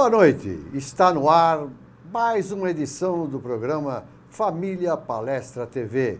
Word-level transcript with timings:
Boa 0.00 0.08
noite. 0.08 0.58
Está 0.72 1.12
no 1.12 1.28
ar 1.28 1.68
mais 2.10 2.50
uma 2.50 2.70
edição 2.70 3.26
do 3.26 3.38
programa 3.38 4.04
Família 4.30 4.96
Palestra 4.96 5.66
TV, 5.66 6.18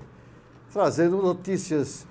trazendo 0.70 1.16
notícias 1.22 2.06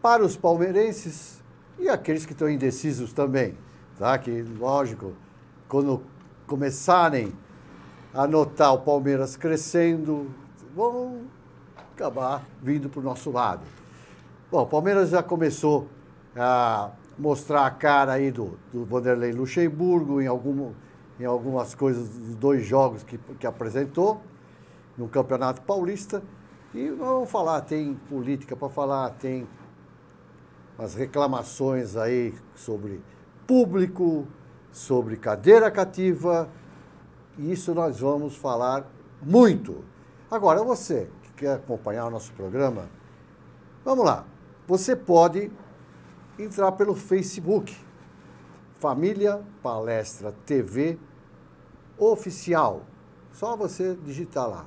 para 0.00 0.24
os 0.24 0.34
palmeirenses 0.34 1.42
e 1.78 1.90
aqueles 1.90 2.24
que 2.24 2.32
estão 2.32 2.48
indecisos 2.48 3.12
também, 3.12 3.54
tá? 3.98 4.16
Que 4.16 4.40
lógico, 4.58 5.12
quando 5.68 6.00
começarem 6.46 7.34
a 8.14 8.26
notar 8.26 8.72
o 8.72 8.78
Palmeiras 8.78 9.36
crescendo, 9.36 10.30
vão 10.74 11.24
acabar 11.76 12.42
vindo 12.62 12.88
para 12.88 13.00
o 13.00 13.04
nosso 13.04 13.30
lado. 13.30 13.60
Bom, 14.50 14.62
o 14.62 14.66
Palmeiras 14.66 15.10
já 15.10 15.22
começou 15.22 15.86
a 16.34 16.92
mostrar 17.18 17.66
a 17.66 17.70
cara 17.70 18.14
aí 18.14 18.30
do, 18.30 18.58
do 18.72 18.86
Vanderlei 18.86 19.32
Luxemburgo 19.32 20.22
em, 20.22 20.26
algum, 20.26 20.72
em 21.18 21.24
algumas 21.24 21.74
coisas 21.74 22.08
dos 22.08 22.36
dois 22.36 22.66
jogos 22.66 23.02
que, 23.02 23.18
que 23.38 23.46
apresentou 23.46 24.20
no 24.96 25.08
Campeonato 25.08 25.62
Paulista. 25.62 26.22
E 26.74 26.90
vamos 26.90 27.30
falar, 27.30 27.60
tem 27.60 27.94
política 28.08 28.56
para 28.56 28.68
falar, 28.68 29.10
tem 29.10 29.46
as 30.76 30.94
reclamações 30.94 31.96
aí 31.96 32.34
sobre 32.54 33.00
público, 33.46 34.26
sobre 34.72 35.16
cadeira 35.16 35.70
cativa. 35.70 36.48
E 37.38 37.52
isso 37.52 37.74
nós 37.74 38.00
vamos 38.00 38.36
falar 38.36 38.90
muito. 39.22 39.84
Agora, 40.30 40.62
você 40.64 41.08
que 41.22 41.32
quer 41.32 41.54
acompanhar 41.54 42.06
o 42.06 42.10
nosso 42.10 42.32
programa, 42.32 42.88
vamos 43.84 44.04
lá. 44.04 44.24
Você 44.66 44.96
pode 44.96 45.50
entrar 46.38 46.72
pelo 46.72 46.94
Facebook, 46.94 47.76
Família 48.84 49.40
Palestra 49.62 50.30
TV 50.44 50.98
Oficial. 51.96 52.82
Só 53.32 53.56
você 53.56 53.96
digitar 54.04 54.46
lá. 54.46 54.66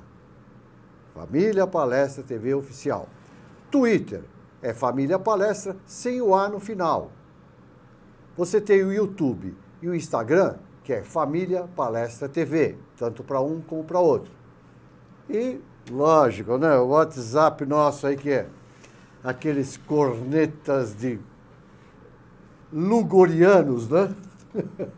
Família 1.14 1.68
Palestra 1.68 2.24
TV 2.24 2.52
Oficial. 2.52 3.08
Twitter 3.70 4.24
é 4.60 4.74
Família 4.74 5.20
Palestra 5.20 5.76
sem 5.86 6.20
o 6.20 6.34
A 6.34 6.48
no 6.48 6.58
final. 6.58 7.12
Você 8.36 8.60
tem 8.60 8.82
o 8.82 8.92
YouTube 8.92 9.56
e 9.80 9.88
o 9.88 9.94
Instagram, 9.94 10.56
que 10.82 10.92
é 10.92 11.04
Família 11.04 11.68
Palestra 11.76 12.28
TV, 12.28 12.76
tanto 12.96 13.22
para 13.22 13.40
um 13.40 13.60
como 13.60 13.84
para 13.84 14.00
outro. 14.00 14.32
E, 15.30 15.60
lógico, 15.88 16.58
né, 16.58 16.76
o 16.76 16.88
WhatsApp 16.88 17.64
nosso 17.64 18.04
aí 18.04 18.16
que 18.16 18.32
é 18.32 18.48
aqueles 19.22 19.76
cornetas 19.76 20.96
de 20.96 21.20
lugorianos, 22.72 23.88
né? 23.88 24.14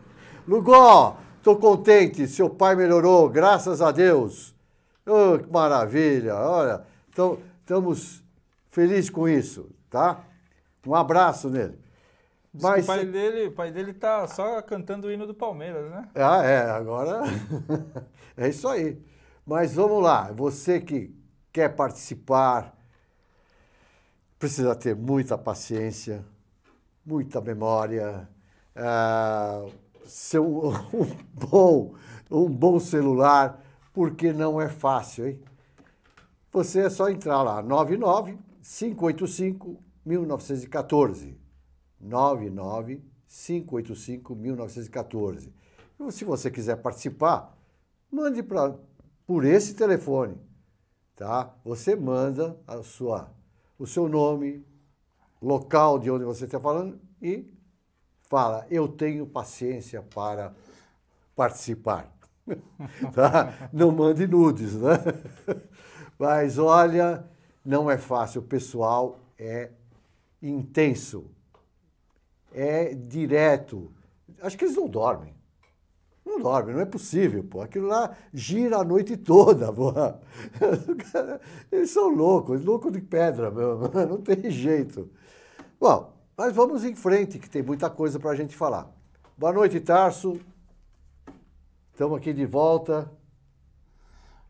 Lugó, 0.47 1.17
tô 1.43 1.55
contente, 1.55 2.27
seu 2.27 2.49
pai 2.49 2.75
melhorou, 2.75 3.29
graças 3.29 3.81
a 3.81 3.91
Deus. 3.91 4.55
Oh, 5.05 5.37
que 5.39 5.51
maravilha, 5.51 6.35
olha, 6.35 6.83
então, 7.09 7.39
estamos 7.59 8.23
felizes 8.69 9.09
com 9.09 9.27
isso, 9.27 9.69
tá? 9.89 10.23
Um 10.85 10.95
abraço 10.95 11.49
nele. 11.49 11.79
Mas 12.53 12.83
o 12.83 12.87
pai 12.87 13.05
dele, 13.05 13.47
o 13.47 13.51
pai 13.51 13.71
dele 13.71 13.93
tá 13.93 14.27
só 14.27 14.61
cantando 14.61 15.07
o 15.07 15.11
hino 15.11 15.25
do 15.25 15.33
Palmeiras, 15.33 15.89
né? 15.89 16.09
Ah, 16.15 16.43
é, 16.43 16.69
agora 16.69 17.21
é 18.35 18.49
isso 18.49 18.67
aí. 18.67 19.01
Mas 19.45 19.73
vamos 19.73 20.03
lá, 20.03 20.31
você 20.31 20.79
que 20.79 21.15
quer 21.51 21.69
participar, 21.69 22.75
precisa 24.37 24.75
ter 24.75 24.95
muita 24.95 25.37
paciência, 25.37 26.25
muita 27.11 27.41
memória, 27.41 28.29
uh, 28.73 29.69
ser 30.05 30.39
um, 30.39 30.71
bom, 31.33 31.93
um 32.29 32.49
bom 32.49 32.79
celular, 32.79 33.61
porque 33.91 34.31
não 34.31 34.61
é 34.61 34.69
fácil, 34.69 35.27
hein? 35.27 35.39
Você 36.53 36.81
é 36.81 36.89
só 36.89 37.09
entrar 37.09 37.41
lá, 37.41 37.61
99 37.61 38.37
585 38.61 39.77
1914. 40.05 41.37
99 41.99 43.01
585 43.27 44.35
1914. 44.35 45.53
E 45.99 46.11
se 46.11 46.25
você 46.25 46.49
quiser 46.49 46.77
participar, 46.77 47.57
mande 48.09 48.41
pra, 48.41 48.75
por 49.25 49.45
esse 49.45 49.73
telefone, 49.73 50.35
tá? 51.15 51.53
Você 51.63 51.95
manda 51.95 52.57
a 52.67 52.81
sua, 52.83 53.31
o 53.77 53.85
seu 53.85 54.09
nome, 54.09 54.65
local 55.41 55.97
de 55.97 56.11
onde 56.11 56.23
você 56.23 56.45
está 56.45 56.59
falando 56.59 56.99
e 57.21 57.51
fala: 58.29 58.65
Eu 58.69 58.87
tenho 58.87 59.25
paciência 59.25 60.01
para 60.01 60.53
participar. 61.35 62.13
tá? 63.13 63.69
Não 63.73 63.91
mande 63.91 64.27
nudes, 64.27 64.75
né? 64.75 64.93
Mas 66.17 66.57
olha, 66.57 67.25
não 67.65 67.89
é 67.89 67.97
fácil. 67.97 68.41
O 68.41 68.45
pessoal 68.45 69.19
é 69.37 69.71
intenso, 70.41 71.25
é 72.53 72.93
direto. 72.93 73.91
Acho 74.41 74.57
que 74.57 74.65
eles 74.65 74.75
não 74.75 74.87
dormem. 74.87 75.33
Não 76.23 76.39
dormem, 76.39 76.75
não 76.75 76.81
é 76.81 76.85
possível, 76.85 77.43
pô. 77.43 77.61
Aquilo 77.61 77.87
lá 77.87 78.15
gira 78.31 78.77
a 78.77 78.83
noite 78.83 79.17
toda, 79.17 79.73
pô. 79.73 79.91
Eles 81.71 81.89
são 81.89 82.09
loucos, 82.09 82.63
loucos 82.63 82.91
de 82.91 83.01
pedra 83.01 83.49
mesmo. 83.49 83.89
Não 84.07 84.21
tem 84.21 84.49
jeito. 84.49 85.09
Bom, 85.81 86.13
mas 86.37 86.55
vamos 86.55 86.85
em 86.85 86.93
frente, 86.93 87.39
que 87.39 87.49
tem 87.49 87.63
muita 87.63 87.89
coisa 87.89 88.19
para 88.19 88.29
a 88.29 88.35
gente 88.35 88.55
falar. 88.55 88.87
Boa 89.35 89.51
noite, 89.51 89.79
Tarso. 89.79 90.39
Estamos 91.91 92.19
aqui 92.19 92.31
de 92.31 92.45
volta. 92.45 93.11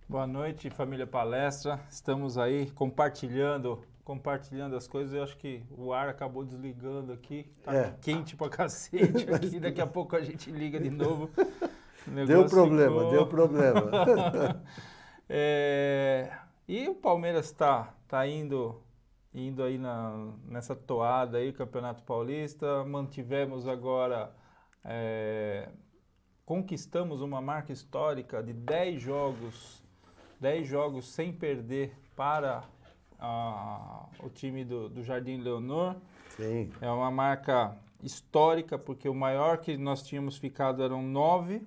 Boa 0.09 0.27
noite, 0.27 0.69
família 0.69 1.07
Palestra. 1.07 1.79
Estamos 1.89 2.37
aí 2.37 2.69
compartilhando, 2.71 3.81
compartilhando 4.03 4.75
as 4.75 4.89
coisas. 4.89 5.13
Eu 5.13 5.23
acho 5.23 5.37
que 5.37 5.63
o 5.71 5.93
ar 5.93 6.09
acabou 6.09 6.43
desligando 6.43 7.13
aqui. 7.13 7.49
Tá 7.63 7.73
é. 7.73 7.95
quente 8.01 8.35
pra 8.35 8.49
cacete 8.51 9.33
aqui. 9.33 9.57
Daqui 9.57 9.79
a 9.79 9.87
pouco 9.87 10.17
a 10.17 10.21
gente 10.21 10.51
liga 10.51 10.81
de 10.81 10.89
novo. 10.89 11.29
Deu 12.27 12.45
problema, 12.45 12.97
ficou... 12.97 13.11
deu 13.11 13.27
problema. 13.27 13.89
é... 15.29 16.29
E 16.67 16.89
o 16.89 16.95
Palmeiras 16.95 17.45
está 17.45 17.93
tá 18.05 18.27
indo 18.27 18.81
indo 19.33 19.63
aí 19.63 19.77
na, 19.77 20.33
nessa 20.45 20.75
toada 20.75 21.37
aí, 21.37 21.53
Campeonato 21.53 22.03
Paulista. 22.03 22.83
Mantivemos 22.83 23.67
agora, 23.67 24.33
é, 24.83 25.69
conquistamos 26.45 27.21
uma 27.21 27.41
marca 27.41 27.71
histórica 27.71 28.43
de 28.43 28.53
10 28.53 29.01
jogos, 29.01 29.83
10 30.39 30.67
jogos 30.67 31.07
sem 31.07 31.31
perder 31.31 31.95
para 32.15 32.63
o 34.19 34.29
time 34.29 34.65
do, 34.65 34.89
do 34.89 35.03
Jardim 35.03 35.37
Leonor. 35.37 35.95
Sim. 36.29 36.71
É 36.81 36.89
uma 36.89 37.11
marca 37.11 37.77
histórica, 38.03 38.77
porque 38.77 39.07
o 39.07 39.13
maior 39.13 39.59
que 39.59 39.77
nós 39.77 40.01
tínhamos 40.01 40.37
ficado 40.37 40.83
eram 40.83 41.03
9, 41.03 41.61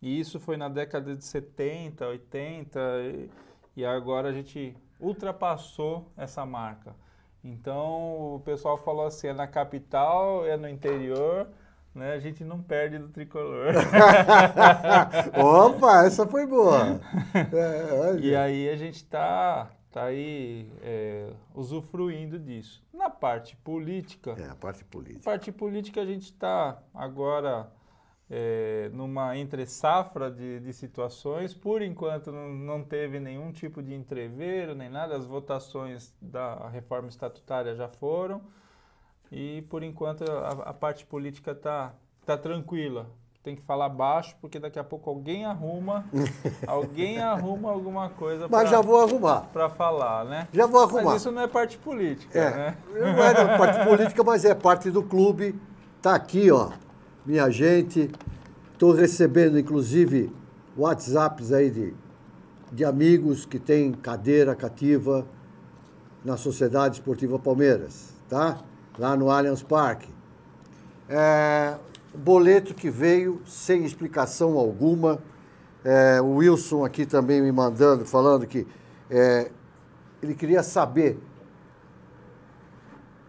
e 0.00 0.20
isso 0.20 0.38
foi 0.38 0.56
na 0.56 0.68
década 0.68 1.16
de 1.16 1.24
70, 1.24 2.06
80, 2.06 2.80
e, 3.02 3.30
e 3.76 3.84
agora 3.84 4.28
a 4.28 4.32
gente 4.32 4.76
ultrapassou 5.00 6.10
essa 6.16 6.44
marca. 6.44 6.94
Então 7.42 8.36
o 8.36 8.40
pessoal 8.44 8.78
falou 8.78 9.06
assim, 9.06 9.28
é 9.28 9.32
na 9.34 9.46
capital, 9.46 10.46
é 10.46 10.56
no 10.56 10.68
interior, 10.68 11.46
né? 11.94 12.14
A 12.14 12.18
gente 12.18 12.42
não 12.42 12.60
perde 12.60 12.98
do 12.98 13.08
tricolor. 13.08 13.74
Opa, 15.38 16.04
essa 16.06 16.26
foi 16.26 16.46
boa. 16.46 17.00
É, 17.34 18.18
e 18.20 18.34
aí 18.34 18.68
a 18.68 18.76
gente 18.76 18.96
está 18.96 19.70
tá 19.90 20.04
aí 20.04 20.70
é, 20.82 21.30
usufruindo 21.54 22.38
disso. 22.38 22.82
Na 22.92 23.10
parte 23.10 23.56
política. 23.56 24.34
É, 24.38 24.48
a 24.48 24.54
parte 24.54 24.84
política. 24.84 25.18
Na 25.18 25.24
parte 25.24 25.52
política 25.52 26.00
a 26.00 26.06
gente 26.06 26.24
está 26.24 26.78
agora 26.94 27.68
é, 28.30 28.90
numa 28.92 29.36
entre 29.36 29.66
safra 29.66 30.30
de, 30.30 30.60
de 30.60 30.72
situações. 30.72 31.54
Por 31.54 31.82
enquanto 31.82 32.32
não, 32.32 32.48
não 32.48 32.82
teve 32.82 33.20
nenhum 33.20 33.52
tipo 33.52 33.82
de 33.82 33.94
entreveiro, 33.94 34.74
nem 34.74 34.88
nada. 34.88 35.16
As 35.16 35.26
votações 35.26 36.12
da 36.20 36.68
reforma 36.68 37.08
estatutária 37.08 37.74
já 37.74 37.88
foram. 37.88 38.40
E 39.30 39.62
por 39.62 39.82
enquanto 39.82 40.24
a, 40.30 40.70
a 40.70 40.74
parte 40.74 41.04
política 41.04 41.52
está 41.52 41.92
tá 42.24 42.36
tranquila. 42.36 43.06
Tem 43.42 43.54
que 43.54 43.60
falar 43.60 43.90
baixo, 43.90 44.34
porque 44.40 44.58
daqui 44.58 44.78
a 44.78 44.84
pouco 44.84 45.10
alguém 45.10 45.44
arruma, 45.44 46.06
alguém 46.66 47.18
arruma 47.18 47.70
alguma 47.70 48.08
coisa 48.08 48.48
Mas 48.48 48.70
já 48.70 48.80
vou 48.80 48.98
arrumar. 49.02 49.42
Para 49.52 49.68
falar, 49.68 50.24
né? 50.24 50.48
Já 50.50 50.66
vou 50.66 50.82
arrumar. 50.82 51.04
Mas 51.04 51.16
isso 51.16 51.30
não 51.30 51.42
é 51.42 51.46
parte 51.46 51.76
política, 51.76 52.38
é, 52.38 52.56
né? 52.56 52.78
Não 52.90 53.22
é 53.22 53.58
parte 53.58 53.84
política, 53.84 54.24
mas 54.24 54.46
é 54.46 54.54
parte 54.54 54.90
do 54.90 55.02
clube. 55.02 55.60
Tá 56.00 56.14
aqui, 56.14 56.50
ó 56.50 56.70
minha 57.24 57.50
gente. 57.50 58.10
Estou 58.72 58.92
recebendo, 58.92 59.58
inclusive, 59.58 60.32
WhatsApps 60.76 61.52
aí 61.52 61.70
de, 61.70 61.94
de 62.72 62.84
amigos 62.84 63.46
que 63.46 63.58
têm 63.58 63.92
cadeira 63.92 64.54
cativa 64.54 65.26
na 66.24 66.36
Sociedade 66.36 66.96
Esportiva 66.96 67.38
Palmeiras, 67.38 68.14
tá? 68.28 68.58
Lá 68.98 69.16
no 69.16 69.30
Allianz 69.30 69.62
Parque. 69.62 70.08
É, 71.08 71.76
boleto 72.14 72.74
que 72.74 72.90
veio 72.90 73.40
sem 73.46 73.84
explicação 73.84 74.58
alguma. 74.58 75.18
É, 75.84 76.20
o 76.20 76.36
Wilson 76.36 76.84
aqui 76.84 77.04
também 77.04 77.42
me 77.42 77.52
mandando, 77.52 78.04
falando 78.04 78.46
que 78.46 78.66
é, 79.10 79.50
ele 80.22 80.34
queria 80.34 80.62
saber 80.62 81.18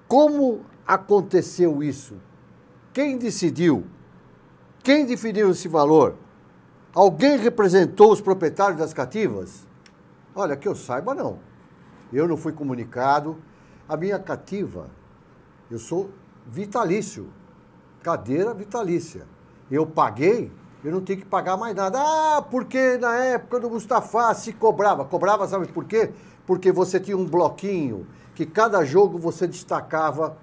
como 0.08 0.62
aconteceu 0.88 1.84
isso. 1.84 2.16
Quem 2.96 3.18
decidiu? 3.18 3.86
Quem 4.82 5.06
definiu 5.06 5.52
esse 5.52 5.68
valor? 5.68 6.16
Alguém 6.94 7.38
representou 7.38 8.10
os 8.10 8.22
proprietários 8.22 8.80
das 8.80 8.94
cativas? 8.94 9.68
Olha, 10.34 10.56
que 10.56 10.66
eu 10.66 10.74
saiba, 10.74 11.14
não. 11.14 11.40
Eu 12.14 12.26
não 12.26 12.38
fui 12.38 12.54
comunicado. 12.54 13.36
A 13.90 13.98
minha 13.98 14.18
cativa, 14.18 14.90
eu 15.70 15.78
sou 15.78 16.10
vitalício, 16.48 17.28
cadeira 18.02 18.54
vitalícia. 18.54 19.28
Eu 19.70 19.86
paguei, 19.86 20.50
eu 20.82 20.90
não 20.90 21.02
tenho 21.02 21.20
que 21.20 21.26
pagar 21.26 21.58
mais 21.58 21.76
nada. 21.76 22.00
Ah, 22.00 22.42
porque 22.42 22.98
na 22.98 23.14
época 23.18 23.60
do 23.60 23.70
Mustafa 23.70 24.34
se 24.36 24.54
cobrava. 24.54 25.04
Cobrava, 25.04 25.46
sabe 25.50 25.68
por 25.68 25.84
quê? 25.84 26.14
Porque 26.48 26.72
você 26.72 26.98
tinha 26.98 27.18
um 27.18 27.26
bloquinho 27.26 28.08
que 28.34 28.46
cada 28.46 28.86
jogo 28.86 29.18
você 29.18 29.46
destacava 29.46 30.38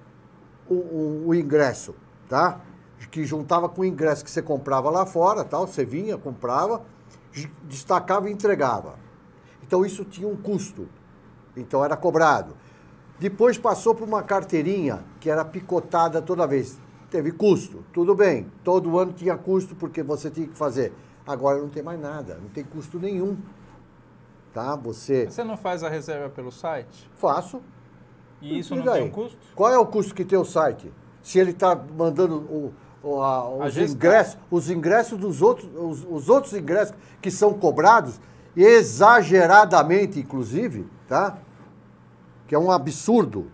o, 0.69 0.75
o, 0.75 1.28
o 1.28 1.34
ingresso, 1.34 1.94
tá? 2.28 2.60
Que 3.10 3.24
juntava 3.24 3.69
com 3.69 3.82
o 3.82 3.84
ingresso 3.84 4.24
que 4.24 4.30
você 4.30 4.40
comprava 4.40 4.88
lá 4.88 5.04
fora, 5.04 5.44
tal. 5.44 5.66
Você 5.66 5.84
vinha, 5.84 6.16
comprava, 6.16 6.82
destacava 7.64 8.28
e 8.28 8.32
entregava. 8.32 8.98
Então 9.62 9.84
isso 9.84 10.04
tinha 10.04 10.28
um 10.28 10.36
custo. 10.36 10.88
Então 11.56 11.84
era 11.84 11.96
cobrado. 11.96 12.56
Depois 13.19 13.58
passou 13.58 13.94
por 13.94 14.06
uma 14.06 14.22
carteirinha 14.22 15.04
que 15.20 15.30
era 15.30 15.44
picotada 15.44 16.20
toda 16.22 16.46
vez. 16.46 16.80
Teve 17.10 17.30
custo, 17.32 17.84
tudo 17.92 18.14
bem. 18.14 18.50
Todo 18.64 18.98
ano 18.98 19.12
tinha 19.12 19.36
custo 19.36 19.74
porque 19.74 20.02
você 20.02 20.30
tinha 20.30 20.46
que 20.46 20.56
fazer. 20.56 20.92
Agora 21.26 21.58
não 21.60 21.69
tem 21.69 21.82
mais 21.82 22.00
nada, 22.00 22.38
não 22.40 22.48
tem 22.48 22.64
custo 22.64 22.98
nenhum. 22.98 23.36
Tá? 24.52 24.76
Você. 24.76 25.26
Você 25.26 25.44
não 25.44 25.56
faz 25.56 25.82
a 25.84 25.88
reserva 25.88 26.28
pelo 26.30 26.50
site? 26.50 27.10
Faço. 27.14 27.62
E 28.40 28.58
isso 28.58 28.74
não 28.74 28.92
tem 28.92 29.04
um 29.04 29.10
custo? 29.10 29.38
Qual 29.54 29.70
é 29.70 29.78
o 29.78 29.86
custo 29.86 30.14
que 30.14 30.24
tem 30.24 30.38
o 30.38 30.44
site? 30.44 30.92
Se 31.22 31.38
ele 31.38 31.50
está 31.52 31.74
mandando 31.74 32.36
o, 32.36 32.74
o, 33.02 33.22
a, 33.22 33.48
os, 33.66 33.76
ingressos, 33.76 34.38
os 34.50 34.70
ingressos 34.70 35.19
dos 35.19 35.40
outros, 35.40 35.69
os, 35.74 36.06
os 36.08 36.28
outros 36.28 36.52
ingressos 36.54 36.94
que 37.20 37.30
são 37.30 37.54
cobrados, 37.54 38.20
exageradamente, 38.56 40.20
inclusive, 40.20 40.86
tá? 41.08 41.38
Que 42.46 42.54
é 42.54 42.58
um 42.58 42.70
absurdo. 42.70 43.50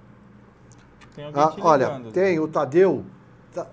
Tem 1.14 1.24
alguém 1.24 1.42
ah, 1.42 1.54
olha, 1.60 2.02
tem 2.12 2.38
o 2.38 2.48
Tadeu. 2.48 3.04
Tá, 3.52 3.66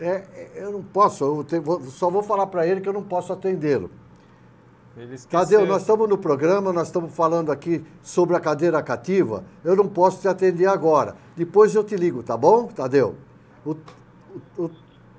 é, 0.00 0.24
é, 0.34 0.50
eu 0.56 0.72
não 0.72 0.82
posso, 0.82 1.24
eu 1.24 1.44
te, 1.44 1.58
vou, 1.58 1.80
só 1.82 2.10
vou 2.10 2.22
falar 2.22 2.46
para 2.46 2.66
ele 2.66 2.80
que 2.80 2.88
eu 2.88 2.92
não 2.92 3.02
posso 3.02 3.32
atendê-lo. 3.32 3.90
Tadeu, 5.30 5.66
nós 5.66 5.82
estamos 5.82 6.08
no 6.08 6.18
programa, 6.18 6.72
nós 6.72 6.88
estamos 6.88 7.14
falando 7.14 7.50
aqui 7.50 7.84
sobre 8.02 8.36
a 8.36 8.40
cadeira 8.40 8.82
cativa. 8.82 9.44
Eu 9.64 9.74
não 9.74 9.88
posso 9.88 10.20
te 10.20 10.28
atender 10.28 10.66
agora. 10.66 11.16
Depois 11.36 11.74
eu 11.74 11.82
te 11.82 11.96
ligo, 11.96 12.22
tá 12.22 12.36
bom, 12.36 12.66
Tadeu? 12.66 13.14
O, 13.64 13.76
o, 14.58 14.70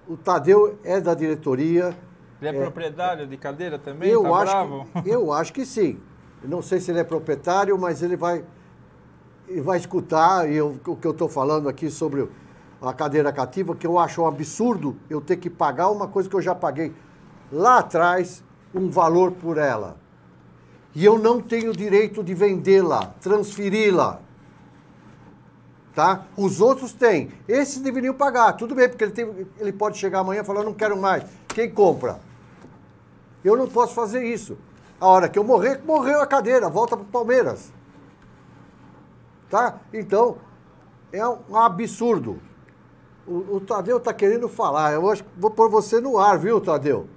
o, 0.07 0.17
Tadeu 0.17 0.77
é 0.83 0.99
da 0.99 1.13
diretoria. 1.13 1.95
Ele 2.41 2.55
é, 2.55 2.59
é 2.59 2.61
proprietário 2.61 3.25
de 3.25 3.37
cadeira 3.37 3.79
também? 3.79 4.09
Eu, 4.09 4.23
tá 4.23 4.35
acho 4.35 4.85
que, 5.03 5.09
eu 5.09 5.33
acho 5.33 5.53
que 5.53 5.65
sim. 5.65 5.99
não 6.43 6.61
sei 6.61 6.79
se 6.79 6.91
ele 6.91 6.99
é 6.99 7.03
proprietário, 7.03 7.77
mas 7.77 8.03
ele 8.03 8.15
vai, 8.15 8.43
ele 9.47 9.61
vai 9.61 9.77
escutar 9.77 10.51
eu, 10.51 10.79
o 10.85 10.95
que 10.95 11.07
eu 11.07 11.11
estou 11.11 11.29
falando 11.29 11.67
aqui 11.67 11.89
sobre 11.89 12.29
a 12.81 12.93
cadeira 12.93 13.31
cativa, 13.31 13.75
que 13.75 13.87
eu 13.87 13.97
acho 13.97 14.21
um 14.21 14.27
absurdo 14.27 14.97
eu 15.09 15.21
ter 15.21 15.37
que 15.37 15.49
pagar 15.49 15.89
uma 15.89 16.07
coisa 16.07 16.29
que 16.29 16.35
eu 16.35 16.41
já 16.41 16.53
paguei 16.53 16.93
lá 17.51 17.79
atrás 17.79 18.43
um 18.73 18.89
valor 18.89 19.31
por 19.31 19.57
ela. 19.57 19.97
E 20.93 21.05
eu 21.05 21.17
não 21.17 21.41
tenho 21.41 21.73
direito 21.73 22.23
de 22.23 22.33
vendê-la, 22.33 23.13
transferi-la. 23.21 24.19
Tá? 25.93 26.25
Os 26.37 26.61
outros 26.61 26.93
têm. 26.93 27.31
Esses 27.47 27.81
deveriam 27.81 28.13
pagar. 28.13 28.53
Tudo 28.53 28.75
bem, 28.75 28.87
porque 28.87 29.03
ele, 29.03 29.11
tem, 29.11 29.47
ele 29.59 29.73
pode 29.73 29.97
chegar 29.97 30.19
amanhã 30.19 30.41
e 30.41 30.45
falar, 30.45 30.63
não 30.63 30.73
quero 30.73 30.97
mais. 30.97 31.23
Quem 31.49 31.69
compra? 31.69 32.19
Eu 33.43 33.57
não 33.57 33.67
posso 33.67 33.93
fazer 33.93 34.23
isso. 34.23 34.57
A 34.99 35.07
hora 35.07 35.27
que 35.27 35.37
eu 35.37 35.43
morrer, 35.43 35.81
morreu 35.83 36.21
a 36.21 36.27
cadeira, 36.27 36.69
volta 36.69 36.95
para 36.95 37.05
o 37.05 37.09
Palmeiras. 37.09 37.73
Tá? 39.49 39.79
Então, 39.93 40.37
é 41.11 41.27
um 41.27 41.55
absurdo. 41.55 42.39
O, 43.27 43.55
o 43.55 43.59
Tadeu 43.59 43.97
está 43.97 44.13
querendo 44.13 44.47
falar. 44.47 44.93
Eu 44.93 45.09
acho 45.09 45.25
vou 45.37 45.51
pôr 45.51 45.69
você 45.69 45.99
no 45.99 46.17
ar, 46.17 46.37
viu, 46.37 46.61
Tadeu? 46.61 47.07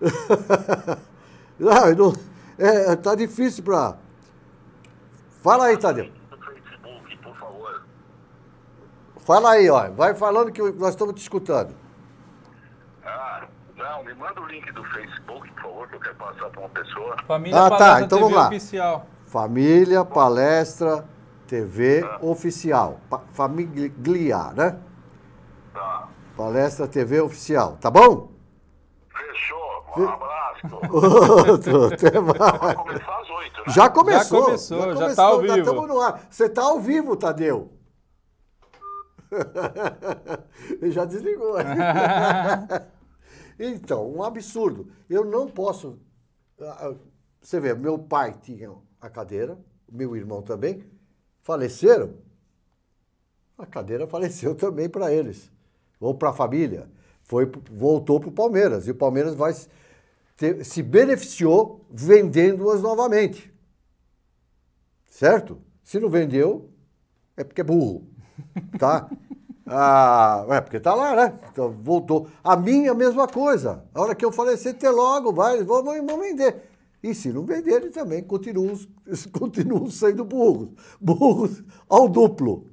não, 1.58 1.94
não, 1.94 2.12
é, 2.58 2.96
tá 2.96 3.14
difícil 3.14 3.64
para. 3.64 3.96
Fala 5.42 5.66
aí, 5.66 5.76
Tadeu. 5.76 6.10
Fala 9.28 9.50
aí, 9.50 9.68
ó. 9.68 9.90
Vai 9.90 10.14
falando 10.14 10.50
que 10.50 10.62
nós 10.72 10.90
estamos 10.90 11.14
te 11.14 11.20
escutando. 11.20 11.74
Ah, 13.04 13.46
não, 13.76 14.02
me 14.02 14.14
manda 14.14 14.40
o 14.40 14.46
link 14.46 14.72
do 14.72 14.82
Facebook, 14.84 15.50
por 15.52 15.62
favor, 15.62 15.88
que 15.88 15.96
eu 15.96 16.00
quero 16.00 16.14
passar 16.14 16.48
para 16.48 16.60
uma 16.60 16.68
pessoa. 16.70 17.16
Família 17.26 17.66
ah, 17.66 17.70
tá, 17.70 18.00
então 18.00 18.18
TV 18.18 18.20
vamos 18.22 18.38
lá. 18.38 18.46
Oficial. 18.46 19.06
Família 19.26 20.04
Palestra 20.04 21.04
TV 21.46 22.02
ah. 22.04 22.18
Oficial. 22.22 23.00
Pa 23.10 23.20
família, 23.32 24.52
né? 24.54 24.78
Tá. 25.74 26.08
Palestra 26.34 26.88
TV 26.88 27.20
Oficial, 27.20 27.76
tá 27.78 27.90
bom? 27.90 28.37
Um 30.02 30.08
abraço. 30.08 30.66
Outro, 31.50 31.84
até 31.86 32.20
mais. 32.20 32.38
Vai 32.38 32.74
começar 32.74 33.20
às 33.20 33.30
oito, 33.30 33.58
né? 33.58 33.64
Já 33.68 33.88
começou. 33.88 34.40
Já 34.40 34.46
começou, 34.46 34.96
já 34.96 35.08
está 35.08 35.24
ao 35.24 35.40
vivo. 35.40 35.54
Já 35.54 35.58
estamos 35.58 35.88
no 35.88 36.00
ar. 36.00 36.26
Você 36.30 36.44
está 36.46 36.62
ao 36.62 36.80
vivo, 36.80 37.16
Tadeu. 37.16 37.78
Ele 40.80 40.90
já 40.90 41.04
desligou. 41.04 41.54
então, 43.58 44.10
um 44.10 44.22
absurdo. 44.22 44.90
Eu 45.08 45.24
não 45.24 45.48
posso. 45.48 45.98
Ah, 46.60 46.88
ah, 46.88 46.94
você 47.40 47.60
vê, 47.60 47.74
meu 47.74 47.98
pai 47.98 48.34
tinha 48.42 48.72
a 49.00 49.08
cadeira, 49.08 49.58
meu 49.90 50.16
irmão 50.16 50.42
também, 50.42 50.84
faleceram. 51.42 52.14
A 53.56 53.66
cadeira 53.66 54.06
faleceu 54.06 54.54
também 54.54 54.88
para 54.88 55.12
eles, 55.12 55.50
ou 55.98 56.14
para 56.14 56.30
a 56.30 56.32
família. 56.32 56.88
Foi, 57.22 57.50
voltou 57.70 58.20
para 58.20 58.28
o 58.28 58.32
Palmeiras. 58.32 58.86
E 58.86 58.90
o 58.90 58.94
Palmeiras 58.94 59.34
vai 59.34 59.52
se 60.62 60.82
beneficiou 60.82 61.84
vendendo-as 61.90 62.80
novamente. 62.80 63.52
Certo? 65.10 65.60
Se 65.82 65.98
não 65.98 66.08
vendeu, 66.08 66.70
é 67.36 67.42
porque 67.42 67.60
é 67.60 67.64
burro. 67.64 68.06
Tá? 68.78 69.08
Ah, 69.70 70.46
é 70.48 70.62
porque 70.62 70.80
tá 70.80 70.94
lá, 70.94 71.14
né? 71.14 71.38
Então, 71.52 71.70
voltou. 71.70 72.26
A 72.42 72.56
minha, 72.56 72.94
mesma 72.94 73.28
coisa. 73.28 73.84
A 73.94 74.00
hora 74.00 74.14
que 74.14 74.24
eu 74.24 74.32
falecer, 74.32 74.72
ter 74.72 74.88
logo, 74.88 75.30
vai, 75.30 75.62
vamos, 75.62 75.94
vamos 75.94 76.26
vender. 76.26 76.70
E 77.02 77.14
se 77.14 77.30
não 77.30 77.44
venderem 77.44 77.90
também, 77.90 78.22
continuam, 78.22 78.80
continuam 79.30 79.90
sendo 79.90 80.24
burros. 80.24 80.70
Burros 80.98 81.62
ao 81.86 82.08
duplo. 82.08 82.66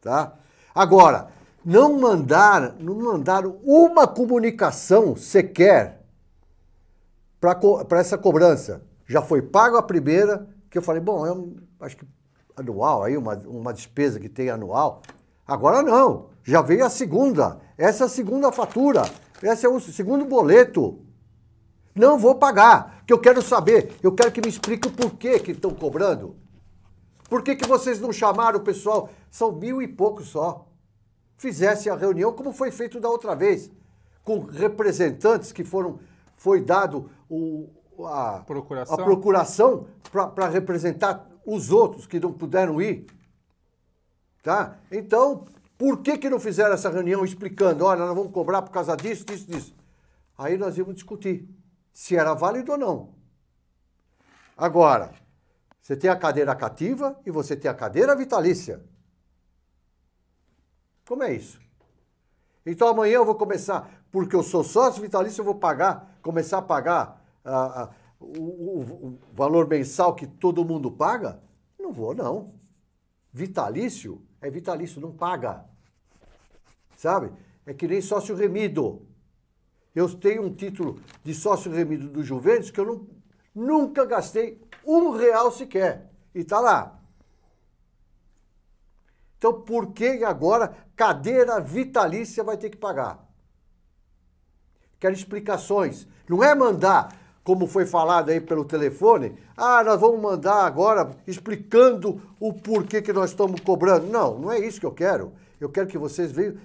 Tá? 0.00 0.38
Agora, 0.74 1.28
não 1.62 2.00
mandar, 2.00 2.76
não 2.80 2.94
mandaram 2.94 3.58
uma 3.62 4.06
comunicação 4.06 5.14
sequer 5.16 5.97
para 7.40 8.00
essa 8.00 8.18
cobrança. 8.18 8.82
Já 9.06 9.22
foi 9.22 9.40
pago 9.40 9.76
a 9.76 9.82
primeira, 9.82 10.48
que 10.70 10.78
eu 10.78 10.82
falei, 10.82 11.00
bom, 11.00 11.26
um, 11.26 11.56
acho 11.80 11.96
que 11.96 12.06
anual, 12.56 13.04
aí 13.04 13.16
uma, 13.16 13.34
uma 13.46 13.72
despesa 13.72 14.18
que 14.18 14.28
tem 14.28 14.50
anual. 14.50 15.02
Agora 15.46 15.82
não, 15.82 16.30
já 16.42 16.60
veio 16.60 16.84
a 16.84 16.90
segunda. 16.90 17.60
Essa 17.76 18.04
é 18.04 18.06
a 18.06 18.10
segunda 18.10 18.52
fatura, 18.52 19.02
esse 19.42 19.64
é 19.64 19.68
o 19.68 19.80
segundo 19.80 20.24
boleto. 20.24 21.00
Não 21.94 22.18
vou 22.18 22.34
pagar, 22.34 23.02
que 23.06 23.12
eu 23.12 23.18
quero 23.18 23.40
saber, 23.40 23.96
eu 24.02 24.12
quero 24.12 24.30
que 24.30 24.40
me 24.40 24.48
explique 24.48 24.88
o 24.88 24.92
porquê 24.92 25.38
que 25.38 25.52
estão 25.52 25.70
cobrando. 25.70 26.36
Por 27.28 27.42
que, 27.42 27.56
que 27.56 27.66
vocês 27.66 28.00
não 28.00 28.12
chamaram 28.12 28.58
o 28.58 28.62
pessoal? 28.62 29.10
São 29.30 29.52
mil 29.52 29.80
e 29.82 29.88
pouco 29.88 30.22
só. 30.22 30.66
Fizesse 31.36 31.88
a 31.88 31.94
reunião 31.94 32.32
como 32.32 32.52
foi 32.52 32.70
feito 32.70 33.00
da 33.00 33.08
outra 33.08 33.34
vez, 33.34 33.70
com 34.24 34.40
representantes 34.40 35.52
que 35.52 35.64
foram 35.64 36.00
foi 36.38 36.60
dado 36.60 37.10
o, 37.28 37.70
a 38.06 38.42
procuração, 38.46 38.94
a 38.94 39.04
procuração 39.04 39.86
para 40.34 40.48
representar 40.48 41.28
os 41.44 41.70
outros 41.70 42.06
que 42.06 42.20
não 42.20 42.32
puderam 42.32 42.80
ir. 42.80 43.06
Tá? 44.42 44.78
Então, 44.90 45.46
por 45.76 46.02
que, 46.02 46.18
que 46.18 46.30
não 46.30 46.38
fizeram 46.40 46.74
essa 46.74 46.90
reunião 46.90 47.24
explicando, 47.24 47.84
olha, 47.84 48.04
nós 48.04 48.14
vamos 48.14 48.32
cobrar 48.32 48.62
por 48.62 48.70
causa 48.70 48.96
disso, 48.96 49.24
disso, 49.24 49.46
disso? 49.46 49.74
Aí 50.36 50.56
nós 50.56 50.76
íamos 50.78 50.94
discutir 50.94 51.48
se 51.92 52.16
era 52.16 52.34
válido 52.34 52.72
ou 52.72 52.78
não. 52.78 53.08
Agora, 54.56 55.12
você 55.80 55.96
tem 55.96 56.10
a 56.10 56.16
cadeira 56.16 56.54
cativa 56.54 57.18
e 57.24 57.30
você 57.30 57.56
tem 57.56 57.70
a 57.70 57.74
cadeira 57.74 58.14
vitalícia. 58.14 58.84
Como 61.06 61.22
é 61.22 61.32
isso? 61.32 61.58
Então 62.66 62.88
amanhã 62.88 63.14
eu 63.14 63.24
vou 63.24 63.34
começar, 63.34 64.04
porque 64.12 64.36
eu 64.36 64.42
sou 64.42 64.62
sócio 64.62 65.00
vitalício, 65.00 65.40
eu 65.40 65.44
vou 65.44 65.54
pagar, 65.54 66.18
começar 66.20 66.58
a 66.58 66.62
pagar 66.62 67.17
o, 68.20 68.24
o, 68.24 68.80
o 68.80 69.18
valor 69.32 69.68
mensal 69.68 70.14
que 70.14 70.26
todo 70.26 70.64
mundo 70.64 70.90
paga? 70.90 71.40
Não 71.78 71.92
vou, 71.92 72.14
não. 72.14 72.54
Vitalício 73.32 74.22
é 74.40 74.50
vitalício, 74.50 75.00
não 75.00 75.12
paga. 75.12 75.64
Sabe? 76.96 77.32
É 77.66 77.74
que 77.74 77.86
nem 77.86 78.00
sócio 78.00 78.34
remido. 78.34 79.06
Eu 79.94 80.12
tenho 80.14 80.44
um 80.44 80.54
título 80.54 81.00
de 81.24 81.34
sócio 81.34 81.72
remido 81.72 82.08
do 82.08 82.22
Juventus 82.22 82.70
que 82.70 82.80
eu 82.80 82.86
não, 82.86 83.06
nunca 83.54 84.04
gastei 84.04 84.60
um 84.84 85.10
real 85.10 85.50
sequer. 85.50 86.10
E 86.34 86.44
tá 86.44 86.60
lá. 86.60 87.00
Então, 89.36 89.60
por 89.60 89.92
que 89.92 90.24
agora 90.24 90.76
cadeira 90.96 91.60
vitalícia 91.60 92.42
vai 92.42 92.56
ter 92.56 92.70
que 92.70 92.76
pagar? 92.76 93.24
Quero 94.98 95.14
explicações. 95.14 96.08
Não 96.28 96.42
é 96.42 96.54
mandar, 96.54 97.16
como 97.48 97.66
foi 97.66 97.86
falado 97.86 98.28
aí 98.28 98.42
pelo 98.42 98.62
telefone, 98.62 99.34
ah, 99.56 99.82
nós 99.82 99.98
vamos 99.98 100.20
mandar 100.20 100.66
agora 100.66 101.12
explicando 101.26 102.20
o 102.38 102.52
porquê 102.52 103.00
que 103.00 103.10
nós 103.10 103.30
estamos 103.30 103.58
cobrando. 103.60 104.06
Não, 104.06 104.38
não 104.38 104.52
é 104.52 104.58
isso 104.58 104.78
que 104.78 104.84
eu 104.84 104.92
quero. 104.92 105.32
Eu 105.58 105.70
quero 105.70 105.86
que 105.86 105.96
vocês 105.96 106.30
venham, 106.30 106.58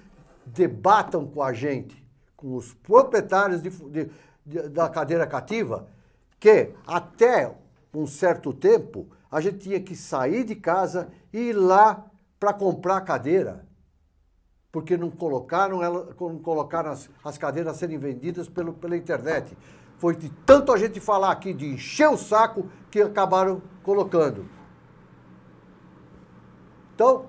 debatam 0.46 1.26
com 1.26 1.42
a 1.42 1.54
gente, 1.54 2.06
com 2.36 2.58
os 2.58 2.74
proprietários 2.74 3.62
de, 3.62 3.70
de, 3.70 4.12
de, 4.46 4.68
da 4.68 4.90
cadeira 4.90 5.26
cativa, 5.26 5.88
que 6.38 6.72
até 6.86 7.56
um 7.94 8.06
certo 8.06 8.52
tempo 8.52 9.08
a 9.32 9.40
gente 9.40 9.60
tinha 9.60 9.80
que 9.80 9.96
sair 9.96 10.44
de 10.44 10.54
casa 10.54 11.08
e 11.32 11.52
ir 11.52 11.54
lá 11.54 12.06
para 12.38 12.52
comprar 12.52 13.00
cadeira, 13.00 13.66
porque 14.70 14.98
não 14.98 15.10
colocaram, 15.10 15.82
ela, 15.82 16.14
não 16.20 16.40
colocaram 16.40 16.92
as, 16.92 17.10
as 17.24 17.38
cadeiras 17.38 17.78
serem 17.78 17.98
vendidas 17.98 18.50
pelo, 18.50 18.74
pela 18.74 18.98
internet. 18.98 19.56
Foi 20.04 20.18
de 20.18 20.28
tanto 20.46 20.74
a 20.74 20.78
gente 20.78 21.00
falar 21.00 21.32
aqui 21.32 21.54
de 21.54 21.66
encher 21.66 22.10
o 22.10 22.18
saco 22.18 22.70
que 22.92 23.02
acabaram 23.02 23.62
colocando. 23.84 24.46
Então, 26.94 27.28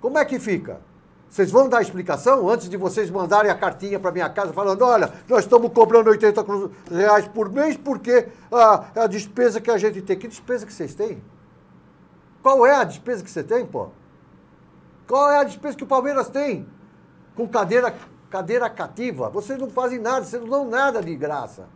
como 0.00 0.18
é 0.18 0.24
que 0.24 0.40
fica? 0.40 0.80
Vocês 1.28 1.52
vão 1.52 1.68
dar 1.68 1.82
explicação 1.82 2.48
antes 2.48 2.68
de 2.68 2.76
vocês 2.76 3.12
mandarem 3.12 3.48
a 3.48 3.54
cartinha 3.54 4.00
para 4.00 4.10
minha 4.10 4.28
casa 4.28 4.52
falando: 4.52 4.82
olha, 4.82 5.12
nós 5.28 5.44
estamos 5.44 5.72
cobrando 5.72 6.10
80 6.10 6.44
reais 6.90 7.28
por 7.28 7.48
mês 7.48 7.76
porque 7.76 8.26
a, 8.50 9.04
a 9.04 9.06
despesa 9.06 9.60
que 9.60 9.70
a 9.70 9.78
gente 9.78 10.02
tem. 10.02 10.18
Que 10.18 10.26
despesa 10.26 10.66
que 10.66 10.72
vocês 10.72 10.96
têm? 10.96 11.22
Qual 12.42 12.66
é 12.66 12.74
a 12.74 12.82
despesa 12.82 13.22
que 13.22 13.30
você 13.30 13.44
tem, 13.44 13.64
pô? 13.64 13.90
Qual 15.06 15.30
é 15.30 15.38
a 15.38 15.44
despesa 15.44 15.76
que 15.76 15.84
o 15.84 15.86
Palmeiras 15.86 16.28
tem 16.28 16.66
com 17.36 17.46
cadeira, 17.46 17.94
cadeira 18.28 18.68
cativa? 18.68 19.30
Vocês 19.30 19.60
não 19.60 19.70
fazem 19.70 20.00
nada, 20.00 20.24
vocês 20.24 20.42
não 20.42 20.50
dão 20.50 20.68
nada 20.68 21.00
de 21.00 21.14
graça. 21.14 21.75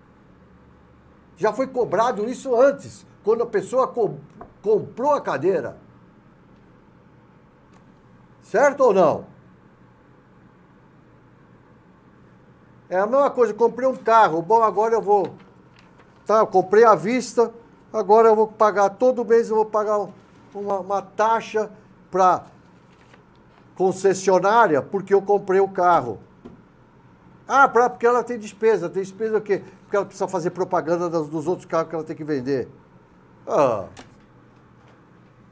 Já 1.40 1.54
foi 1.54 1.66
cobrado 1.66 2.28
isso 2.28 2.54
antes, 2.54 3.06
quando 3.24 3.42
a 3.42 3.46
pessoa 3.46 3.88
co 3.88 4.16
comprou 4.60 5.12
a 5.12 5.22
cadeira. 5.22 5.78
Certo 8.42 8.80
ou 8.80 8.92
não? 8.92 9.24
É 12.90 12.98
a 12.98 13.06
mesma 13.06 13.30
coisa, 13.30 13.54
comprei 13.54 13.88
um 13.88 13.96
carro, 13.96 14.42
bom, 14.42 14.62
agora 14.62 14.92
eu 14.92 15.00
vou. 15.00 15.32
Tá, 16.26 16.40
eu 16.40 16.46
comprei 16.46 16.84
à 16.84 16.94
vista, 16.94 17.50
agora 17.90 18.28
eu 18.28 18.36
vou 18.36 18.46
pagar, 18.46 18.90
todo 18.90 19.24
mês 19.24 19.48
eu 19.48 19.56
vou 19.56 19.64
pagar 19.64 20.08
uma, 20.54 20.80
uma 20.80 21.00
taxa 21.00 21.70
para 22.10 22.44
concessionária 23.76 24.82
porque 24.82 25.14
eu 25.14 25.22
comprei 25.22 25.58
o 25.58 25.68
carro. 25.68 26.18
Ah, 27.52 27.66
pra, 27.66 27.90
porque 27.90 28.06
ela 28.06 28.22
tem 28.22 28.38
despesa. 28.38 28.88
Tem 28.88 29.02
despesa 29.02 29.38
o 29.38 29.40
quê? 29.40 29.60
Porque 29.82 29.96
ela 29.96 30.06
precisa 30.06 30.28
fazer 30.28 30.50
propaganda 30.50 31.10
dos, 31.10 31.28
dos 31.28 31.48
outros 31.48 31.66
carros 31.66 31.88
que 31.88 31.96
ela 31.96 32.04
tem 32.04 32.14
que 32.14 32.22
vender. 32.22 32.68
Ah, 33.44 33.86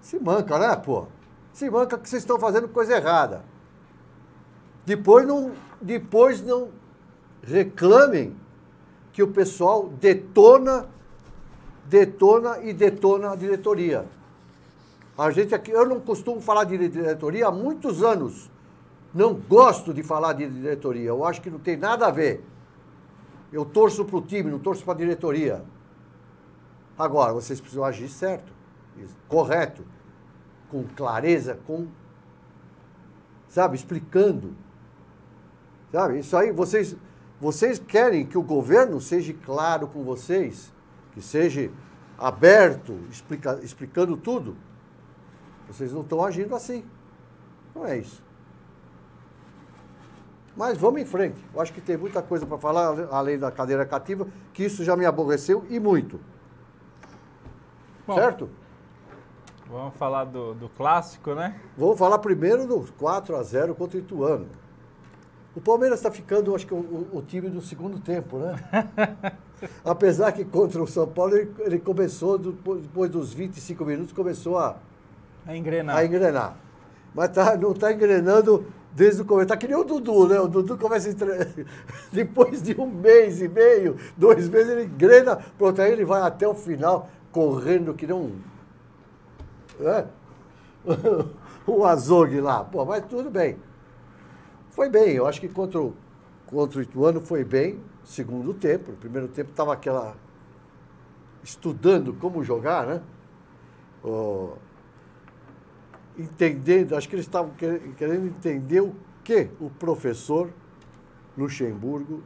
se 0.00 0.16
manca, 0.20 0.56
né, 0.60 0.76
pô? 0.76 1.06
Se 1.52 1.68
manca 1.68 1.98
que 1.98 2.08
vocês 2.08 2.22
estão 2.22 2.38
fazendo 2.38 2.68
coisa 2.68 2.96
errada. 2.96 3.42
Depois 4.86 5.26
não, 5.26 5.50
depois 5.80 6.40
não 6.40 6.68
reclamem 7.42 8.36
que 9.12 9.20
o 9.20 9.26
pessoal 9.26 9.88
detona, 10.00 10.86
detona 11.84 12.60
e 12.60 12.72
detona 12.72 13.32
a 13.32 13.34
diretoria. 13.34 14.06
A 15.18 15.32
gente 15.32 15.52
aqui, 15.52 15.72
eu 15.72 15.84
não 15.84 15.98
costumo 15.98 16.40
falar 16.40 16.62
de 16.62 16.78
diretoria 16.88 17.48
há 17.48 17.50
muitos 17.50 18.04
anos. 18.04 18.48
Não 19.18 19.34
gosto 19.34 19.92
de 19.92 20.04
falar 20.04 20.32
de 20.34 20.48
diretoria. 20.48 21.08
Eu 21.08 21.24
acho 21.24 21.42
que 21.42 21.50
não 21.50 21.58
tem 21.58 21.76
nada 21.76 22.06
a 22.06 22.10
ver. 22.12 22.44
Eu 23.52 23.64
torço 23.64 24.04
para 24.04 24.16
o 24.16 24.22
time, 24.22 24.48
não 24.48 24.60
torço 24.60 24.84
para 24.84 24.94
a 24.94 24.96
diretoria. 24.96 25.64
Agora, 26.96 27.32
vocês 27.32 27.60
precisam 27.60 27.82
agir 27.82 28.08
certo, 28.08 28.52
correto, 29.26 29.84
com 30.70 30.84
clareza, 30.84 31.58
com. 31.66 31.88
Sabe, 33.48 33.74
explicando. 33.74 34.54
Sabe, 35.90 36.20
isso 36.20 36.36
aí, 36.36 36.52
vocês, 36.52 36.94
vocês 37.40 37.76
querem 37.76 38.24
que 38.24 38.38
o 38.38 38.42
governo 38.42 39.00
seja 39.00 39.34
claro 39.44 39.88
com 39.88 40.04
vocês, 40.04 40.72
que 41.12 41.20
seja 41.20 41.72
aberto, 42.16 42.96
explica, 43.10 43.58
explicando 43.64 44.16
tudo. 44.16 44.56
Vocês 45.66 45.92
não 45.92 46.02
estão 46.02 46.24
agindo 46.24 46.54
assim. 46.54 46.84
Não 47.74 47.84
é 47.84 47.98
isso. 47.98 48.27
Mas 50.58 50.76
vamos 50.76 51.00
em 51.00 51.04
frente. 51.04 51.42
Eu 51.54 51.60
acho 51.60 51.72
que 51.72 51.80
tem 51.80 51.96
muita 51.96 52.20
coisa 52.20 52.44
para 52.44 52.58
falar, 52.58 53.08
além 53.12 53.38
da 53.38 53.48
cadeira 53.48 53.86
cativa, 53.86 54.26
que 54.52 54.64
isso 54.64 54.82
já 54.82 54.96
me 54.96 55.06
aborreceu 55.06 55.64
e 55.70 55.78
muito. 55.78 56.18
Bom, 58.04 58.16
certo? 58.16 58.50
Vamos 59.70 59.94
falar 59.94 60.24
do, 60.24 60.54
do 60.54 60.68
clássico, 60.70 61.32
né? 61.32 61.60
Vamos 61.76 61.96
falar 61.96 62.18
primeiro 62.18 62.66
do 62.66 62.92
4 62.98 63.36
a 63.36 63.42
0 63.44 63.72
contra 63.76 63.98
o 63.98 64.00
Ituano. 64.00 64.48
O 65.54 65.60
Palmeiras 65.60 66.00
está 66.00 66.10
ficando, 66.10 66.52
acho 66.56 66.66
que, 66.66 66.74
o, 66.74 67.08
o, 67.12 67.22
time 67.22 67.48
do 67.48 67.60
segundo 67.60 68.00
tempo, 68.00 68.38
né? 68.38 68.56
Apesar 69.84 70.32
que 70.32 70.44
contra 70.44 70.82
o 70.82 70.88
São 70.88 71.06
Paulo 71.06 71.36
ele, 71.36 71.54
ele 71.60 71.78
começou, 71.78 72.36
depois 72.36 73.10
dos 73.10 73.32
25 73.32 73.84
minutos, 73.84 74.12
começou 74.12 74.58
a 74.58 74.76
a 75.46 75.56
engrenar. 75.56 75.96
A 75.96 76.04
engrenar. 76.04 76.56
Mas 77.14 77.30
tá, 77.30 77.56
não 77.56 77.72
está 77.72 77.92
engrenando 77.92 78.66
desde 78.98 79.22
o 79.22 79.24
começo. 79.24 79.44
Está 79.44 79.56
que 79.56 79.68
nem 79.68 79.76
o 79.76 79.84
Dudu, 79.84 80.26
né? 80.26 80.40
O 80.40 80.48
Dudu 80.48 80.76
começa 80.76 81.08
entre... 81.08 81.66
depois 82.12 82.60
de 82.60 82.78
um 82.78 82.86
mês 82.86 83.40
e 83.40 83.48
meio, 83.48 83.96
dois 84.16 84.48
meses, 84.48 84.70
ele 84.70 84.84
engrena, 84.84 85.36
pronto, 85.56 85.80
aí 85.80 85.92
ele 85.92 86.04
vai 86.04 86.20
até 86.20 86.46
o 86.46 86.52
final, 86.52 87.08
correndo 87.30 87.94
que 87.94 88.06
nem 88.06 88.16
um. 88.16 88.36
Né? 89.78 90.06
um 91.68 91.84
azogue 91.84 92.40
lá. 92.40 92.64
Pô, 92.64 92.84
mas 92.84 93.06
tudo 93.06 93.30
bem. 93.30 93.56
Foi 94.70 94.88
bem, 94.88 95.14
eu 95.14 95.26
acho 95.26 95.40
que 95.40 95.48
contra 95.48 95.80
o, 95.80 95.94
contra 96.46 96.80
o 96.80 96.82
Ituano 96.82 97.20
foi 97.20 97.44
bem, 97.44 97.78
segundo 98.04 98.52
tempo. 98.52 98.90
No 98.90 98.96
primeiro 98.96 99.28
tempo 99.28 99.50
estava 99.50 99.72
aquela. 99.72 100.16
estudando 101.44 102.12
como 102.14 102.42
jogar, 102.42 102.84
né? 102.84 103.00
Oh, 104.02 104.52
entendendo, 106.18 106.96
acho 106.96 107.08
que 107.08 107.14
eles 107.14 107.26
estavam 107.26 107.52
querendo 107.54 108.26
entender 108.26 108.80
o 108.80 108.94
que 109.22 109.48
o 109.60 109.70
professor 109.70 110.52
Luxemburgo 111.36 112.22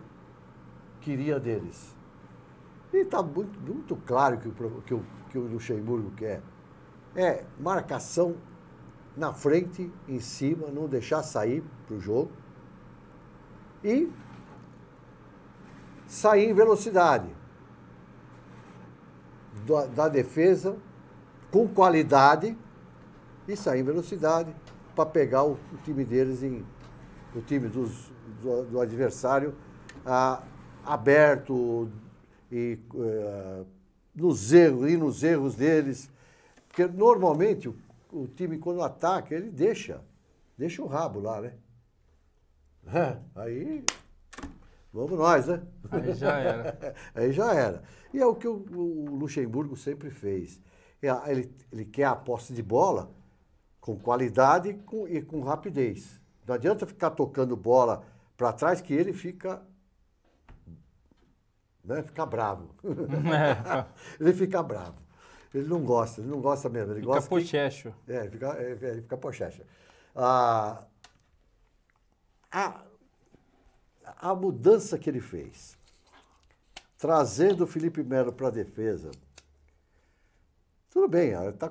queria 1.01 1.39
deles. 1.39 1.95
E 2.93 2.99
está 2.99 3.23
muito, 3.23 3.61
muito 3.61 3.97
claro 3.97 4.39
que 4.39 4.49
o, 4.49 4.83
que, 4.83 4.95
o, 4.95 5.05
que 5.31 5.39
o 5.39 5.43
Luxemburgo 5.43 6.11
quer. 6.13 6.43
É 7.15 7.45
marcação 7.61 8.37
na 9.15 9.35
frente, 9.35 9.93
em 10.09 10.21
cima, 10.21 10.69
não 10.69 10.89
deixar 10.89 11.23
sair 11.23 11.63
para 11.87 11.97
o 11.97 12.01
jogo. 12.01 12.31
E 13.85 14.11
sair 16.07 16.49
em 16.49 16.55
velocidade 16.55 17.29
da, 19.67 19.87
da 19.87 20.09
defesa, 20.09 20.77
com 21.51 21.69
qualidade 21.69 22.57
e 23.47 23.57
sair 23.57 23.81
em 23.81 23.85
velocidade 23.85 24.55
para 24.95 25.07
pegar 25.07 25.45
o, 25.45 25.53
o, 25.53 25.77
time 25.85 26.05
deles 26.05 26.43
em 26.43 26.65
o 27.35 27.41
time 27.41 27.69
dos, 27.69 28.13
do, 28.43 28.65
do 28.65 28.81
adversário 28.81 29.55
ah, 30.05 30.43
aberto 30.85 31.91
e 32.51 32.79
uh, 32.93 33.67
nos 34.15 34.53
erros 34.53 34.91
e 34.91 34.97
nos 34.97 35.23
erros 35.23 35.55
deles. 35.55 36.11
Porque 36.69 36.87
normalmente 36.87 37.69
o, 37.69 37.77
o, 38.13 38.29
time 38.29 38.59
quando 38.59 38.83
ataca 38.83 39.35
ele 39.35 39.51
deixa 39.51 40.03
deixa 40.57 40.83
o 40.83 40.87
rabo 40.87 41.21
lá 41.21 41.41
né? 41.41 41.55
Aí 43.35 43.85
vamos 44.93 45.19
nós 45.19 45.47
né? 45.47 45.63
Aí 45.91 46.15
já 46.15 46.39
era. 46.39 46.95
Aí 47.15 47.33
já 47.33 47.55
era. 47.55 47.83
E 48.13 48.21
é 48.21 48.27
o 48.27 48.35
que 48.35 48.47
o, 48.47 48.63
o 48.71 49.17
Luxemburgo 49.17 49.75
sempre 49.75 50.11
fez. 50.11 50.61
É, 51.01 51.09
ele, 51.31 51.51
ele 51.73 51.85
quer 51.87 52.05
a 52.05 52.15
posse 52.15 52.53
de 52.53 52.63
bola 52.63 53.11
com 53.83 53.99
qualidade 53.99 54.71
e 54.71 54.75
com, 54.75 55.07
e 55.09 55.21
com 55.21 55.43
rapidez. 55.43 56.19
Não 56.47 56.55
adianta 56.55 56.87
ficar 56.87 57.11
tocando 57.11 57.57
bola 57.57 58.05
para 58.37 58.53
trás 58.53 58.81
que 58.81 58.95
ele 58.95 59.13
fica 59.13 59.61
né, 61.85 62.01
fica 62.03 62.25
bravo. 62.25 62.75
É, 62.85 63.85
ele 64.23 64.33
fica 64.33 64.63
bravo. 64.63 64.95
Ele 65.53 65.67
não 65.69 65.85
gosta, 65.85 66.21
ele 66.21 66.31
não 66.31 66.41
gosta 66.41 66.69
mesmo. 66.69 66.93
Ele 66.93 67.01
fica 67.01 67.13
gosta 67.13 67.29
que- 67.29 67.35
pochecho. 67.35 67.93
é, 68.09 68.17
ele 68.21 68.31
fica, 68.31 68.47
é, 68.57 68.71
ele 68.71 69.03
fica 69.03 69.17
pochecha. 69.17 69.67
Ah, 70.15 70.85
a, 72.51 72.83
a 74.05 74.35
mudança 74.35 74.97
que 74.99 75.11
ele 75.11 75.21
fez, 75.21 75.77
trazendo 76.97 77.65
o 77.65 77.67
Felipe 77.67 78.03
Melo 78.05 78.33
para 78.33 78.47
a 78.47 78.51
defesa, 78.51 79.11
tudo 80.91 81.09
bem, 81.09 81.31
ele 81.33 81.49
está 81.49 81.69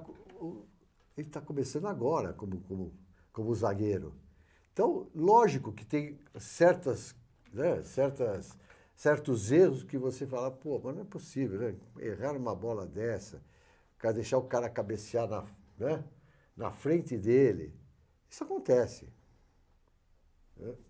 ele 1.22 1.30
tá 1.30 1.42
começando 1.42 1.88
agora 1.88 2.34
como, 2.34 2.60
como, 2.62 2.94
como 3.32 3.56
zagueiro. 3.56 4.14
Então, 4.74 5.10
lógico 5.14 5.72
que 5.72 5.86
tem 5.86 6.20
certas, 6.40 7.16
né, 7.54 7.82
certas, 7.84 8.58
certos 8.96 9.52
erros 9.52 9.84
que 9.84 9.98
você 9.98 10.26
fala, 10.26 10.52
pô, 10.52 10.80
mas 10.84 10.96
não 10.96 11.02
é 11.02 11.06
possível, 11.06 11.60
né? 11.60 11.76
Errar 12.00 12.36
uma 12.36 12.56
bola 12.56 12.86
dessa, 12.86 13.42
deixar 14.14 14.38
o 14.38 14.44
cara 14.48 14.70
cabecear 14.70 15.28
na, 15.28 15.46
né, 15.78 16.04
na 16.56 16.72
frente 16.72 17.18
dele. 17.18 17.74
Isso 18.30 18.44
acontece. 18.44 19.10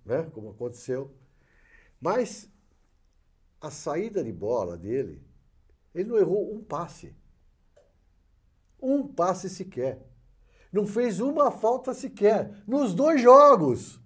Né, 0.05 0.23
Como 0.33 0.51
aconteceu. 0.51 1.11
Mas 1.99 2.49
a 3.59 3.69
saída 3.69 4.23
de 4.23 4.31
bola 4.31 4.77
dele, 4.77 5.21
ele 5.93 6.09
não 6.09 6.17
errou 6.17 6.53
um 6.53 6.63
passe. 6.63 7.15
Um 8.81 9.07
passe 9.07 9.49
sequer. 9.49 10.10
Não 10.71 10.87
fez 10.87 11.19
uma 11.19 11.51
falta 11.51 11.93
sequer. 11.93 12.51
Nos 12.65 12.93
dois 12.93 13.21
jogos. 13.21 13.99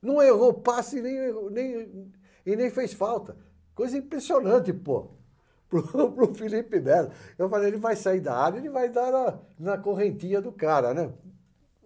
Não 0.00 0.20
errou 0.20 0.52
passe 0.52 1.00
nem, 1.00 1.32
nem, 1.50 2.12
e 2.44 2.56
nem 2.56 2.70
fez 2.70 2.92
falta. 2.92 3.36
Coisa 3.74 3.96
impressionante, 3.96 4.72
pô. 4.72 5.10
Pro, 5.72 6.12
pro 6.12 6.34
Felipe 6.34 6.78
Melo. 6.80 7.10
Eu 7.38 7.48
falei, 7.48 7.68
ele 7.68 7.78
vai 7.78 7.96
sair 7.96 8.20
da 8.20 8.36
área, 8.36 8.58
ele 8.58 8.68
vai 8.68 8.90
dar 8.90 9.10
na, 9.10 9.38
na 9.58 9.78
correntinha 9.78 10.38
do 10.38 10.52
cara, 10.52 10.92
né? 10.92 11.10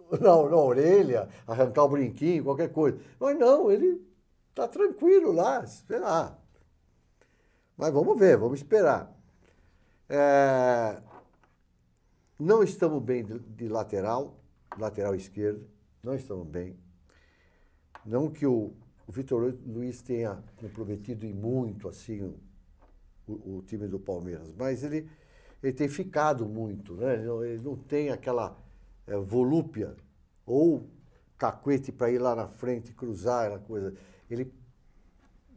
Na, 0.19 0.49
na 0.49 0.57
orelha, 0.57 1.29
arrancar 1.45 1.83
o 1.83 1.89
brinquinho, 1.89 2.43
qualquer 2.43 2.69
coisa. 2.69 2.97
Mas 3.17 3.37
não, 3.37 3.71
ele 3.71 4.05
tá 4.53 4.67
tranquilo 4.67 5.31
lá, 5.31 5.65
sei 5.65 5.99
lá. 5.99 6.37
Mas 7.77 7.93
vamos 7.93 8.17
ver, 8.17 8.37
vamos 8.37 8.59
esperar. 8.59 9.13
É, 10.09 11.01
não 12.39 12.63
estamos 12.63 13.01
bem 13.03 13.23
de, 13.23 13.39
lateral, 13.67 14.39
lateral 14.77 15.15
esquerdo, 15.15 15.67
não 16.03 16.15
estamos 16.15 16.47
bem. 16.47 16.75
Não 18.05 18.29
que 18.29 18.45
o, 18.45 18.73
Vitor 19.11 19.53
Luiz 19.65 20.01
tenha 20.01 20.41
comprometido 20.55 21.25
em 21.25 21.33
muito 21.33 21.87
assim 21.87 22.21
o, 22.23 22.35
o- 23.27 23.57
o 23.57 23.61
time 23.63 23.87
do 23.87 23.99
Palmeiras, 23.99 24.51
mas 24.57 24.83
ele, 24.83 25.09
ele 25.63 25.73
tem 25.73 25.87
ficado 25.89 26.45
muito, 26.45 26.95
né? 26.95 27.15
Ele 27.15 27.25
não, 27.25 27.43
ele 27.45 27.61
não 27.63 27.75
tem 27.75 28.09
aquela 28.09 28.57
eh, 29.07 29.17
volúpia 29.17 29.95
ou 30.45 30.89
cacuete 31.37 31.91
para 31.91 32.11
ir 32.11 32.19
lá 32.19 32.35
na 32.35 32.47
frente, 32.47 32.93
cruzar, 32.93 33.45
aquela 33.47 33.59
coisa. 33.59 33.95
Ele 34.29 34.51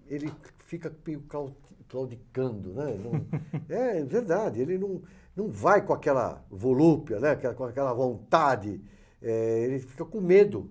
ele 0.09 0.31
fica 0.59 0.93
meio 1.07 1.21
clau- 1.23 1.55
claudicando, 1.89 2.73
né? 2.73 2.95
Não- 2.99 3.27
é 3.69 4.05
verdade, 4.05 4.61
ele 4.61 4.79
não, 4.79 5.03
não 5.41 5.49
vai 5.49 5.85
com 5.85 5.95
aquela 5.95 6.45
volúpia, 6.51 7.19
né? 7.19 7.35
Com 7.35 7.65
aquela 7.65 7.95
vontade. 7.95 8.83
É, 9.23 9.65
ele 9.65 9.79
fica 9.79 10.05
com 10.05 10.21
medo. 10.21 10.71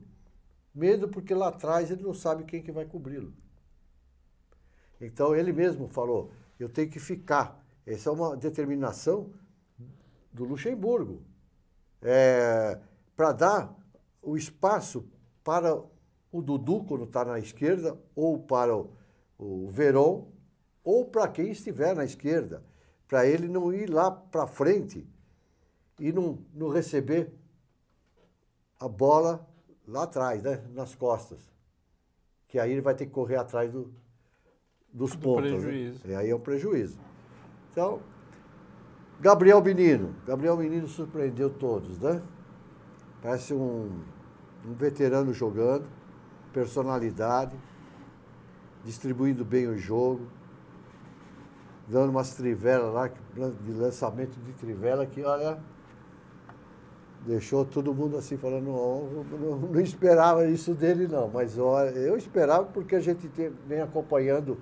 Medo 0.74 1.10
porque 1.10 1.34
lá 1.34 1.48
atrás 1.48 1.90
ele 1.90 2.04
não 2.04 2.14
sabe 2.14 2.44
quem 2.44 2.62
que 2.62 2.72
vai 2.72 2.86
cobri-lo. 2.86 3.34
Então 5.02 5.36
ele 5.36 5.52
mesmo 5.52 5.88
falou, 5.88 6.32
eu 6.60 6.70
tenho 6.70 6.90
que 6.90 7.00
ficar. 7.00 7.66
Essa 7.86 8.10
é 8.10 8.14
uma 8.14 8.38
determinação 8.38 9.32
do 10.32 10.44
Luxemburgo. 10.46 11.24
para 13.16 13.32
dar 13.32 13.76
o 14.22 14.38
espaço 14.38 15.10
para 15.44 15.82
o 16.32 16.42
Dudu, 16.44 16.84
quando 16.84 17.06
está 17.06 17.26
na 17.26 17.40
esquerda, 17.40 17.98
ou 18.16 18.38
para 18.38 18.78
o, 18.78 18.92
o 19.40 19.68
Verón, 19.70 20.28
ou 20.84 21.06
para 21.06 21.28
quem 21.28 21.50
estiver 21.50 21.96
na 21.96 22.06
esquerda, 22.06 22.64
para 23.10 23.26
ele 23.26 23.48
não 23.48 23.74
ir 23.74 23.90
lá 23.90 24.12
para 24.12 24.46
frente 24.46 25.06
e 26.00 26.14
não, 26.14 26.38
não 26.54 26.70
receber 26.70 27.34
a 28.80 28.88
bola 28.88 29.46
lá 29.86 30.04
atrás, 30.04 30.44
né, 30.44 30.64
nas 30.74 30.94
costas. 30.94 31.40
Que 32.48 32.60
aí 32.60 32.72
ele 32.72 32.82
vai 32.82 32.94
ter 32.94 33.08
que 33.08 33.12
correr 33.12 33.36
atrás 33.38 33.74
do, 33.74 33.92
dos 34.94 35.12
Do 35.16 35.20
pontos. 35.20 35.52
né? 35.52 35.58
prejuízo. 35.58 36.08
E 36.08 36.16
aí 36.16 36.30
é 36.30 36.36
um 36.36 36.40
prejuízo. 36.40 37.00
Então, 37.72 38.00
Gabriel 39.20 39.62
Menino. 39.62 40.16
Gabriel 40.26 40.56
Menino 40.56 40.88
surpreendeu 40.88 41.50
todos, 41.50 41.98
né? 42.00 42.22
Parece 43.24 43.56
um, 43.56 44.04
um 44.66 44.74
veterano 44.74 45.34
jogando, 45.34 45.88
personalidade, 46.54 47.58
distribuindo 48.86 49.44
bem 49.44 49.68
o 49.68 49.78
jogo, 49.78 50.28
dando 51.90 52.12
umas 52.12 52.36
trivelas 52.36 52.94
lá, 52.94 53.08
de 53.08 53.72
lançamento 53.74 54.40
de 54.40 54.54
trivela 54.54 55.06
que, 55.06 55.24
olha, 55.24 55.58
deixou 57.26 57.66
todo 57.66 57.94
mundo 57.94 58.16
assim 58.16 58.38
falando, 58.38 58.66
não, 58.66 59.24
não, 59.38 59.58
não 59.58 59.82
esperava 59.82 60.46
isso 60.48 60.74
dele 60.74 61.08
não, 61.08 61.28
mas 61.28 61.58
olha, 61.58 61.90
eu 61.90 62.16
esperava 62.16 62.66
porque 62.66 62.96
a 62.96 63.00
gente 63.00 63.28
tem- 63.30 63.52
vem 63.68 63.82
acompanhando 63.82 64.58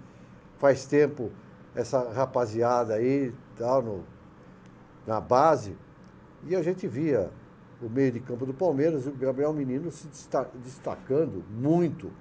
faz 0.58 0.86
tempo 0.86 1.30
essa 1.76 2.12
rapaziada 2.12 2.96
aí, 2.96 3.34
tal, 3.58 3.82
no, 3.82 4.04
na 5.06 5.22
base, 5.22 5.76
e 6.46 6.56
a 6.56 6.64
gente 6.64 6.88
via 6.88 7.30
o 7.82 7.90
meio 7.90 8.12
de 8.12 8.20
campo 8.20 8.46
do 8.46 8.54
Palmeiras, 8.54 9.06
o 9.06 9.12
Gabriel 9.12 9.54
Menino 9.54 9.92
se 9.92 10.08
desta- 10.08 10.50
destacando 10.64 11.44
muito. 11.52 12.12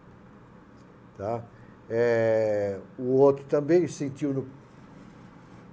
Tá? 1.16 1.42
É, 1.88 2.78
o 2.98 3.12
outro 3.12 3.44
também 3.46 3.86
sentiu 3.88 4.34
no, 4.34 4.46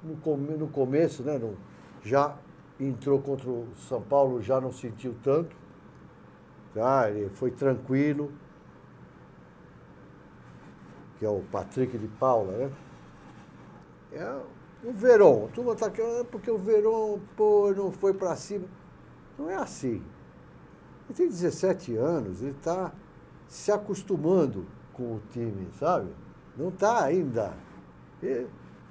no, 0.03 0.15
come- 0.17 0.57
no 0.57 0.67
começo, 0.67 1.23
né? 1.23 1.37
no- 1.37 1.57
já 2.03 2.35
entrou 2.79 3.21
contra 3.21 3.49
o 3.49 3.67
São 3.87 4.01
Paulo, 4.01 4.41
já 4.41 4.59
não 4.59 4.71
sentiu 4.71 5.15
tanto. 5.23 5.55
Tá? 6.73 7.09
Ele 7.09 7.29
foi 7.29 7.51
tranquilo. 7.51 8.31
Que 11.17 11.25
é 11.25 11.29
o 11.29 11.41
Patrick 11.51 11.97
de 11.97 12.07
Paula, 12.07 12.51
né? 12.57 12.71
É 14.11 14.41
o 14.83 14.91
Verón. 14.91 15.45
A 15.45 15.47
turma 15.49 15.75
tá 15.75 15.89
querendo, 15.89 16.21
"Ah, 16.21 16.25
porque 16.25 16.51
o 16.51 16.57
Verón, 16.57 17.19
pô, 17.37 17.71
não 17.75 17.91
foi 17.91 18.13
para 18.13 18.35
cima. 18.35 18.65
Não 19.37 19.49
é 19.49 19.55
assim. 19.55 20.03
Ele 21.07 21.13
tem 21.15 21.27
17 21.27 21.95
anos, 21.95 22.41
ele 22.41 22.51
está 22.51 22.91
se 23.47 23.71
acostumando 23.71 24.65
com 24.91 25.15
o 25.15 25.21
time, 25.31 25.67
sabe? 25.79 26.09
Não 26.57 26.69
está 26.69 27.03
ainda. 27.03 27.53
E- 28.21 28.45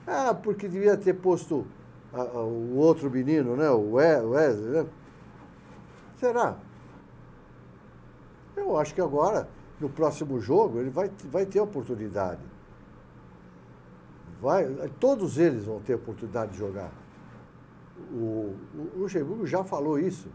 ah, 0.06 0.34
porque 0.34 0.68
devia 0.68 0.96
ter 0.96 1.14
posto 1.14 1.66
a- 2.12 2.20
a- 2.20 2.44
o 2.44 2.76
outro 2.76 3.10
menino, 3.10 3.56
né? 3.56 3.70
O 3.70 3.92
We- 3.94 4.20
Wesley, 4.20 4.70
né? 4.70 4.86
Será? 6.18 6.56
Eu 8.56 8.76
acho 8.78 8.94
que 8.94 9.00
agora, 9.00 9.48
no 9.80 9.88
próximo 9.88 10.38
jogo, 10.40 10.78
ele 10.78 10.90
vai, 10.90 11.10
vai 11.30 11.46
ter 11.46 11.60
oportunidade. 11.60 12.40
Vai, 14.40 14.66
todos 14.98 15.38
eles 15.38 15.64
vão 15.64 15.80
ter 15.80 15.94
oportunidade 15.94 16.52
de 16.52 16.58
jogar. 16.58 16.90
O, 18.12 18.54
o 18.74 18.90
Luxemburgo 18.98 19.46
já 19.46 19.62
falou 19.62 19.98
isso. 19.98 20.28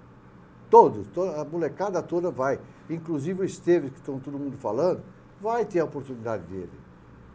Todos, 0.69 1.07
to- 1.07 1.21
a 1.23 1.45
molecada 1.45 2.01
toda 2.01 2.31
vai. 2.31 2.59
Inclusive 2.89 3.41
o 3.41 3.45
Esteves, 3.45 3.91
que 3.91 3.97
estão 3.99 4.19
todo 4.19 4.37
mundo 4.39 4.57
falando, 4.57 5.01
vai 5.41 5.65
ter 5.65 5.79
a 5.79 5.85
oportunidade 5.85 6.43
dele. 6.43 6.71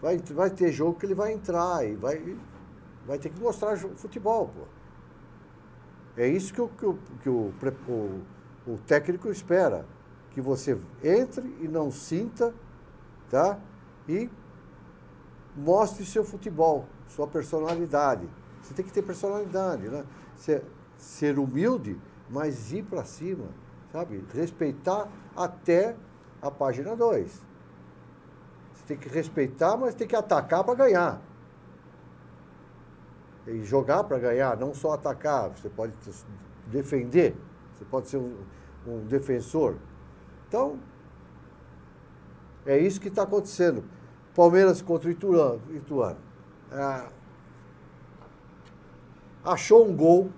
Vai, 0.02 0.18
vai 0.18 0.50
ter 0.50 0.72
jogo 0.72 0.98
que 0.98 1.06
ele 1.06 1.14
vai 1.14 1.32
entrar 1.32 1.86
e 1.88 1.94
vai, 1.94 2.36
vai 3.06 3.18
ter 3.20 3.30
que 3.30 3.40
mostrar 3.40 3.78
futebol, 3.78 4.48
pô. 4.48 4.62
É 6.16 6.26
isso 6.26 6.52
que 6.52 6.60
o, 6.60 6.68
que 6.68 6.84
o, 6.84 6.98
que 7.22 7.28
o, 7.28 7.52
o, 7.88 8.72
o 8.72 8.78
técnico 8.84 9.30
espera. 9.30 9.86
Que 10.32 10.40
você 10.40 10.78
entre 11.04 11.46
e 11.60 11.68
não 11.68 11.90
sinta, 11.90 12.52
tá? 13.30 13.58
E 14.08 14.28
mostre 15.56 16.04
seu 16.04 16.24
futebol, 16.24 16.86
sua 17.06 17.26
personalidade. 17.26 18.28
Você 18.62 18.74
tem 18.74 18.84
que 18.84 18.92
ter 18.92 19.02
personalidade, 19.02 19.88
né? 19.88 20.04
Ser, 20.36 20.64
ser 20.96 21.38
humilde, 21.38 22.00
mas 22.28 22.72
ir 22.72 22.82
para 22.82 23.04
cima, 23.04 23.46
sabe? 23.92 24.24
Respeitar 24.34 25.08
até 25.36 25.94
a 26.40 26.50
página 26.50 26.96
2. 26.96 27.51
Você 28.83 28.88
tem 28.88 28.97
que 28.97 29.09
respeitar, 29.09 29.77
mas 29.77 29.95
tem 29.95 30.09
que 30.09 30.16
atacar 30.16 30.64
para 30.64 30.75
ganhar. 30.75 31.23
E 33.47 33.62
jogar 33.64 34.05
para 34.05 34.18
ganhar, 34.18 34.57
não 34.57 34.75
só 34.75 34.92
atacar. 34.95 35.51
Você 35.51 35.68
pode 35.68 35.92
defender, 36.66 37.37
você 37.75 37.85
pode 37.85 38.09
ser 38.09 38.16
um, 38.18 38.37
um 38.87 39.05
defensor. 39.07 39.77
Então, 40.49 40.79
É 42.66 42.79
isso 42.79 43.01
que 43.01 43.09
está 43.09 43.23
acontecendo. 43.25 43.85
Palmeiras 44.35 44.81
contra 44.83 45.09
o 45.09 45.12
Ituano. 45.12 45.61
Ituano. 45.75 46.18
É, 46.71 47.09
achou 49.45 49.87
um 49.87 49.95
gol. 49.97 50.31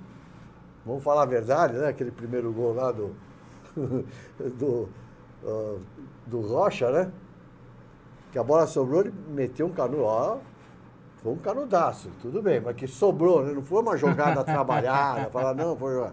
Vamos 0.84 1.02
falar 1.02 1.22
a 1.22 1.26
verdade, 1.26 1.74
né? 1.74 1.88
Aquele 1.88 2.10
primeiro 2.10 2.52
gol 2.52 2.74
lá 2.74 2.92
do. 2.92 3.14
do, 4.58 4.88
uh, 5.42 5.80
do 6.26 6.40
Rocha, 6.40 6.90
né? 6.90 7.12
Que 8.34 8.38
a 8.40 8.42
bola 8.42 8.66
sobrou, 8.66 9.02
ele 9.02 9.14
meteu 9.28 9.64
um 9.64 9.70
canudo. 9.70 10.02
Ó, 10.02 10.38
foi 11.18 11.32
um 11.32 11.36
canudaço, 11.36 12.10
tudo 12.20 12.42
bem, 12.42 12.60
mas 12.60 12.74
que 12.74 12.88
sobrou, 12.88 13.44
né? 13.44 13.52
Não 13.52 13.62
foi 13.62 13.80
uma 13.80 13.96
jogada 13.96 14.42
trabalhada, 14.42 15.30
falar, 15.30 15.54
não, 15.54 15.76
foi. 15.76 15.96
Uma... 15.96 16.12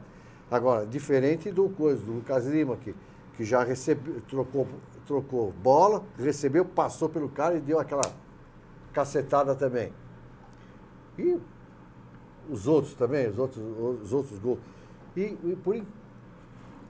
Agora, 0.52 0.86
diferente 0.86 1.50
do 1.50 1.68
coisa, 1.70 2.00
do 2.06 2.12
Lucas 2.12 2.46
Lima, 2.46 2.78
que, 2.78 2.94
que 3.36 3.44
já 3.44 3.64
recebeu, 3.64 4.22
trocou, 4.30 4.68
trocou 5.08 5.52
bola, 5.64 6.04
recebeu, 6.16 6.64
passou 6.64 7.10
pelo 7.10 7.28
cara 7.28 7.56
e 7.56 7.60
deu 7.60 7.80
aquela 7.80 8.04
cacetada 8.94 9.56
também. 9.56 9.92
E 11.18 11.40
os 12.48 12.68
outros 12.68 12.94
também, 12.94 13.28
os 13.30 13.40
outros, 13.40 13.64
os 14.04 14.14
outros 14.14 14.38
gols. 14.38 14.60
E, 15.18 15.36
e 15.44 15.58
por 15.64 15.76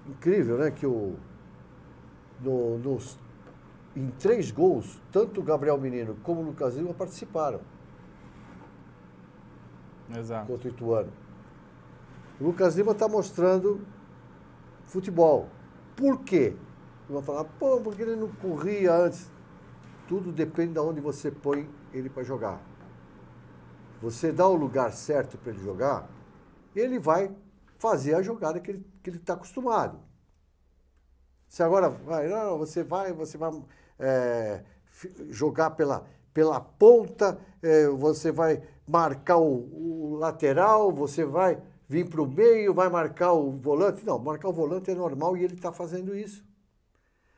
incrível, 0.05 0.57
né, 0.57 0.71
que 0.71 0.85
o, 0.85 1.15
no, 2.41 2.77
nos, 2.79 3.17
em 3.95 4.09
três 4.11 4.51
gols, 4.51 5.01
tanto 5.11 5.41
o 5.41 5.43
Gabriel 5.43 5.77
Menino 5.77 6.15
como 6.23 6.41
o 6.41 6.45
Lucas 6.45 6.75
Lima 6.75 6.93
participaram. 6.93 7.61
Exato. 10.15 10.47
Contra 10.47 10.69
o 10.69 10.71
Ituano. 10.71 11.13
O 12.39 12.45
Lucas 12.45 12.75
Lima 12.75 12.91
está 12.91 13.07
mostrando 13.07 13.85
futebol. 14.85 15.49
Por 15.95 16.21
quê? 16.23 16.55
Vão 17.09 17.21
falar, 17.21 17.43
pô, 17.43 17.79
porque 17.81 18.01
ele 18.01 18.15
não 18.15 18.29
corria 18.29 18.93
antes. 18.93 19.31
Tudo 20.07 20.31
depende 20.31 20.73
de 20.73 20.79
onde 20.79 20.99
você 20.99 21.31
põe 21.31 21.69
ele 21.93 22.09
para 22.09 22.23
jogar. 22.23 22.61
Você 24.01 24.31
dá 24.31 24.47
o 24.47 24.55
lugar 24.55 24.91
certo 24.91 25.37
para 25.37 25.51
ele 25.51 25.63
jogar, 25.63 26.09
ele 26.75 26.97
vai 26.97 27.33
fazer 27.77 28.15
a 28.15 28.21
jogada 28.21 28.59
que 28.59 28.71
ele 28.71 28.79
está 28.79 28.91
que 29.03 29.09
ele 29.09 29.19
tá 29.19 29.33
acostumado. 29.33 29.99
Se 31.47 31.61
agora 31.61 31.89
vai, 31.89 32.27
não, 32.27 32.57
você 32.57 32.83
vai, 32.83 33.11
você 33.11 33.37
vai 33.37 33.51
é, 34.01 34.63
jogar 35.29 35.71
pela, 35.71 36.05
pela 36.33 36.59
ponta, 36.59 37.39
é, 37.61 37.87
você 37.87 38.31
vai 38.31 38.61
marcar 38.87 39.37
o, 39.37 40.13
o 40.13 40.15
lateral, 40.17 40.91
você 40.91 41.23
vai 41.23 41.61
vir 41.87 42.09
para 42.09 42.21
o 42.21 42.27
meio, 42.27 42.73
vai 42.73 42.89
marcar 42.89 43.33
o 43.33 43.51
volante. 43.51 44.05
Não, 44.05 44.17
marcar 44.17 44.49
o 44.49 44.53
volante 44.53 44.89
é 44.89 44.95
normal 44.95 45.37
e 45.37 45.43
ele 45.43 45.53
está 45.53 45.71
fazendo 45.71 46.15
isso. 46.15 46.43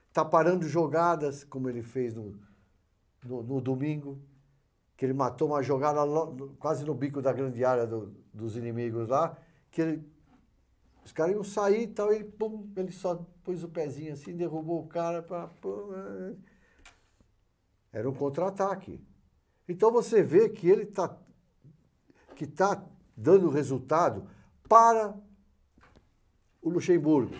Está 0.07 0.23
parando 0.23 0.67
jogadas, 0.67 1.43
como 1.43 1.69
ele 1.69 1.81
fez 1.81 2.13
no, 2.13 2.39
no, 3.23 3.43
no, 3.43 3.61
domingo, 3.61 4.19
que 4.95 5.05
ele 5.05 5.13
matou 5.13 5.47
uma 5.49 5.63
jogada 5.63 6.01
quase 6.59 6.85
no 6.85 6.93
bico 6.93 7.21
da 7.21 7.33
grande 7.33 7.65
área 7.65 7.85
do, 7.87 8.13
dos 8.31 8.55
inimigos 8.55 9.09
lá, 9.09 9.35
que 9.71 9.81
ele, 9.81 10.07
os 11.03 11.11
caras 11.11 11.33
iam 11.33 11.43
sair 11.43 11.83
e 11.83 11.87
tal, 11.87 12.13
ele, 12.13 12.25
pum, 12.25 12.71
ele 12.77 12.91
só 12.91 13.25
pôs 13.43 13.63
o 13.63 13.67
pezinho 13.67 14.13
assim, 14.13 14.37
derrubou 14.37 14.83
o 14.83 14.87
cara. 14.87 15.23
Pra, 15.23 15.47
pum. 15.47 15.89
Era 17.93 18.09
um 18.09 18.13
contra-ataque. 18.13 18.99
Então 19.69 19.91
você 19.91 20.21
vê 20.23 20.49
que 20.49 20.67
ele 20.67 20.83
está 20.83 21.17
que 22.35 22.47
tá 22.47 22.83
dando 23.15 23.47
resultado 23.47 24.27
para 24.67 25.15
o 26.61 26.69
Luxemburgo. 26.69 27.35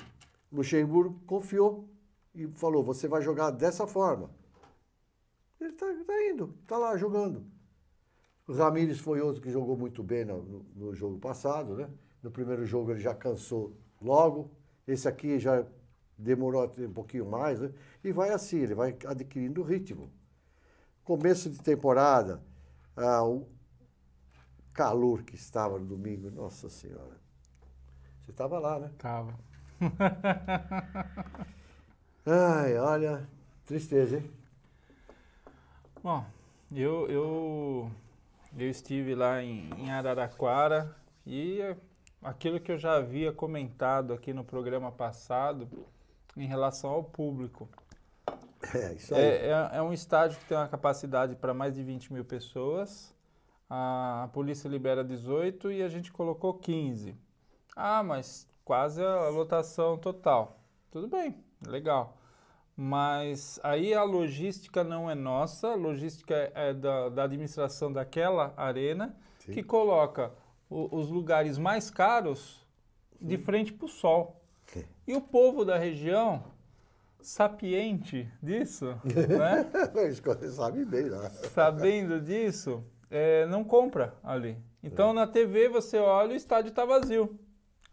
O 0.51 0.57
Luxemburgo 0.57 1.19
confiou 1.25 1.89
e 2.33 2.47
falou: 2.47 2.83
você 2.83 3.07
vai 3.07 3.21
jogar 3.21 3.49
dessa 3.49 3.87
forma. 3.87 4.29
Ele 5.59 5.71
está 5.71 5.87
tá 5.87 6.23
indo, 6.29 6.55
está 6.61 6.77
lá 6.77 6.95
jogando. 6.95 7.43
O 8.47 8.53
Ramires 8.53 8.99
foi 8.99 9.21
outro 9.21 9.41
que 9.41 9.49
jogou 9.49 9.77
muito 9.77 10.03
bem 10.03 10.25
no, 10.25 10.65
no, 10.75 10.93
jogo 10.93 11.17
passado, 11.17 11.75
né? 11.75 11.89
No 12.21 12.29
primeiro 12.29 12.65
jogo 12.65 12.91
ele 12.91 12.99
já 12.99 13.15
cansou 13.15 13.73
logo. 14.01 14.51
Esse 14.85 15.07
aqui 15.07 15.39
já 15.39 15.65
demorou 16.17 16.69
um 16.79 16.93
pouquinho 16.93 17.25
mais, 17.25 17.61
né? 17.61 17.73
E 18.03 18.11
vai 18.11 18.29
assim, 18.29 18.57
ele 18.57 18.75
vai 18.75 18.95
adquirindo 19.05 19.63
ritmo. 19.63 20.11
Começo 21.03 21.49
de 21.49 21.59
temporada, 21.59 22.41
ah, 22.95 23.23
o, 23.25 23.45
calor 24.73 25.23
que 25.23 25.35
estava 25.35 25.77
no 25.77 25.85
domingo, 25.85 26.31
nossa 26.31 26.69
senhora. 26.69 27.19
Você 28.23 28.31
estava 28.31 28.57
lá, 28.57 28.79
né? 28.79 28.89
Tava. 28.97 29.37
Ai, 32.25 32.77
olha, 32.77 33.27
tristeza, 33.65 34.17
hein? 34.17 34.31
Bom, 36.01 36.25
eu, 36.73 37.07
eu, 37.09 37.91
eu 38.57 38.69
estive 38.69 39.13
lá 39.13 39.43
em, 39.43 39.69
em 39.77 39.91
Araraquara 39.91 40.95
e 41.25 41.59
aquilo 42.21 42.59
que 42.59 42.71
eu 42.71 42.77
já 42.77 42.95
havia 42.95 43.33
comentado 43.33 44.13
aqui 44.13 44.33
no 44.33 44.43
programa 44.43 44.89
passado 44.89 45.67
em 46.35 46.47
relação 46.47 46.89
ao 46.89 47.03
público. 47.03 47.67
É, 48.73 48.93
isso 48.93 49.13
aí. 49.13 49.21
É, 49.21 49.47
é, 49.47 49.78
é 49.78 49.82
um 49.82 49.91
estádio 49.91 50.39
que 50.39 50.45
tem 50.45 50.58
uma 50.58 50.67
capacidade 50.67 51.36
para 51.36 51.54
mais 51.54 51.76
de 51.76 51.84
20 51.84 52.13
mil 52.13 52.23
pessoas 52.26 53.13
a, 53.73 54.23
a 54.26 54.28
polícia 54.28 54.67
libera 54.67 55.04
18 55.04 55.71
e 55.71 55.82
a 55.82 55.89
gente 55.89 56.12
colocou 56.12 56.54
15. 56.54 57.15
Ah, 57.76 58.04
mas 58.04 58.47
quase 58.63 59.04
a 59.04 59.30
lotação 59.30 59.97
total. 59.97 60.60
Tudo 60.91 61.08
bem, 61.08 61.43
legal. 61.65 62.17
Mas 62.76 63.60
aí 63.63 63.93
a 63.93 64.04
logística 64.04 64.84
não 64.84 65.10
é 65.10 65.15
nossa, 65.15 65.69
a 65.69 65.76
logística 65.76 66.52
é 66.54 66.73
da, 66.73 67.10
da 67.10 67.23
administração 67.23 67.91
daquela 67.91 68.54
arena, 68.56 69.15
Sim. 69.39 69.54
que 69.54 69.63
coloca 69.63 70.32
o, 70.69 70.95
os 70.95 71.10
lugares 71.10 71.58
mais 71.58 71.89
caros 71.89 72.63
de 73.19 73.38
frente 73.39 73.73
para 73.73 73.86
o 73.86 73.89
sol. 73.89 74.41
Sim. 74.67 74.86
E 75.08 75.15
o 75.15 75.21
povo 75.21 75.65
da 75.65 75.78
região, 75.78 76.43
sapiente 77.23 78.29
disso, 78.41 78.88
né? 79.05 79.69
sabe 80.49 80.86
bem 80.86 81.09
lá. 81.09 81.29
Sabendo 81.29 82.19
disso, 82.19 82.83
é, 83.09 83.45
não 83.45 83.63
compra 83.63 84.15
ali. 84.23 84.57
Então 84.83 85.12
é. 85.12 85.13
na 85.13 85.27
TV 85.27 85.69
você 85.69 85.97
olha 85.97 86.33
o 86.33 86.36
estádio 86.36 86.69
está 86.69 86.86
vazio. 86.86 87.39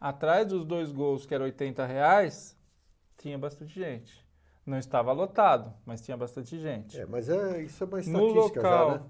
Atrás 0.00 0.46
dos 0.46 0.64
dois 0.64 0.90
gols, 0.90 1.26
que 1.26 1.34
era 1.34 1.44
80 1.44 1.84
reais, 1.84 2.56
tinha 3.18 3.38
bastante 3.38 3.78
gente. 3.78 4.26
Não 4.64 4.78
estava 4.78 5.12
lotado, 5.12 5.72
mas 5.84 6.00
tinha 6.00 6.16
bastante 6.16 6.58
gente. 6.58 6.98
É, 6.98 7.06
mas 7.06 7.28
é, 7.28 7.62
isso 7.62 7.84
é 7.84 7.86
uma 7.86 8.00
estatística 8.00 8.28
no 8.28 8.34
local, 8.34 8.90
já, 8.90 8.98
né? 8.98 9.04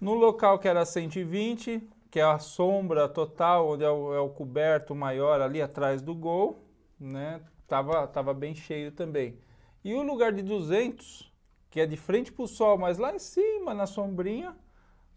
No 0.00 0.14
local 0.14 0.58
que 0.58 0.68
era 0.68 0.84
120, 0.84 1.88
que 2.10 2.20
é 2.20 2.22
a 2.22 2.38
sombra 2.38 3.08
total, 3.08 3.70
onde 3.70 3.84
é 3.84 3.90
o, 3.90 4.14
é 4.14 4.20
o 4.20 4.28
coberto 4.28 4.94
maior 4.94 5.40
ali 5.40 5.60
atrás 5.60 6.00
do 6.00 6.14
gol, 6.14 6.64
né? 6.98 7.40
Tava, 7.68 8.08
tava 8.08 8.34
bem 8.34 8.54
cheio 8.54 8.90
também. 8.90 9.38
E 9.84 9.94
o 9.94 10.02
lugar 10.02 10.32
de 10.32 10.42
200, 10.42 11.32
que 11.70 11.80
é 11.80 11.86
de 11.86 11.96
frente 11.96 12.32
para 12.32 12.42
o 12.42 12.48
sol, 12.48 12.76
mas 12.76 12.98
lá 12.98 13.14
em 13.14 13.20
cima, 13.20 13.72
na 13.72 13.86
sombrinha, 13.86 14.56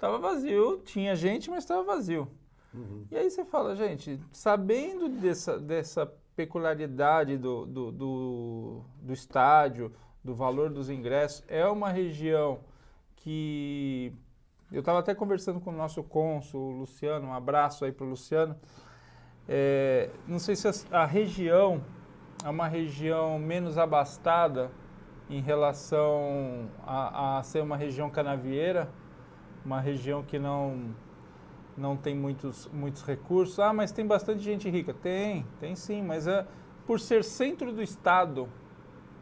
Tava 0.02 0.18
vazio, 0.18 0.82
tinha 0.84 1.16
gente, 1.16 1.48
mas 1.48 1.64
estava 1.64 1.84
vazio. 1.84 2.28
Uhum. 2.74 3.06
E 3.12 3.16
aí 3.16 3.30
você 3.30 3.46
fala, 3.46 3.76
gente, 3.76 4.20
sabendo 4.32 5.08
dessa, 5.08 5.60
dessa 5.60 6.12
peculiaridade 6.36 7.38
do, 7.38 7.68
do, 7.68 7.92
do, 7.92 8.82
do 9.00 9.14
estádio, 9.14 9.94
do 10.24 10.34
valor 10.34 10.72
dos 10.72 10.90
ingressos, 10.90 11.44
é 11.48 11.68
uma 11.68 11.92
região 11.92 12.62
que 13.18 14.12
eu 14.72 14.80
estava 14.80 14.98
até 14.98 15.14
conversando 15.14 15.60
com 15.60 15.70
o 15.70 15.78
nosso 15.78 16.02
cônsul, 16.02 16.72
Luciano, 16.72 17.28
um 17.28 17.34
abraço 17.34 17.86
aí 17.86 17.92
para 17.92 18.08
o 18.08 18.10
Luciano. 18.10 18.56
É, 19.48 20.10
não 20.28 20.40
sei 20.40 20.56
se 20.56 20.68
a, 20.68 21.02
a, 21.02 21.06
região 21.06 21.80
é 22.44 22.50
uma 22.50 22.68
região 22.68 23.38
menos 23.38 23.78
abastada 23.78 24.72
em 25.30 25.42
relação 25.42 26.70
a, 26.86 27.38
a 27.38 27.44
ser 27.44 27.62
uma 27.62 27.78
região 27.78 28.10
canavieira, 28.10 28.90
uma 29.64 29.80
região 29.80 30.24
que 30.24 30.38
não 30.38 30.94
não 31.78 31.96
tem 31.96 32.14
muitos, 32.16 32.70
muitos 32.72 33.02
recursos. 33.02 33.58
Ah, 33.60 33.74
mas 33.74 33.92
tem 33.92 34.06
bastante 34.06 34.42
gente 34.44 34.70
rica. 34.70 34.94
Tem, 34.94 35.46
tem 35.60 35.76
sim, 35.76 36.04
mas 36.04 36.28
é, 36.28 36.46
por 36.86 37.00
ser 37.00 37.24
centro 37.24 37.72
do 37.72 37.82
estado, 37.82 38.50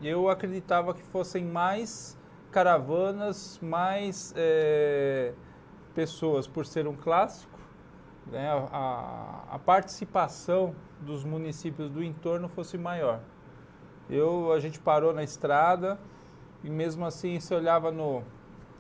eu 0.02 0.30
acreditava 0.30 0.94
que 0.94 1.04
fossem 1.04 1.46
mais 1.46 2.18
caravanas, 2.52 3.60
mais 3.62 4.34
é, 4.36 5.34
pessoas, 5.94 6.48
por 6.48 6.66
ser 6.66 6.88
um 6.88 6.96
clássico. 6.96 7.49
Né, 8.32 8.48
a, 8.72 9.44
a, 9.52 9.60
participação 9.60 10.76
dos 11.02 11.24
municípios 11.24 11.90
do 11.90 12.04
entorno 12.04 12.48
fosse 12.48 12.78
maior. 12.78 13.22
Eu, 14.10 14.52
a 14.52 14.60
gente 14.60 14.80
parou 14.80 15.14
na 15.14 15.24
estrada 15.24 16.00
e 16.64 16.70
mesmo 16.70 17.06
assim 17.06 17.40
se 17.40 17.54
olhava 17.54 17.92
no, 17.92 18.24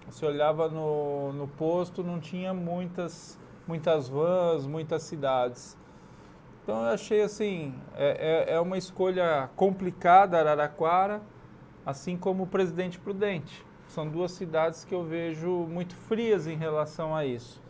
você 0.09 0.25
olhava 0.25 0.67
no, 0.67 1.31
no 1.33 1.47
posto, 1.47 2.03
não 2.03 2.19
tinha 2.19 2.53
muitas, 2.53 3.39
muitas 3.67 4.09
vans, 4.09 4.65
muitas 4.65 5.03
cidades. 5.03 5.77
Então 6.63 6.83
eu 6.83 6.89
achei 6.89 7.21
assim, 7.21 7.73
é, 7.95 8.45
é, 8.49 8.53
é 8.55 8.59
uma 8.59 8.77
escolha 8.77 9.49
complicada 9.55 10.39
Araraquara. 10.39 11.21
assim 11.85 12.17
como 12.17 12.47
Presidente 12.47 12.99
Prudente. 12.99 13.65
São 13.87 14.07
duas 14.07 14.31
cidades 14.31 14.83
que 14.83 14.93
eu 14.93 15.03
vejo 15.03 15.49
muito 15.67 15.95
frias 15.95 16.45
em 16.45 16.55
relação 16.55 17.15
a 17.15 17.25
isso. 17.25 17.61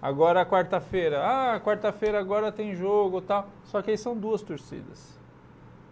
Agora 0.00 0.46
quarta-feira, 0.46 1.20
ah, 1.24 1.60
quarta-feira 1.60 2.18
agora 2.20 2.52
tem 2.52 2.74
jogo, 2.74 3.20
tal. 3.20 3.48
Só 3.64 3.82
que 3.82 3.90
aí 3.90 3.98
são 3.98 4.16
duas 4.16 4.42
torcidas. 4.42 5.18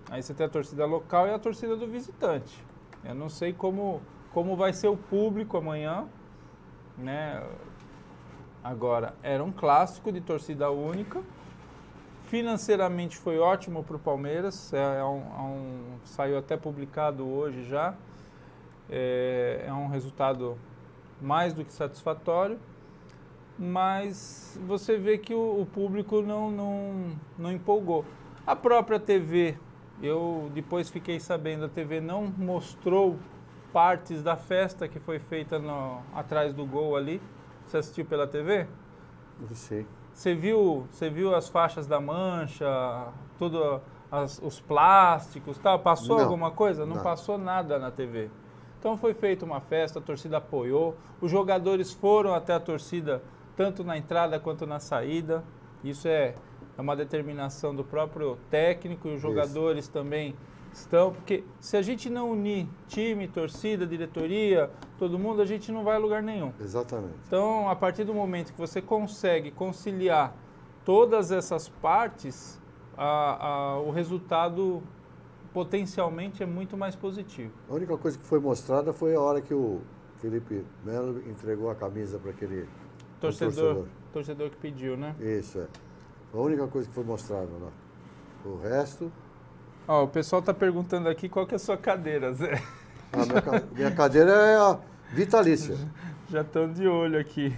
Aí 0.09 0.23
você 0.23 0.33
tem 0.33 0.47
a 0.47 0.49
torcida 0.49 0.87
local 0.87 1.27
e 1.27 1.31
a 1.31 1.39
torcida 1.39 1.77
do 1.77 1.87
visitante. 1.87 2.65
Eu 3.05 3.15
não 3.15 3.29
sei 3.29 3.53
como 3.53 4.01
como 4.37 4.55
vai 4.55 4.71
ser 4.75 4.89
o 4.89 4.99
público 4.99 5.57
amanhã, 5.57 6.07
né? 6.99 7.43
Agora, 8.63 9.15
era 9.23 9.43
um 9.43 9.51
clássico 9.51 10.13
de 10.13 10.21
torcida 10.21 10.71
única. 10.71 11.23
Financeiramente 12.25 13.17
foi 13.17 13.39
ótimo 13.39 13.83
para 13.83 13.97
o 13.97 13.99
Palmeiras, 13.99 14.75
é, 14.75 14.99
é 14.99 15.05
um, 15.05 15.19
é 15.19 15.41
um, 15.41 15.99
saiu 16.05 16.37
até 16.37 16.55
publicado 16.55 17.27
hoje 17.27 17.65
já. 17.65 17.95
É, 18.91 19.65
é 19.67 19.73
um 19.73 19.89
resultado 19.89 20.59
mais 21.19 21.55
do 21.55 21.65
que 21.65 21.73
satisfatório, 21.73 22.59
mas 23.59 24.59
você 24.67 24.97
vê 24.99 25.19
que 25.19 25.35
o, 25.35 25.61
o 25.61 25.67
público 25.67 26.21
não, 26.23 26.51
não, 26.51 27.17
não 27.39 27.53
empolgou. 27.53 28.05
A 28.47 28.55
própria 28.55 29.01
TV, 29.01 29.57
eu 30.03 30.51
depois 30.55 30.91
fiquei 30.91 31.19
sabendo, 31.19 31.65
a 31.65 31.69
TV 31.69 32.01
não 32.01 32.27
mostrou 32.37 33.17
partes 33.73 34.23
da 34.23 34.37
festa 34.37 34.89
que 34.89 34.99
foi 34.99 35.19
feita 35.19 35.59
no, 35.59 36.01
atrás 36.15 36.53
do 36.55 36.65
gol 36.65 36.97
ali. 36.97 37.21
Você 37.67 37.79
assistiu 37.79 38.05
pela 38.05 38.27
TV? 38.27 38.67
Não 39.41 39.55
sei. 39.55 39.87
Você 40.13 40.35
viu, 40.35 40.87
você 40.91 41.11
viu 41.11 41.35
as 41.35 41.49
faixas 41.49 41.87
da 41.87 42.01
mancha, 42.01 42.67
tudo, 43.39 43.81
as, 44.11 44.41
os 44.43 44.61
plásticos, 44.61 45.59
tal? 45.59 45.79
Passou 45.81 46.17
Não, 46.17 46.25
alguma 46.25 46.51
coisa? 46.51 46.87
Não, 46.87 46.97
não. 46.97 47.03
passou 47.03 47.37
nada 47.37 47.79
na 47.79 47.91
TV. 47.91 48.31
Então 48.79 48.97
foi 48.97 49.15
feita 49.15 49.45
uma 49.45 49.61
festa, 49.61 49.99
a 49.99 50.03
torcida 50.03 50.37
apoiou, 50.37 50.97
os 51.21 51.31
jogadores 51.31 51.93
foram 51.93 52.35
até 52.35 52.55
a 52.55 52.61
torcida 52.61 53.23
tanto 53.57 53.83
na 53.83 53.97
entrada 53.97 54.39
quanto 54.39 54.67
na 54.67 54.79
saída. 54.79 55.43
Isso 55.83 56.07
é, 56.09 56.35
é 56.77 56.81
uma 56.81 56.95
determinação 56.97 57.75
do 57.75 57.83
próprio 57.85 58.37
técnico 58.51 59.09
e 59.09 59.13
os 59.13 59.19
Isso. 59.19 59.23
jogadores 59.23 59.89
também 59.89 60.35
estão, 60.73 61.11
porque 61.13 61.43
se 61.59 61.77
a 61.77 61.81
gente 61.83 62.11
não 62.11 62.31
unir 62.31 62.69
time, 62.87 63.27
torcida, 63.27 63.87
diretoria, 63.87 64.71
todo 64.99 65.19
mundo, 65.19 65.41
a 65.41 65.47
gente 65.47 65.73
não 65.73 65.83
vai 65.83 65.97
a 65.97 65.99
lugar 65.99 66.23
nenhum. 66.23 66.53
Exatamente. 66.61 67.15
Então, 67.27 67.69
a 67.69 67.75
partir 67.75 68.05
do 68.05 68.13
momento 68.13 68.53
que 68.53 68.59
você 68.61 68.83
consegue 68.83 69.51
conciliar 69.51 70.35
todas 70.85 71.31
essas 71.33 71.69
partes, 71.69 72.61
a- 72.97 73.47
a- 73.47 73.81
o 73.81 73.91
resultado 73.91 74.83
potencialmente 75.55 76.43
é 76.43 76.47
muito 76.47 76.77
mais 76.77 76.95
positivo. 76.95 77.53
A 77.71 77.75
única 77.75 77.97
coisa 77.97 78.19
que 78.19 78.27
foi 78.27 78.39
mostrada 78.39 78.93
foi 78.93 79.15
a 79.15 79.21
hora 79.21 79.41
que 79.41 79.55
o 79.55 79.81
Felipe 80.17 80.65
Melo 80.85 81.23
entregou 81.29 81.71
a 81.71 81.75
camisa 81.75 82.19
para 82.19 82.31
aquele 82.33 82.69
Torcedor, 83.21 83.55
torcedor. 83.55 83.85
torcedor 84.13 84.51
que 84.51 84.57
pediu, 84.57 84.97
né? 84.97 85.15
Isso, 85.21 85.59
é. 85.61 85.67
A 86.35 86.39
única 86.41 86.67
coisa 86.67 86.89
que 86.89 86.95
foi 86.95 87.05
mostrada 87.05 87.49
lá. 87.61 87.71
O 88.45 88.57
resto, 88.61 89.11
Ó, 89.89 90.03
o 90.05 90.09
pessoal 90.09 90.43
tá 90.43 90.53
perguntando 90.53 91.09
aqui 91.09 91.29
qual 91.29 91.47
que 91.47 91.55
é 91.55 91.57
a 91.57 91.59
sua 91.61 91.77
cadeira, 91.77 92.33
Zé. 92.33 92.61
a 93.13 93.25
minha, 93.25 93.41
ca- 93.43 93.63
minha 93.73 93.91
cadeira 93.93 94.33
é 94.33 94.57
a 94.57 94.79
vitalícia. 95.13 95.77
Já 96.29 96.41
estão 96.41 96.73
de 96.73 96.89
olho 96.89 97.19
aqui. 97.21 97.57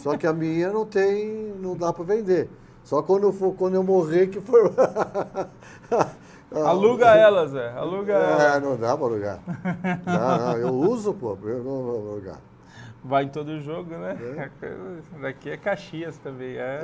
Só 0.00 0.16
que 0.16 0.24
a 0.24 0.32
minha 0.32 0.70
não 0.72 0.86
tem, 0.86 1.52
não 1.60 1.76
dá 1.76 1.92
para 1.92 2.04
vender. 2.04 2.48
Só 2.84 3.02
quando 3.02 3.24
eu, 3.24 3.32
for, 3.32 3.54
quando 3.54 3.74
eu 3.74 3.82
morrer 3.82 4.28
que 4.28 4.40
for. 4.40 4.72
Aluga 6.54 7.06
ela, 7.06 7.46
Zé. 7.48 7.70
Aluga 7.72 8.12
É, 8.12 8.46
ela. 8.46 8.60
não 8.60 8.76
dá 8.76 8.96
para 8.96 9.06
alugar. 9.06 9.40
Não, 10.06 10.38
não, 10.38 10.56
eu 10.58 10.68
uso, 10.74 11.12
pô, 11.14 11.36
eu 11.42 11.58
não 11.64 11.82
vou 11.82 12.10
alugar. 12.12 12.38
Vai 13.04 13.24
em 13.24 13.28
todo 13.28 13.60
jogo, 13.60 13.90
né? 13.90 14.16
Daqui 15.20 15.50
é 15.50 15.56
Caxias 15.56 16.18
também. 16.18 16.56
É. 16.56 16.80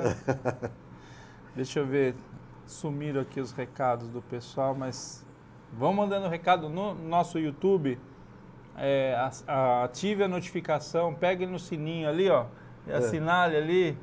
Deixa 1.54 1.81
eu 1.81 1.87
ver. 1.87 2.14
Sumiram 2.66 3.20
aqui 3.22 3.40
os 3.40 3.52
recados 3.52 4.09
do 4.11 4.20
pessoal, 4.20 4.74
mas 4.74 5.24
vão 5.72 5.92
mandando 5.94 6.28
recado 6.28 6.68
no 6.68 6.94
nosso 6.94 7.38
YouTube. 7.38 7.98
É, 8.76 9.14
a- 9.46 9.85
ative 9.85 10.22
a 10.24 10.28
notificação, 10.28 11.14
pegue 11.14 11.46
no 11.46 11.59
sininho 11.59 12.09
ali, 12.09 12.28
ó. 12.28 12.46
E 12.87 12.92
assinale 12.92 13.57
ali. 13.57 13.98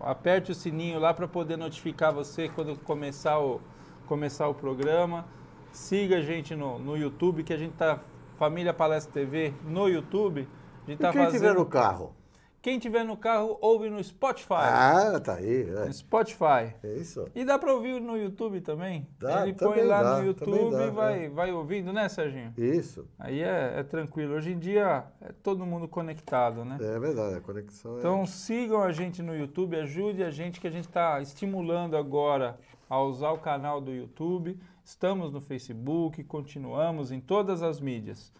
Aperte 0.00 0.50
o 0.52 0.54
sininho 0.54 0.98
lá 0.98 1.12
para 1.12 1.28
poder 1.28 1.56
notificar 1.56 2.12
você 2.12 2.48
quando 2.48 2.78
começar 2.78 3.38
o, 3.38 3.60
começar 4.06 4.48
o 4.48 4.54
programa. 4.54 5.26
Siga 5.70 6.16
a 6.18 6.22
gente 6.22 6.54
no, 6.54 6.78
no 6.78 6.96
YouTube, 6.96 7.42
que 7.42 7.52
a 7.52 7.58
gente 7.58 7.72
tá. 7.74 7.98
Família 8.38 8.72
Palestra 8.72 9.12
TV 9.12 9.52
no 9.66 9.88
YouTube. 9.88 10.48
Gente 10.86 10.98
tá 10.98 11.12
quem 11.12 11.24
fazendo. 11.24 11.40
tiver 11.40 11.54
no 11.54 11.66
carro? 11.66 12.14
Quem 12.62 12.80
tiver 12.80 13.04
no 13.04 13.16
carro, 13.16 13.56
ouve 13.60 13.88
no 13.88 14.02
Spotify. 14.02 14.54
Ah, 14.54 15.20
tá 15.22 15.34
aí. 15.34 15.64
No 15.66 15.84
É, 15.84 15.92
Spotify. 15.92 16.74
é 16.82 16.94
isso. 16.96 17.28
E 17.32 17.44
dá 17.44 17.56
para 17.60 17.72
ouvir 17.72 18.00
no 18.00 18.16
YouTube 18.16 18.60
também. 18.60 19.06
Dá, 19.20 19.42
Ele 19.44 19.52
põe 19.52 19.82
lá 19.82 20.02
dá, 20.02 20.18
no 20.18 20.26
YouTube 20.26 20.70
dá, 20.72 20.86
e 20.86 20.90
vai, 20.90 21.24
é. 21.26 21.28
vai 21.28 21.52
ouvindo, 21.52 21.92
né, 21.92 22.08
Serginho? 22.08 22.52
Isso. 22.58 23.06
Aí 23.20 23.40
é, 23.40 23.74
é 23.78 23.82
tranquilo. 23.84 24.34
Hoje 24.34 24.50
em 24.50 24.58
dia 24.58 25.04
é 25.20 25.30
todo 25.44 25.64
mundo 25.64 25.86
conectado, 25.86 26.64
né? 26.64 26.76
É 26.80 26.98
verdade, 26.98 27.36
a 27.36 27.40
conexão 27.40 27.96
é. 27.96 27.98
Então 28.00 28.26
sigam 28.26 28.82
a 28.82 28.90
gente 28.90 29.22
no 29.22 29.36
YouTube, 29.36 29.76
ajude 29.76 30.24
a 30.24 30.30
gente 30.32 30.58
que 30.60 30.66
a 30.66 30.70
gente 30.70 30.88
está 30.88 31.20
estimulando 31.20 31.96
agora 31.96 32.58
a 32.90 33.00
usar 33.00 33.30
o 33.30 33.38
canal 33.38 33.80
do 33.80 33.92
YouTube. 33.92 34.58
Estamos 34.84 35.32
no 35.32 35.40
Facebook, 35.40 36.24
continuamos 36.24 37.12
em 37.12 37.20
todas 37.20 37.62
as 37.62 37.78
mídias. 37.80 38.32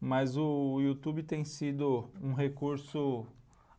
Mas 0.00 0.36
o 0.36 0.80
YouTube 0.80 1.22
tem 1.22 1.44
sido 1.44 2.08
um 2.22 2.32
recurso 2.32 3.26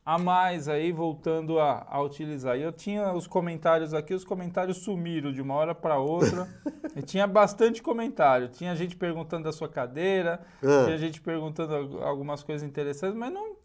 a 0.05 0.17
mais 0.19 0.67
aí, 0.67 0.91
voltando 0.91 1.59
a, 1.59 1.85
a 1.89 2.01
utilizar. 2.01 2.57
E 2.57 2.61
eu 2.61 2.71
tinha 2.71 3.11
os 3.13 3.25
comentários 3.27 3.93
aqui, 3.93 4.13
os 4.13 4.23
comentários 4.23 4.77
sumiram 4.77 5.31
de 5.31 5.41
uma 5.41 5.55
hora 5.55 5.73
para 5.73 5.97
outra. 5.97 6.47
e 6.95 7.01
tinha 7.01 7.25
bastante 7.25 7.81
comentário. 7.81 8.49
Tinha 8.49 8.75
gente 8.75 8.95
perguntando 8.95 9.45
da 9.45 9.51
sua 9.51 9.67
cadeira, 9.69 10.39
Ah. 10.63 10.85
tinha 10.85 10.97
gente 10.97 11.19
perguntando 11.21 11.73
al- 11.75 12.03
algumas 12.03 12.43
coisas 12.43 12.67
interessantes, 12.67 13.17
mas 13.17 13.31
não, 13.33 13.55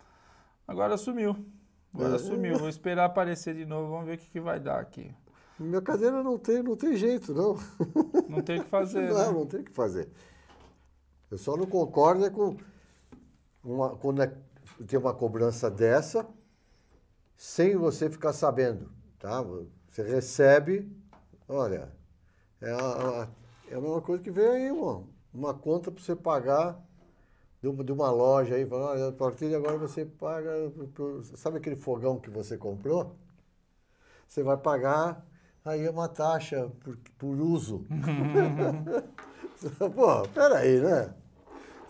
Agora 0.68 0.96
sumiu. 0.96 1.36
Agora 1.94 2.16
É. 2.16 2.18
sumiu. 2.18 2.58
Vou 2.58 2.68
esperar 2.68 3.04
aparecer 3.04 3.54
de 3.54 3.64
novo. 3.64 3.88
Vamos 3.90 4.06
ver 4.06 4.14
o 4.14 4.18
que, 4.18 4.28
que 4.28 4.40
vai 4.40 4.58
dar 4.58 4.80
aqui. 4.80 5.14
Minha 5.60 5.80
cadeira 5.80 6.22
não 6.24 6.36
tem, 6.36 6.60
não 6.62 6.74
tem 6.76 6.96
jeito, 6.96 7.32
não. 7.32 7.56
Não 8.28 8.42
tem 8.42 8.58
o 8.60 8.64
que 8.64 8.68
fazer. 8.68 9.02
não, 9.12 9.16
né? 9.16 9.30
não 9.32 9.46
tem 9.46 9.60
o 9.60 9.64
que 9.64 9.70
fazer. 9.72 10.08
Eu 11.30 11.38
só 11.38 11.56
não 11.56 11.66
concordo 11.66 12.24
é 12.24 12.30
com 12.30 12.56
uma, 13.62 13.96
quando 13.96 14.22
é- 14.22 14.32
tem 14.86 14.98
uma 14.98 15.12
cobrança 15.12 15.70
dessa, 15.70 16.26
sem 17.36 17.76
você 17.76 18.08
ficar 18.08 18.32
sabendo, 18.32 18.90
tá? 19.18 19.42
Você 19.90 20.02
recebe, 20.02 20.90
olha, 21.48 21.92
é 22.60 22.70
a, 22.70 23.28
é 23.70 23.74
a 23.74 23.80
mesma 23.80 24.00
coisa 24.00 24.22
que 24.22 24.30
vem 24.30 24.46
aí 24.46 24.70
uma, 24.70 25.04
uma 25.34 25.54
conta 25.54 25.90
para 25.90 26.02
você 26.02 26.14
pagar 26.14 26.80
de 27.60 27.68
uma, 27.68 27.82
de 27.84 27.92
uma 27.92 28.10
loja 28.10 28.54
aí, 28.54 28.64
fala, 28.66 28.90
olha, 28.90 29.08
a 29.08 29.12
partir 29.12 29.48
de 29.48 29.54
agora 29.54 29.76
você 29.78 30.04
paga, 30.04 30.50
sabe 31.34 31.58
aquele 31.58 31.76
fogão 31.76 32.18
que 32.18 32.30
você 32.30 32.56
comprou? 32.56 33.16
Você 34.28 34.42
vai 34.42 34.56
pagar 34.56 35.24
aí 35.64 35.84
é 35.84 35.90
uma 35.90 36.08
taxa 36.08 36.70
por, 36.80 36.96
por 37.18 37.40
uso. 37.40 37.84
Pô, 39.94 40.22
peraí, 40.34 40.80
né? 40.80 41.14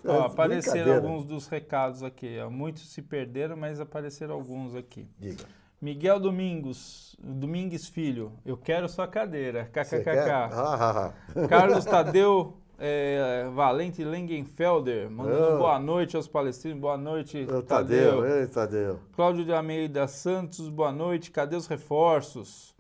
Ó, 0.05 0.13
É, 0.23 0.27
apareceram 0.27 0.95
alguns 0.95 1.25
dos 1.25 1.49
recados 1.49 2.03
aqui. 2.03 2.39
ó. 2.39 2.49
Muitos 2.49 2.89
se 2.93 3.03
perderam, 3.03 3.57
mas 3.57 3.81
apareceram 3.81 4.35
alguns 4.35 4.75
aqui. 4.75 5.09
Diga. 5.19 5.45
Miguel 5.81 6.19
Domingos, 6.19 7.15
Domingues 7.19 7.87
Filho, 7.89 8.33
eu 8.45 8.57
quero 8.57 8.89
sua 8.89 9.07
cadeira. 9.07 9.67
KKKK. 9.67 10.31
Ah, 10.31 10.49
ah, 10.53 11.13
ah. 11.35 11.47
Carlos 11.49 11.85
Tadeu 11.85 12.57
é, 12.79 13.47
Valente 13.55 14.03
Lengenfelder, 14.05 15.11
mandando 15.11 15.55
Oh. 15.55 15.59
boa 15.59 15.79
noite 15.79 16.17
aos 16.17 16.27
palestinos. 16.29 16.79
Boa 16.81 16.97
noite, 16.97 17.45
Tadeu. 17.47 17.63
Tadeu, 17.63 18.27
ei, 18.41 18.47
Tadeu. 18.47 19.01
Cláudio 19.15 19.45
de 19.45 19.53
Almeida 19.53 20.07
Santos, 20.09 20.69
boa 20.71 20.93
noite. 20.93 21.31
Cadê 21.31 21.57
os 21.57 21.67
reforços? 21.67 22.75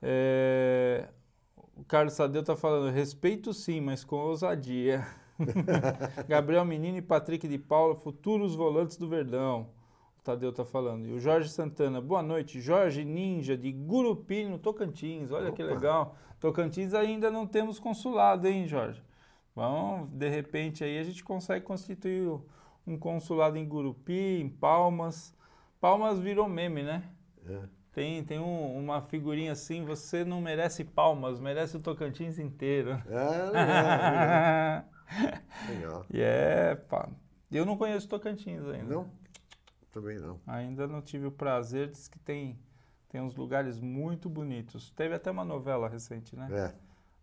É, 0.00 1.06
O 1.76 1.84
Carlos 1.84 2.16
Tadeu 2.16 2.42
está 2.42 2.54
falando, 2.54 2.92
respeito 2.92 3.52
sim, 3.52 3.80
mas 3.80 4.04
com 4.04 4.16
ousadia. 4.16 5.06
Gabriel 6.28 6.64
Menino 6.64 6.98
e 6.98 7.02
Patrick 7.02 7.48
de 7.48 7.58
Paula, 7.58 7.94
futuros 7.94 8.54
volantes 8.54 8.96
do 8.96 9.08
Verdão. 9.08 9.68
O 10.18 10.22
Tadeu 10.22 10.50
está 10.50 10.64
falando. 10.64 11.06
E 11.06 11.12
o 11.12 11.18
Jorge 11.18 11.48
Santana, 11.48 12.00
boa 12.00 12.22
noite. 12.22 12.60
Jorge 12.60 13.04
Ninja, 13.04 13.56
de 13.56 13.72
Gurupi, 13.72 14.44
no 14.44 14.58
Tocantins. 14.58 15.32
Olha 15.32 15.50
que 15.50 15.62
Opa. 15.62 15.74
legal. 15.74 16.16
Tocantins 16.38 16.94
ainda 16.94 17.30
não 17.30 17.46
temos 17.46 17.78
consulado, 17.78 18.46
hein, 18.46 18.66
Jorge? 18.66 19.02
Vamos, 19.54 20.10
de 20.10 20.28
repente 20.28 20.82
aí 20.84 20.98
a 20.98 21.02
gente 21.02 21.22
consegue 21.22 21.64
constituir 21.64 22.40
um 22.86 22.96
consulado 22.98 23.56
em 23.56 23.66
Gurupi, 23.66 24.40
em 24.40 24.48
Palmas. 24.48 25.34
Palmas 25.80 26.18
virou 26.18 26.48
meme, 26.48 26.82
né? 26.82 27.02
É. 27.46 27.81
Tem, 27.92 28.24
tem 28.24 28.38
um- 28.38 28.78
uma 28.78 29.02
figurinha 29.02 29.52
assim, 29.52 29.84
você 29.84 30.24
não 30.24 30.40
merece 30.40 30.82
Palmas, 30.84 31.38
merece 31.38 31.76
o 31.76 31.80
Tocantins 31.80 32.38
inteiro. 32.38 32.92
É, 33.06 33.52
legal, 35.68 35.68
legal. 35.68 36.06
E 36.10 36.20
é, 36.20 36.74
pá, 36.74 37.08
eu 37.50 37.66
não 37.66 37.76
conheço 37.76 38.08
Tocantins 38.08 38.64
ainda. 38.66 38.94
Não? 38.94 39.10
Também 39.92 40.18
não. 40.18 40.40
Ainda 40.46 40.88
não 40.88 41.02
tive 41.02 41.26
o 41.26 41.30
prazer, 41.30 41.90
diz 41.90 42.08
que 42.08 42.18
tem, 42.18 42.58
tem 43.10 43.20
uns 43.20 43.36
lugares 43.36 43.78
muito 43.78 44.28
bonitos. 44.28 44.90
Teve 44.92 45.14
até 45.14 45.30
uma 45.30 45.44
novela 45.44 45.86
recente, 45.86 46.34
né? 46.34 46.48
É. 46.50 46.74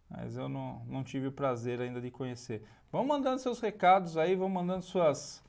Mas 0.08 0.38
eu 0.38 0.48
não, 0.48 0.86
não 0.86 1.04
tive 1.04 1.28
o 1.28 1.32
prazer 1.32 1.82
ainda 1.82 2.00
de 2.00 2.12
conhecer. 2.12 2.64
Vão 2.92 3.06
mandando 3.06 3.42
seus 3.42 3.60
recados 3.60 4.18
aí, 4.18 4.36
vão 4.36 4.50
mandando 4.50 4.84
suas, 4.84 5.44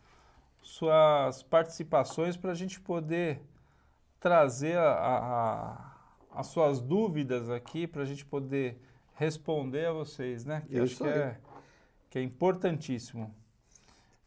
suas 0.62 1.42
participações 1.42 2.38
para 2.38 2.52
a 2.52 2.54
gente 2.54 2.80
poder 2.80 3.42
trazer 4.20 4.76
a, 4.76 4.92
a- 4.92 6.38
as 6.38 6.46
suas 6.48 6.80
dúvidas 6.80 7.50
aqui, 7.50 7.86
para 7.86 8.02
a 8.02 8.04
gente 8.04 8.24
poder 8.24 8.80
responder 9.14 9.86
a 9.86 9.92
vocês, 9.92 10.44
né? 10.44 10.62
Que 10.68 10.78
acho 10.78 10.96
que 10.98 11.04
é, 11.08 11.36
que 12.10 12.18
é 12.18 12.22
importantíssimo. 12.22 13.34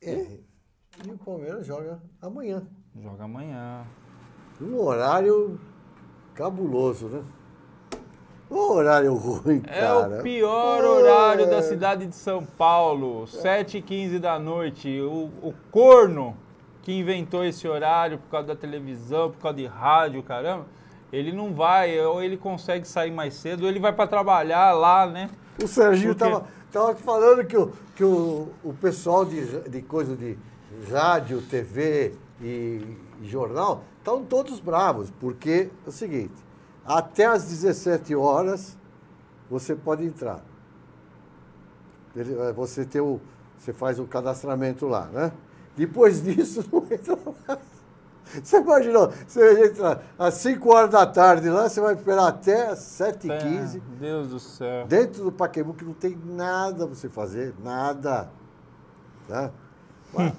É. 0.01 0.39
E 1.05 1.09
o 1.09 1.17
Palmeiras 1.17 1.65
joga 1.65 2.01
amanhã. 2.21 2.67
Joga 3.01 3.23
amanhã. 3.23 3.85
Um 4.61 4.75
horário 4.79 5.59
cabuloso, 6.35 7.07
né? 7.07 7.23
Um 8.51 8.57
horário 8.57 9.15
ruim, 9.15 9.63
É 9.65 9.79
cara. 9.79 10.19
o 10.19 10.23
pior 10.23 10.81
Pô, 10.83 10.87
horário 10.89 11.45
é. 11.45 11.49
da 11.49 11.61
cidade 11.63 12.05
de 12.05 12.15
São 12.15 12.45
Paulo, 12.45 13.23
7h15 13.23 14.19
da 14.19 14.37
noite. 14.37 14.99
O, 15.01 15.31
o 15.41 15.53
corno 15.71 16.37
que 16.83 16.91
inventou 16.93 17.43
esse 17.43 17.67
horário 17.67 18.19
por 18.19 18.29
causa 18.29 18.47
da 18.49 18.55
televisão, 18.55 19.31
por 19.31 19.39
causa 19.41 19.57
de 19.57 19.65
rádio, 19.65 20.21
caramba, 20.21 20.65
ele 21.11 21.31
não 21.31 21.53
vai, 21.53 21.99
ou 22.01 22.21
ele 22.21 22.37
consegue 22.37 22.87
sair 22.87 23.09
mais 23.11 23.33
cedo, 23.35 23.63
ou 23.63 23.69
ele 23.69 23.79
vai 23.79 23.93
para 23.93 24.05
trabalhar 24.07 24.73
lá, 24.73 25.07
né? 25.07 25.29
O 25.63 25.67
Serginho 25.67 26.13
quê? 26.13 26.19
tava, 26.19 26.45
tava 26.71 26.93
falando 26.95 27.45
que, 27.45 27.55
o, 27.57 27.71
que 27.95 28.03
o, 28.03 28.49
o 28.63 28.73
pessoal 28.73 29.23
de, 29.23 29.61
de 29.69 29.81
coisa 29.81 30.15
de 30.15 30.37
rádio, 30.91 31.41
TV 31.41 32.15
e, 32.41 32.97
e 33.21 33.25
jornal 33.29 33.83
estão 33.99 34.23
todos 34.25 34.59
bravos, 34.59 35.09
porque 35.19 35.69
é 35.85 35.89
o 35.89 35.91
seguinte, 35.91 36.33
até 36.85 37.25
às 37.25 37.45
17 37.45 38.13
horas 38.15 38.77
você 39.49 39.75
pode 39.75 40.03
entrar. 40.03 40.41
Ele- 42.15 42.33
eh, 42.39 42.51
Você, 42.53 42.85
tem 42.85 43.01
o, 43.01 43.19
você 43.57 43.71
faz 43.71 43.99
o 43.99 44.05
cadastramento 44.05 44.87
lá, 44.87 45.05
né? 45.05 45.31
Depois 45.75 46.23
disso, 46.23 46.63
não 46.71 46.85
entra 46.89 47.17
mais. 47.47 47.59
Você 48.43 48.57
imaginou, 48.57 49.11
você 49.27 49.65
entra 49.67 50.01
às 50.17 50.33
5 50.35 50.73
horas 50.73 50.89
da 50.89 51.05
tarde 51.05 51.49
lá, 51.49 51.69
você 51.69 51.79
vai 51.79 51.93
esperar 51.93 52.27
até 52.27 52.67
às 52.67 52.79
7h15 52.79 53.77
É, 53.77 53.81
Deus 53.99 54.29
do 54.29 54.39
céu. 54.39 54.87
dentro 54.87 55.23
do 55.25 55.31
Paquembu 55.31 55.73
que 55.75 55.85
não 55.85 55.93
tem 55.93 56.17
nada 56.25 56.87
pra 56.87 56.95
você 56.95 57.09
fazer, 57.09 57.53
nada. 57.63 58.29
Tá? 59.27 59.51
Mas, 60.13 60.33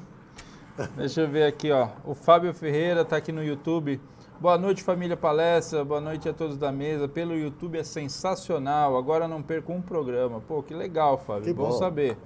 Deixa 0.96 1.20
eu 1.20 1.28
ver 1.28 1.44
aqui, 1.44 1.70
ó. 1.70 1.88
O 2.04 2.14
Fábio 2.14 2.52
Ferreira 2.52 3.02
está 3.02 3.16
aqui 3.16 3.30
no 3.30 3.44
YouTube. 3.44 4.00
Boa 4.40 4.58
noite, 4.58 4.82
família 4.82 5.16
palestra. 5.16 5.84
Boa 5.84 6.00
noite 6.00 6.28
a 6.28 6.32
todos 6.32 6.58
da 6.58 6.72
mesa. 6.72 7.06
Pelo 7.06 7.36
YouTube 7.36 7.78
é 7.78 7.84
sensacional. 7.84 8.96
Agora 8.96 9.28
não 9.28 9.40
perco 9.40 9.72
um 9.72 9.80
programa. 9.80 10.40
Pô, 10.40 10.62
que 10.64 10.74
legal, 10.74 11.16
Fábio. 11.16 11.44
Que 11.44 11.52
bom, 11.52 11.68
bom. 11.68 11.78
saber. 11.78 12.16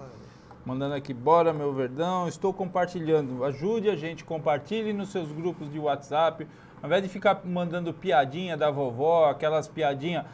Mandando 0.69 0.95
aqui, 0.97 1.15
bora 1.15 1.51
meu 1.51 1.73
verdão. 1.73 2.29
Estou 2.29 2.53
compartilhando. 2.53 3.43
Ajude 3.43 3.89
a 3.89 3.97
gente, 3.97 4.23
compartilhe 4.23 4.93
nos 4.93 5.09
seus 5.09 5.33
grupos 5.33 5.73
de 5.73 5.79
WhatsApp. 5.79 6.47
Ao 6.83 6.87
invés 6.87 7.03
de 7.03 7.09
ficar 7.09 7.41
mandando 7.43 7.91
piadinha 7.95 8.55
da 8.55 8.71
vovó, 8.71 9.31
aquelas 9.31 9.67
piadinhas. 9.67 10.27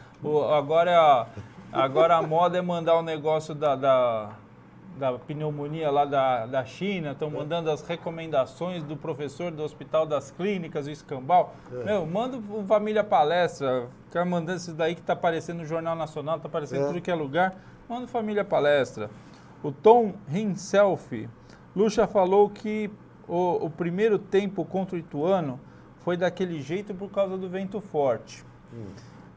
Agora, 0.52 1.28
agora 1.72 2.16
a 2.16 2.22
moda 2.22 2.58
é 2.58 2.60
mandar 2.60 2.96
o 2.96 3.02
negócio 3.02 3.54
da, 3.54 3.76
da, 3.76 4.30
da 4.98 5.12
pneumonia 5.12 5.88
lá 5.92 6.04
da, 6.04 6.46
da 6.46 6.64
China. 6.64 7.12
Estão 7.12 7.30
mandando 7.30 7.70
as 7.70 7.86
recomendações 7.86 8.82
do 8.82 8.96
professor 8.96 9.52
do 9.52 9.62
Hospital 9.62 10.04
das 10.04 10.32
Clínicas, 10.32 10.88
o 10.88 10.90
Escambau. 10.90 11.54
Meu, 11.70 12.04
manda 12.06 12.38
o 12.38 12.64
Família 12.66 13.04
Palestra. 13.04 13.86
Ficar 14.06 14.24
mandando 14.24 14.58
isso 14.58 14.72
daí 14.74 14.96
que 14.96 15.00
está 15.00 15.12
aparecendo 15.12 15.58
no 15.58 15.64
Jornal 15.64 15.94
Nacional, 15.94 16.38
está 16.38 16.48
aparecendo 16.48 16.80
em 16.80 16.84
É. 16.86 16.86
tudo 16.88 17.00
que 17.00 17.10
é 17.10 17.14
lugar. 17.14 17.54
Manda 17.88 18.06
o 18.06 18.08
Família 18.08 18.44
Palestra. 18.44 19.08
O 19.64 19.72
Tom 19.72 20.12
himself, 20.30 21.28
Lucha 21.74 22.06
falou 22.06 22.50
que 22.50 22.90
o, 23.26 23.64
o 23.64 23.70
primeiro 23.70 24.18
tempo 24.18 24.64
contra 24.64 24.94
o 24.94 24.98
Ituano 24.98 25.58
foi 26.00 26.16
daquele 26.18 26.60
jeito 26.60 26.94
por 26.94 27.10
causa 27.10 27.38
do 27.38 27.48
vento 27.48 27.80
forte. 27.80 28.44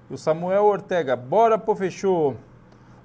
E 0.10 0.14
o 0.14 0.18
Samuel 0.18 0.66
Ortega, 0.66 1.16
bora 1.16 1.58
pô, 1.58 1.74
fechou. 1.76 2.36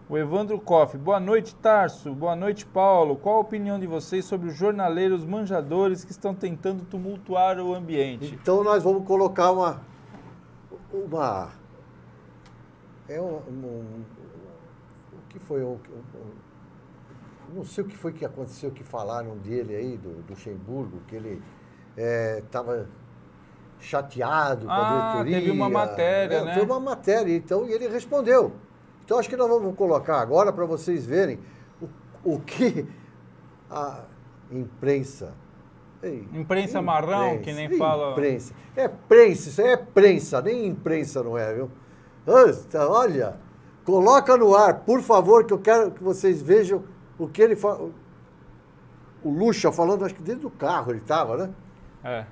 O 0.08 0.18
Evandro 0.18 0.60
Koff, 0.60 0.98
boa 0.98 1.20
noite 1.20 1.54
Tarso, 1.54 2.12
boa 2.12 2.34
noite 2.34 2.66
Paulo. 2.66 3.14
Qual 3.16 3.36
a 3.36 3.40
opinião 3.40 3.78
de 3.78 3.86
vocês 3.86 4.24
sobre 4.24 4.48
os 4.48 4.56
jornaleiros 4.56 5.24
manjadores 5.24 6.04
que 6.04 6.10
estão 6.10 6.34
tentando 6.34 6.84
tumultuar 6.84 7.58
o 7.60 7.72
ambiente? 7.72 8.34
então 8.34 8.64
nós 8.64 8.82
vamos 8.82 9.06
colocar 9.06 9.52
uma. 9.52 9.80
Uma. 10.92 11.50
É 13.08 13.20
um. 13.20 13.36
um- 13.36 14.04
o 15.12 15.28
que 15.30 15.38
foi? 15.38 15.62
Um, 15.62 15.74
um- 15.74 16.41
não 17.54 17.64
sei 17.64 17.84
o 17.84 17.86
que 17.86 17.96
foi 17.96 18.12
que 18.12 18.24
aconteceu 18.24 18.70
que 18.70 18.82
falaram 18.84 19.36
dele 19.38 19.74
aí, 19.74 19.96
do, 19.96 20.22
do 20.22 20.30
Luxemburgo, 20.30 21.00
que 21.06 21.16
ele 21.16 21.42
estava 22.38 22.86
chateado 23.80 24.66
com 24.66 24.72
a 24.72 24.76
Ah, 24.76 25.12
diretoria. 25.22 25.38
teve 25.40 25.50
uma 25.50 25.68
matéria, 25.68 26.36
É, 26.36 26.44
né? 26.44 26.54
Foi 26.54 26.62
uma 26.64 26.80
matéria, 26.80 27.34
então, 27.36 27.66
e 27.68 27.72
ele 27.72 27.88
respondeu. 27.88 28.52
Então 29.04 29.18
acho 29.18 29.28
que 29.28 29.36
nós 29.36 29.48
vamos 29.48 29.74
colocar 29.76 30.20
agora 30.20 30.52
para 30.52 30.64
vocês 30.64 31.04
verem 31.04 31.38
o, 31.80 31.88
o 32.36 32.40
que 32.40 32.86
a 33.70 34.04
imprensa. 34.50 35.34
Ei, 36.02 36.26
Imprensa 36.32 36.80
marrão, 36.82 37.38
que 37.38 37.52
nem 37.52 37.76
fala. 37.76 38.12
Imprensa. 38.12 38.54
É 38.76 38.88
prensa, 38.88 39.48
isso 39.48 39.60
aí 39.62 39.68
é 39.68 39.76
prensa, 39.76 40.40
nem 40.42 40.66
imprensa 40.66 41.22
não 41.22 41.36
é, 41.38 41.52
viu? 41.54 41.70
Olha, 42.88 43.36
coloca 43.84 44.36
no 44.36 44.54
ar, 44.54 44.80
por 44.80 45.00
favor, 45.00 45.44
que 45.44 45.52
eu 45.52 45.58
quero 45.58 45.90
que 45.90 46.02
vocês 46.02 46.40
vejam 46.42 46.82
o 47.18 47.28
que 47.28 47.42
ele 47.42 47.56
fala. 47.56 47.90
O 49.22 49.30
Lucha 49.30 49.70
falando, 49.70 50.04
acho 50.04 50.14
que 50.14 50.22
dentro 50.22 50.42
do 50.42 50.50
carro 50.50 50.90
ele 50.90 50.98
estava, 50.98 51.36
né? 51.36 51.50
É. 52.02 52.24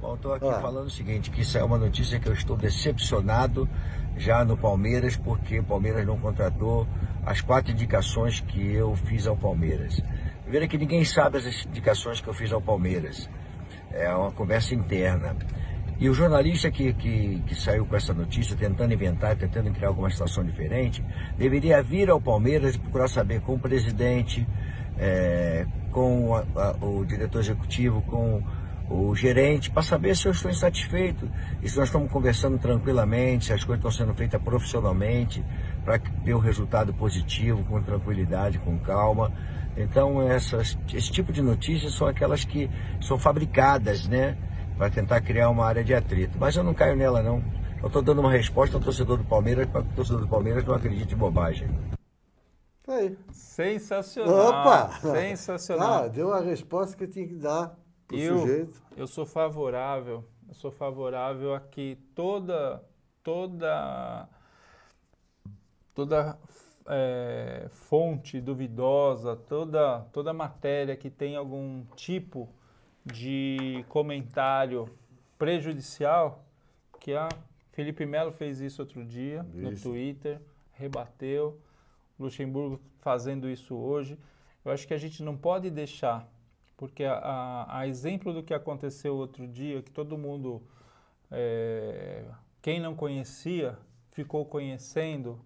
Bom, 0.00 0.14
estou 0.14 0.34
aqui 0.34 0.48
Ah. 0.48 0.60
falando 0.60 0.86
o 0.86 0.90
seguinte, 0.90 1.30
que 1.30 1.42
isso 1.42 1.56
é 1.58 1.62
uma 1.62 1.78
notícia 1.78 2.18
que 2.18 2.28
eu 2.28 2.32
estou 2.32 2.56
decepcionado 2.56 3.68
já 4.16 4.44
no 4.44 4.56
Palmeiras, 4.56 5.16
porque 5.16 5.60
o 5.60 5.64
Palmeiras 5.64 6.04
não 6.06 6.18
contratou 6.18 6.86
as 7.24 7.40
quatro 7.40 7.70
indicações 7.72 8.40
que 8.40 8.72
eu 8.74 8.94
fiz 8.96 9.26
ao 9.26 9.36
Palmeiras. 9.36 10.00
Primeiro 10.42 10.66
que 10.68 10.78
ninguém 10.78 11.04
sabe 11.04 11.38
as 11.38 11.64
indicações 11.66 12.20
que 12.20 12.28
eu 12.28 12.34
fiz 12.34 12.52
ao 12.52 12.60
Palmeiras. 12.60 13.28
É 13.92 14.12
uma 14.14 14.32
conversa 14.32 14.74
interna. 14.74 15.36
E 16.00 16.08
o 16.08 16.14
jornalista 16.14 16.70
que, 16.70 16.92
que, 16.92 17.42
que 17.44 17.54
saiu 17.56 17.84
com 17.84 17.96
essa 17.96 18.14
notícia, 18.14 18.56
tentando 18.56 18.94
inventar, 18.94 19.34
tentando 19.36 19.70
criar 19.72 19.88
alguma 19.88 20.08
situação 20.10 20.44
diferente, 20.44 21.04
deveria 21.36 21.82
vir 21.82 22.08
ao 22.08 22.20
Palmeiras 22.20 22.76
e 22.76 22.78
procurar 22.78 23.08
saber 23.08 23.40
com 23.40 23.54
o 23.54 23.58
presidente, 23.58 24.46
é, 24.96 25.66
com 25.90 26.36
a- 26.36 26.44
a- 26.56 26.76
o 26.84 27.04
diretor 27.04 27.40
executivo, 27.40 28.00
com 28.02 28.42
o 28.88 29.14
gerente, 29.14 29.70
para 29.70 29.82
saber 29.82 30.16
se 30.16 30.26
eu 30.26 30.32
estou 30.32 30.50
insatisfeito 30.50 31.28
e 31.62 31.68
se 31.68 31.76
nós 31.76 31.88
estamos 31.88 32.10
conversando 32.10 32.58
tranquilamente, 32.58 33.46
se 33.46 33.52
as 33.52 33.64
coisas 33.64 33.84
estão 33.84 34.06
sendo 34.06 34.16
feitas 34.16 34.40
profissionalmente, 34.40 35.44
para 35.84 35.98
ter 35.98 36.32
o 36.32 36.38
resultado 36.38 36.94
positivo, 36.94 37.64
com 37.64 37.82
tranquilidade, 37.82 38.58
com 38.60 38.78
calma. 38.78 39.32
Então, 39.76 40.22
essas, 40.22 40.78
esse 40.94 41.10
tipo 41.10 41.32
de 41.32 41.42
notícias 41.42 41.94
são 41.94 42.06
aquelas 42.06 42.44
que 42.44 42.70
são 43.00 43.18
fabricadas, 43.18 44.06
né? 44.08 44.36
Para 44.78 44.90
tentar 44.90 45.20
criar 45.20 45.50
uma 45.50 45.66
área 45.66 45.82
de 45.82 45.92
atrito. 45.92 46.38
Mas 46.38 46.56
eu 46.56 46.62
não 46.62 46.72
caio 46.72 46.94
nela, 46.94 47.20
não. 47.20 47.42
Eu 47.82 47.88
estou 47.88 48.00
dando 48.00 48.20
uma 48.20 48.30
resposta 48.30 48.76
ao 48.76 48.82
torcedor 48.82 49.18
do 49.18 49.24
Palmeiras, 49.24 49.66
para 49.66 49.82
que 49.82 49.88
o 49.90 49.96
torcedor 49.96 50.20
do 50.20 50.28
Palmeiras 50.28 50.64
não 50.64 50.74
acredite 50.74 51.14
em 51.14 51.18
bobagem. 51.18 51.68
Aí. 52.86 53.18
Sensacional. 53.32 54.48
Opa! 54.48 54.90
Sensacional. 55.00 56.04
Ah, 56.04 56.08
deu 56.08 56.32
a 56.32 56.40
resposta 56.40 56.96
que 56.96 57.08
tinha 57.08 57.26
que 57.26 57.34
dar 57.34 57.76
pro 58.06 58.16
Eu, 58.16 58.38
sujeito. 58.38 58.82
eu 58.96 59.06
sou 59.06 59.26
favorável, 59.26 60.24
eu 60.48 60.54
sou 60.54 60.70
favorável 60.70 61.54
a 61.54 61.60
que 61.60 61.98
toda, 62.14 62.82
toda, 63.22 64.28
toda 65.94 66.38
eh, 66.86 67.68
fonte 67.70 68.40
duvidosa, 68.40 69.36
toda, 69.36 70.06
toda 70.12 70.32
matéria 70.32 70.96
que 70.96 71.10
tem 71.10 71.36
algum 71.36 71.84
tipo 71.94 72.48
de 73.12 73.84
comentário 73.88 74.88
prejudicial, 75.38 76.44
que 77.00 77.14
a 77.14 77.28
Felipe 77.72 78.04
Melo 78.04 78.32
fez 78.32 78.60
isso 78.60 78.82
outro 78.82 79.04
dia 79.04 79.42
no 79.54 79.72
Isso. 79.72 79.88
Twitter, 79.88 80.40
rebateu, 80.72 81.58
Luxemburgo 82.18 82.80
fazendo 83.00 83.48
isso 83.48 83.74
hoje. 83.76 84.18
Eu 84.64 84.72
acho 84.72 84.86
que 84.86 84.94
a 84.94 84.98
gente 84.98 85.22
não 85.22 85.36
pode 85.36 85.70
deixar 85.70 86.28
porque 86.76 87.04
a, 87.04 87.14
a- 87.14 87.78
a 87.80 87.86
exemplo 87.88 88.32
do 88.32 88.42
que 88.42 88.54
aconteceu 88.54 89.16
outro 89.16 89.46
dia, 89.48 89.82
que 89.82 89.90
todo 89.90 90.16
mundo, 90.16 90.62
é, 91.30 92.24
quem 92.62 92.78
não 92.80 92.94
conhecia, 92.94 93.76
ficou 94.12 94.44
conhecendo 94.44 95.40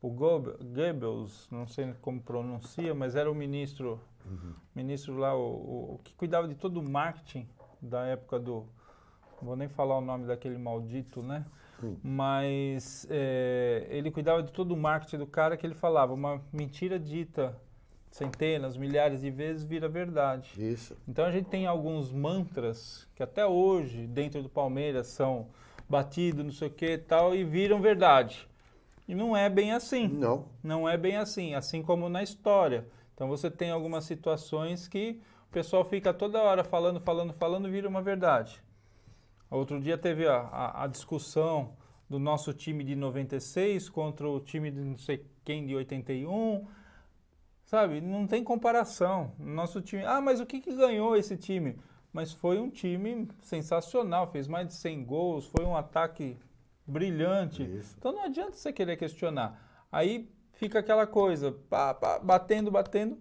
o 0.00 0.10
Goebbels, 0.10 1.48
não 1.50 1.66
sei 1.66 1.92
como 2.00 2.20
pronuncia, 2.20 2.94
mas 2.94 3.16
era 3.16 3.30
o 3.30 3.34
ministro, 3.34 4.00
uhum. 4.24 4.52
ministro 4.74 5.16
lá, 5.16 5.34
o, 5.34 5.94
o, 5.94 6.00
que 6.04 6.14
cuidava 6.14 6.46
de 6.46 6.54
todo 6.54 6.78
o 6.78 6.82
marketing 6.82 7.48
da 7.80 8.04
época 8.06 8.38
do, 8.38 8.66
não 9.40 9.48
vou 9.48 9.56
nem 9.56 9.68
falar 9.68 9.98
o 9.98 10.00
nome 10.00 10.26
daquele 10.26 10.58
maldito, 10.58 11.22
né? 11.22 11.44
Uhum. 11.82 11.96
Mas 12.02 13.06
é, 13.10 13.86
ele 13.90 14.10
cuidava 14.10 14.42
de 14.42 14.52
todo 14.52 14.72
o 14.72 14.76
marketing 14.76 15.18
do 15.18 15.26
cara 15.26 15.56
que 15.56 15.66
ele 15.66 15.74
falava, 15.74 16.12
uma 16.12 16.40
mentira 16.52 16.98
dita 16.98 17.56
centenas, 18.10 18.76
milhares 18.76 19.20
de 19.20 19.30
vezes 19.30 19.62
vira 19.62 19.88
verdade. 19.88 20.52
Isso. 20.56 20.96
Então 21.06 21.24
a 21.24 21.30
gente 21.30 21.48
tem 21.48 21.66
alguns 21.66 22.12
mantras 22.12 23.06
que 23.14 23.22
até 23.22 23.44
hoje 23.46 24.06
dentro 24.06 24.42
do 24.42 24.48
Palmeiras 24.48 25.08
são 25.08 25.48
batidos, 25.88 26.44
não 26.44 26.52
sei 26.52 26.68
o 26.68 26.70
que 26.70 26.96
tal, 26.96 27.34
e 27.34 27.44
viram 27.44 27.80
verdade. 27.80 28.48
E 29.08 29.14
não 29.14 29.36
é 29.36 29.48
bem 29.48 29.72
assim. 29.72 30.08
Não. 30.08 30.46
Não 30.62 30.88
é 30.88 30.96
bem 30.96 31.16
assim, 31.16 31.54
assim 31.54 31.82
como 31.82 32.08
na 32.08 32.22
história. 32.22 32.86
Então 33.14 33.28
você 33.28 33.50
tem 33.50 33.70
algumas 33.70 34.04
situações 34.04 34.88
que 34.88 35.20
o 35.48 35.52
pessoal 35.52 35.84
fica 35.84 36.12
toda 36.12 36.42
hora 36.42 36.64
falando, 36.64 37.00
falando, 37.00 37.32
falando, 37.32 37.70
vira 37.70 37.88
uma 37.88 38.02
verdade. 38.02 38.62
Outro 39.50 39.80
dia 39.80 39.96
teve 39.96 40.26
a, 40.26 40.38
a, 40.38 40.84
a 40.84 40.86
discussão 40.86 41.74
do 42.08 42.18
nosso 42.18 42.52
time 42.52 42.84
de 42.84 42.94
96 42.94 43.88
contra 43.88 44.28
o 44.28 44.40
time 44.40 44.70
de 44.70 44.80
não 44.80 44.98
sei 44.98 45.24
quem 45.44 45.66
de 45.66 45.74
81 45.74 46.66
Sabe, 47.66 48.00
não 48.00 48.28
tem 48.28 48.44
comparação. 48.44 49.32
Nosso 49.38 49.82
time. 49.82 50.04
Ah, 50.04 50.20
mas 50.20 50.40
o 50.40 50.46
que, 50.46 50.60
que 50.60 50.74
ganhou 50.74 51.16
esse 51.16 51.36
time? 51.36 51.76
Mas 52.12 52.32
foi 52.32 52.60
um 52.60 52.70
time 52.70 53.28
sensacional, 53.42 54.30
fez 54.30 54.46
mais 54.46 54.68
de 54.68 54.74
100 54.74 55.04
gols, 55.04 55.46
foi 55.46 55.64
um 55.64 55.76
ataque 55.76 56.38
brilhante. 56.86 57.62
Isso. 57.62 57.96
Então 57.98 58.12
não 58.12 58.24
adianta 58.24 58.52
você 58.52 58.72
querer 58.72 58.96
questionar. 58.96 59.60
Aí 59.90 60.30
fica 60.52 60.78
aquela 60.78 61.06
coisa, 61.06 61.52
pá, 61.68 61.94
pá, 61.94 62.18
batendo, 62.18 62.70
batendo, 62.70 63.18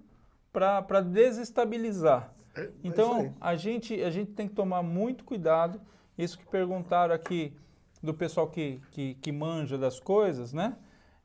para 0.51 1.01
desestabilizar. 1.01 2.33
É, 2.55 2.61
é 2.61 2.71
então 2.83 3.33
a, 3.39 3.55
gente, 3.55 4.01
a 4.01 4.09
gente 4.09 4.31
tem 4.31 4.47
que 4.47 4.53
tomar 4.53 4.83
muito 4.83 5.23
cuidado. 5.23 5.81
Isso 6.17 6.37
que 6.37 6.45
perguntaram 6.45 7.13
aqui 7.13 7.53
do 8.01 8.13
pessoal 8.13 8.47
que, 8.47 8.79
que, 8.91 9.15
que 9.15 9.31
manja 9.31 9.77
das 9.77 9.99
coisas, 9.99 10.53
né? 10.53 10.77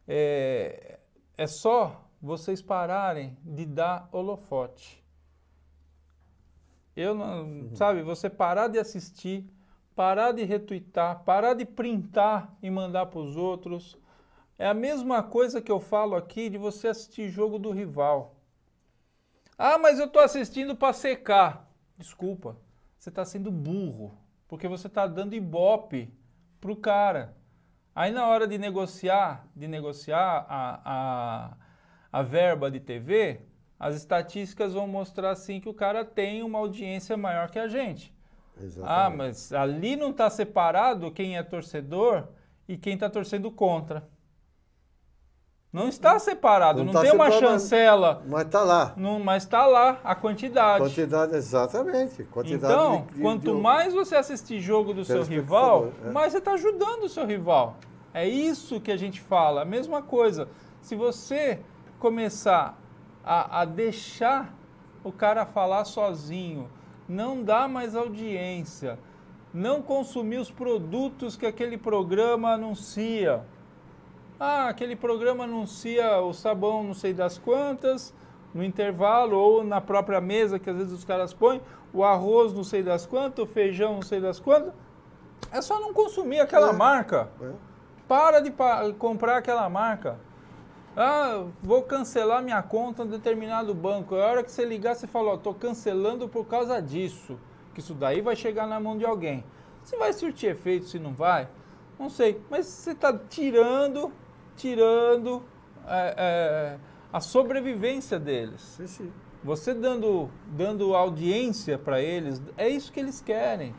É, 0.09 0.99
é 1.37 1.47
só 1.47 2.09
vocês 2.21 2.61
pararem 2.61 3.37
de 3.45 3.65
dar 3.65 4.09
holofote. 4.13 5.01
Eu 6.97 7.15
não, 7.15 7.45
uhum. 7.45 7.77
sabe, 7.77 8.03
você 8.03 8.29
parar 8.29 8.69
de 8.69 8.79
assistir, 8.79 9.49
parar 10.01 10.33
de 10.33 10.45
retweetar, 10.45 11.25
parar 11.25 11.53
de 11.53 11.67
printar 11.67 12.57
e 12.63 12.71
mandar 12.71 13.05
para 13.05 13.19
os 13.19 13.37
outros. 13.37 13.99
É 14.59 14.67
a 14.67 14.73
mesma 14.73 15.23
coisa 15.23 15.61
que 15.61 15.71
eu 15.71 15.79
falo 15.79 16.17
aqui 16.17 16.49
de 16.49 16.57
você 16.57 16.89
assistir 16.89 17.29
jogo 17.29 17.59
do 17.59 17.71
rival. 17.71 18.35
Ah, 19.59 19.77
mas 19.77 19.99
eu 19.99 20.07
estou 20.07 20.23
assistindo 20.23 20.75
para 20.75 20.95
secar. 20.95 21.71
Desculpa, 21.99 22.57
você 22.99 23.11
está 23.11 23.27
sendo 23.27 23.51
burro, 23.51 24.17
porque 24.49 24.67
você 24.67 24.87
está 24.87 25.07
dando 25.07 25.35
ibope 25.35 26.11
pro 26.59 26.75
cara. 26.75 27.37
Aí 27.95 28.11
na 28.11 28.27
hora 28.27 28.47
de 28.47 28.57
negociar, 28.57 29.47
de 29.55 29.69
negociar 29.69 30.47
a, 30.49 30.81
a 30.83 31.57
a 32.11 32.23
verba 32.23 32.71
de 32.71 32.81
TV, 32.81 33.43
as 33.79 33.97
estatísticas 33.97 34.73
vão 34.73 34.89
mostrar 34.89 35.29
assim 35.29 35.61
que 35.61 35.69
o 35.69 35.75
cara 35.75 36.07
tem 36.07 36.43
uma 36.43 36.59
audiência 36.59 37.19
maior 37.19 37.51
que 37.51 37.59
a 37.59 37.69
gente. 37.69 38.19
Exatamente. 38.63 38.91
Ah, 38.91 39.11
mas 39.11 39.53
ali 39.53 39.97
não 39.97 40.11
está 40.11 40.29
separado 40.29 41.11
quem 41.11 41.37
é 41.37 41.43
torcedor 41.43 42.29
e 42.69 42.77
quem 42.77 42.95
está 42.95 43.09
torcendo 43.09 43.51
contra. 43.51 44.09
Não 45.73 45.89
está 45.89 46.19
separado, 46.19 46.81
não, 46.81 46.87
não 46.87 46.93
tá 46.93 47.03
tem 47.03 47.13
uma 47.13 47.31
chancela. 47.31 48.25
Mas 48.27 48.43
está 48.43 48.63
lá. 48.65 48.93
Não, 48.97 49.21
mas 49.21 49.45
está 49.45 49.67
lá 49.67 50.01
a 50.03 50.17
quantidade. 50.17 50.83
Quantidade, 50.83 51.37
exatamente. 51.37 52.25
Quantidade 52.25 52.73
então, 52.73 53.07
de, 53.07 53.15
de, 53.15 53.21
quanto 53.21 53.55
de... 53.55 53.61
mais 53.61 53.95
você 53.95 54.17
assistir 54.17 54.61
jogo 54.61 54.93
do 54.93 55.05
seu 55.05 55.23
rival, 55.23 55.93
é. 56.05 56.11
mais 56.11 56.33
você 56.33 56.39
está 56.39 56.55
ajudando 56.55 57.05
o 57.05 57.09
seu 57.09 57.25
rival. 57.25 57.77
É 58.13 58.29
isso 58.29 58.81
que 58.81 58.91
a 58.91 58.97
gente 58.97 59.21
fala. 59.21 59.63
A 59.63 59.65
mesma 59.65 60.03
coisa. 60.03 60.49
Se 60.83 60.97
você 60.97 61.61
começar 62.01 62.77
a, 63.23 63.61
a 63.61 63.65
deixar 63.65 64.53
o 65.05 65.13
cara 65.13 65.47
falar 65.47 65.85
sozinho, 65.85 66.69
não 67.11 67.43
dá 67.43 67.67
mais 67.67 67.97
audiência, 67.97 68.97
não 69.53 69.83
consumir 69.83 70.39
os 70.39 70.49
produtos 70.49 71.37
que 71.37 71.45
aquele 71.45 71.77
programa 71.77 72.53
anuncia. 72.53 73.43
Ah, 74.39 74.69
aquele 74.69 74.95
programa 74.95 75.43
anuncia 75.43 76.21
o 76.21 76.33
sabão 76.33 76.85
não 76.85 76.95
sei 76.95 77.13
das 77.13 77.37
quantas, 77.37 78.15
no 78.55 78.63
intervalo 78.63 79.37
ou 79.37 79.65
na 79.65 79.81
própria 79.81 80.21
mesa 80.21 80.59
que 80.59 80.71
às 80.71 80.77
vezes 80.77 80.93
os 80.93 81.05
caras 81.05 81.35
põem, 81.35 81.61
o 81.93 82.05
arroz 82.05 82.53
não 82.53 82.63
sei 82.63 82.81
das 82.81 83.07
quantas, 83.07 83.45
o 83.45 83.47
feijão 83.47 83.95
não 83.95 84.03
sei 84.03 84.21
das 84.21 84.39
quantas. 84.39 84.73
É 85.53 85.61
só 85.61 85.81
não 85.81 85.93
consumir 85.93 86.39
aquela 86.39 86.71
é, 86.71 86.73
marca. 86.73 87.29
É. 87.43 87.51
Para 88.07 88.39
de 88.39 88.53
pa 88.53 88.93
comprar 88.97 89.39
aquela 89.39 89.69
marca. 89.69 90.17
Ah, 90.97 91.47
vou 91.63 91.83
cancelar 91.83 92.43
minha 92.43 92.61
conta 92.63 93.05
em 93.05 93.07
determinado 93.07 93.73
banco. 93.73 94.17
A 94.17 94.27
hora 94.27 94.43
que 94.43 94.51
você 94.51 94.65
ligar, 94.65 94.97
você 94.97 95.07
fala, 95.07 95.35
ó, 95.35 95.37
tô 95.37 95.55
cancelando 95.55 96.29
por 96.29 96.47
causa 96.47 96.81
disso. 96.83 97.39
Que 97.73 97.81
isso 97.81 97.95
daí 97.95 98.21
vai 98.21 98.35
chegar 98.35 98.67
na 98.67 98.81
mão 98.81 98.99
de 98.99 99.05
alguém. 99.05 99.45
Se 99.85 99.97
vai 99.97 100.13
surtir 100.13 100.51
efeito, 100.51 100.87
se 100.87 100.99
não 100.99 101.15
vai, 101.15 101.49
não 101.99 102.11
sei. 102.11 102.41
Mas 102.51 102.67
você 102.67 102.91
está 102.91 103.17
tirando, 103.17 104.13
tirando 104.57 105.43
é, 105.87 106.15
é, 106.17 106.79
a 107.13 107.21
sobrevivência 107.21 108.19
deles. 108.19 108.61
Sim, 108.61 108.87
sim. 108.89 109.13
Você 109.45 109.73
dando, 109.73 110.29
dando 110.49 110.95
audiência 110.95 111.79
para 111.79 112.03
eles, 112.03 112.43
é 112.59 112.69
isso 112.69 112.93
que 112.93 112.99
eles 112.99 113.21
querem. 113.21 113.75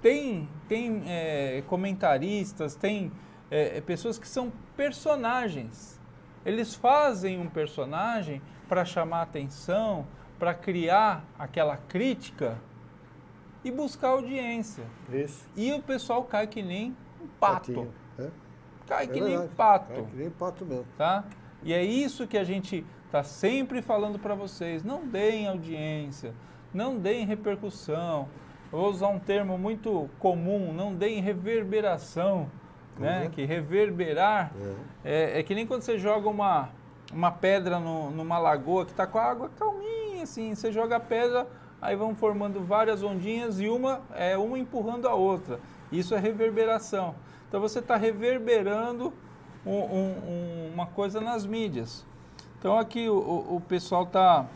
Tem, 0.00 0.48
tem 0.66 1.02
é, 1.06 1.62
comentaristas, 1.66 2.74
tem 2.74 3.12
é, 3.50 3.80
pessoas 3.82 4.18
que 4.18 4.26
são 4.26 4.50
personagens 4.74 5.99
eles 6.44 6.74
fazem 6.74 7.38
um 7.38 7.48
personagem 7.48 8.40
para 8.68 8.84
chamar 8.84 9.22
atenção, 9.22 10.06
para 10.38 10.54
criar 10.54 11.24
aquela 11.38 11.76
crítica 11.76 12.58
e 13.62 13.70
buscar 13.70 14.08
audiência. 14.08 14.84
Isso. 15.12 15.46
E 15.54 15.72
o 15.72 15.82
pessoal 15.82 16.24
cai 16.24 16.46
que 16.46 16.62
nem 16.62 16.96
um 17.20 17.28
pato. 17.38 17.88
É? 18.18 18.28
Cai 18.86 19.04
é 19.04 19.06
que 19.06 19.20
verdade. 19.20 19.38
nem 19.38 19.48
pato. 19.48 19.92
Cai 19.92 20.04
que 20.04 20.16
nem 20.16 20.30
pato 20.30 20.64
mesmo. 20.64 20.86
Tá? 20.96 21.24
E 21.62 21.72
é 21.74 21.84
isso 21.84 22.26
que 22.26 22.38
a 22.38 22.44
gente 22.44 22.86
está 23.04 23.22
sempre 23.22 23.82
falando 23.82 24.18
para 24.18 24.34
vocês. 24.34 24.82
Não 24.82 25.06
deem 25.06 25.46
audiência, 25.46 26.34
não 26.72 26.96
deem 26.96 27.26
repercussão. 27.26 28.28
Eu 28.72 28.78
vou 28.78 28.88
usar 28.88 29.08
um 29.08 29.18
termo 29.18 29.58
muito 29.58 30.08
comum, 30.18 30.72
não 30.72 30.94
deem 30.94 31.20
reverberação 31.20 32.48
né? 33.00 33.24
Uhum. 33.24 33.30
Que 33.30 33.44
reverberar 33.44 34.52
uhum. 34.54 34.74
é, 35.02 35.40
é, 35.40 35.42
que 35.42 35.54
nem 35.54 35.66
quando 35.66 35.82
você 35.82 35.98
joga 35.98 36.28
uma, 36.28 36.68
uma 37.12 37.32
pedra 37.32 37.80
no, 37.80 38.10
numa 38.10 38.38
lagoa 38.38 38.84
que 38.84 38.92
está 38.92 39.06
com 39.06 39.18
a 39.18 39.24
água 39.24 39.50
calminha, 39.58 40.22
assim, 40.22 40.54
você 40.54 40.70
joga 40.70 40.96
a 40.96 41.00
pedra, 41.00 41.48
aí 41.80 41.96
vão 41.96 42.14
formando 42.14 42.60
várias 42.62 43.02
ondinhas 43.02 43.58
e 43.58 43.68
uma 43.68 44.02
é 44.14 44.36
uma 44.36 44.58
empurrando 44.58 45.08
a 45.08 45.14
outra. 45.14 45.58
Isso 45.90 46.14
é 46.14 46.18
reverberação. 46.18 47.14
Então 47.48 47.60
você 47.60 47.78
está 47.78 47.96
reverberando 47.96 49.12
um, 49.64 49.72
um, 49.72 50.70
uma 50.74 50.86
coisa 50.86 51.20
nas 51.20 51.46
mídias. 51.46 52.06
Então 52.58 52.78
aqui 52.78 53.08
o, 53.08 53.16
o 53.56 53.62
pessoal 53.66 54.02
está 54.04 54.46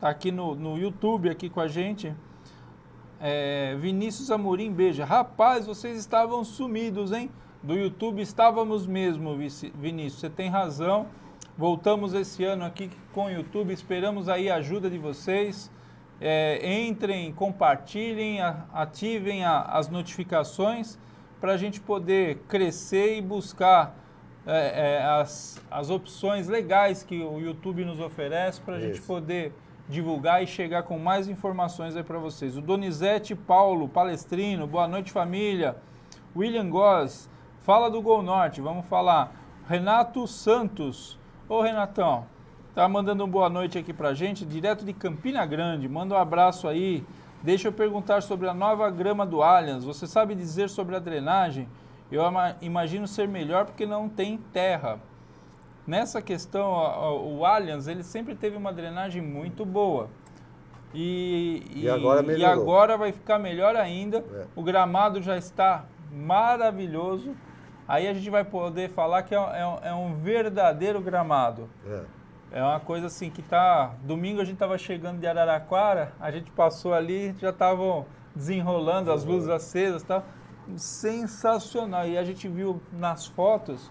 tá 0.00 0.08
aqui 0.08 0.32
no, 0.32 0.56
no 0.56 0.76
YouTube 0.76 1.30
aqui 1.30 1.48
com 1.48 1.60
a 1.60 1.68
gente. 1.68 2.12
É, 3.20 3.76
Vinícius 3.78 4.30
Amorim 4.30 4.72
beija. 4.72 5.04
Rapaz, 5.04 5.64
vocês 5.64 5.96
estavam 5.96 6.44
sumidos, 6.44 7.12
hein? 7.12 7.30
Do 7.64 7.74
YouTube 7.74 8.20
estávamos 8.20 8.86
mesmo, 8.86 9.36
Vinícius. 9.74 10.20
Você 10.20 10.28
tem 10.28 10.50
razão. 10.50 11.06
Voltamos 11.56 12.12
esse 12.12 12.44
ano 12.44 12.62
aqui 12.62 12.90
com 13.12 13.24
o 13.24 13.30
YouTube. 13.30 13.72
Esperamos 13.72 14.28
aí 14.28 14.50
a 14.50 14.56
ajuda 14.56 14.90
de 14.90 14.98
vocês. 14.98 15.70
É, 16.20 16.82
entrem, 16.82 17.32
compartilhem, 17.32 18.40
ativem 18.72 19.44
a, 19.44 19.62
as 19.62 19.88
notificações 19.88 20.98
para 21.40 21.52
a 21.52 21.56
gente 21.56 21.80
poder 21.80 22.36
crescer 22.48 23.16
e 23.16 23.22
buscar 23.22 23.96
é, 24.46 24.98
é, 24.98 25.04
as, 25.04 25.60
as 25.70 25.88
opções 25.88 26.46
legais 26.46 27.02
que 27.02 27.22
o 27.22 27.40
YouTube 27.40 27.82
nos 27.84 27.98
oferece 27.98 28.60
para 28.60 28.76
a 28.76 28.80
gente 28.80 29.00
poder 29.00 29.54
divulgar 29.88 30.42
e 30.42 30.46
chegar 30.46 30.82
com 30.82 30.98
mais 30.98 31.28
informações 31.28 31.96
aí 31.96 32.02
para 32.02 32.18
vocês. 32.18 32.58
O 32.58 32.60
Donizete 32.60 33.34
Paulo, 33.34 33.88
palestrino, 33.88 34.66
boa 34.66 34.86
noite 34.86 35.10
família. 35.10 35.76
William 36.36 36.68
Goss, 36.68 37.28
Fala 37.64 37.90
do 37.90 38.02
Gol 38.02 38.22
Norte, 38.22 38.60
vamos 38.60 38.84
falar. 38.84 39.32
Renato 39.66 40.26
Santos. 40.26 41.18
Ô 41.48 41.62
Renatão, 41.62 42.26
tá 42.74 42.86
mandando 42.86 43.24
uma 43.24 43.30
boa 43.30 43.48
noite 43.48 43.78
aqui 43.78 43.90
pra 43.90 44.12
gente, 44.12 44.44
direto 44.44 44.84
de 44.84 44.92
Campina 44.92 45.46
Grande. 45.46 45.88
Manda 45.88 46.14
um 46.14 46.18
abraço 46.18 46.68
aí. 46.68 47.02
Deixa 47.42 47.68
eu 47.68 47.72
perguntar 47.72 48.22
sobre 48.22 48.46
a 48.50 48.52
nova 48.52 48.90
grama 48.90 49.24
do 49.24 49.42
Allianz. 49.42 49.82
Você 49.82 50.06
sabe 50.06 50.34
dizer 50.34 50.68
sobre 50.68 50.94
a 50.94 50.98
drenagem? 50.98 51.66
Eu 52.12 52.22
imagino 52.60 53.08
ser 53.08 53.26
melhor 53.26 53.64
porque 53.64 53.86
não 53.86 54.10
tem 54.10 54.36
terra. 54.52 55.00
Nessa 55.86 56.20
questão, 56.20 56.70
o 57.34 57.46
Allianz, 57.46 57.88
ele 57.88 58.02
sempre 58.02 58.34
teve 58.34 58.58
uma 58.58 58.74
drenagem 58.74 59.22
muito 59.22 59.64
boa. 59.64 60.10
E, 60.92 61.62
e, 61.74 61.88
agora, 61.88 62.30
e 62.36 62.44
agora 62.44 62.98
vai 62.98 63.10
ficar 63.10 63.38
melhor 63.38 63.74
ainda. 63.74 64.18
É. 64.18 64.44
O 64.54 64.62
gramado 64.62 65.22
já 65.22 65.38
está 65.38 65.86
maravilhoso. 66.12 67.34
Aí 67.86 68.08
a 68.08 68.14
gente 68.14 68.30
vai 68.30 68.44
poder 68.44 68.90
falar 68.90 69.22
que 69.22 69.34
é, 69.34 69.38
é, 69.38 69.88
é 69.88 69.94
um 69.94 70.14
verdadeiro 70.14 71.00
gramado. 71.00 71.68
É. 71.86 72.04
É 72.54 72.62
uma 72.62 72.78
coisa 72.78 73.08
assim 73.08 73.30
que 73.30 73.42
tá. 73.42 73.94
Domingo 74.04 74.40
a 74.40 74.44
gente 74.44 74.54
estava 74.54 74.78
chegando 74.78 75.18
de 75.18 75.26
Araraquara, 75.26 76.12
a 76.20 76.30
gente 76.30 76.52
passou 76.52 76.94
ali, 76.94 77.34
já 77.38 77.50
estavam 77.50 78.06
desenrolando 78.34 79.10
as 79.10 79.24
luzes 79.24 79.48
acesas 79.48 80.02
e 80.02 80.06
tal. 80.06 80.24
Sensacional. 80.76 82.06
E 82.06 82.16
a 82.16 82.24
gente 82.24 82.46
viu 82.46 82.80
nas 82.92 83.26
fotos, 83.26 83.90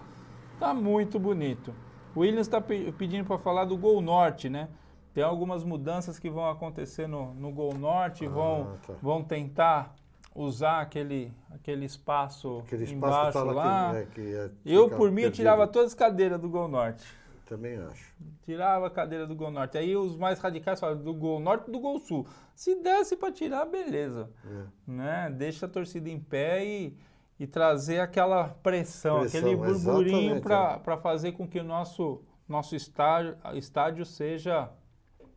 tá 0.58 0.72
muito 0.72 1.18
bonito. 1.18 1.74
O 2.14 2.20
Williams 2.20 2.46
está 2.46 2.60
pedindo 2.60 3.26
para 3.26 3.38
falar 3.38 3.66
do 3.66 3.76
Gol 3.76 4.00
Norte, 4.00 4.48
né? 4.48 4.68
Tem 5.12 5.22
algumas 5.22 5.62
mudanças 5.62 6.18
que 6.18 6.30
vão 6.30 6.48
acontecer 6.48 7.06
no, 7.06 7.34
no 7.34 7.52
Gol 7.52 7.74
Norte, 7.74 8.24
ah, 8.24 8.30
vão, 8.30 8.72
tá. 8.86 8.94
vão 9.02 9.22
tentar 9.22 9.94
usar 10.34 10.80
aquele, 10.80 11.32
aquele 11.50 11.84
espaço, 11.84 12.58
aquele 12.66 12.84
espaço 12.84 13.38
embaixo 13.38 13.54
lá. 13.54 14.04
Que, 14.12 14.20
né, 14.20 14.50
que 14.62 14.72
eu, 14.72 14.90
por 14.90 15.10
mim, 15.10 15.22
eu 15.22 15.30
tirava 15.30 15.66
todas 15.68 15.92
as 15.92 15.94
cadeiras 15.94 16.40
do 16.40 16.48
Gol 16.48 16.66
Norte. 16.66 17.04
Também 17.46 17.76
acho. 17.76 18.12
Tirava 18.44 18.86
a 18.86 18.90
cadeira 18.90 19.26
do 19.26 19.34
Gol 19.34 19.50
Norte. 19.50 19.76
Aí 19.76 19.94
os 19.96 20.16
mais 20.16 20.38
radicais 20.38 20.80
falam 20.80 20.96
do 20.96 21.12
Gol 21.12 21.38
Norte 21.38 21.68
e 21.68 21.72
do 21.72 21.78
Gol 21.78 21.98
Sul. 21.98 22.26
Se 22.54 22.74
desse 22.82 23.16
para 23.16 23.32
tirar, 23.32 23.66
beleza. 23.66 24.30
É. 24.44 24.90
Né? 24.90 25.34
Deixa 25.36 25.66
a 25.66 25.68
torcida 25.68 26.08
em 26.08 26.18
pé 26.18 26.64
e, 26.64 26.96
e 27.38 27.46
trazer 27.46 28.00
aquela 28.00 28.48
pressão, 28.48 29.20
pressão 29.20 29.40
aquele 29.40 29.56
burburinho 29.56 30.40
para 30.40 30.80
é. 30.86 30.96
fazer 30.96 31.32
com 31.32 31.46
que 31.46 31.60
o 31.60 31.64
nosso, 31.64 32.22
nosso 32.48 32.74
estádio, 32.74 33.36
estádio 33.54 34.06
seja 34.06 34.70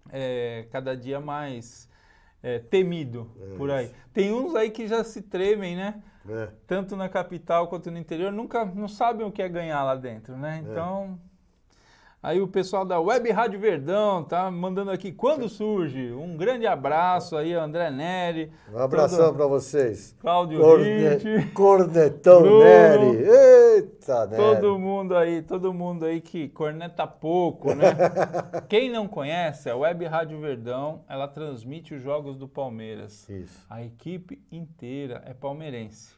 é, 0.09 0.65
cada 0.71 0.95
dia 0.95 1.19
mais 1.19 1.86
é, 2.41 2.59
temido 2.59 3.31
é 3.39 3.55
por 3.57 3.71
aí. 3.71 3.91
Tem 4.13 4.31
uns 4.31 4.55
aí 4.55 4.69
que 4.69 4.87
já 4.87 5.03
se 5.03 5.21
tremem, 5.21 5.75
né? 5.75 6.01
É. 6.29 6.49
Tanto 6.65 6.95
na 6.95 7.07
capital 7.07 7.67
quanto 7.67 7.89
no 7.89 7.97
interior, 7.97 8.31
nunca 8.31 8.65
não 8.65 8.87
sabem 8.87 9.25
o 9.25 9.31
que 9.31 9.41
é 9.41 9.47
ganhar 9.47 9.83
lá 9.83 9.95
dentro, 9.95 10.35
né? 10.35 10.63
É. 10.65 10.71
Então 10.71 11.19
Aí 12.27 12.41
o 12.41 12.47
pessoal 12.49 12.83
da 12.83 12.99
Web 12.99 13.31
Rádio 13.31 13.57
Verdão 13.57 14.21
tá 14.21 14.51
mandando 14.51 14.91
aqui 14.91 15.13
quando 15.13 15.47
surge. 15.47 16.11
Um 16.11 16.35
grande 16.35 16.67
abraço 16.67 17.37
aí, 17.37 17.53
André 17.53 17.89
Neri. 17.89 18.51
Um 18.69 18.79
abração 18.79 19.33
para 19.33 19.47
vocês. 19.47 20.13
Cláudio 20.19 20.59
Corne... 20.59 21.45
Cornetão 21.53 22.41
Bruno, 22.41 22.65
Neri. 22.65 23.29
Eita, 23.29 24.27
Neri. 24.27 24.43
Todo 24.43 24.77
mundo 24.77 25.15
aí, 25.15 25.41
todo 25.41 25.73
mundo 25.73 26.03
aí 26.03 26.19
que 26.19 26.49
corneta 26.49 27.07
pouco, 27.07 27.73
né? 27.73 27.95
Quem 28.67 28.91
não 28.91 29.07
conhece, 29.07 29.69
a 29.69 29.77
Web 29.77 30.03
Rádio 30.03 30.37
Verdão, 30.41 31.05
ela 31.07 31.29
transmite 31.29 31.95
os 31.95 32.01
jogos 32.01 32.35
do 32.35 32.45
Palmeiras. 32.45 33.29
Isso. 33.29 33.65
A 33.69 33.81
equipe 33.81 34.45
inteira 34.51 35.23
é 35.25 35.33
palmeirense. 35.33 36.17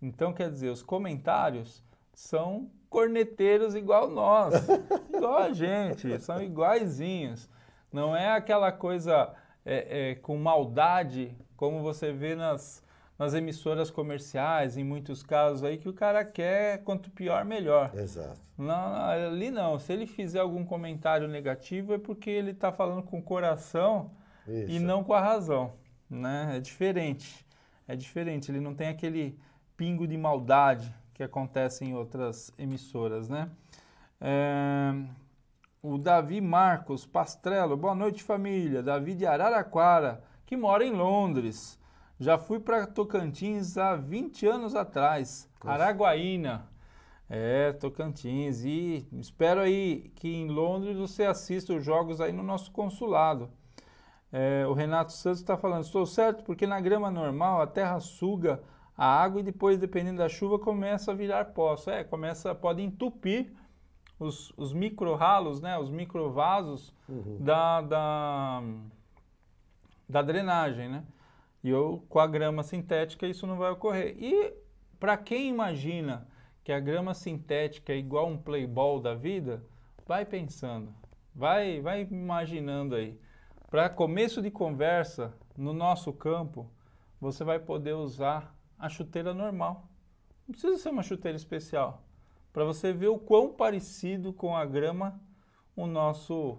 Então, 0.00 0.32
quer 0.32 0.50
dizer, 0.50 0.70
os 0.70 0.82
comentários 0.82 1.84
são 2.14 2.70
corneteiros 2.92 3.74
igual 3.74 4.08
nós, 4.10 4.54
igual 5.12 5.38
a 5.38 5.52
gente, 5.52 6.18
são 6.20 6.42
iguaizinhos. 6.42 7.48
Não 7.90 8.14
é 8.14 8.30
aquela 8.30 8.70
coisa 8.70 9.34
é, 9.64 10.10
é, 10.10 10.14
com 10.16 10.36
maldade, 10.36 11.34
como 11.56 11.82
você 11.82 12.12
vê 12.12 12.34
nas, 12.34 12.84
nas 13.18 13.32
emissoras 13.32 13.90
comerciais, 13.90 14.76
em 14.76 14.84
muitos 14.84 15.22
casos 15.22 15.64
aí, 15.64 15.78
que 15.78 15.88
o 15.88 15.92
cara 15.92 16.22
quer 16.24 16.84
quanto 16.84 17.10
pior, 17.10 17.44
melhor. 17.44 17.90
Exato. 17.94 18.40
Não, 18.58 18.94
ali 18.94 19.50
não. 19.50 19.78
Se 19.78 19.92
ele 19.92 20.06
fizer 20.06 20.40
algum 20.40 20.64
comentário 20.64 21.26
negativo, 21.26 21.94
é 21.94 21.98
porque 21.98 22.28
ele 22.28 22.50
está 22.50 22.70
falando 22.70 23.02
com 23.02 23.18
o 23.18 23.22
coração 23.22 24.10
Isso. 24.46 24.70
e 24.70 24.78
não 24.78 25.02
com 25.02 25.14
a 25.14 25.20
razão. 25.20 25.72
Né? 26.08 26.56
É 26.56 26.60
diferente. 26.60 27.44
É 27.88 27.96
diferente. 27.96 28.50
Ele 28.50 28.60
não 28.60 28.74
tem 28.74 28.88
aquele 28.88 29.38
pingo 29.76 30.06
de 30.06 30.16
maldade 30.16 30.94
que 31.14 31.22
acontece 31.22 31.84
em 31.84 31.94
outras 31.94 32.52
emissoras, 32.58 33.28
né? 33.28 33.50
É, 34.20 34.92
o 35.82 35.98
Davi 35.98 36.40
Marcos 36.40 37.04
Pastrello, 37.04 37.76
boa 37.76 37.94
noite 37.94 38.22
família. 38.22 38.82
Davi 38.82 39.14
de 39.14 39.26
Araraquara, 39.26 40.22
que 40.46 40.56
mora 40.56 40.84
em 40.84 40.92
Londres. 40.92 41.78
Já 42.18 42.38
fui 42.38 42.60
para 42.60 42.86
Tocantins 42.86 43.76
há 43.76 43.96
20 43.96 44.46
anos 44.46 44.74
atrás, 44.76 45.48
Nossa. 45.64 45.82
Araguaína. 45.82 46.70
É, 47.28 47.72
Tocantins. 47.72 48.62
E 48.62 49.08
espero 49.12 49.60
aí 49.60 50.12
que 50.14 50.28
em 50.28 50.48
Londres 50.48 50.96
você 50.96 51.24
assista 51.24 51.74
os 51.74 51.84
jogos 51.84 52.20
aí 52.20 52.32
no 52.32 52.42
nosso 52.42 52.70
consulado. 52.70 53.50
É, 54.30 54.64
o 54.66 54.72
Renato 54.72 55.12
Santos 55.12 55.40
está 55.40 55.56
falando, 55.56 55.84
estou 55.84 56.06
certo, 56.06 56.44
porque 56.44 56.66
na 56.66 56.80
grama 56.80 57.10
normal 57.10 57.60
a 57.60 57.66
terra 57.66 58.00
suga 58.00 58.62
a 58.96 59.06
água 59.06 59.40
e 59.40 59.44
depois, 59.44 59.78
dependendo 59.78 60.18
da 60.18 60.28
chuva, 60.28 60.58
começa 60.58 61.12
a 61.12 61.14
virar 61.14 61.46
poço. 61.46 61.90
É, 61.90 62.04
começa, 62.04 62.54
pode 62.54 62.82
entupir 62.82 63.52
os, 64.18 64.52
os 64.56 64.72
micro 64.72 65.14
ralos, 65.14 65.60
né, 65.60 65.78
os 65.78 65.90
micro 65.90 66.30
vasos 66.30 66.94
uhum. 67.08 67.38
da, 67.40 67.80
da, 67.80 68.62
da 70.08 70.22
drenagem, 70.22 70.88
né? 70.88 71.04
E 71.64 71.70
eu, 71.70 72.04
com 72.08 72.18
a 72.18 72.26
grama 72.26 72.62
sintética 72.62 73.26
isso 73.26 73.46
não 73.46 73.56
vai 73.56 73.70
ocorrer. 73.70 74.16
E 74.18 74.52
para 74.98 75.16
quem 75.16 75.48
imagina 75.48 76.26
que 76.64 76.72
a 76.72 76.80
grama 76.80 77.14
sintética 77.14 77.92
é 77.92 77.96
igual 77.96 78.28
um 78.28 78.36
playball 78.36 79.00
da 79.00 79.14
vida, 79.14 79.64
vai 80.06 80.24
pensando, 80.24 80.92
vai, 81.34 81.80
vai 81.80 82.02
imaginando 82.02 82.94
aí. 82.94 83.18
Para 83.70 83.88
começo 83.88 84.42
de 84.42 84.50
conversa, 84.50 85.34
no 85.56 85.72
nosso 85.72 86.12
campo, 86.12 86.70
você 87.20 87.44
vai 87.44 87.58
poder 87.58 87.94
usar 87.94 88.54
a 88.82 88.88
chuteira 88.88 89.32
normal. 89.32 89.88
Não 90.46 90.50
precisa 90.52 90.76
ser 90.76 90.88
uma 90.88 91.04
chuteira 91.04 91.36
especial. 91.36 92.02
Para 92.52 92.64
você 92.64 92.92
ver 92.92 93.06
o 93.06 93.18
quão 93.18 93.52
parecido 93.52 94.32
com 94.32 94.56
a 94.56 94.64
grama 94.64 95.20
o 95.76 95.86
nosso, 95.86 96.58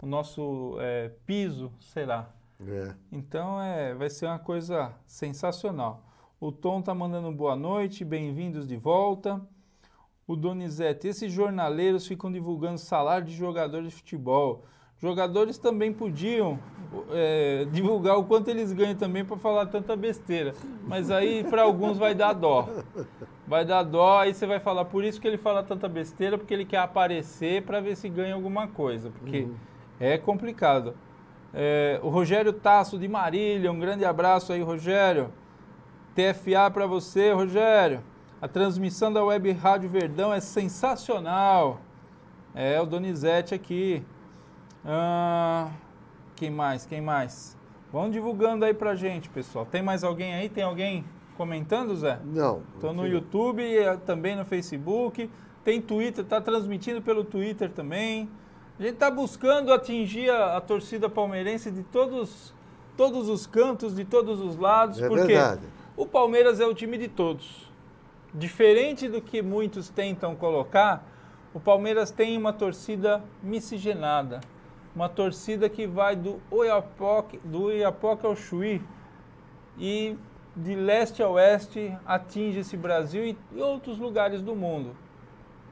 o 0.00 0.06
nosso 0.06 0.76
é, 0.78 1.08
piso 1.26 1.72
será. 1.80 2.32
É. 2.60 2.94
Então 3.10 3.60
é, 3.60 3.92
vai 3.96 4.08
ser 4.08 4.26
uma 4.26 4.38
coisa 4.38 4.94
sensacional. 5.06 6.06
O 6.38 6.52
Tom 6.52 6.80
tá 6.80 6.94
mandando 6.94 7.32
boa 7.32 7.56
noite, 7.56 8.04
bem-vindos 8.04 8.64
de 8.64 8.76
volta. 8.76 9.44
O 10.24 10.36
Donizete, 10.36 11.08
esses 11.08 11.32
jornaleiros 11.32 12.06
ficam 12.06 12.30
divulgando 12.30 12.78
salário 12.78 13.26
de 13.26 13.34
jogador 13.34 13.82
de 13.82 13.90
futebol. 13.90 14.64
Jogadores 15.00 15.58
também 15.58 15.92
podiam 15.92 16.58
é, 17.10 17.66
divulgar 17.70 18.16
o 18.16 18.24
quanto 18.24 18.48
eles 18.48 18.72
ganham 18.72 18.94
também 18.94 19.24
para 19.24 19.36
falar 19.36 19.66
tanta 19.66 19.94
besteira. 19.94 20.54
Mas 20.86 21.10
aí 21.10 21.44
para 21.44 21.62
alguns 21.62 21.98
vai 21.98 22.14
dar 22.14 22.32
dó. 22.32 22.68
Vai 23.46 23.64
dar 23.64 23.82
dó, 23.82 24.20
aí 24.20 24.34
você 24.34 24.46
vai 24.46 24.58
falar, 24.58 24.86
por 24.86 25.04
isso 25.04 25.20
que 25.20 25.28
ele 25.28 25.36
fala 25.36 25.62
tanta 25.62 25.88
besteira, 25.88 26.36
porque 26.36 26.52
ele 26.52 26.64
quer 26.64 26.78
aparecer 26.78 27.62
para 27.62 27.80
ver 27.80 27.96
se 27.96 28.08
ganha 28.08 28.34
alguma 28.34 28.66
coisa. 28.66 29.10
Porque 29.10 29.42
uhum. 29.42 29.54
é 30.00 30.18
complicado. 30.18 30.94
É, 31.54 32.00
o 32.02 32.08
Rogério 32.08 32.52
Tasso 32.52 32.98
de 32.98 33.06
Marília, 33.06 33.70
um 33.70 33.78
grande 33.78 34.04
abraço 34.04 34.52
aí, 34.52 34.62
Rogério. 34.62 35.30
TFA 36.14 36.70
para 36.72 36.86
você, 36.86 37.32
Rogério. 37.32 38.02
A 38.40 38.48
transmissão 38.48 39.12
da 39.12 39.24
Web 39.24 39.52
Rádio 39.52 39.88
Verdão 39.88 40.32
é 40.32 40.40
sensacional. 40.40 41.80
É, 42.54 42.80
o 42.80 42.86
Donizete 42.86 43.54
aqui. 43.54 44.02
Ah, 44.86 45.70
quem 46.36 46.48
mais? 46.48 46.86
Quem 46.86 47.00
mais? 47.00 47.56
Vão 47.92 48.08
divulgando 48.08 48.64
aí 48.64 48.72
pra 48.72 48.94
gente, 48.94 49.28
pessoal. 49.28 49.66
Tem 49.66 49.82
mais 49.82 50.04
alguém 50.04 50.34
aí? 50.34 50.48
Tem 50.48 50.62
alguém 50.62 51.04
comentando, 51.36 51.96
Zé? 51.96 52.20
Não. 52.24 52.62
Estou 52.74 52.92
no 52.92 53.04
YouTube, 53.04 53.62
eh, 53.62 53.96
também 54.06 54.36
no 54.36 54.44
Facebook. 54.44 55.28
Tem 55.64 55.80
Twitter, 55.80 56.24
tá 56.24 56.40
transmitindo 56.40 57.02
pelo 57.02 57.24
Twitter 57.24 57.70
também. 57.70 58.30
A 58.78 58.82
gente 58.82 58.94
está 58.94 59.10
buscando 59.10 59.72
atingir 59.72 60.30
a, 60.30 60.56
a, 60.56 60.60
torcida 60.60 61.08
palmeirense 61.08 61.70
de 61.70 61.82
todos, 61.82 62.54
todos 62.96 63.28
os 63.28 63.44
cantos, 63.46 63.96
de 63.96 64.04
todos 64.04 64.40
os 64.40 64.56
lados, 64.56 65.02
é 65.02 65.08
porque 65.08 65.34
verdade. 65.34 65.62
o 65.96 66.06
Palmeiras 66.06 66.60
é 66.60 66.66
o 66.66 66.74
time 66.74 66.96
de 66.96 67.08
todos. 67.08 67.68
Diferente 68.32 69.08
do 69.08 69.20
que 69.20 69.42
muitos 69.42 69.88
tentam 69.88 70.36
colocar, 70.36 71.04
o 71.54 71.58
Palmeiras 71.58 72.10
tem 72.10 72.36
uma 72.36 72.52
torcida 72.52 73.24
miscigenada 73.42 74.40
uma 74.96 75.10
torcida 75.10 75.68
que 75.68 75.86
vai 75.86 76.16
do 76.16 76.40
Oiapoque, 76.50 77.38
do 77.44 77.64
Oiapoque 77.64 78.24
ao 78.24 78.34
Chuí 78.34 78.82
e 79.78 80.16
de 80.56 80.74
leste 80.74 81.22
a 81.22 81.28
oeste 81.28 81.94
atinge 82.06 82.60
esse 82.60 82.78
Brasil 82.78 83.22
e 83.26 83.60
outros 83.60 83.98
lugares 83.98 84.40
do 84.40 84.56
mundo. 84.56 84.96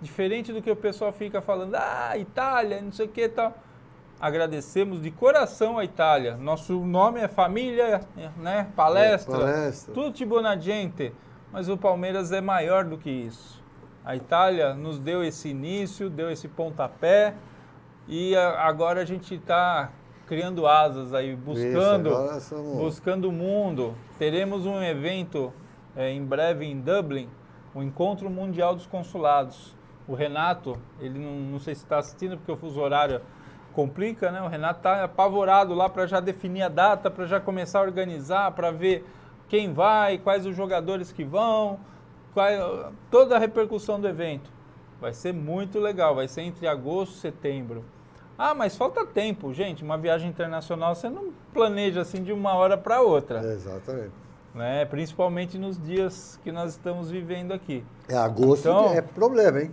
Diferente 0.03 0.53
do 0.53 0.61
que 0.61 0.70
o 0.70 0.77
pessoal 0.77 1.11
fica 1.11 1.41
falando, 1.41 1.75
ah, 1.75 2.12
Itália, 2.18 2.83
não 2.83 2.93
sei 2.93 3.07
o 3.07 3.09
que 3.09 3.27
tal. 3.27 3.57
Agradecemos 4.20 5.01
de 5.01 5.11
coração 5.11 5.79
a 5.79 5.85
Itália. 5.85 6.37
Nosso 6.37 6.79
nome 6.85 7.18
é 7.20 7.27
família, 7.27 8.03
né? 8.37 8.68
Palestra, 8.77 9.37
é, 9.37 9.41
palestra. 9.41 9.95
tutti 9.95 10.27
buona 10.27 10.55
gente. 10.59 11.14
Mas 11.51 11.70
o 11.70 11.79
Palmeiras 11.79 12.31
é 12.31 12.43
maior 12.43 12.85
do 12.85 12.99
que 12.99 13.09
isso. 13.09 13.62
A 14.05 14.14
Itália 14.14 14.75
nos 14.75 14.99
deu 14.99 15.25
esse 15.25 15.49
início, 15.49 16.11
deu 16.11 16.31
esse 16.31 16.47
pontapé 16.47 17.35
e 18.07 18.36
agora 18.36 19.00
a 19.00 19.05
gente 19.05 19.34
está 19.34 19.90
criando 20.26 20.66
asas 20.66 21.12
aí, 21.14 21.34
buscando, 21.34 22.11
Isso, 22.36 22.55
buscando 22.76 23.28
o 23.28 23.32
mundo. 23.32 23.94
Teremos 24.18 24.66
um 24.66 24.82
evento 24.82 25.52
é, 25.96 26.11
em 26.11 26.24
breve 26.24 26.64
em 26.64 26.80
Dublin, 26.80 27.28
o 27.74 27.82
Encontro 27.82 28.28
Mundial 28.30 28.74
dos 28.74 28.86
Consulados. 28.86 29.74
O 30.07 30.14
Renato, 30.14 30.78
ele 31.00 31.18
não, 31.18 31.32
não 31.32 31.59
sei 31.59 31.74
se 31.74 31.82
está 31.82 31.98
assistindo 31.98 32.36
porque 32.36 32.52
o 32.52 32.57
fuso 32.57 32.78
horário 32.80 33.22
complica, 33.72 34.30
né? 34.30 34.42
O 34.42 34.48
Renato 34.48 34.80
está 34.80 35.05
apavorado 35.05 35.74
lá 35.74 35.88
para 35.88 36.07
já 36.07 36.20
definir 36.20 36.62
a 36.62 36.68
data, 36.68 37.11
para 37.11 37.26
já 37.26 37.40
começar 37.40 37.80
a 37.80 37.82
organizar, 37.82 38.52
para 38.52 38.70
ver 38.70 39.05
quem 39.48 39.72
vai, 39.72 40.18
quais 40.18 40.46
os 40.46 40.55
jogadores 40.55 41.11
que 41.11 41.24
vão, 41.24 41.80
qual, 42.32 42.92
toda 43.11 43.36
a 43.36 43.38
repercussão 43.38 43.98
do 43.98 44.07
evento. 44.07 44.50
Vai 45.00 45.12
ser 45.12 45.32
muito 45.32 45.78
legal, 45.78 46.14
vai 46.14 46.28
ser 46.28 46.42
entre 46.42 46.66
agosto 46.66 47.14
e 47.14 47.18
setembro. 47.18 47.84
Ah, 48.37 48.55
mas 48.55 48.76
falta 48.76 49.05
tempo, 49.07 49.53
gente. 49.53 49.82
Uma 49.85 49.97
viagem 49.97 50.28
internacional 50.28 50.95
você 50.95 51.09
não 51.09 51.32
planeja 51.53 52.01
assim 52.01 52.22
de 52.22 52.32
uma 52.32 52.55
hora 52.55 52.76
para 52.76 53.01
outra, 53.01 53.41
Exatamente. 53.53 54.11
né? 54.55 54.85
Principalmente 54.87 55.57
nos 55.57 55.80
dias 55.80 56.39
que 56.43 56.51
nós 56.51 56.72
estamos 56.72 57.11
vivendo 57.11 57.53
aqui. 57.53 57.85
É 58.09 58.16
agosto 58.16 58.68
Então- 58.68 58.91
que 58.91 58.99
é 58.99 59.03
problema, 59.03 59.61
hein? 59.62 59.70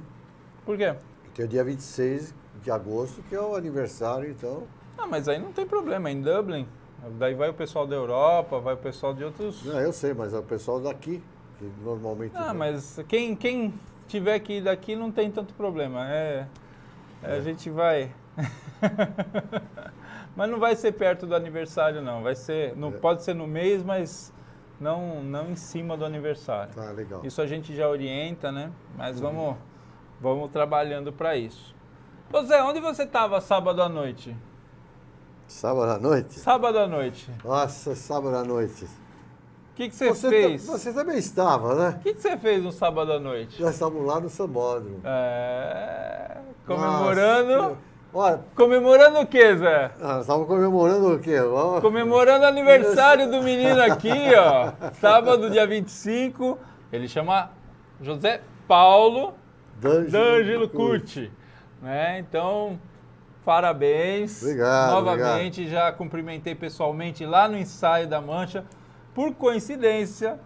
Por 0.65 0.77
quê? 0.77 0.93
Porque 1.23 1.41
é 1.41 1.47
dia 1.47 1.63
26 1.63 2.35
de 2.61 2.69
agosto, 2.69 3.23
que 3.23 3.33
é 3.33 3.41
o 3.41 3.55
aniversário, 3.55 4.29
então. 4.29 4.63
Ah, 4.97 5.07
mas 5.07 5.27
aí 5.27 5.39
não 5.39 5.51
tem 5.51 5.65
problema, 5.65 6.09
é 6.09 6.11
em 6.11 6.21
Dublin. 6.21 6.67
Daí 7.17 7.33
vai 7.33 7.49
o 7.49 7.53
pessoal 7.55 7.87
da 7.87 7.95
Europa, 7.95 8.59
vai 8.59 8.75
o 8.75 8.77
pessoal 8.77 9.11
de 9.11 9.23
outros. 9.23 9.65
Não, 9.65 9.79
eu 9.79 9.91
sei, 9.91 10.13
mas 10.13 10.35
é 10.35 10.37
o 10.37 10.43
pessoal 10.43 10.79
daqui, 10.79 11.23
que 11.57 11.71
normalmente. 11.83 12.33
Ah, 12.35 12.53
mas 12.53 12.99
quem, 13.07 13.35
quem 13.35 13.73
tiver 14.07 14.37
que 14.39 14.57
ir 14.57 14.61
daqui 14.61 14.95
não 14.95 15.11
tem 15.11 15.31
tanto 15.31 15.51
problema. 15.55 16.07
É, 16.07 16.45
a 17.23 17.39
gente 17.39 17.71
vai. 17.71 18.11
mas 20.35 20.49
não 20.49 20.59
vai 20.59 20.75
ser 20.75 20.93
perto 20.93 21.25
do 21.25 21.35
aniversário, 21.35 22.01
não. 22.01 22.23
Vai 22.23 22.35
ser. 22.35 22.75
Não, 22.75 22.89
É. 22.89 22.91
Pode 22.91 23.23
ser 23.23 23.33
no 23.33 23.47
mês, 23.47 23.83
mas 23.83 24.33
não, 24.79 25.23
não 25.23 25.51
em 25.51 25.55
cima 25.55 25.95
do 25.97 26.05
aniversário. 26.05 26.73
Tá 26.73 26.91
legal. 26.91 27.21
Isso 27.23 27.41
a 27.41 27.47
gente 27.47 27.75
já 27.75 27.87
orienta, 27.87 28.51
né? 28.51 28.71
Mas 28.97 29.19
vamos, 29.19 29.55
vamos 30.19 30.49
trabalhando 30.51 31.11
para 31.13 31.35
isso. 31.35 31.75
Ô 32.33 32.41
Zé, 32.43 32.63
onde 32.63 32.79
você 32.79 33.03
estava 33.03 33.41
sábado 33.41 33.81
à 33.81 33.89
noite? 33.89 34.35
Sábado 35.47 35.91
à 35.91 35.99
noite? 35.99 36.39
Sábado 36.39 36.79
à 36.79 36.87
noite. 36.87 37.29
Nossa, 37.43 37.93
sábado 37.93 38.35
à 38.37 38.43
noite. 38.43 38.85
O 38.85 39.73
que, 39.75 39.89
que 39.89 39.95
você, 39.95 40.09
Você, 40.09 40.29
fez? 40.29 40.65
você 40.65 40.93
também 40.93 41.17
estava, 41.17 41.75
né? 41.75 41.97
O 41.97 42.03
que, 42.03 42.13
que 42.13 42.21
você 42.21 42.37
fez 42.37 42.63
no 42.63 42.71
sábado 42.71 43.11
à 43.13 43.19
noite? 43.19 43.61
Nós 43.61 43.73
estávamos 43.73 44.05
lá 44.05 44.19
no 44.19 44.29
Sambódromo. 44.29 45.01
É... 45.03 46.37
Comemorando. 46.65 47.55
Nossa, 47.55 47.77
Olha, 48.13 48.41
Comemorando 48.55 49.19
o 49.19 49.25
que, 49.25 49.55
Zé? 49.55 49.91
ah, 50.01 50.07
nós 50.15 50.21
estávamos 50.21 50.47
comemorando 50.47 51.13
o 51.15 51.19
quê? 51.19 51.39
Vamos- 51.39 51.79
Comemorando 51.81 52.43
o 52.43 52.47
aniversário 52.47 53.29
do 53.31 53.41
menino 53.41 53.81
aqui, 53.81 54.11
ó. 54.37 54.71
Sábado, 54.93 55.49
dia 55.49 55.65
25. 55.65 56.57
Ele 56.91 57.07
chama 57.07 57.51
José 58.01 58.41
Paulo 58.67 59.33
D'Angelo 59.79 60.11
D'Angelo 60.11 60.69
Curti. 60.69 61.21
Curti. 61.27 61.31
Né? 61.81 62.19
Então, 62.19 62.77
parabéns. 63.45 64.41
Obrigado, 64.43 64.91
Novamente, 64.91 65.67
já 65.69 65.91
cumprimentei 65.93 66.53
pessoalmente 66.53 67.25
lá 67.25 67.47
no 67.47 67.57
ensaio 67.57 68.07
da 68.07 68.19
Mancha. 68.19 68.65
Por 69.15 69.33
coincidência, 69.35 70.37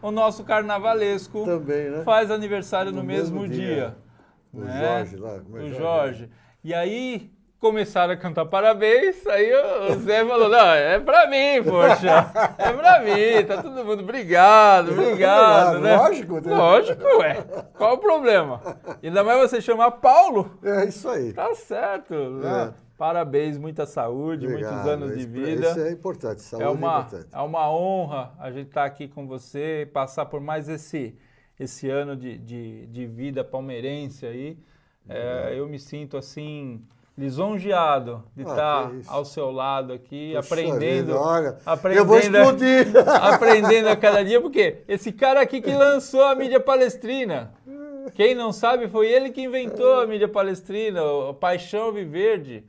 o 0.00 0.10
nosso 0.10 0.42
carnavalesco 0.42 1.44
Também, 1.44 1.90
né? 1.90 2.02
faz 2.02 2.30
aniversário 2.30 2.90
no, 2.92 2.98
No 2.98 3.04
mesmo, 3.04 3.40
mesmo 3.42 3.54
dia. 3.54 3.74
dia. 3.74 3.96
O 4.52 4.60
né? 4.64 4.80
Jorge 4.84 5.16
lá, 5.16 5.38
como 5.40 5.58
é 5.58 5.60
o 5.60 5.68
Jorge? 5.68 5.78
Jorge. 5.78 6.30
E 6.62 6.74
aí 6.74 7.30
começaram 7.58 8.14
a 8.14 8.16
cantar 8.16 8.46
parabéns, 8.46 9.26
aí 9.26 9.52
o 9.90 9.94
Zé 10.00 10.24
falou, 10.24 10.48
não, 10.48 10.72
é 10.72 10.98
pra 10.98 11.26
mim, 11.26 11.62
poxa, 11.62 12.32
é 12.56 12.72
pra 12.72 13.00
mim, 13.00 13.46
tá 13.46 13.62
todo 13.62 13.84
mundo, 13.84 14.02
obrigado, 14.02 14.92
obrigado, 14.98 15.78
né? 15.80 15.94
Lógico, 15.96 16.40
né? 16.40 16.54
Lógico, 16.56 17.02
ué, 17.18 17.44
qual 17.76 17.94
o 17.94 17.98
problema? 17.98 18.62
Ainda 19.02 19.22
mais 19.22 19.38
você 19.50 19.60
chamar 19.60 19.90
Paulo, 19.92 20.58
É 20.62 20.86
isso 20.86 21.06
aí. 21.08 21.32
tá 21.34 21.54
certo, 21.54 22.14
né? 22.14 22.72
É. 22.74 22.90
Parabéns, 22.96 23.56
muita 23.58 23.84
saúde, 23.86 24.46
muitos 24.46 24.66
Obrigado. 24.70 24.88
anos 24.88 25.12
de 25.14 25.20
Isso- 25.20 25.28
vida. 25.30 25.70
Isso 25.70 25.80
é 25.80 25.90
importante, 25.90 26.42
saúde 26.42 26.64
É 26.66 26.68
uma, 26.68 26.96
é 26.96 26.98
importante. 27.00 27.28
é 27.32 27.40
uma 27.40 27.70
honra 27.70 28.32
a 28.38 28.50
gente 28.50 28.68
estar 28.68 28.84
aqui 28.84 29.08
com 29.08 29.26
você, 29.26 29.88
passar 29.92 30.26
por 30.26 30.40
mais 30.40 30.68
esse, 30.68 31.14
esse 31.58 31.88
ano 31.90 32.14
de, 32.16 32.36
de, 32.38 32.86
de 32.88 33.06
vida 33.06 33.42
palmeirense 33.44 34.26
aí. 34.26 34.58
É, 35.08 35.54
eu 35.56 35.66
me 35.68 35.78
sinto 35.78 36.16
assim 36.16 36.82
lisonjeado 37.18 38.24
de 38.34 38.44
Ah, 38.44 38.48
estar 38.50 38.92
ao 39.08 39.24
seu 39.24 39.50
lado 39.50 39.92
aqui, 39.92 40.32
Puxa 40.36 40.54
aprendendo, 40.54 41.06
vida, 41.06 41.18
olha, 41.20 41.58
aprendendo, 41.66 42.00
eu 42.00 42.06
vou 42.06 42.18
explodir. 42.18 42.86
aprendendo 43.22 43.88
a 43.88 43.96
cada 43.96 44.24
dia, 44.24 44.40
porque 44.40 44.78
esse 44.88 45.12
cara 45.12 45.40
aqui 45.40 45.60
que 45.60 45.74
lançou 45.74 46.24
a 46.24 46.34
mídia 46.34 46.58
palestrina, 46.60 47.52
quem 48.14 48.34
não 48.34 48.52
sabe 48.52 48.88
foi 48.88 49.08
ele 49.08 49.30
que 49.30 49.42
inventou 49.42 50.00
a 50.00 50.06
mídia 50.06 50.28
palestrina, 50.28 51.02
o 51.04 51.34
Paixão 51.34 51.92
Viverde. 51.92 52.64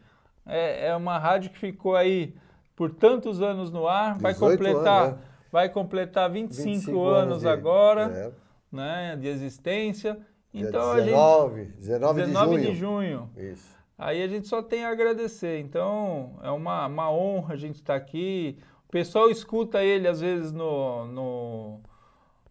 É, 0.46 0.88
é 0.88 0.96
uma 0.96 1.18
rádio 1.18 1.52
que 1.52 1.58
ficou 1.60 1.96
aí 1.96 2.34
por 2.76 2.90
tantos 2.92 3.42
anos 3.42 3.72
no 3.72 3.88
ar, 3.88 4.18
vai 4.18 4.34
18 4.34 4.58
completar, 4.58 5.04
anos, 5.04 5.16
né? 5.18 5.24
vai 5.52 5.70
completar 5.70 6.30
25, 6.30 6.64
25 6.70 7.08
anos, 7.08 7.42
de- 7.42 7.48
agora, 7.48 8.02
é, 8.12 8.76
né, 8.76 9.16
de 9.20 9.28
existência. 9.28 10.18
Então 10.54 10.92
a 10.92 11.00
19, 11.00 11.66
19, 11.78 12.20
gente 12.20 12.28
19 12.28 12.56
de 12.58 12.68
de 12.68 12.76
junho. 12.76 13.30
junho. 13.36 13.52
Isso. 13.52 13.82
Aí 13.98 14.22
a 14.24 14.28
gente 14.28 14.48
só 14.48 14.62
tem 14.62 14.84
a 14.84 14.90
agradecer. 14.90 15.60
Então 15.60 16.40
é 16.42 16.50
uma, 16.52 16.88
uma 16.88 17.12
honra 17.12 17.54
a 17.54 17.58
gente 17.58 17.76
estar 17.76 17.96
aqui. 17.96 18.58
O 18.88 18.92
pessoal 18.92 19.30
escuta 19.30 19.84
ele 19.84 20.08
às 20.08 20.20
vezes 20.20 20.52
no, 20.52 21.06
no, 21.06 21.80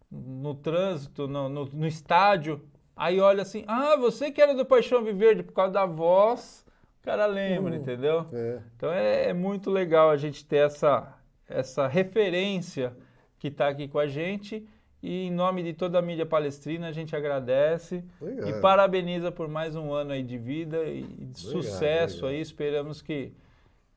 no 0.09 0.55
trânsito, 0.55 1.27
no, 1.27 1.49
no, 1.49 1.65
no 1.65 1.85
estádio. 1.85 2.61
Aí 2.95 3.19
olha 3.19 3.41
assim: 3.41 3.63
ah, 3.67 3.95
você 3.97 4.31
que 4.31 4.41
era 4.41 4.55
do 4.55 4.65
Paixão 4.65 5.03
Viverde, 5.03 5.43
por 5.43 5.53
causa 5.53 5.73
da 5.73 5.85
voz, 5.85 6.65
o 7.01 7.03
cara 7.03 7.25
lembra, 7.25 7.75
entendeu? 7.75 8.25
É. 8.31 8.59
Então 8.77 8.91
é, 8.91 9.29
é 9.29 9.33
muito 9.33 9.69
legal 9.69 10.09
a 10.09 10.17
gente 10.17 10.45
ter 10.45 10.65
essa, 10.65 11.17
essa 11.49 11.87
referência 11.87 12.95
que 13.37 13.47
está 13.47 13.67
aqui 13.67 13.87
com 13.87 13.99
a 13.99 14.07
gente. 14.07 14.67
E 15.03 15.25
em 15.27 15.31
nome 15.31 15.63
de 15.63 15.73
toda 15.73 15.97
a 15.97 16.01
mídia 16.01 16.25
palestrina, 16.27 16.87
a 16.87 16.91
gente 16.91 17.15
agradece 17.15 18.03
e 18.21 18.23
Obrigado. 18.23 18.61
parabeniza 18.61 19.31
por 19.31 19.47
mais 19.47 19.75
um 19.75 19.91
ano 19.93 20.11
aí 20.11 20.21
de 20.21 20.37
vida 20.37 20.83
e 20.83 21.01
de 21.03 21.39
sucesso 21.39 22.17
obrigado. 22.25 22.35
aí. 22.35 22.41
Esperamos 22.41 23.01
que, 23.01 23.33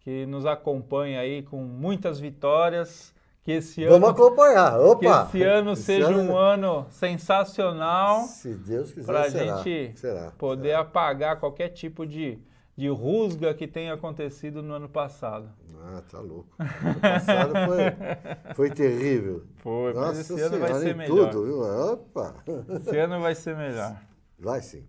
que 0.01 0.25
nos 0.27 0.47
acompanhe 0.47 1.19
aí 1.19 1.43
com 1.43 1.59
muitas 1.59 2.19
vitórias. 2.19 3.13
Que 3.43 3.53
esse 3.53 3.85
Vamos 3.85 4.09
ano, 4.09 4.17
acompanhar. 4.17 4.73
que 4.73 4.79
Opa! 5.07 5.27
esse 5.29 5.43
ano 5.43 5.73
Esse 5.73 5.83
seja 5.83 6.07
ano- 6.09 6.33
um 6.33 6.37
ano 6.39 6.87
sensacional 6.89 8.23
Se 8.23 8.55
Deus 8.55 8.91
quiser, 8.91 9.05
para 9.07 9.21
a 9.21 9.31
será. 9.31 9.57
gente 9.59 9.99
será. 10.01 10.31
poder 10.39 10.73
apagar 10.75 11.39
qualquer 11.39 11.69
tipo 11.69 12.07
de, 12.07 12.39
de 12.75 12.89
rusga 12.89 13.53
que 13.53 13.67
tenha 13.69 13.93
acontecido 13.93 14.63
no 14.63 14.73
ano 14.73 14.89
passado. 14.89 15.51
Ah, 15.87 16.03
tá 16.11 16.19
louco. 16.19 16.49
Ano 16.59 17.01
passado 17.01 17.53
foi, 17.67 18.55
foi 18.55 18.71
terrível. 18.71 19.45
Foi, 19.57 19.93
mas 19.93 19.95
Nossa 20.17 20.21
esse 20.21 20.41
ano 20.41 20.59
vai 20.59 20.75
ser 20.75 20.97
melhor. 20.97 21.31
tudo, 21.31 21.45
viu? 21.45 21.61
Opa! 21.93 22.35
Esse 22.81 22.97
ano 22.99 23.21
vai 23.21 23.35
ser 23.35 23.55
melhor. 23.57 24.01
Vai 24.39 24.63
sim. 24.63 24.85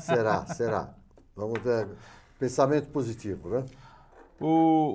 Será, 0.00 0.44
será. 0.46 0.90
Vamos 1.36 1.60
ter 1.62 1.88
pensamento 2.38 2.88
positivo, 2.88 3.48
né? 3.50 3.64
O, 4.40 4.46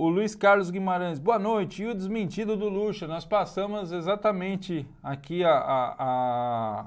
o 0.03 0.09
Luiz 0.09 0.35
Carlos 0.35 0.69
Guimarães, 0.69 1.17
boa 1.19 1.39
noite. 1.39 1.83
E 1.83 1.87
o 1.87 1.93
desmentido 1.95 2.57
do 2.57 2.67
Lucha? 2.67 3.07
Nós 3.07 3.23
passamos 3.25 3.91
exatamente 3.91 4.85
aqui 5.03 5.43
a, 5.45 5.51
a- 5.51 5.95
a- 5.99 6.85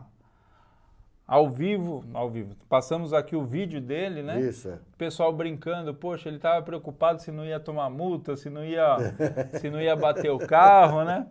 ao 1.29 1.49
vivo, 1.51 2.03
ao 2.15 2.31
vivo. 2.31 2.57
Passamos 2.71 3.13
aqui 3.13 3.37
o 3.37 3.45
vídeo 3.45 3.81
dele, 3.83 4.23
né? 4.23 4.41
Isso, 4.41 4.69
é. 4.71 4.73
O 4.73 4.97
pessoal 4.97 5.31
brincando, 5.31 5.93
poxa, 5.93 6.31
ele 6.31 6.37
estava 6.39 6.63
preocupado 6.63 7.21
se 7.21 7.31
não 7.31 7.45
ia 7.45 7.61
tomar 7.61 7.91
multa, 7.91 8.35
se 8.35 8.49
não 8.49 8.65
ia, 8.65 8.97
se 9.61 9.69
não 9.69 9.79
ia 9.81 9.95
bater 9.95 10.31
o 10.31 10.39
carro, 10.39 11.05
né? 11.05 11.27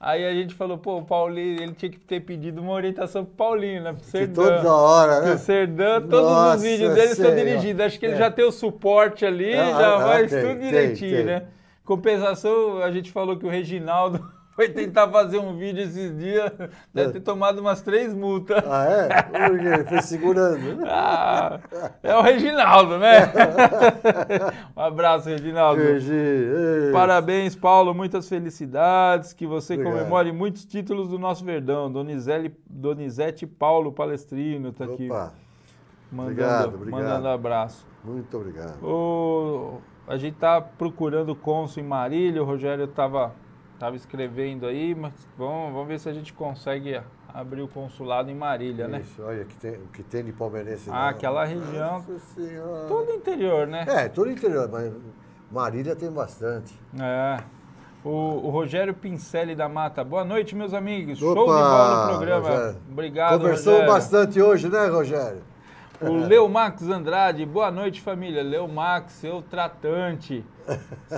Aí 0.00 0.24
a 0.26 0.32
gente 0.34 0.54
falou, 0.54 0.76
pô, 0.76 0.98
o 0.98 1.04
Paulinho, 1.04 1.62
ele 1.62 1.72
tinha 1.72 1.90
que 1.90 1.98
ter 1.98 2.20
pedido 2.20 2.60
uma 2.60 2.72
orientação 2.72 3.24
pro 3.24 3.34
Paulinho, 3.34 3.82
né? 3.82 3.92
Pro 3.92 4.00
Que 4.02 4.06
Serdã. 4.06 4.42
toda 4.56 4.72
hora, 4.74 5.20
Que 5.20 5.28
né? 5.28 5.34
o 5.34 5.38
Serdã, 5.38 6.00
todos 6.00 6.30
Nossa 6.30 6.56
os 6.56 6.62
vídeos 6.62 6.94
dele 6.94 7.14
são 7.14 7.34
dirigidos. 7.34 7.80
Acho 7.86 7.98
que 8.00 8.06
ele 8.06 8.14
É. 8.14 8.18
já 8.18 8.30
tem 8.30 8.44
o 8.44 8.52
suporte 8.52 9.24
ali, 9.24 9.54
Ah, 9.54 9.70
já 9.70 9.96
ah, 9.96 10.00
faz 10.00 10.30
tem, 10.30 10.40
tudo 10.42 10.58
tem, 10.60 10.68
direitinho, 10.70 11.16
tem. 11.16 11.24
né? 11.24 11.42
Compensação, 11.84 12.78
a 12.82 12.90
gente 12.90 13.12
falou 13.12 13.36
que 13.38 13.46
o 13.46 13.48
Reginaldo 13.48 14.26
foi 14.54 14.68
tentar 14.68 15.08
fazer 15.10 15.38
um 15.38 15.56
vídeo 15.56 15.82
esses 15.82 16.16
dias, 16.16 16.52
deve 16.92 17.14
ter 17.14 17.20
tomado 17.20 17.58
umas 17.60 17.82
três 17.82 18.14
multas. 18.14 18.62
Ah, 18.66 18.84
é? 18.84 19.22
Por 19.22 19.58
quê? 19.58 19.84
Foi 19.88 20.02
segurando. 20.02 20.84
Ah, 20.86 21.58
é 22.02 22.14
o 22.14 22.22
Reginaldo, 22.22 22.98
né? 22.98 23.32
um 24.76 24.80
abraço, 24.80 25.28
Reginaldo. 25.28 25.82
Regi. 25.82 26.92
Parabéns, 26.92 27.56
Paulo. 27.56 27.92
Muitas 27.92 28.28
felicidades. 28.28 29.32
Que 29.32 29.46
você 29.46 29.74
Obrigado. 29.74 29.92
comemore 29.92 30.30
muitos 30.32 30.64
títulos 30.64 31.08
do 31.08 31.18
nosso 31.18 31.44
Verdão. 31.44 31.90
Donizete, 31.90 32.54
Donizete 32.68 33.46
Paulo 33.46 33.92
Palestrino 33.92 34.68
está 34.68 34.84
aqui 34.84 35.06
Opa, 35.10 35.32
mandando, 36.12 36.30
Obrigado, 36.30 36.74
obrigado. 36.74 37.00
mandando 37.02 37.28
abraço. 37.28 37.86
muito 38.04 38.36
obrigado. 38.36 38.82
O, 38.84 39.80
a 40.06 40.16
gente 40.16 40.36
tá 40.36 40.60
procurando 40.60 41.30
o 41.30 41.36
cônsul 41.36 41.82
em 41.82 41.86
Marília. 41.86 42.40
O 42.40 42.46
Rogério 42.46 42.84
estava 42.84 43.32
tava 43.84 43.96
escrevendo 43.96 44.64
aí, 44.64 44.94
mas 44.94 45.12
vamos, 45.36 45.74
vamos 45.74 45.88
ver 45.88 45.98
se 45.98 46.08
a 46.08 46.12
gente 46.14 46.32
consegue 46.32 46.98
abrir 47.28 47.60
o 47.60 47.68
consulado 47.68 48.30
em 48.30 48.34
Marília, 48.34 48.88
né? 48.88 49.00
Isso, 49.00 49.22
olha, 49.22 49.44
que 49.44 49.54
tem, 49.56 49.72
o 49.72 49.88
que 49.88 50.02
tem 50.02 50.24
de 50.24 50.32
palmeirense. 50.32 50.88
Ah, 50.88 50.92
lá. 50.92 51.08
aquela 51.10 51.44
região. 51.44 51.92
Nossa 51.92 52.18
Senhora. 52.18 52.88
Todo 52.88 53.12
interior, 53.12 53.66
né? 53.66 53.84
É, 53.86 54.08
todo 54.08 54.30
interior, 54.30 54.70
mas 54.72 54.90
Marília 55.52 55.94
tem 55.94 56.10
bastante. 56.10 56.74
É. 56.98 57.36
O, 58.02 58.08
o 58.08 58.48
Rogério 58.48 58.94
Pincelli 58.94 59.54
da 59.54 59.68
Mata. 59.68 60.02
Boa 60.02 60.24
noite, 60.24 60.56
meus 60.56 60.72
amigos. 60.72 61.18
Show 61.18 61.34
de 61.34 61.40
Opa, 61.40 61.52
bola 61.52 62.06
no 62.06 62.08
programa. 62.16 62.48
Rogério. 62.48 62.80
Obrigado, 62.90 63.38
Conversamos 63.38 63.80
Rogério. 63.80 63.92
bastante 63.92 64.40
hoje, 64.40 64.68
né, 64.70 64.86
Rogério? 64.86 65.42
O 66.00 66.10
Leo 66.26 66.48
Max 66.48 66.82
Andrade. 66.88 67.44
Boa 67.44 67.70
noite, 67.70 68.00
família. 68.00 68.42
Leo 68.42 68.66
Max, 68.66 69.12
seu 69.12 69.42
tratante. 69.42 70.42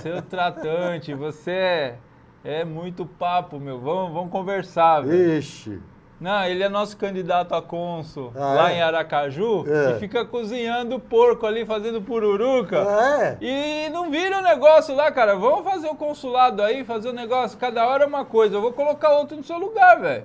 Seu 0.01 0.21
tratante. 0.21 1.13
Você 1.13 1.95
é, 2.43 2.63
muito 2.63 3.05
papo, 3.05 3.59
meu. 3.59 3.79
Vamos, 3.79 4.13
vamos 4.13 4.31
conversar, 4.31 5.01
velho. 5.01 5.37
Ixi. 5.37 5.81
Não, 6.19 6.43
ele 6.45 6.63
é 6.63 6.69
nosso 6.69 6.97
candidato 6.97 7.53
a 7.53 7.61
cônsul 7.61 8.31
Ah, 8.35 8.53
lá 8.53 8.71
é? 8.71 8.77
em 8.77 8.81
Aracaju 8.81 9.65
É. 9.67 9.91
e 9.91 9.99
fica 9.99 10.25
cozinhando 10.25 10.99
porco 10.99 11.45
ali, 11.45 11.63
fazendo 11.63 12.01
pururuca. 12.01 12.81
Ah, 12.89 13.23
é? 13.23 13.37
E 13.39 13.89
não 13.91 14.09
vira 14.09 14.39
o 14.39 14.41
negócio 14.41 14.95
lá, 14.95 15.11
cara. 15.11 15.35
Vamos 15.35 15.63
fazer 15.63 15.87
o 15.87 15.95
consulado 15.95 16.63
aí, 16.63 16.83
fazer 16.83 17.09
o 17.09 17.13
negócio. 17.13 17.55
Cada 17.59 17.85
hora 17.87 18.03
é 18.03 18.07
uma 18.07 18.25
coisa. 18.25 18.55
Eu 18.55 18.61
vou 18.61 18.73
colocar 18.73 19.11
outro 19.11 19.37
no 19.37 19.43
seu 19.43 19.59
lugar, 19.59 19.99
velho. 19.99 20.23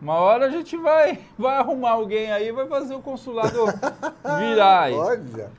Uma 0.00 0.14
hora 0.14 0.46
a 0.46 0.48
gente 0.50 0.76
vai, 0.76 1.18
vai 1.36 1.56
arrumar 1.56 1.90
alguém 1.92 2.30
aí 2.32 2.50
vai 2.52 2.66
fazer 2.66 2.94
o 2.94 3.00
consulado 3.00 3.64
virar 4.38 4.80
aí. 4.82 4.94
Olha. 4.94 5.50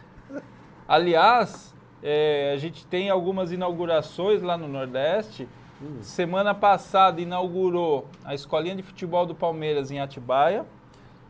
Aliás, 0.88 1.74
é, 2.01 2.51
a 2.54 2.58
gente 2.58 2.86
tem 2.86 3.10
algumas 3.10 3.51
inaugurações 3.51 4.41
lá 4.41 4.58
no 4.58 4.68
Nordeste. 4.68 5.47
Semana 6.01 6.53
passada 6.53 7.19
inaugurou 7.21 8.07
a 8.24 8.34
escolinha 8.34 8.76
de 8.76 8.84
futebol 8.84 9.26
do 9.26 9.36
Palmeiras 9.36 9.91
em 9.91 9.99
Atibaia. 9.99 10.65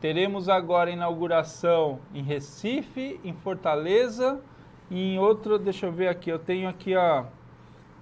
Teremos 0.00 0.48
agora 0.48 0.90
a 0.90 0.92
inauguração 0.92 1.98
em 2.14 2.22
Recife, 2.22 3.18
em 3.24 3.32
Fortaleza 3.32 4.40
e 4.90 5.14
em 5.14 5.18
outro, 5.18 5.58
deixa 5.58 5.86
eu 5.86 5.92
ver 5.92 6.08
aqui, 6.08 6.30
eu 6.30 6.38
tenho 6.38 6.68
aqui 6.68 6.94
a, 6.94 7.24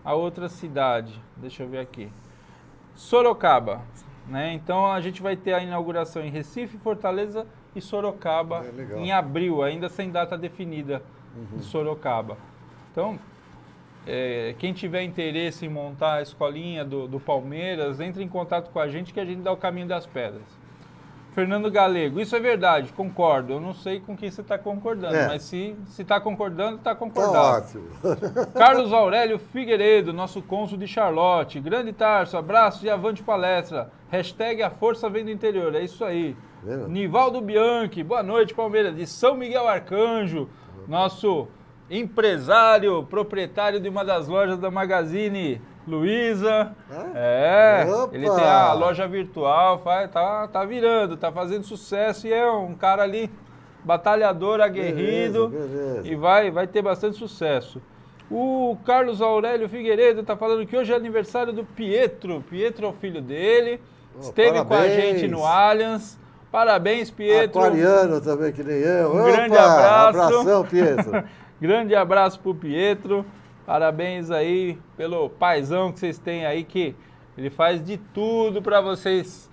a 0.05 0.14
outra 0.14 0.49
cidade, 0.49 1.18
deixa 1.36 1.62
eu 1.62 1.68
ver 1.68 1.78
aqui. 1.78 2.11
Sorocaba, 2.95 3.82
né? 4.26 4.53
Então 4.53 4.90
a 4.90 5.01
gente 5.01 5.22
vai 5.22 5.36
ter 5.36 5.55
a 5.55 5.62
inauguração 5.62 6.22
em 6.22 6.30
Recife, 6.30 6.76
Fortaleza 6.78 7.47
e 7.74 7.80
Sorocaba 7.80 8.64
É, 8.66 8.99
em 8.99 9.12
abril, 9.12 9.62
ainda 9.62 9.88
sem 9.88 10.11
data 10.11 10.36
definida 10.36 11.03
Uhum. 11.34 11.59
de 11.59 11.64
Sorocaba. 11.64 12.36
Então, 12.90 13.18
é, 14.07 14.55
quem 14.59 14.72
tiver 14.72 15.03
interesse 15.03 15.66
em 15.66 15.68
montar 15.68 16.14
a 16.14 16.22
escolinha 16.22 16.84
do, 16.84 17.07
do 17.07 17.20
Palmeiras, 17.20 18.00
entre 18.00 18.22
em 18.22 18.28
contato 18.28 18.70
com 18.70 18.78
a 18.80 18.88
gente 18.88 19.12
que 19.12 19.20
a 19.20 19.24
gente 19.24 19.40
dá 19.42 19.53
o 19.53 19.57
caminho 19.57 19.86
das 19.86 20.07
pedras. 20.07 20.42
Fernando 21.32 21.70
Galego, 21.70 22.20
isso 22.20 22.36
é 22.36 22.40
verdade, 22.40 22.92
concordo. 22.92 23.55
Eu 23.55 23.61
não 23.61 23.72
sei 23.72 24.00
com 24.00 24.14
quem 24.14 24.30
você 24.30 24.42
está 24.42 24.59
concordando, 24.59 25.16
É. 25.16 25.28
mas 25.28 25.42
se 25.44 25.74
está 25.98 26.20
concordando, 26.20 26.76
está 26.76 26.90
Tá 26.90 26.94
concordado. 26.96 27.57
ótimo. 27.64 27.84
Carlos 28.53 28.92
Aurélio 28.92 29.38
Figueiredo, 29.38 30.12
nosso 30.12 30.42
cônsul 30.42 30.76
de 30.76 30.86
Charlotte. 30.86 31.59
Grande 31.59 31.90
Tarso, 31.94 32.36
abraço 32.36 32.84
e 32.84 32.90
avante 32.90 33.22
palestra. 33.22 33.90
Hashtag 34.11 34.62
a 34.62 34.68
força 34.68 35.09
vem 35.09 35.24
do 35.24 35.30
interior, 35.30 35.74
é 35.74 35.82
isso 35.82 36.05
aí. 36.05 36.36
Vendo? 36.62 36.86
Nivaldo 36.88 37.40
Bianchi, 37.40 38.03
boa 38.05 38.22
noite, 38.22 38.53
Palmeiras, 38.53 38.94
de 38.94 39.07
São 39.07 39.34
Miguel 39.34 39.66
Arcanjo. 39.66 40.50
Nosso 40.86 41.48
empresário, 41.93 43.03
proprietário 43.05 43.78
de 43.78 43.88
uma 43.88 44.03
das 44.03 44.26
lojas 44.26 44.59
da 44.59 44.70
Magazine 44.70 45.61
Luiza. 45.86 46.74
É, 47.14 47.86
Opa! 47.86 48.16
ele 48.16 48.30
tem 48.30 48.45
a 48.45 48.72
loja 48.72 49.07
virtual, 49.07 49.78
faz, 49.80 50.11
tá, 50.11 50.49
tá 50.49 50.64
virando, 50.64 51.18
tá 51.18 51.30
fazendo 51.30 51.64
sucesso 51.64 52.26
e 52.26 52.32
é 52.32 52.51
um 52.51 52.74
cara 52.74 53.03
ali 53.03 53.30
batalhador, 53.84 54.61
aguerrido 54.61 55.49
Beleza, 55.49 55.68
beleza. 55.74 56.09
e 56.09 56.14
vai, 56.14 56.51
vai 56.51 56.66
ter 56.66 56.80
bastante 56.80 57.18
sucesso. 57.18 57.82
O 58.30 58.78
Carlos 58.86 59.20
Aurélio 59.20 59.68
Figueiredo 59.68 60.20
está 60.20 60.34
falando 60.34 60.66
que 60.66 60.74
hoje 60.74 60.90
é 60.93 60.97
aniversário 60.97 61.53
do 61.53 61.64
Pietro. 61.64 62.43
Pietro 62.49 62.86
é 62.86 62.88
o 62.88 62.93
filho 62.95 63.20
dele. 63.20 63.78
Oh, 64.16 64.20
Esteve 64.20 64.53
com 64.53 64.59
a 64.61 64.64
parabéns. 64.64 64.95
gente 64.95 65.28
no 65.28 65.45
Allianz. 65.45 66.18
Parabéns, 66.51 67.11
Pietro. 67.11 67.61
Aquariano 67.61 68.20
também, 68.22 68.53
que 68.53 68.62
nem 68.62 68.76
eu. 68.76 69.14
Um 69.14 69.24
grande 69.24 69.55
Opa, 69.55 69.64
abraço. 69.64 70.18
Abração, 70.34 70.64
Pietro. 70.64 71.24
Grande 71.63 71.95
abraço 71.95 72.41
pro 72.41 72.57
Pietro. 72.57 73.25
Parabéns 73.65 74.33
aí 74.33 74.77
pelo 74.97 75.31
paizão 75.31 75.93
que 75.93 76.01
vocês 76.01 76.19
têm 76.19 76.45
aí, 76.45 76.65
que 76.65 76.97
ele 77.39 77.51
faz 77.51 77.81
de 77.81 77.99
tudo 77.99 78.61
para 78.61 78.81
vocês 78.81 79.49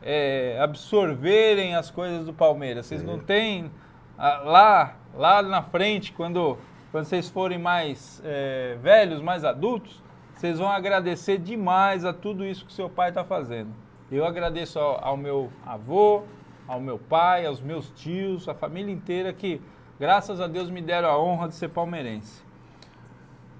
é, 0.00 0.56
absorverem 0.62 1.74
as 1.74 1.90
coisas 1.90 2.24
do 2.24 2.32
Palmeiras. 2.32 2.86
Vocês 2.86 3.02
não 3.02 3.18
têm 3.18 3.68
lá, 4.16 4.94
lá 5.12 5.42
na 5.42 5.60
frente, 5.60 6.12
quando, 6.12 6.56
quando 6.92 7.06
vocês 7.06 7.28
forem 7.28 7.58
mais 7.58 8.22
é, 8.24 8.78
velhos, 8.80 9.20
mais 9.20 9.44
adultos, 9.44 10.00
vocês 10.32 10.60
vão 10.60 10.70
agradecer 10.70 11.36
demais 11.36 12.04
a 12.04 12.12
tudo 12.12 12.46
isso 12.46 12.64
que 12.64 12.72
seu 12.72 12.88
pai 12.88 13.08
está 13.08 13.24
fazendo. 13.24 13.74
Eu 14.08 14.24
agradeço 14.24 14.78
ao, 14.78 15.04
ao 15.04 15.16
meu 15.16 15.50
avô, 15.66 16.22
ao 16.68 16.80
meu 16.80 16.96
pai, 16.96 17.44
aos 17.44 17.60
meus 17.60 17.90
tios, 17.90 18.48
a 18.48 18.54
família 18.54 18.94
inteira 18.94 19.32
que, 19.32 19.60
graças 20.00 20.40
a 20.40 20.46
Deus, 20.46 20.70
me 20.70 20.80
deram 20.80 21.10
a 21.10 21.22
honra 21.22 21.46
de 21.48 21.54
ser 21.54 21.68
palmeirense. 21.68 22.42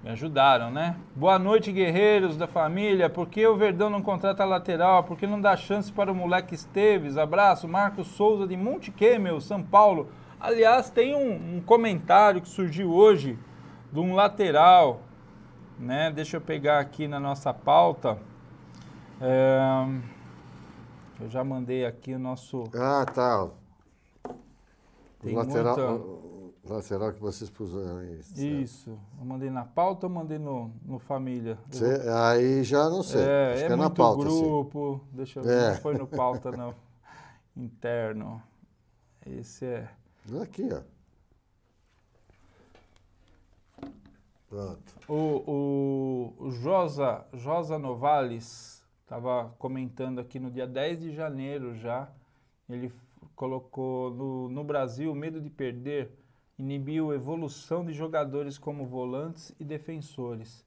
Me 0.02 0.08
ajudaram, 0.10 0.70
né? 0.70 0.96
Boa 1.14 1.38
noite, 1.38 1.70
guerreiros 1.70 2.34
da 2.34 2.46
família. 2.46 3.10
Por 3.10 3.28
que 3.28 3.46
o 3.46 3.54
Verdão 3.54 3.90
não 3.90 4.00
contrata 4.00 4.46
lateral? 4.46 5.04
Por 5.04 5.18
que 5.18 5.26
não 5.26 5.38
dá 5.38 5.54
chance 5.58 5.92
para 5.92 6.10
o 6.10 6.14
moleque 6.14 6.54
Esteves? 6.54 7.18
Abraço, 7.18 7.68
Marcos 7.68 8.06
Souza 8.08 8.46
de 8.46 8.56
Monte 8.56 8.90
Kemmel, 8.90 9.42
São 9.42 9.62
Paulo. 9.62 10.08
Aliás, 10.40 10.88
tem 10.88 11.14
um, 11.14 11.56
um 11.56 11.60
comentário 11.60 12.40
que 12.40 12.48
surgiu 12.48 12.90
hoje 12.90 13.38
de 13.92 14.00
um 14.00 14.14
lateral, 14.14 15.02
né? 15.78 16.10
Deixa 16.10 16.38
eu 16.38 16.40
pegar 16.40 16.78
aqui 16.78 17.06
na 17.06 17.20
nossa 17.20 17.52
pauta. 17.52 18.16
É, 19.20 19.84
Eu 21.20 21.28
já 21.28 21.44
mandei 21.44 21.84
aqui 21.84 22.14
o 22.14 22.18
nosso. 22.18 22.64
Ah, 22.74 23.04
tá. 23.04 23.48
Tem 25.20 25.34
lateral, 25.34 25.76
muita- 25.76 26.19
o 26.70 26.76
lateral 26.76 27.12
que 27.12 27.20
vocês 27.20 27.50
puseram 27.50 27.98
certo. 28.22 28.38
Isso. 28.40 28.98
Eu 29.18 29.24
mandei 29.24 29.50
na 29.50 29.64
pauta 29.64 30.06
ou 30.06 30.12
mandei 30.12 30.38
no, 30.38 30.70
no 30.84 30.98
família? 30.98 31.58
Eu 31.72 31.78
Cê- 31.78 32.08
aí 32.08 32.62
já 32.62 32.88
não 32.88 33.02
sei. 33.02 33.22
É, 33.22 33.52
Acho 33.54 33.62
é 33.62 33.66
é 33.66 33.68
na 33.70 33.76
muito 33.76 33.96
pauta, 33.96 34.30
sim. 34.30 34.40
grupo. 34.42 35.00
Deixa 35.12 35.40
eu 35.40 35.42
ver, 35.44 35.52
É. 35.58 35.70
não 35.70 35.76
foi 35.80 35.94
no 35.98 36.06
pauta, 36.06 36.50
não. 36.56 36.74
Interno. 37.56 38.42
Esse 39.26 39.64
é. 39.66 39.88
Aqui, 40.40 40.68
ó. 40.72 40.80
Pronto. 44.48 44.94
O, 45.08 46.34
o, 46.38 46.46
o 46.46 46.50
Josa, 46.50 47.24
Josa 47.34 47.78
Novales 47.78 48.82
estava 49.02 49.52
comentando 49.58 50.18
aqui 50.20 50.38
no 50.38 50.50
dia 50.50 50.66
10 50.66 51.00
de 51.00 51.14
janeiro 51.14 51.76
já. 51.76 52.08
Ele 52.68 52.92
colocou 53.36 54.10
no, 54.12 54.48
no 54.48 54.64
Brasil 54.64 55.10
o 55.12 55.14
medo 55.14 55.40
de 55.40 55.50
perder 55.50 56.16
inibiu 56.60 57.10
a 57.10 57.14
evolução 57.14 57.84
de 57.84 57.92
jogadores 57.92 58.58
como 58.58 58.86
volantes 58.86 59.54
e 59.58 59.64
defensores. 59.64 60.64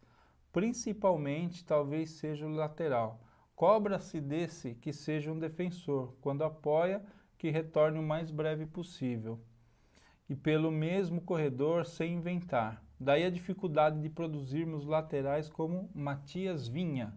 Principalmente, 0.52 1.64
talvez 1.64 2.10
seja 2.12 2.48
o 2.48 2.52
lateral. 2.52 3.22
Cobra-se 3.56 4.20
desse 4.20 4.74
que 4.76 4.92
seja 4.92 5.32
um 5.32 5.38
defensor. 5.38 6.16
Quando 6.20 6.44
apoia, 6.44 7.04
que 7.38 7.52
retorne 7.52 8.00
o 8.00 8.04
mais 8.04 8.32
breve 8.32 8.66
possível 8.66 9.40
e 10.28 10.36
pelo 10.36 10.72
mesmo 10.72 11.22
corredor 11.22 11.86
sem 11.86 12.16
inventar. 12.16 12.84
Daí 13.00 13.24
a 13.24 13.30
dificuldade 13.30 14.02
de 14.02 14.10
produzirmos 14.10 14.86
laterais 14.86 15.50
como 15.50 15.92
Matias 15.94 16.68
Vinha. 16.68 17.14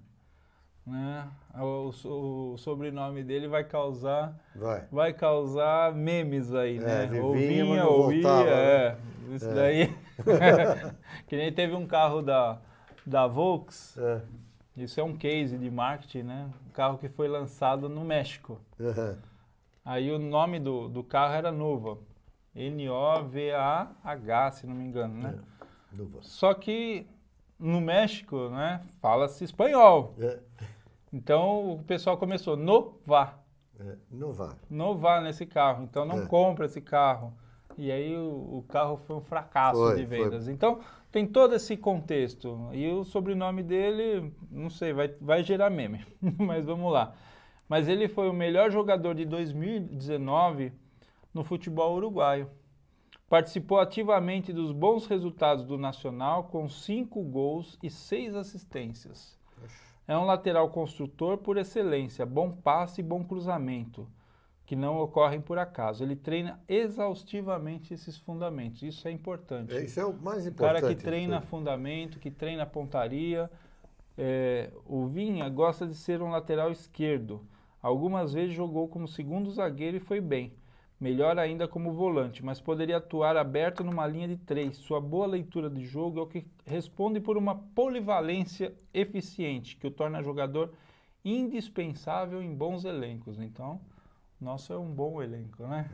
Né? 0.86 1.28
O, 1.58 1.90
o- 2.04 2.52
o 2.52 2.58
sobrenome 2.58 3.24
dele 3.24 3.48
vai 3.48 3.64
causar, 3.64 4.38
Vai. 4.54 4.86
vai 4.92 5.12
causar 5.12 5.92
memes 5.94 6.54
aí, 6.54 6.76
É, 6.76 6.80
né? 6.80 7.04
ele 7.10 7.20
Ou 7.20 7.32
vinha, 7.34 7.48
mas 7.64 7.68
vinha, 7.72 7.82
não 7.84 7.90
ou 7.92 8.12
ia, 8.12 8.22
voltava, 8.22 8.44
né? 8.44 8.52
é. 8.54 8.98
Isso 9.34 9.48
daí. 9.54 9.96
que 11.26 11.36
nem 11.36 11.52
teve 11.52 11.74
um 11.74 11.86
carro 11.86 12.22
da, 12.22 12.58
da 13.04 13.26
Volks 13.26 13.98
É. 13.98 14.22
Isso 14.76 15.00
é 15.00 15.02
um 15.02 15.16
case 15.16 15.56
de 15.58 15.70
marketing, 15.70 16.22
né? 16.24 16.50
Um 16.68 16.70
carro 16.70 16.98
que 16.98 17.08
foi 17.08 17.26
lançado 17.28 17.88
no 17.88 18.04
México. 18.04 18.60
Aham. 18.78 19.16
Aí 19.84 20.10
o 20.12 20.18
nome 20.18 20.60
do, 20.60 20.86
do 20.88 21.02
carro 21.02 21.32
era 21.34 21.50
Nova. 21.50 21.96
N-O-V-A-H, 22.54 24.50
se 24.52 24.66
não 24.66 24.74
me 24.74 24.84
engano, 24.84 25.14
né? 25.22 25.34
Nova. 25.92 26.18
Só 26.22 26.52
que 26.54 27.06
no 27.58 27.80
México, 27.80 28.48
né, 28.50 28.82
fala-se 29.00 29.44
espanhol. 29.44 30.14
É, 30.18 30.38
Então 31.16 31.72
o 31.72 31.82
pessoal 31.82 32.18
começou 32.18 32.56
Nova, 32.58 33.40
é, 33.80 33.96
Nova. 34.10 34.58
Nova 34.68 35.20
nesse 35.22 35.46
carro. 35.46 35.84
Então 35.84 36.04
não 36.04 36.22
É. 36.22 36.26
compra 36.26 36.66
esse 36.66 36.80
carro. 36.82 37.32
E 37.78 37.90
aí 37.90 38.14
o, 38.16 38.58
o 38.58 38.64
carro 38.68 38.98
foi 38.98 39.16
um 39.16 39.20
fracasso 39.20 39.80
Foi, 39.80 39.96
de 39.96 40.06
foi. 40.06 40.18
vendas. 40.18 40.46
Então 40.46 40.80
tem 41.10 41.26
todo 41.26 41.54
esse 41.54 41.74
contexto. 41.76 42.68
E 42.72 42.86
o 42.92 43.02
sobrenome 43.02 43.62
dele, 43.62 44.30
não 44.50 44.68
sei, 44.68 44.92
vai, 44.92 45.08
vai 45.20 45.42
gerar 45.42 45.70
meme. 45.70 46.04
Mas 46.38 46.66
vamos 46.66 46.92
lá. 46.92 47.14
Mas 47.66 47.88
ele 47.88 48.08
foi 48.08 48.28
o 48.28 48.32
melhor 48.34 48.70
jogador 48.70 49.14
de 49.14 49.24
2019 49.24 50.72
no 51.32 51.42
futebol 51.42 51.96
uruguaio. 51.96 52.50
Participou 53.28 53.80
ativamente 53.80 54.52
dos 54.52 54.70
bons 54.70 55.06
resultados 55.06 55.64
do 55.64 55.76
Nacional 55.78 56.44
com 56.44 56.68
cinco 56.68 57.22
gols 57.24 57.78
e 57.82 57.90
seis 57.90 58.34
assistências. 58.36 59.36
É 60.08 60.16
um 60.16 60.24
lateral 60.24 60.68
construtor 60.70 61.38
por 61.38 61.56
excelência, 61.56 62.24
bom 62.24 62.50
passe 62.52 63.00
e 63.00 63.04
bom 63.04 63.24
cruzamento, 63.24 64.08
que 64.64 64.76
não 64.76 64.98
ocorrem 65.00 65.40
por 65.40 65.58
acaso. 65.58 66.04
Ele 66.04 66.14
treina 66.16 66.60
exaustivamente 66.68 67.92
esses 67.94 68.16
fundamentos. 68.16 68.82
Isso 68.82 69.06
é 69.08 69.10
importante. 69.10 69.74
É, 69.74 69.82
Isso 69.84 69.98
é 70.00 70.04
o 70.04 70.12
mais 70.12 70.44
O 70.46 70.48
importante. 70.48 70.80
cara 70.80 70.82
que 70.88 70.94
de 70.94 71.02
treina 71.02 71.40
tudo. 71.40 71.48
fundamento, 71.48 72.18
que 72.20 72.30
treina 72.30 72.64
pontaria. 72.66 73.50
É, 74.18 74.70
o 74.86 75.06
Vinha 75.06 75.48
gosta 75.48 75.86
de 75.86 75.94
ser 75.94 76.22
um 76.22 76.30
lateral 76.30 76.70
esquerdo. 76.70 77.46
Algumas 77.82 78.32
vezes 78.32 78.54
jogou 78.54 78.88
como 78.88 79.06
segundo 79.08 79.50
zagueiro 79.50 79.96
e 79.96 80.00
foi 80.00 80.20
bem. 80.20 80.52
Melhor 80.98 81.38
ainda 81.38 81.68
como 81.68 81.92
volante, 81.92 82.42
mas 82.42 82.60
poderia 82.60 82.96
atuar 82.96 83.36
aberto 83.36 83.84
numa 83.84 84.06
linha 84.06 84.28
de 84.28 84.36
três. 84.38 84.78
Sua 84.78 84.98
boa 84.98 85.26
leitura 85.26 85.68
de 85.68 85.84
jogo 85.84 86.18
é 86.18 86.22
o 86.22 86.26
que 86.26 86.46
responde 86.64 87.20
por 87.20 87.36
uma 87.36 87.54
polivalência 87.54 88.72
eficiente, 88.94 89.76
que 89.76 89.86
o 89.86 89.90
torna 89.90 90.22
jogador 90.22 90.72
indispensável 91.22 92.42
em 92.42 92.54
bons 92.54 92.84
elencos. 92.84 93.38
Então, 93.38 93.78
nosso 94.40 94.72
é 94.72 94.78
um 94.78 94.90
bom 94.90 95.22
elenco, 95.22 95.64
né? 95.64 95.90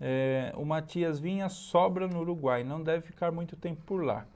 É, 0.00 0.52
o 0.56 0.64
Matias 0.64 1.18
Vinha 1.18 1.48
sobra 1.48 2.06
no 2.06 2.20
Uruguai, 2.20 2.62
não 2.62 2.82
deve 2.82 3.06
ficar 3.06 3.32
muito 3.32 3.56
tempo 3.56 3.82
por 3.84 4.04
lá. 4.04 4.26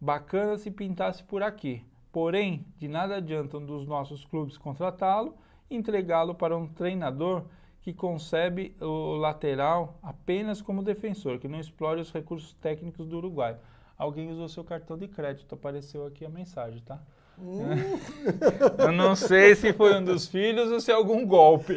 Bacana 0.00 0.58
se 0.58 0.70
pintasse 0.70 1.22
por 1.22 1.42
aqui. 1.42 1.84
Porém, 2.12 2.64
de 2.78 2.88
nada 2.88 3.16
adianta 3.16 3.58
um 3.58 3.66
dos 3.66 3.86
nossos 3.86 4.24
clubes 4.24 4.56
contratá-lo 4.56 5.36
e 5.68 5.76
entregá-lo 5.76 6.34
para 6.34 6.56
um 6.56 6.66
treinador 6.66 7.44
que 7.86 7.94
concebe 7.94 8.74
o 8.80 9.14
lateral 9.14 9.96
apenas 10.02 10.60
como 10.60 10.82
defensor, 10.82 11.38
que 11.38 11.46
não 11.46 11.60
explore 11.60 12.00
os 12.00 12.10
recursos 12.10 12.52
técnicos 12.54 13.06
do 13.06 13.18
Uruguai. 13.18 13.56
Alguém 13.96 14.28
usou 14.28 14.48
seu 14.48 14.64
cartão 14.64 14.98
de 14.98 15.06
crédito, 15.06 15.54
apareceu 15.54 16.04
aqui 16.04 16.24
a 16.24 16.28
mensagem, 16.28 16.80
tá? 16.80 16.98
Eu 18.78 18.90
não 18.90 19.14
sei 19.14 19.54
se 19.54 19.72
foi 19.72 19.94
um 19.94 20.02
dos 20.02 20.26
filhos 20.26 20.72
ou 20.72 20.80
se 20.80 20.90
é 20.90 20.94
algum 20.94 21.24
golpe. 21.24 21.76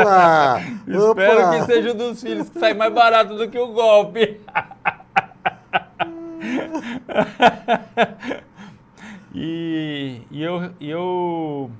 Opa! 0.00 0.60
Espero 0.88 1.42
Opa! 1.42 1.58
que 1.58 1.66
seja 1.66 1.92
um 1.92 1.96
dos 1.96 2.22
filhos, 2.22 2.48
que 2.48 2.58
sai 2.58 2.72
mais 2.72 2.94
barato 2.94 3.36
do 3.36 3.50
que 3.50 3.58
o 3.58 3.74
golpe. 3.74 4.40
e, 9.34 10.22
e 10.30 10.42
eu, 10.42 10.72
e 10.80 10.88
eu, 10.88 11.70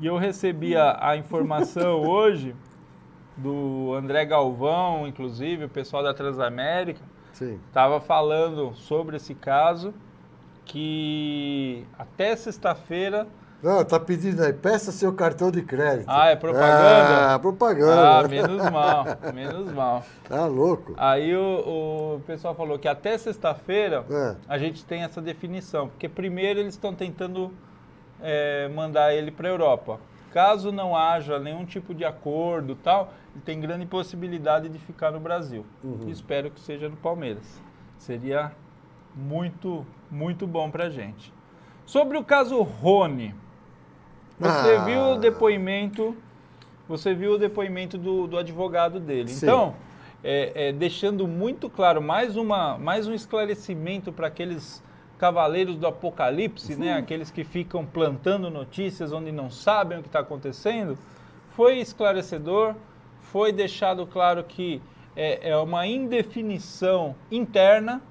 e 0.00 0.06
eu 0.06 0.16
recebi 0.16 0.76
a, 0.76 0.98
a 1.10 1.16
informação 1.16 2.02
hoje 2.08 2.54
do 3.36 3.92
André 3.94 4.24
Galvão, 4.24 5.06
inclusive, 5.06 5.64
o 5.64 5.68
pessoal 5.68 6.02
da 6.02 6.14
Transamérica, 6.14 7.00
estava 7.66 8.00
falando 8.00 8.72
sobre 8.74 9.16
esse 9.16 9.34
caso, 9.34 9.92
que 10.64 11.84
até 11.98 12.34
sexta-feira 12.36 13.26
Não, 13.62 13.84
tá 13.84 13.98
pedindo 13.98 14.42
aí, 14.42 14.52
peça 14.52 14.92
seu 14.92 15.12
cartão 15.12 15.50
de 15.50 15.62
crédito. 15.62 16.06
Ah, 16.08 16.28
é 16.28 16.36
propaganda? 16.36 17.34
Ah, 17.34 17.38
propaganda. 17.38 18.18
Ah, 18.20 18.28
menos 18.28 18.70
mal, 18.70 19.04
menos 19.34 19.72
mal. 19.72 20.04
Tá 20.28 20.46
louco. 20.46 20.94
Aí 20.96 21.34
o, 21.36 22.16
o 22.16 22.20
pessoal 22.26 22.54
falou 22.54 22.78
que 22.78 22.86
até 22.88 23.18
sexta-feira 23.18 24.04
É. 24.10 24.36
a 24.48 24.58
gente 24.58 24.84
tem 24.84 25.02
essa 25.02 25.20
definição, 25.20 25.88
porque 25.88 26.08
primeiro 26.08 26.60
eles 26.60 26.74
estão 26.74 26.94
tentando 26.94 27.50
é, 28.20 28.68
mandar 28.68 29.14
ele 29.14 29.30
para 29.30 29.48
a 29.48 29.50
Europa. 29.50 30.00
Caso 30.32 30.72
não 30.72 30.96
haja 30.96 31.38
nenhum 31.38 31.64
tipo 31.64 31.94
de 31.94 32.04
acordo 32.04 32.74
tal, 32.74 33.12
ele 33.34 33.42
tem 33.44 33.60
grande 33.60 33.86
possibilidade 33.86 34.68
de 34.68 34.78
ficar 34.78 35.12
no 35.12 35.20
Brasil. 35.20 35.64
Uhum. 35.82 36.08
Espero 36.08 36.50
que 36.50 36.60
seja 36.60 36.88
no 36.88 36.96
Palmeiras. 36.96 37.62
Seria 37.98 38.52
muito, 39.14 39.86
muito 40.10 40.46
bom 40.46 40.70
pra 40.70 40.90
gente. 40.90 41.32
Sobre 41.86 42.18
o 42.18 42.24
caso 42.24 42.60
Rony, 42.62 43.34
você 44.38 44.76
Ah. 44.76 44.84
viu 44.84 45.00
o 45.12 45.16
depoimento, 45.18 46.16
você 46.88 47.14
viu 47.14 47.34
o 47.34 47.38
depoimento 47.38 47.96
do, 47.96 48.26
do 48.26 48.36
advogado 48.36 48.98
dele. 48.98 49.28
Sim. 49.28 49.46
Então, 49.46 49.74
é, 50.22 50.68
é, 50.68 50.72
deixando 50.72 51.28
muito 51.28 51.70
claro, 51.70 52.02
mais, 52.02 52.36
uma, 52.36 52.76
mais 52.78 53.06
um 53.06 53.14
esclarecimento 53.14 54.10
para 54.12 54.26
aqueles 54.26 54.82
cavaleiros 55.18 55.76
do 55.76 55.86
apocalipse, 55.86 56.76
né? 56.76 56.94
aqueles 56.94 57.30
que 57.30 57.44
ficam 57.44 57.84
plantando 57.84 58.50
notícias 58.50 59.12
onde 59.12 59.30
não 59.30 59.50
sabem 59.50 59.98
o 59.98 60.02
que 60.02 60.08
está 60.08 60.20
acontecendo, 60.20 60.98
foi 61.50 61.78
esclarecedor, 61.78 62.74
foi 63.20 63.52
deixado 63.52 64.06
claro 64.06 64.42
que 64.44 64.82
é, 65.16 65.50
é 65.50 65.56
uma 65.56 65.86
indefinição 65.86 67.14
interna 67.30 68.02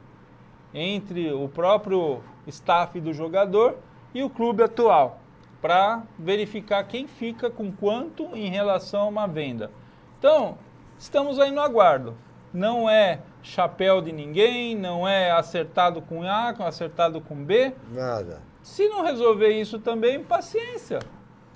entre 0.74 1.32
o 1.32 1.48
próprio 1.48 2.22
staff 2.48 3.00
do 3.00 3.14
jogador 3.14 3.78
e 4.14 4.24
o 4.24 4.30
clube 4.30 4.64
atual, 4.64 5.20
para 5.62 6.04
verificar 6.18 6.84
quem 6.86 7.08
fica 7.08 7.50
com 7.50 7.72
quanto 7.72 8.36
em 8.36 8.50
relação 8.50 9.02
a 9.02 9.08
uma 9.08 9.28
venda. 9.28 9.72
Então, 10.20 10.58
estamos 10.98 11.40
aí 11.40 11.52
no 11.52 11.62
aguardo. 11.62 12.16
Não 12.54 12.90
é 12.90 13.20
chapéu 13.42 14.02
de 14.02 14.12
ninguém, 14.12 14.76
não 14.76 15.08
é 15.08 15.32
acertado 15.32 16.02
com 16.02 16.24
A, 16.24 16.50
acertado 16.50 17.20
com 17.20 17.36
B. 17.44 17.74
Nada. 17.92 18.42
Se 18.62 18.88
não 18.88 19.04
resolver 19.04 19.50
isso 19.60 19.80
também, 19.80 20.24
paciência. 20.24 21.00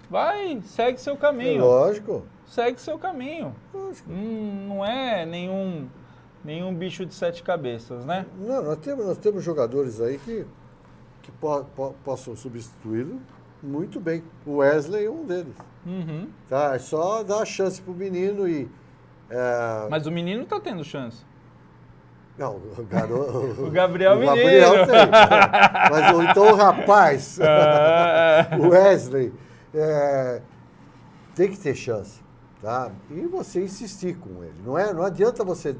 Vai, 0.10 0.60
segue 0.64 1.00
seu 1.00 1.16
caminho. 1.16 1.64
Lógico. 1.64 2.26
Segue 2.46 2.80
seu 2.82 2.98
caminho. 2.98 3.54
Lógico. 3.74 4.10
Hum, 4.12 4.66
não 4.70 4.86
é 4.86 5.26
nenhum, 5.26 5.88
nenhum 6.44 6.74
bicho 6.74 7.06
de 7.06 7.14
sete 7.14 7.44
cabeças, 7.44 8.06
né? 8.06 8.26
Não, 8.40 8.64
nós 8.64 8.78
temos, 8.78 9.06
nós 9.06 9.18
temos 9.18 9.44
jogadores 9.44 10.00
aí 10.02 10.18
que, 10.18 10.46
que 11.22 11.32
po- 11.34 11.66
po- 11.76 11.94
possam 12.04 12.36
substituí-lo 12.36 13.22
muito 13.62 14.00
bem. 14.00 14.24
O 14.46 14.58
Wesley 14.58 15.06
é 15.06 15.10
um 15.10 15.26
deles. 15.26 15.56
Uhum. 15.86 16.28
Tá? 16.50 16.76
É 16.76 16.80
só 16.80 17.22
dar 17.24 17.42
a 17.42 17.46
chance 17.46 17.82
pro 17.82 17.94
menino 17.94 18.48
e. 18.48 18.70
é, 19.30 19.88
Mas 19.90 20.06
o 20.08 20.12
menino 20.12 20.46
tá 20.46 20.60
tendo 20.60 20.84
chance. 20.84 21.26
Não, 22.38 22.56
o 22.56 22.86
garoto. 22.90 23.56
O 23.64 23.72
Gabriel 23.72 24.14
o 24.14 24.20
Menino. 24.20 24.36
Gabriel 24.36 24.72
tem. 24.86 24.96
Mas 25.92 26.30
então 26.30 26.52
o 26.52 26.56
rapaz, 26.56 27.40
Ah, 27.42 28.48
o 28.60 28.70
Wesley, 28.70 29.34
é, 29.74 30.42
tem 31.36 31.50
que 31.50 31.58
ter 31.58 31.76
chance. 31.76 32.22
Tá? 32.62 32.92
E 33.12 33.22
você 33.28 33.64
insistir 33.64 34.18
com 34.18 34.44
ele. 34.44 34.56
Não, 34.66 34.78
é, 34.78 34.94
não 34.94 35.04
adianta 35.04 35.44
você 35.44 35.76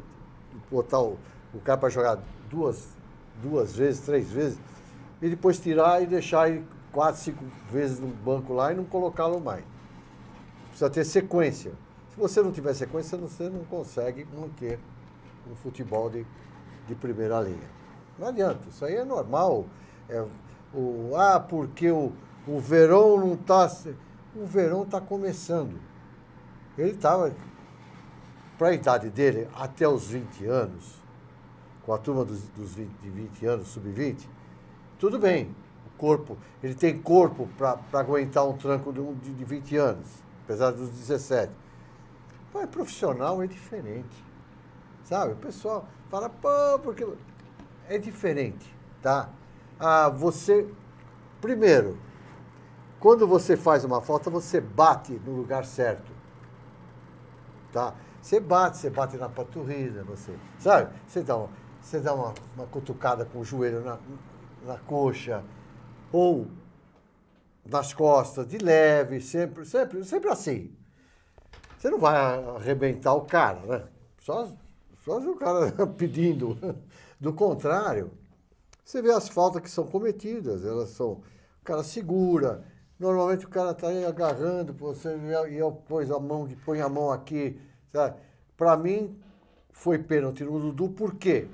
botar 0.70 1.00
o, 1.02 1.18
o 1.54 1.60
cara 1.60 1.78
para 1.78 1.90
jogar 1.90 2.20
duas, 2.50 2.88
duas 3.42 3.76
vezes, 3.76 4.02
três 4.02 4.32
vezes, 4.32 4.60
e 5.22 5.30
depois 5.30 5.60
tirar 5.60 6.02
e 6.02 6.06
deixar 6.06 6.50
ele 6.50 6.64
quatro, 6.92 7.20
cinco 7.22 7.44
vezes 7.72 8.00
no 8.00 8.08
banco 8.08 8.54
lá 8.54 8.72
e 8.72 8.76
não 8.76 8.84
colocá-lo 8.84 9.40
mais. 9.40 9.64
Precisa 10.70 10.90
ter 10.90 11.04
sequência. 11.04 11.72
Se 12.18 12.22
você 12.22 12.42
não 12.42 12.52
tiver 12.52 12.74
sequência, 12.74 13.16
você 13.16 13.48
não 13.48 13.64
consegue 13.66 14.26
manter 14.36 14.80
um 15.48 15.56
futebol 15.56 16.10
de, 16.10 16.26
de 16.88 16.96
primeira 16.96 17.40
linha. 17.42 17.70
Não 18.18 18.30
adianta, 18.30 18.68
isso 18.70 18.84
aí 18.84 18.96
é 18.96 19.06
normal. 19.06 19.68
É, 20.10 20.26
o, 20.74 21.12
ah, 21.16 21.40
porque 21.40 21.92
o, 21.92 22.12
o 22.48 22.60
verão 22.60 23.20
não 23.20 23.36
está. 23.36 23.72
O 24.36 24.48
verão 24.48 24.82
está 24.82 25.00
começando. 25.00 25.80
Ele 26.76 26.90
estava, 26.90 27.32
para 28.58 28.70
a 28.70 28.74
idade 28.74 29.12
dele, 29.12 29.48
até 29.54 29.88
os 29.88 30.08
20 30.08 30.44
anos, 30.48 30.96
com 31.86 31.94
a 31.94 32.00
turma 32.00 32.26
dos, 32.26 32.42
dos 32.50 32.74
20, 32.74 32.90
de 33.00 33.10
20 33.12 33.46
anos, 33.46 33.68
sub-20, 33.68 34.26
tudo 34.98 35.20
bem. 35.20 35.56
O 35.86 35.98
corpo, 36.00 36.36
ele 36.64 36.74
tem 36.74 37.00
corpo 37.00 37.48
para 37.56 37.78
aguentar 37.94 38.44
um 38.44 38.58
tranco 38.58 38.92
de, 38.92 39.34
de 39.36 39.46
20 39.46 39.78
anos, 39.78 40.08
apesar 40.44 40.72
dos 40.72 40.90
17. 40.90 41.67
Mas 42.54 42.70
profissional 42.70 43.42
é 43.42 43.48
diferente. 43.48 44.26
Sabe? 45.04 45.34
O 45.34 45.38
pessoal 45.38 45.88
fala, 46.10 46.30
pô, 46.30 46.80
porque. 46.84 47.08
É 47.90 47.98
diferente, 47.98 48.76
tá? 49.02 49.30
Ah, 49.80 50.10
você, 50.10 50.70
primeiro, 51.40 51.98
quando 53.00 53.26
você 53.26 53.56
faz 53.56 53.86
uma 53.86 54.02
falta, 54.02 54.30
você 54.30 54.60
bate 54.60 55.14
no 55.26 55.32
lugar 55.34 55.64
certo. 55.64 56.12
Tá? 57.72 57.96
Você 58.22 58.42
bate, 58.42 58.78
você 58.78 58.90
bate 58.90 59.16
na 59.16 59.30
panturrilha, 59.30 60.04
você, 60.04 60.36
sabe? 60.60 60.94
Você 61.08 61.22
dá, 61.22 61.38
uma, 61.38 61.50
você 61.80 62.00
dá 62.02 62.14
uma, 62.14 62.34
uma 62.58 62.66
cutucada 62.68 63.24
com 63.24 63.40
o 63.40 63.46
joelho 63.46 63.82
na, 63.82 63.98
na 64.66 64.78
coxa, 64.80 65.42
ou 66.12 66.48
nas 67.66 67.94
costas, 67.94 68.48
de 68.48 68.58
leve, 68.58 69.22
sempre, 69.22 69.66
sempre, 69.66 70.04
sempre 70.04 70.30
assim. 70.30 70.76
Você 71.78 71.90
não 71.90 72.00
vai 72.00 72.16
arrebentar 72.56 73.14
o 73.14 73.22
cara, 73.22 73.60
né? 73.60 73.84
Só, 74.20 74.50
só 75.06 75.22
se 75.22 75.28
o 75.28 75.36
cara 75.36 75.72
pedindo. 75.98 76.58
Do 77.20 77.34
contrário, 77.34 78.12
você 78.84 79.02
vê 79.02 79.12
as 79.12 79.28
faltas 79.28 79.62
que 79.62 79.70
são 79.70 79.86
cometidas, 79.86 80.64
elas 80.66 80.90
são. 80.90 81.22
O 81.62 81.64
cara 81.64 81.84
segura, 81.84 82.64
normalmente 83.00 83.46
o 83.46 83.50
cara 83.50 83.72
está 83.72 83.88
aí 83.90 84.06
agarrando, 84.06 84.74
você 84.74 85.18
e 85.50 85.58
eu 85.58 85.72
pôs 85.72 86.10
a 86.10 86.20
mão, 86.20 86.48
põe 86.66 86.80
a 86.82 86.88
mão 86.88 87.12
aqui? 87.12 87.60
Para 88.56 88.78
mim, 88.78 89.20
foi 89.72 90.00
pênalti 90.00 90.44
no 90.44 90.60
Dudu, 90.60 90.90
por 90.90 91.16
quê? 91.16 91.48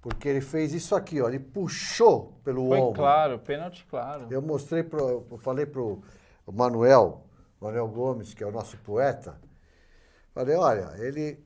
Porque 0.00 0.28
ele 0.28 0.40
fez 0.40 0.72
isso 0.72 0.94
aqui, 0.94 1.20
ó, 1.20 1.28
ele 1.28 1.40
puxou 1.40 2.34
pelo 2.44 2.68
Foi 2.68 2.78
ombro. 2.78 2.94
claro, 2.94 3.38
pênalti 3.40 3.84
claro. 3.90 4.26
Eu 4.30 4.40
mostrei 4.40 4.84
pro, 4.84 5.26
eu 5.30 5.38
falei 5.38 5.66
pro 5.66 6.00
o 6.46 6.52
Manuel, 6.52 7.22
Manuel 7.60 7.88
Gomes, 7.88 8.32
que 8.32 8.44
é 8.44 8.46
o 8.46 8.52
nosso 8.52 8.76
poeta. 8.78 9.36
Falei, 10.36 10.54
olha, 10.54 10.92
ele 10.98 11.42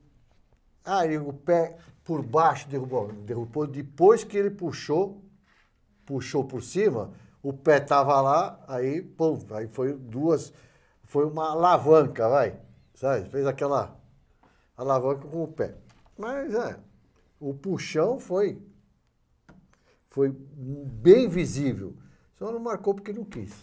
ah, 0.83 1.03
o 1.25 1.31
pé 1.31 1.77
por 2.03 2.21
baixo 2.21 2.67
derrubou, 2.67 3.09
derrubou 3.13 3.65
depois 3.65 4.25
que 4.25 4.35
ele 4.35 4.49
puxou, 4.49 5.23
puxou 6.05 6.43
por 6.43 6.61
cima, 6.61 7.13
o 7.41 7.53
pé 7.53 7.79
tava 7.79 8.19
lá, 8.19 8.61
aí, 8.67 9.01
pum, 9.01 9.39
aí 9.51 9.65
foi 9.69 9.93
duas, 9.93 10.51
foi 11.05 11.25
uma 11.25 11.51
alavanca, 11.51 12.27
vai, 12.27 12.59
sabe? 12.93 13.29
Fez 13.29 13.47
aquela 13.47 13.97
alavanca 14.75 15.25
com 15.25 15.41
o 15.41 15.47
pé. 15.47 15.73
Mas 16.17 16.53
é, 16.53 16.77
o 17.39 17.53
puxão 17.53 18.19
foi 18.19 18.61
foi 20.09 20.29
bem 20.29 21.29
visível. 21.29 21.95
Só 22.37 22.51
não 22.51 22.59
marcou 22.59 22.93
porque 22.93 23.13
não 23.13 23.23
quis. 23.23 23.53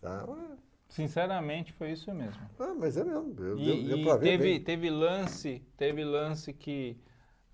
Tá? 0.00 0.24
Sinceramente, 0.90 1.72
foi 1.72 1.92
isso 1.92 2.12
mesmo. 2.12 2.42
Ah, 2.58 2.74
mas 2.78 2.96
é 2.96 3.04
mesmo. 3.04 3.32
Deu, 3.32 3.58
E, 3.58 3.84
deu, 3.84 3.96
deu 4.04 4.16
e 4.16 4.18
teve, 4.18 4.44
bem. 4.44 4.60
teve 4.60 4.90
lance, 4.90 5.62
teve 5.76 6.04
lance 6.04 6.52
que 6.52 6.96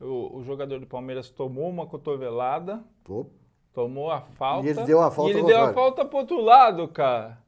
o, 0.01 0.39
o 0.39 0.43
jogador 0.43 0.81
do 0.81 0.87
Palmeiras 0.87 1.31
tomou 1.31 1.69
uma 1.69 1.87
cotovelada, 1.87 2.83
Pô, 3.05 3.27
tomou 3.75 4.11
a 4.11 4.21
falta. 4.23 4.67
E 4.67 4.71
ele 4.71 4.83
deu 4.85 5.01
a 5.03 5.11
falta 5.11 5.31
E 5.31 5.35
ele 5.37 5.47
deu 5.47 5.61
a 5.61 5.73
falta 5.73 6.05
pro 6.05 6.19
outro 6.19 6.41
lado, 6.41 6.89
cara. 6.89 7.39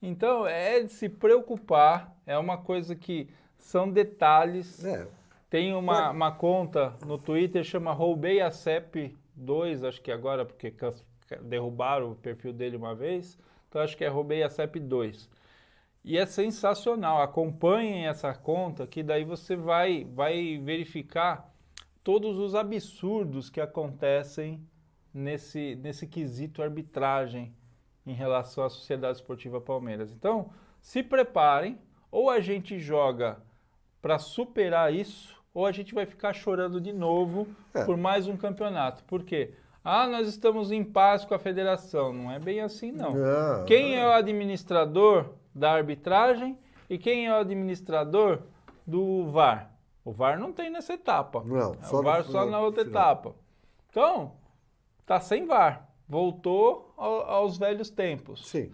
Então, 0.00 0.46
é 0.46 0.80
de 0.84 0.92
se 0.92 1.08
preocupar. 1.08 2.16
É 2.24 2.38
uma 2.38 2.56
coisa 2.58 2.94
que 2.94 3.28
são 3.58 3.90
detalhes. 3.90 4.84
é, 4.84 5.08
Tem 5.50 5.74
uma, 5.74 6.06
Ué. 6.06 6.10
uma 6.10 6.30
conta 6.32 6.94
no 7.04 7.18
Twitter 7.18 7.64
chama 7.64 7.92
Roubei 7.92 8.40
a 8.40 8.50
CEP 8.52 9.16
2, 9.34 9.82
acho 9.82 10.00
que 10.00 10.12
agora, 10.12 10.44
porque 10.44 10.72
derrubaram 11.42 12.12
o 12.12 12.14
perfil 12.14 12.52
dele 12.52 12.76
uma 12.76 12.94
vez. 12.94 13.36
Então 13.68 13.82
acho 13.82 13.96
que 13.96 14.04
é 14.04 14.08
Roubei 14.08 14.42
a 14.42 14.48
CEP 14.48 14.80
2. 14.80 15.28
E 16.04 16.16
é 16.16 16.24
sensacional. 16.24 17.20
Acompanhem 17.20 18.06
essa 18.06 18.32
conta, 18.34 18.86
que 18.86 19.02
daí 19.02 19.24
você 19.24 19.54
vai, 19.56 20.04
vai 20.04 20.58
verificar 20.58 21.52
todos 22.02 22.38
os 22.38 22.54
absurdos 22.54 23.50
que 23.50 23.60
acontecem 23.60 24.66
nesse, 25.12 25.76
nesse 25.76 26.06
quesito 26.06 26.62
arbitragem 26.62 27.54
em 28.06 28.14
relação 28.14 28.64
à 28.64 28.70
Sociedade 28.70 29.18
Esportiva 29.18 29.60
Palmeiras. 29.60 30.10
Então, 30.10 30.50
se 30.80 31.02
preparem, 31.02 31.78
ou 32.10 32.30
a 32.30 32.40
gente 32.40 32.78
joga 32.78 33.42
para 34.00 34.18
superar 34.18 34.94
isso, 34.94 35.36
ou 35.52 35.66
a 35.66 35.72
gente 35.72 35.92
vai 35.92 36.06
ficar 36.06 36.32
chorando 36.32 36.80
de 36.80 36.92
novo 36.92 37.46
É. 37.74 37.84
por 37.84 37.96
mais 37.96 38.26
um 38.26 38.36
campeonato. 38.36 39.04
Por 39.04 39.24
quê? 39.24 39.52
Ah, 39.90 40.06
nós 40.06 40.28
estamos 40.28 40.70
em 40.70 40.84
paz 40.84 41.24
com 41.24 41.34
a 41.34 41.38
federação. 41.38 42.12
Não 42.12 42.30
é 42.30 42.38
bem 42.38 42.60
assim, 42.60 42.92
não. 42.92 43.12
Não, 43.14 43.64
Quem 43.64 43.96
não. 43.96 44.02
é 44.02 44.06
o 44.08 44.12
administrador 44.12 45.30
da 45.54 45.72
arbitragem 45.72 46.58
e 46.90 46.98
quem 46.98 47.26
é 47.26 47.32
o 47.32 47.36
administrador 47.40 48.40
do 48.86 49.30
VAR? 49.30 49.70
O 50.04 50.12
VAR 50.12 50.38
não 50.38 50.52
tem 50.52 50.68
nessa 50.70 50.92
etapa. 50.92 51.42
Não, 51.44 51.74
É 51.74 51.94
o 51.96 52.02
VAR 52.02 52.18
no- 52.18 52.30
só 52.30 52.44
na 52.44 52.60
outra 52.60 52.84
final. 52.84 53.00
etapa. 53.02 53.34
Então, 53.90 54.32
tá 55.06 55.18
sem 55.20 55.46
VAR. 55.46 55.88
Voltou 56.06 56.92
ao- 56.96 57.22
aos 57.22 57.56
velhos 57.56 57.88
tempos. 57.88 58.46
Sim. 58.46 58.70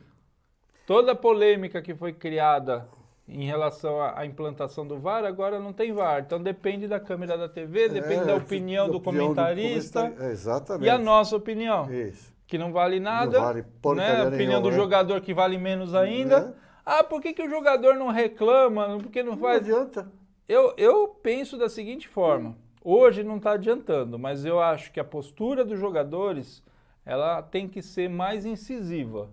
Toda 0.87 1.13
a 1.13 1.17
polêmica 1.17 1.81
que 1.81 1.95
foi 1.95 2.13
criada 2.13 2.89
em 3.27 3.47
relação 3.47 4.01
à 4.01 4.27
implantação 4.27 4.87
do 4.87 4.99
VAR, 4.99 5.25
agora 5.25 5.59
não 5.59 5.73
tem 5.73 5.93
VAR. 5.93 6.23
Então 6.27 6.43
depende 6.43 6.87
da 6.87 7.01
câmera 7.01 7.39
da 7.39 7.49
TV, 7.49 7.89
depende 7.89 8.23
É, 8.23 8.25
da 8.27 8.37
opinião 8.37 8.89
do 8.91 9.01
comentarista 9.01 10.03
comentarista, 10.03 10.31
Exatamente. 10.31 10.87
e 10.87 10.91
a 10.91 10.99
nossa 10.99 11.35
opinião, 11.35 11.91
Isso. 11.93 12.33
que 12.47 12.59
não 12.59 12.73
vale 12.73 13.01
nada. 13.01 13.39
Não 13.39 13.45
vale 13.47 13.65
né? 13.97 14.23
A 14.23 14.29
opinião 14.29 14.61
do 14.61 14.71
né? 14.71 14.77
jogador 14.77 15.21
que 15.23 15.33
vale 15.33 15.57
menos 15.57 15.95
ainda. 15.95 16.41
Né? 16.41 16.55
Ah, 16.85 17.03
por 17.03 17.23
que, 17.23 17.33
que 17.33 17.43
o 17.43 17.49
jogador 17.49 17.95
não 17.95 18.09
reclama? 18.09 18.99
Por 18.99 19.11
que 19.11 19.23
não 19.23 19.33
Não 19.33 19.39
faz? 19.39 19.63
adianta. 19.63 20.07
Eu, 20.47 20.75
eu 20.77 21.09
penso 21.09 21.57
da 21.57 21.71
seguinte 21.71 22.07
forma. 22.07 22.55
Hoje 22.83 23.25
não 23.25 23.39
está 23.39 23.53
adiantando, 23.53 24.19
mas 24.19 24.45
eu 24.45 24.61
acho 24.61 24.93
que 24.93 25.01
a 25.01 25.05
postura 25.05 25.65
dos 25.65 25.79
jogadores 25.81 26.63
ela 27.07 27.41
tem 27.41 27.67
que 27.67 27.81
ser 27.81 28.11
mais 28.11 28.45
incisiva. 28.45 29.31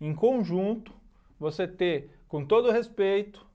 Em 0.00 0.14
conjunto, 0.14 0.92
você 1.38 1.66
ter, 1.66 2.13
com 2.34 2.44
todo 2.44 2.72
respeito, 2.72 3.46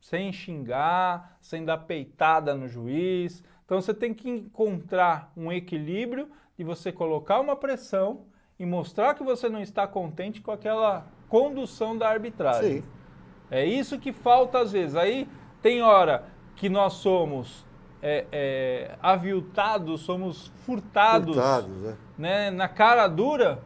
sem 0.00 0.32
xingar, 0.32 1.36
sem 1.42 1.62
dar 1.62 1.76
peitada 1.76 2.54
no 2.54 2.66
juiz. 2.66 3.44
Então 3.66 3.82
você 3.82 3.92
tem 3.92 4.14
que 4.14 4.30
encontrar 4.30 5.30
um 5.36 5.52
equilíbrio 5.52 6.30
de 6.56 6.64
você 6.64 6.90
colocar 6.90 7.38
uma 7.38 7.54
pressão 7.54 8.22
e 8.58 8.64
mostrar 8.64 9.12
que 9.12 9.22
você 9.22 9.46
não 9.50 9.60
está 9.60 9.86
contente 9.86 10.40
com 10.40 10.50
aquela 10.50 11.06
condução 11.28 11.98
da 11.98 12.08
arbitragem. 12.08 12.80
Sim. 12.80 12.84
É 13.50 13.62
isso 13.66 13.98
que 13.98 14.10
falta 14.10 14.58
às 14.60 14.72
vezes. 14.72 14.96
Aí 14.96 15.28
tem 15.60 15.82
hora 15.82 16.24
que 16.56 16.70
nós 16.70 16.94
somos 16.94 17.66
é, 18.00 18.24
é, 18.32 18.98
aviltados, 19.02 20.00
somos 20.00 20.46
furtados, 20.64 21.34
Furtados, 21.34 21.76
né? 21.82 21.96
né, 22.16 22.50
na 22.50 22.68
cara 22.68 23.06
dura 23.06 23.62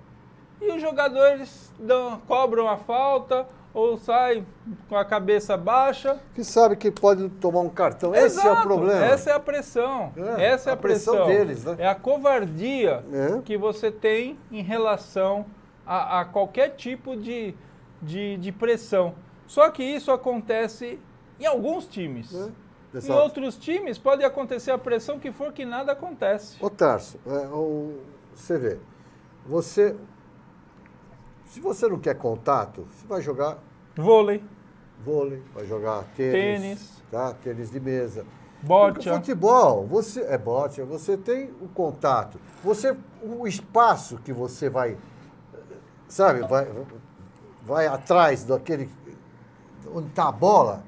e 0.60 0.72
os 0.72 0.82
jogadores 0.82 1.72
dão- 1.78 2.18
cobram 2.26 2.66
a 2.68 2.76
falta 2.76 3.46
ou 3.78 3.96
saem 3.96 4.44
com 4.88 4.96
a 4.96 5.04
cabeça 5.04 5.56
baixa. 5.56 6.18
Que 6.34 6.42
sabe 6.42 6.74
que 6.76 6.90
pode 6.90 7.28
tomar 7.28 7.60
um 7.60 7.68
cartão. 7.68 8.12
Esse 8.14 8.38
é 8.40 8.42
o 8.50 8.52
Exato, 8.52 8.62
problema. 8.66 9.04
Essa 9.04 9.30
é 9.30 9.32
a 9.34 9.40
pressão. 9.40 10.12
É, 10.16 10.46
essa 10.46 10.70
é 10.70 10.72
a, 10.72 10.74
a 10.74 10.76
pressão 10.76 11.14
pressão. 11.14 11.26
deles, 11.32 11.64
né? 11.64 11.76
É 11.78 11.86
a 11.86 11.94
covardia 11.94 13.04
É. 13.12 13.40
que 13.42 13.56
você 13.56 13.92
tem 13.92 14.36
em 14.50 14.62
relação 14.62 15.46
a, 15.86 16.20
a 16.20 16.24
qualquer 16.24 16.70
tipo 16.70 17.16
de, 17.16 17.54
de, 18.02 18.36
de 18.38 18.50
pressão. 18.50 19.14
Só 19.46 19.70
que 19.70 19.82
isso 19.84 20.10
acontece 20.10 20.98
em 21.38 21.46
alguns 21.46 21.86
times. 21.86 22.32
Né? 22.32 22.52
Em 22.94 22.98
Exato. 22.98 23.20
outros 23.22 23.56
times 23.56 23.96
pode 23.96 24.24
acontecer 24.24 24.72
a 24.72 24.78
pressão 24.78 25.18
que 25.20 25.30
for 25.30 25.52
que 25.52 25.64
nada 25.64 25.92
acontece. 25.92 26.56
Ô 26.60 26.68
Tarso, 26.68 27.18
é, 27.26 27.46
o- 27.48 28.00
você 28.34 28.58
vê, 28.58 28.78
você, 29.46 29.94
se 31.46 31.60
você 31.60 31.86
não 31.88 31.98
quer 31.98 32.14
contato, 32.16 32.86
você 32.90 33.06
vai 33.06 33.20
jogar 33.22 33.58
Vôlei, 33.98 34.44
vôlei, 35.04 35.42
vai 35.52 35.66
jogar 35.66 36.04
tênis, 36.14 36.62
Tênis. 36.62 37.02
tá? 37.10 37.34
tênis 37.34 37.68
de 37.68 37.80
mesa. 37.80 38.24
bote, 38.62 39.10
futebol, 39.10 39.88
você 39.88 40.20
é 40.20 40.38
bote, 40.38 40.80
você 40.82 41.16
tem 41.16 41.50
o 41.60 41.66
contato, 41.66 42.38
você 42.62 42.96
o 43.20 43.44
espaço 43.44 44.18
que 44.18 44.32
você 44.32 44.70
vai, 44.70 44.96
sabe, 46.06 46.46
vai, 46.46 46.68
vai 47.64 47.88
atrás 47.88 48.44
daquele 48.44 48.88
onde 49.92 50.06
está 50.06 50.28
a 50.28 50.32
bola. 50.32 50.84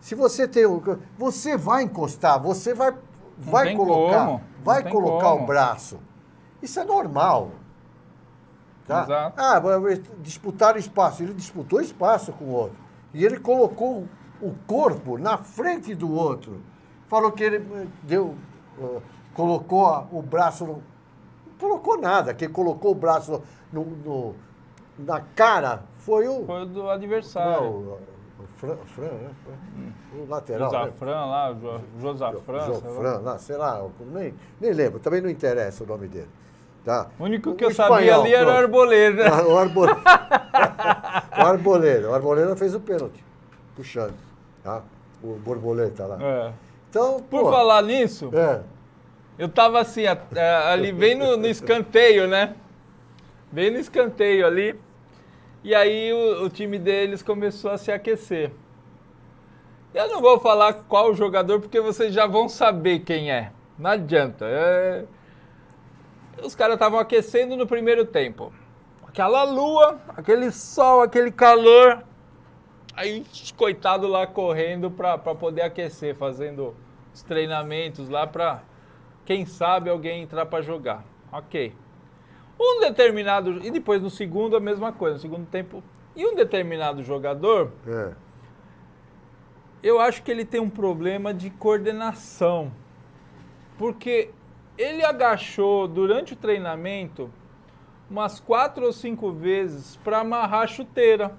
Se 0.00 0.16
você 0.16 0.48
tem 0.48 0.66
o, 0.66 0.82
você 1.16 1.56
vai 1.56 1.84
encostar, 1.84 2.42
você 2.42 2.74
vai, 2.74 2.94
vai 3.38 3.76
colocar, 3.76 4.26
como, 4.26 4.40
vai 4.64 4.90
colocar 4.90 5.30
como. 5.30 5.44
o 5.44 5.46
braço. 5.46 6.00
Isso 6.60 6.80
é 6.80 6.84
normal. 6.84 7.52
Tá? 8.88 9.02
Exato. 9.04 9.34
Ah, 9.38 9.60
disputaram 10.22 10.78
espaço. 10.78 11.22
Ele 11.22 11.34
disputou 11.34 11.80
espaço 11.80 12.32
com 12.32 12.46
o 12.46 12.52
outro. 12.52 12.78
E 13.12 13.22
ele 13.24 13.38
colocou 13.38 14.06
o 14.40 14.54
corpo 14.66 15.18
na 15.18 15.36
frente 15.38 15.94
do 15.94 16.10
outro. 16.12 16.60
Falou 17.06 17.30
que 17.32 17.44
ele 17.44 17.56
eh, 17.56 17.86
deu, 18.02 18.34
eh, 18.80 19.00
colocou 19.34 20.06
o 20.10 20.22
braço. 20.22 20.64
No, 20.64 20.82
não 21.46 21.58
colocou 21.58 22.00
nada. 22.00 22.32
Quem 22.32 22.48
colocou 22.48 22.92
o 22.92 22.94
braço 22.94 23.42
no, 23.72 23.84
no- 23.84 24.34
na 24.98 25.20
cara 25.20 25.82
foi 25.96 26.26
o. 26.26 26.44
foi 26.46 26.62
o 26.62 26.66
do 26.66 26.82
não, 26.84 26.90
adversário. 26.90 27.62
o, 27.68 27.98
o 28.42 28.46
Fran, 28.56 28.76
Fran, 28.86 29.04
né? 29.10 29.30
O 30.18 30.26
lateral. 30.28 30.70
né? 30.72 30.78
Josafran 30.78 31.24
lá, 31.26 31.52
Jo- 31.52 31.80
Josafran. 32.00 32.74
sei 32.74 32.90
lá. 33.02 33.18
Lá, 33.18 33.38
sei 33.38 33.56
lá, 33.56 33.86
nem, 34.00 34.34
nem 34.60 34.72
lembro, 34.72 34.98
também 34.98 35.20
não 35.20 35.28
interessa 35.30 35.84
o 35.84 35.86
nome 35.86 36.08
dele. 36.08 36.28
Tá? 36.88 37.06
O 37.18 37.24
único 37.24 37.54
que 37.54 37.66
O 37.66 37.68
eu 37.68 37.74
sabia 37.74 38.00
espanhol, 38.00 38.22
ali 38.24 38.32
era 38.32 38.44
o 38.44 38.46
pronto. 38.46 38.62
Arboleda. 38.62 39.28
Ah, 39.28 39.46
O 39.46 39.58
Arboleda. 39.58 40.00
o 41.36 41.46
Arboleda. 41.46 42.10
O 42.10 42.14
Arboleda 42.14 42.56
fez 42.56 42.74
o 42.74 42.80
pênalti, 42.80 43.22
puxando. 43.76 44.14
Tá? 44.64 44.80
O 45.22 45.34
borboleta 45.34 46.06
lá. 46.06 46.16
É. 46.18 46.52
Então, 46.88 47.20
Por 47.28 47.42
pô, 47.42 47.50
falar 47.50 47.82
nisso, 47.82 48.30
É, 48.32 48.60
eu 49.38 49.50
tava 49.50 49.78
assim, 49.80 50.04
ali 50.72 50.90
bem 50.90 51.14
no, 51.14 51.36
no 51.36 51.46
escanteio, 51.46 52.26
né? 52.26 52.54
Bem 53.52 53.70
no 53.70 53.78
escanteio 53.78 54.46
ali. 54.46 54.74
E 55.62 55.74
aí 55.74 56.10
o, 56.10 56.44
o 56.44 56.48
time 56.48 56.78
deles 56.78 57.22
começou 57.22 57.70
a 57.70 57.76
se 57.76 57.92
aquecer. 57.92 58.50
Eu 59.92 60.08
não 60.08 60.22
vou 60.22 60.40
falar 60.40 60.72
qual 60.72 61.12
jogador, 61.14 61.60
porque 61.60 61.82
vocês 61.82 62.14
já 62.14 62.26
vão 62.26 62.48
saber 62.48 63.00
quem 63.00 63.30
é. 63.30 63.52
Não 63.78 63.90
adianta. 63.90 64.46
é- 64.48 65.04
Os 66.42 66.54
caras 66.54 66.74
estavam 66.74 66.98
aquecendo 66.98 67.56
no 67.56 67.66
primeiro 67.66 68.04
tempo. 68.04 68.52
Aquela 69.06 69.42
lua, 69.44 70.00
aquele 70.16 70.50
sol, 70.50 71.02
aquele 71.02 71.30
calor. 71.30 72.04
Aí, 72.94 73.24
coitado 73.56 74.06
lá 74.06 74.26
correndo 74.26 74.90
pra, 74.90 75.16
pra 75.16 75.34
poder 75.34 75.62
aquecer, 75.62 76.14
fazendo 76.14 76.74
os 77.14 77.22
treinamentos 77.22 78.08
lá 78.08 78.26
pra, 78.26 78.62
quem 79.24 79.44
sabe, 79.44 79.90
alguém 79.90 80.22
entrar 80.22 80.46
pra 80.46 80.62
jogar. 80.62 81.04
Ok. 81.32 81.74
Um 82.58 82.80
determinado. 82.80 83.64
E 83.64 83.70
depois 83.70 84.02
no 84.02 84.10
segundo 84.10 84.56
a 84.56 84.60
mesma 84.60 84.92
coisa, 84.92 85.16
no 85.16 85.20
segundo 85.20 85.46
tempo. 85.46 85.82
E 86.16 86.26
um 86.26 86.34
determinado 86.34 87.02
jogador, 87.04 87.70
é. 87.86 88.12
eu 89.82 90.00
acho 90.00 90.22
que 90.22 90.30
ele 90.30 90.44
tem 90.44 90.60
um 90.60 90.70
problema 90.70 91.32
de 91.32 91.50
coordenação. 91.50 92.72
Porque 93.76 94.30
ele 94.78 95.04
agachou 95.04 95.88
durante 95.88 96.34
o 96.34 96.36
treinamento 96.36 97.30
umas 98.08 98.38
quatro 98.40 98.86
ou 98.86 98.92
cinco 98.92 99.32
vezes 99.32 99.96
para 99.96 100.20
amarrar 100.20 100.62
a 100.62 100.66
chuteira. 100.66 101.36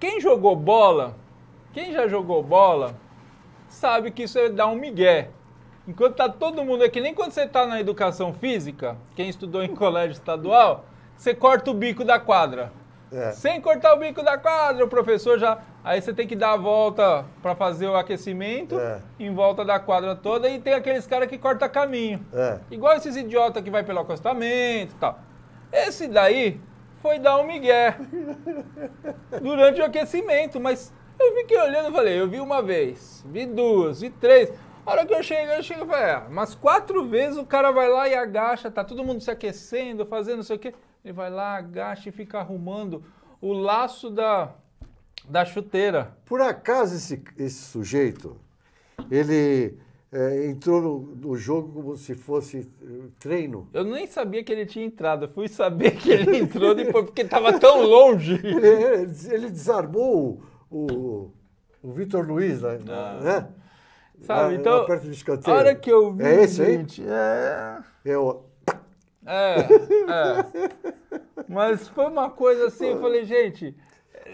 Quem 0.00 0.20
jogou 0.20 0.56
bola, 0.56 1.14
quem 1.72 1.92
já 1.92 2.08
jogou 2.08 2.42
bola, 2.42 2.96
sabe 3.68 4.10
que 4.10 4.24
isso 4.24 4.38
é 4.38 4.48
dar 4.48 4.66
um 4.66 4.74
migué. 4.74 5.30
Enquanto 5.86 6.16
tá 6.16 6.28
todo 6.28 6.64
mundo 6.64 6.82
aqui, 6.82 7.00
nem 7.00 7.14
quando 7.14 7.32
você 7.32 7.46
tá 7.46 7.66
na 7.66 7.78
educação 7.78 8.32
física, 8.32 8.96
quem 9.14 9.28
estudou 9.28 9.62
em 9.62 9.72
colégio 9.76 10.12
estadual, 10.12 10.86
você 11.16 11.34
corta 11.34 11.70
o 11.70 11.74
bico 11.74 12.04
da 12.04 12.18
quadra. 12.18 12.72
É. 13.12 13.32
Sem 13.32 13.60
cortar 13.60 13.94
o 13.94 13.98
bico 13.98 14.22
da 14.22 14.38
quadra, 14.38 14.84
o 14.84 14.88
professor 14.88 15.38
já. 15.38 15.58
Aí 15.84 16.00
você 16.00 16.14
tem 16.14 16.26
que 16.26 16.34
dar 16.34 16.52
a 16.52 16.56
volta 16.56 17.26
para 17.42 17.54
fazer 17.54 17.86
o 17.86 17.94
aquecimento 17.94 18.80
É. 18.80 19.02
em 19.20 19.32
volta 19.34 19.62
da 19.64 19.78
quadra 19.78 20.16
toda 20.16 20.48
e 20.48 20.58
tem 20.58 20.72
aqueles 20.72 21.06
caras 21.06 21.28
que 21.28 21.36
cortam 21.36 21.68
caminho. 21.68 22.24
É. 22.32 22.58
Igual 22.70 22.94
esses 22.94 23.14
idiotas 23.16 23.62
que 23.62 23.70
vai 23.70 23.84
pelo 23.84 24.00
acostamento 24.00 24.94
e 24.94 24.98
tal. 24.98 25.18
Esse 25.70 26.08
daí 26.08 26.58
foi 27.02 27.18
dar 27.18 27.36
um 27.36 27.46
migué 27.46 27.96
durante 29.42 29.80
o 29.80 29.84
aquecimento, 29.84 30.58
mas 30.58 30.92
eu 31.18 31.34
fiquei 31.36 31.60
olhando 31.60 31.90
e 31.90 31.92
falei, 31.92 32.18
eu 32.20 32.28
vi 32.28 32.40
uma 32.40 32.62
vez, 32.62 33.22
vi 33.28 33.44
duas, 33.44 34.00
vi 34.00 34.08
três. 34.10 34.52
A 34.86 34.90
hora 34.90 35.06
que 35.06 35.14
eu 35.14 35.22
cheguei, 35.22 35.56
eu 35.56 35.62
cheguei 35.62 35.84
e 35.84 35.86
falei, 35.86 36.10
ah, 36.10 36.26
mas 36.30 36.54
quatro 36.54 37.04
vezes 37.06 37.38
o 37.38 37.44
cara 37.46 37.70
vai 37.72 37.88
lá 37.88 38.08
e 38.08 38.14
agacha, 38.14 38.70
tá 38.70 38.82
todo 38.84 39.04
mundo 39.04 39.20
se 39.20 39.30
aquecendo, 39.30 40.04
fazendo 40.06 40.36
não 40.36 40.42
sei 40.42 40.56
o 40.56 40.58
quê. 40.58 40.74
Ele 41.04 41.12
vai 41.12 41.30
lá, 41.30 41.56
agacha 41.56 42.08
e 42.08 42.12
fica 42.12 42.38
arrumando 42.38 43.04
o 43.40 43.52
laço 43.52 44.08
da, 44.10 44.50
da 45.28 45.44
chuteira. 45.44 46.16
Por 46.24 46.40
acaso 46.40 46.96
esse, 46.96 47.22
esse 47.38 47.62
sujeito, 47.62 48.36
ele 49.10 49.78
é, 50.12 50.46
entrou 50.46 50.80
no, 50.80 50.98
no 51.30 51.36
jogo 51.36 51.72
como 51.72 51.96
se 51.96 52.14
fosse 52.14 52.70
eh, 52.82 52.86
treino. 53.18 53.68
Eu 53.72 53.84
nem 53.84 54.06
sabia 54.06 54.44
que 54.44 54.52
ele 54.52 54.64
tinha 54.66 54.84
entrado, 54.84 55.24
eu 55.24 55.28
fui 55.28 55.48
saber 55.48 55.92
que 55.96 56.10
ele 56.10 56.36
entrou 56.38 56.74
depois, 56.74 57.06
porque 57.06 57.24
tava 57.24 57.58
tão 57.58 57.82
longe. 57.82 58.34
Ele, 58.44 59.34
ele- 59.34 59.50
desarmou 59.50 60.40
o, 60.70 60.76
o, 60.76 61.30
o 61.82 61.92
Vitor 61.92 62.24
Luiz, 62.26 62.60
lá, 62.62 62.74
né? 62.78 63.48
Sabe, 64.22 64.54
Lá- 64.54 64.54
então, 64.54 64.78
lá 64.78 64.86
perto 64.86 65.08
do 65.08 65.50
a 65.50 65.52
hora 65.52 65.74
que 65.74 65.90
eu 65.90 66.12
vi, 66.14 66.22
É 66.22 66.42
esse 66.44 66.62
aí? 66.62 66.72
gente, 66.76 67.02
é... 67.06 67.78
É 68.04 68.16
o- 68.16 68.42
É, 69.26 69.56
é. 69.58 70.94
Mas 71.48 71.88
foi 71.88 72.06
uma 72.06 72.30
coisa 72.30 72.66
assim, 72.68 72.86
eu 72.86 73.00
falei, 73.00 73.24
gente, 73.24 73.74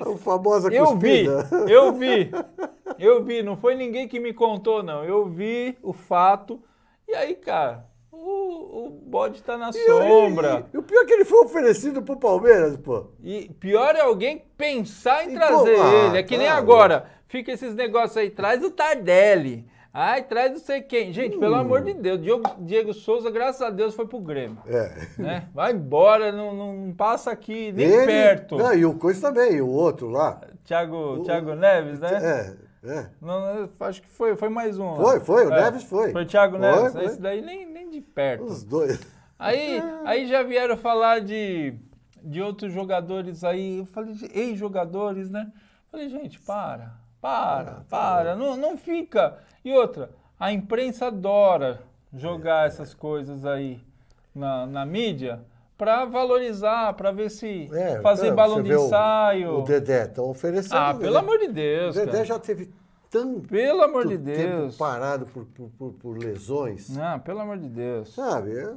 a 0.01 0.17
famosa 0.17 0.73
eu 0.73 0.97
vi, 0.97 1.27
cuspida. 1.27 1.69
eu 1.69 1.93
vi, 1.93 2.31
eu 2.99 3.25
vi, 3.25 3.43
não 3.43 3.57
foi 3.57 3.75
ninguém 3.75 4.09
que 4.09 4.21
me 4.21 4.33
contou, 4.33 4.83
não. 4.83 5.05
Eu 5.05 5.27
vi 5.27 5.77
o 5.83 5.93
fato, 5.93 6.61
e 7.09 7.15
aí, 7.15 7.35
cara, 7.35 7.87
o, 8.13 8.87
o 8.87 8.91
bode 8.91 9.43
tá 9.43 9.57
na 9.57 9.73
sombra. 9.73 10.67
E, 10.73 10.77
e 10.77 10.79
o 10.79 10.83
pior 10.83 11.03
é 11.03 11.07
que 11.07 11.13
ele 11.13 11.25
foi 11.25 11.45
oferecido 11.45 12.03
pro 12.03 12.17
Palmeiras, 12.17 12.77
pô. 12.77 13.07
E 13.23 13.49
pior 13.61 13.95
é 13.97 14.01
alguém 14.01 14.45
pensar 14.57 15.25
em 15.25 15.35
Então, 15.35 15.65
trazer 15.65 15.81
ah, 15.81 16.07
ele. 16.07 16.19
É 16.19 16.23
que 16.23 16.37
nem 16.37 16.49
tá 16.49 16.55
agora, 16.55 17.07
fica 17.27 17.53
esses 17.53 17.75
negócios 17.75 18.17
aí, 18.17 18.31
traz 18.31 18.63
o 18.63 18.71
Tardelli. 18.71 19.70
Ai, 19.93 20.23
traz 20.23 20.53
não 20.53 20.59
sei 20.61 20.81
quem. 20.83 21.13
Gente, 21.13 21.37
pelo 21.37 21.57
Hum. 21.57 21.61
amor 21.61 21.83
de 21.83 21.95
Deus, 21.95 22.23
Diego, 22.23 22.43
Diego 22.61 22.95
Souza, 22.95 23.29
graças 23.31 23.61
a 23.61 23.71
Deus, 23.71 23.93
foi 23.95 24.07
pro 24.07 24.21
Grêmio. 24.21 24.59
É. 24.67 25.07
né? 25.19 25.49
Vai 25.53 25.73
embora, 25.73 26.31
não, 26.31 26.55
não 26.55 26.95
passa 26.95 27.31
aqui 27.33 27.73
nem 27.73 27.87
Ele- 27.87 28.07
perto. 28.07 28.57
Não, 28.57 28.73
e 28.73 28.85
o 28.87 28.95
Coisa 28.95 29.21
também, 29.33 29.61
o 29.61 29.69
outro 29.69 30.09
lá. 30.09 30.41
Thiago, 30.65 31.25
Thiago 31.25 31.55
Neves, 31.57 31.99
né? 31.99 32.57
É, 32.85 32.89
é. 32.89 33.07
Não, 33.21 33.69
acho 33.81 34.01
que 34.03 34.09
foi, 34.09 34.37
foi 34.37 34.49
mais 34.49 34.79
um. 34.79 34.95
Foi, 34.95 35.19
foi, 35.19 35.47
o 35.49 35.53
É, 35.53 35.63
Neves 35.65 35.83
foi. 35.83 36.13
Foi 36.13 36.23
o 36.23 36.27
Thiago 36.27 36.57
Foi, 36.57 36.61
Neves. 36.71 36.93
foi. 36.93 37.05
Esse 37.07 37.21
daí 37.21 37.43
nem, 37.43 37.67
nem 37.67 37.91
de 37.91 38.01
perto. 38.01 38.45
Os 38.45 38.63
dois. 38.63 39.01
Aí, 39.37 39.83
aí 40.07 40.29
já 40.29 40.45
vieram 40.45 40.77
falar 40.77 41.21
de, 41.21 41.75
de 42.23 42.41
outros 42.41 42.73
jogadores 42.73 43.43
aí. 43.43 43.79
Eu 43.79 43.87
falei, 43.87 44.15
de 44.15 44.27
ex-jogadores, 44.39 45.29
né? 45.31 45.51
Falei, 45.91 46.09
gente, 46.09 46.39
para, 46.41 46.93
para, 47.21 47.83
para. 47.89 48.35
Não, 48.37 48.57
não 48.57 48.77
fica. 48.77 49.39
E 49.65 49.73
outra, 49.73 50.11
a 50.39 50.53
imprensa 50.53 51.07
adora 51.09 51.81
jogar 52.13 52.67
essas 52.67 52.93
coisas 52.95 53.45
aí 53.45 53.81
na, 54.35 54.67
na 54.67 54.87
mídia 54.87 55.41
para 55.77 56.05
valorizar, 56.05 56.93
para 56.95 57.11
ver 57.11 57.31
se 57.31 57.69
É, 57.73 58.01
fazer 58.01 58.25
cara, 58.25 58.35
balão 58.37 58.63
de 58.63 58.69
vê 58.69 58.77
o- 58.77 58.87
ensaio. 58.87 59.59
O 59.59 59.63
Dedé, 59.63 60.05
estão 60.05 60.29
oferecendo. 60.29 60.77
ah, 60.77 60.93
pelo 60.95 61.13
Dedé. 61.15 61.19
amor 61.19 61.39
de 61.39 61.49
Deus, 61.49 61.97
O 61.97 61.99
Dedé 61.99 62.13
cara. 62.13 62.25
já 62.25 62.39
teve 62.39 62.71
tanto 63.11 63.49
Pelo 63.49 63.83
amor 63.83 64.07
de 64.07 64.19
tempo 64.19 64.39
Deus. 64.59 64.77
parado 64.77 65.27
por, 65.27 65.45
por, 65.47 65.71
por, 65.79 65.93
por 65.95 66.19
lesões. 66.19 66.89
Não, 66.91 67.19
pelo 67.21 67.41
amor 67.41 67.59
de 67.59 67.69
Deus. 67.69 68.15
Sabe? 68.15 68.57
É- 68.59 68.75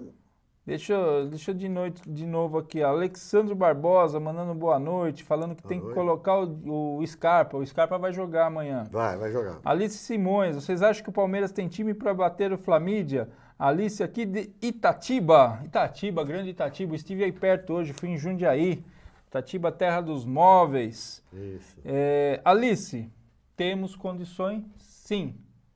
Deixa, 0.66 0.94
eu- 0.94 1.28
deixa 1.28 1.52
eu 1.52 1.56
de, 1.56 1.68
noite, 1.68 2.02
de 2.10 2.26
novo 2.26 2.58
aqui. 2.58 2.82
Alexandre 2.82 3.54
Barbosa 3.54 4.18
mandando 4.18 4.54
boa 4.56 4.80
noite, 4.80 5.22
falando 5.24 5.56
que 5.56 5.64
tem 5.64 5.78
que 5.78 5.84
noite. 5.84 5.96
colocar 5.96 6.40
o, 6.40 7.00
o 7.00 7.06
Scarpa. 7.06 7.58
O 7.58 7.66
Scarpa 7.66 7.98
vai 7.98 8.14
jogar 8.14 8.46
amanhã. 8.46 8.88
Vai, 8.90 9.18
vai 9.18 9.30
jogar. 9.32 9.60
Alice 9.66 9.98
Simões, 9.98 10.56
vocês 10.56 10.82
acham 10.82 11.04
que 11.04 11.10
o 11.10 11.14
Palmeiras 11.14 11.52
tem 11.52 11.68
time 11.68 11.94
para 11.94 12.14
bater 12.14 12.54
o 12.54 12.58
Flamídia? 12.58 13.30
Alice 13.60 14.02
aqui 14.02 14.26
de 14.26 14.52
Itatiba. 14.62 15.60
Itatiba, 15.66 16.24
grande 16.24 16.52
Itatiba. 16.52 16.96
Estive 16.96 17.26
aí 17.26 17.32
perto 17.34 17.74
hoje, 17.74 17.92
fui 17.92 18.10
em 18.10 18.18
Jundiaí. 18.18 18.86
Itatiba, 19.28 19.70
terra 19.70 20.00
dos 20.00 20.24
móveis. 20.26 21.22
Isso. 21.34 21.76
É, 21.84 22.40
Alice, 22.46 23.12
temos 23.58 23.98
condições? 23.98 24.64
Sim. 24.78 25.36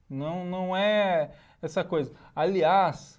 Não, 0.10 0.46
não 0.46 0.78
é 0.78 1.32
essa 1.62 1.84
coisa. 1.84 2.12
Aliás, 2.34 3.17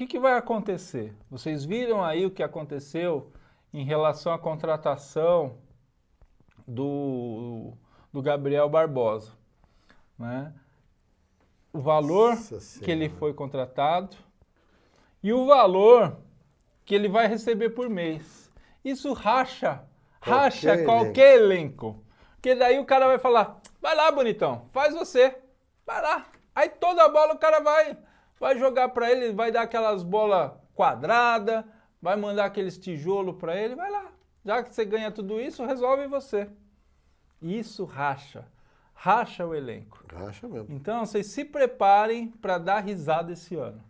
que, 0.00 0.06
que 0.06 0.18
vai 0.18 0.32
acontecer? 0.32 1.14
Vocês 1.30 1.62
viram 1.62 2.02
aí 2.02 2.24
o 2.24 2.30
que 2.30 2.42
aconteceu 2.42 3.30
em 3.70 3.84
relação 3.84 4.32
à 4.32 4.38
contratação 4.38 5.58
do, 6.66 7.74
do 8.10 8.22
Gabriel 8.22 8.66
Barbosa, 8.66 9.32
né? 10.18 10.54
O 11.70 11.80
valor 11.80 12.34
que 12.82 12.90
ele 12.90 13.10
foi 13.10 13.34
contratado 13.34 14.16
e 15.22 15.34
o 15.34 15.44
valor 15.44 16.16
que 16.86 16.94
ele 16.94 17.06
vai 17.08 17.26
receber 17.28 17.68
por 17.70 17.90
mês. 17.90 18.50
Isso 18.82 19.12
racha, 19.12 19.84
racha 20.18 20.78
Qualquer 20.78 20.84
qualquer 20.86 21.36
elenco. 21.36 22.02
Porque 22.36 22.54
daí 22.54 22.78
o 22.78 22.86
cara 22.86 23.06
vai 23.06 23.18
falar, 23.18 23.60
vai 23.82 23.94
lá, 23.94 24.10
bonitão, 24.10 24.66
faz 24.72 24.94
você, 24.94 25.38
vai 25.86 26.00
lá. 26.00 26.26
Aí 26.54 26.70
toda 26.70 27.04
a 27.04 27.08
bola 27.10 27.34
o 27.34 27.38
cara 27.38 27.60
vai, 27.60 27.98
vai 28.40 28.58
jogar 28.58 28.88
pra 28.88 29.10
ele, 29.10 29.32
vai 29.32 29.52
dar 29.52 29.62
aquelas 29.62 30.02
bolas 30.02 30.52
quadradas, 30.74 31.62
vai 32.00 32.16
mandar 32.16 32.46
aqueles 32.46 32.78
tijolos 32.78 33.36
pra 33.36 33.54
ele, 33.54 33.76
vai 33.76 33.90
lá. 33.90 34.06
Já 34.42 34.62
que 34.62 34.74
você 34.74 34.84
ganha 34.86 35.10
tudo 35.10 35.38
isso, 35.38 35.64
resolve 35.66 36.06
você. 36.06 36.48
Isso 37.42 37.84
racha, 37.84 38.46
racha 38.94 39.46
o 39.46 39.54
elenco. 39.54 40.02
Racha 40.10 40.48
mesmo. 40.48 40.74
Então, 40.74 41.04
vocês 41.04 41.26
se 41.26 41.44
preparem 41.44 42.28
para 42.28 42.56
dar 42.56 42.80
risada 42.80 43.32
esse 43.32 43.54
ano. 43.54 43.82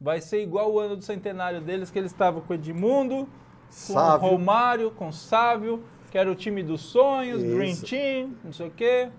Vai 0.00 0.20
ser 0.20 0.42
igual 0.42 0.72
o 0.72 0.80
ano 0.80 0.96
do 0.96 1.04
centenário 1.04 1.60
deles, 1.60 1.88
que 1.88 1.98
eles 1.98 2.10
estavam 2.10 2.40
com 2.40 2.52
Edmundo, 2.54 3.26
com 3.26 3.70
Sávio. 3.70 4.26
o 4.26 4.30
Romário, 4.32 4.90
com 4.90 5.12
Sávio, 5.12 5.84
que 6.10 6.18
era 6.18 6.30
o 6.30 6.34
time 6.34 6.62
dos 6.64 6.80
sonhos, 6.80 7.40
Dream 7.40 7.70
Isso. 7.70 7.86
Team, 7.86 8.36
não 8.42 8.52
sei 8.52 8.66
o 8.66 8.70
quê. 8.72 9.10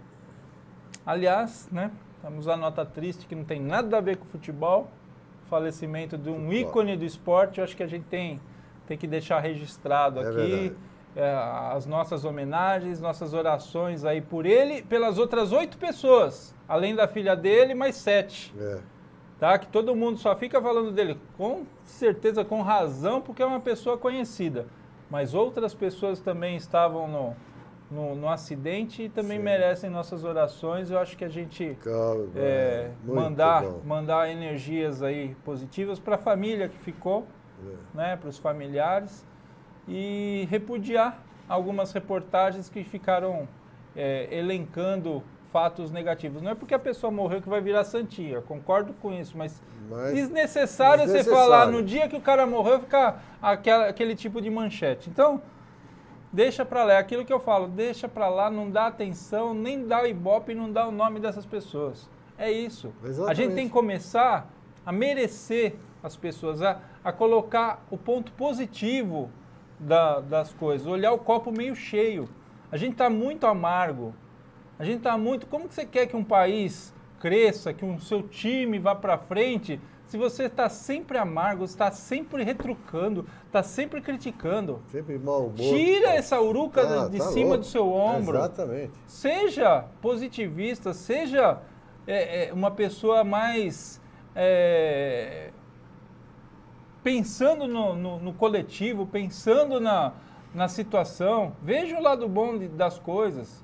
Aliás, 1.05 1.69
né, 1.71 1.89
vamos 2.23 2.47
a 2.47 2.55
nota 2.57 2.85
triste 2.85 3.27
que 3.27 3.35
não 3.35 3.43
tem 3.43 3.59
nada 3.59 3.97
a 3.97 4.01
ver 4.01 4.17
com 4.17 4.25
futebol. 4.25 4.89
falecimento 5.49 6.17
de 6.17 6.29
um 6.29 6.51
ícone 6.51 6.95
do 6.97 7.05
esporte, 7.05 7.59
eu 7.59 7.63
acho 7.63 7.75
que 7.75 7.83
a 7.83 7.87
gente 7.87 8.05
tem, 8.05 8.39
tem 8.87 8.97
que 8.97 9.05
deixar 9.05 9.39
registrado 9.39 10.19
É 10.19 10.27
aqui 10.27 10.75
é, 11.15 11.31
as 11.75 11.85
nossas 11.85 12.25
homenagens, 12.25 12.99
nossas 12.99 13.33
orações 13.33 14.03
aí 14.03 14.19
por 14.19 14.45
ele, 14.47 14.81
pelas 14.81 15.19
outras 15.19 15.51
oito 15.51 15.77
pessoas, 15.77 16.55
além 16.67 16.95
da 16.95 17.07
filha 17.07 17.35
dele, 17.35 17.75
mais 17.75 17.95
sete 17.97 18.53
É. 18.57 18.79
tá? 19.39 19.59
Que 19.59 19.67
todo 19.67 19.95
mundo 19.95 20.17
só 20.17 20.35
fica 20.35 20.59
falando 20.59 20.91
dele, 20.91 21.19
com 21.37 21.65
certeza, 21.83 22.43
com 22.43 22.61
razão, 22.63 23.21
porque 23.21 23.43
é 23.43 23.45
uma 23.45 23.59
pessoa 23.59 23.95
conhecida. 23.97 24.65
Mas 25.07 25.35
outras 25.35 25.75
pessoas 25.75 26.19
também 26.19 26.55
estavam 26.55 27.07
no, 27.07 27.35
no, 27.93 28.15
no 28.15 28.27
acidente 28.29 29.03
e 29.03 29.09
também 29.09 29.37
Sim. 29.37 29.43
merecem 29.43 29.89
nossas 29.89 30.23
orações. 30.23 30.89
Eu 30.89 30.99
acho 30.99 31.15
que 31.15 31.23
a 31.23 31.29
gente 31.29 31.77
Calma, 31.83 32.27
é, 32.35 32.89
mandar, 33.05 33.61
bom. 33.63 33.81
mandar 33.85 34.29
energias 34.31 35.03
aí 35.03 35.35
positivas 35.45 35.99
para 35.99 36.15
a 36.15 36.17
família 36.17 36.67
que 36.67 36.77
ficou, 36.79 37.25
É. 37.65 37.97
né? 37.97 38.15
Para 38.17 38.29
os 38.29 38.37
familiares 38.37 39.25
e 39.87 40.47
repudiar 40.49 41.19
algumas 41.47 41.91
reportagens 41.91 42.69
que 42.69 42.83
ficaram 42.83 43.47
é, 43.95 44.27
elencando 44.31 45.21
fatos 45.51 45.91
negativos. 45.91 46.41
Não 46.41 46.49
é 46.51 46.55
porque 46.55 46.73
a 46.73 46.79
pessoa 46.79 47.11
morreu 47.11 47.41
que 47.41 47.47
vai 47.49 47.61
virar 47.61 47.83
santinha, 47.83 48.41
concordo 48.41 48.91
com 48.93 49.13
isso, 49.13 49.37
mas 49.37 49.61
Mas 49.89 50.13
desnecessário, 50.15 51.01
você 51.03 51.13
desnecessário. 51.17 51.43
falar 51.51 51.67
no 51.67 51.83
dia 51.83 52.07
que 52.07 52.15
o 52.15 52.21
cara 52.21 52.45
morreu 52.47 52.79
ficar 52.79 53.21
aquele 53.39 54.15
tipo 54.15 54.41
de 54.41 54.49
manchete. 54.49 55.09
Então, 55.11 55.41
deixa 56.33 56.65
pra 56.65 56.83
lá, 56.83 56.93
é 56.93 56.97
aquilo 56.97 57.23
que 57.23 57.31
eu 57.31 57.39
falo, 57.39 57.67
deixa 57.67 58.09
pra 58.09 58.27
lá, 58.27 58.49
não 58.49 58.69
dá 58.69 58.87
atenção, 58.87 59.53
nem 59.53 59.87
dá 59.87 60.01
o 60.01 60.07
ibope, 60.07 60.53
não 60.55 60.69
dá 60.71 60.87
o 60.87 60.91
nome 60.91 61.19
dessas 61.19 61.45
pessoas. 61.45 62.09
É 62.37 62.51
isso. 62.51 62.91
A 63.03 63.07
Exatamente. 63.07 63.37
gente 63.37 63.53
tem 63.55 63.67
que 63.67 63.73
começar 63.73 64.51
a 64.85 64.91
merecer 64.91 65.75
as 66.01 66.17
pessoas, 66.17 66.61
a, 66.61 66.79
a 67.03 67.13
colocar 67.13 67.85
o 67.91 67.97
ponto 67.97 68.31
positivo 68.33 69.29
da- 69.79 70.19
das 70.19 70.51
coisas, 70.51 70.87
olhar 70.87 71.13
o 71.13 71.19
copo 71.19 71.51
meio 71.51 71.75
cheio. 71.75 72.27
A 72.71 72.75
gente 72.77 72.93
está 72.93 73.09
muito 73.09 73.45
amargo. 73.45 74.13
A 74.79 74.83
gente 74.83 74.97
está 74.97 75.15
muito. 75.17 75.45
Como 75.45 75.67
que 75.67 75.75
você 75.75 75.85
quer 75.85 76.07
que 76.07 76.15
um 76.15 76.23
país 76.23 76.93
cresça, 77.19 77.71
que 77.71 77.85
o 77.85 77.99
seu 77.99 78.23
time 78.23 78.79
vá 78.79 78.95
para 78.95 79.17
frente, 79.17 79.79
se 80.13 80.17
você 80.17 80.43
está 80.43 80.69
sempre 80.69 81.17
amargo, 81.17 81.65
está 81.65 81.89
sempre 81.89 82.43
retrucando, 82.43 83.25
está 83.47 83.63
sempre 83.63 83.99
criticando? 83.99 84.79
sempre 84.91 85.17
mau 85.17 85.47
humor. 85.47 85.55
Tira 85.55 86.09
essa 86.09 86.39
uruca 86.39 86.81
Ah, 87.05 87.09
de 87.09 87.17
tá 87.17 87.23
cima 87.31 87.45
louco. 87.47 87.57
do 87.61 87.65
seu 87.65 87.91
ombro. 87.91 88.37
Exatamente. 88.37 88.91
Seja 89.07 89.85
positivista, 90.03 90.93
seja 90.93 91.59
é, 92.05 92.49
é, 92.49 92.53
uma 92.53 92.69
pessoa 92.69 93.23
mais 93.23 93.99
é, 94.35 95.49
pensando 97.03 97.67
no, 97.67 97.95
no- 97.95 98.19
no 98.19 98.33
coletivo, 98.33 99.07
pensando 99.07 99.79
na, 99.79 100.13
na 100.53 100.67
situação. 100.67 101.53
Veja 101.59 101.97
o 101.97 102.03
lado 102.03 102.29
bom 102.29 102.55
de- 102.55 102.67
das 102.67 102.99
coisas. 102.99 103.62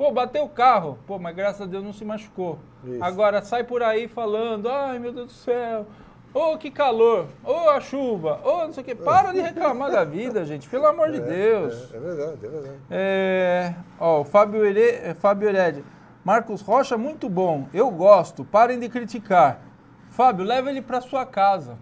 Pô, 0.00 0.10
bateu 0.10 0.44
o 0.44 0.48
carro, 0.48 0.96
pô, 1.06 1.18
mas 1.18 1.36
graças 1.36 1.60
a 1.60 1.66
Deus 1.66 1.84
não 1.84 1.92
se 1.92 2.06
machucou. 2.06 2.58
Isso. 2.82 3.04
Agora 3.04 3.42
sai 3.42 3.64
por 3.64 3.82
aí 3.82 4.08
falando, 4.08 4.66
ai 4.70 4.98
meu 4.98 5.12
Deus 5.12 5.26
do 5.26 5.32
céu, 5.34 5.86
ô 6.32 6.56
que 6.56 6.70
calor, 6.70 7.26
ô 7.44 7.68
a 7.68 7.80
chuva, 7.80 8.40
ô 8.42 8.64
não 8.64 8.72
sei 8.72 8.82
o 8.82 8.86
que. 8.86 8.94
Para 9.04 9.30
de 9.30 9.42
reclamar 9.42 9.90
da 9.90 10.02
vida, 10.02 10.42
gente, 10.46 10.70
pelo 10.70 10.86
amor 10.86 11.10
de 11.10 11.20
Deus. 11.20 11.92
É, 11.92 11.96
é 11.98 12.00
verdade, 12.00 12.46
é 12.46 12.48
verdade. 12.48 12.76
É, 12.90 13.74
ó, 13.98 14.22
o 14.22 14.24
Fábio, 14.24 14.64
Here, 14.64 14.80
é, 14.80 15.12
Fábio 15.12 15.50
Hered. 15.50 15.84
Marcos 16.24 16.62
Rocha, 16.62 16.96
muito 16.96 17.28
bom. 17.28 17.68
Eu 17.74 17.90
gosto. 17.90 18.42
Parem 18.42 18.80
de 18.80 18.88
criticar. 18.88 19.60
Fábio, 20.08 20.46
leva 20.46 20.70
ele 20.70 20.80
para 20.80 21.02
sua 21.02 21.26
casa. 21.26 21.76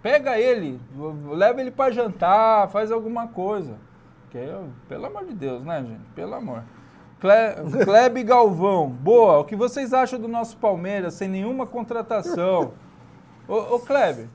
Pega 0.00 0.38
ele, 0.38 0.80
leva 1.32 1.60
ele 1.60 1.72
para 1.72 1.90
jantar, 1.92 2.68
faz 2.68 2.92
alguma 2.92 3.26
coisa. 3.26 3.74
Que 4.30 4.38
eu- 4.38 4.68
pelo 4.88 5.06
amor 5.06 5.24
de 5.24 5.34
Deus, 5.34 5.64
né, 5.64 5.82
gente? 5.82 6.04
Pelo 6.14 6.34
amor. 6.36 6.62
Cle, 7.20 7.84
Klebe 7.84 8.22
Galvão, 8.22 8.88
boa. 8.88 9.38
O 9.38 9.44
que 9.44 9.56
vocês 9.56 9.92
acham 9.92 10.20
do 10.20 10.28
nosso 10.28 10.56
Palmeiras 10.56 11.14
sem 11.14 11.28
nenhuma 11.28 11.66
contratação? 11.66 12.72
Ô, 13.48 13.74
ô 13.74 13.80
Klebe, 13.80 14.28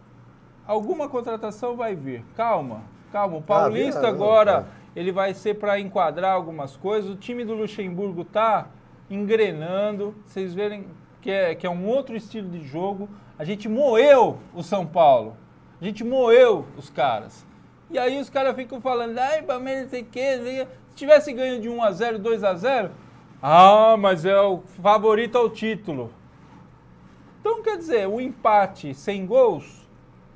alguma 0.67 1.07
contratação 1.07 1.77
vai 1.77 1.95
vir. 1.95 2.25
Calma, 2.35 2.81
calma. 3.11 3.37
O 3.37 3.41
Paulista 3.41 4.07
Ah, 4.07 4.09
agora 4.09 4.59
não, 4.61 4.67
ele 4.95 5.11
vai 5.13 5.33
ser 5.33 5.55
para 5.55 5.79
enquadrar 5.79 6.33
algumas 6.33 6.75
coisas. 6.75 7.09
O 7.09 7.15
time 7.15 7.45
do 7.45 7.53
Luxemburgo 7.53 8.25
tá 8.25 8.67
engrenando. 9.09 10.13
Vocês 10.25 10.53
verem 10.53 10.87
que 11.21 11.31
é, 11.31 11.55
que 11.55 11.65
é 11.65 11.69
um 11.69 11.85
outro 11.85 12.17
estilo 12.17 12.49
de 12.49 12.61
jogo. 12.65 13.07
A 13.39 13.45
gente 13.45 13.69
moeu 13.69 14.39
o 14.53 14.61
São 14.61 14.85
Paulo. 14.85 15.37
A 15.79 15.85
gente 15.85 16.03
moeu 16.03 16.65
os 16.77 16.89
caras. 16.89 17.45
E 17.89 17.97
aí 17.97 18.19
os 18.19 18.29
caras 18.29 18.55
ficam 18.55 18.81
falando, 18.81 19.17
ai, 19.19 19.41
Palmeiras 19.43 19.83
não 19.83 19.89
sei 19.89 20.01
o 20.01 20.67
quê, 20.95 21.05
não 21.05 21.21
sei 21.21 21.33
o 21.33 21.37
quê. 21.37 21.53
Se 21.53 21.59
tivesse 21.59 21.59
ganho 21.59 21.61
de 21.61 21.69
1x0, 21.69 22.19
2x0, 22.21 22.91
ah, 23.41 23.97
mas 23.97 24.23
é 24.25 24.39
o 24.39 24.61
favorito 24.81 25.37
ao 25.37 25.49
título. 25.49 26.11
Então, 27.41 27.61
quer 27.61 27.77
dizer, 27.77 28.07
o 28.07 28.21
empate 28.21 28.93
sem 28.93 29.25
gols 29.25 29.85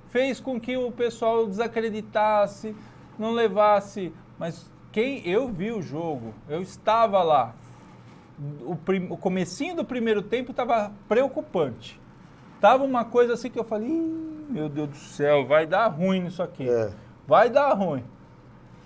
fez 0.10 0.40
com 0.40 0.60
que 0.60 0.76
o 0.76 0.92
pessoal 0.92 1.48
desacreditasse, 1.48 2.76
não 3.18 3.32
levasse. 3.32 4.14
Mas 4.38 4.70
quem 4.92 5.26
eu 5.28 5.48
vi 5.48 5.72
o 5.72 5.82
jogo, 5.82 6.34
eu 6.50 6.62
estava 6.62 7.24
lá. 7.24 7.56
O, 8.66 8.76
prim, 8.76 9.08
o 9.10 9.18
comecinho 9.18 9.76
do 9.76 9.86
primeiro 9.86 10.22
tempo 10.22 10.52
estava 10.52 10.92
preocupante. 11.08 12.00
Tava 12.60 12.84
uma 12.84 13.06
coisa 13.06 13.34
assim 13.34 13.50
que 13.50 13.58
eu 13.58 13.64
falei, 13.64 13.88
"Ih, 13.88 14.46
meu 14.50 14.68
Deus 14.68 14.90
do 14.90 14.96
céu, 14.98 15.46
vai 15.46 15.66
dar 15.66 15.88
ruim 15.88 16.24
nisso 16.24 16.44
aqui. 16.44 16.70
É. 16.70 16.92
Vai 17.26 17.50
dar 17.50 17.74
ruim. 17.74 18.04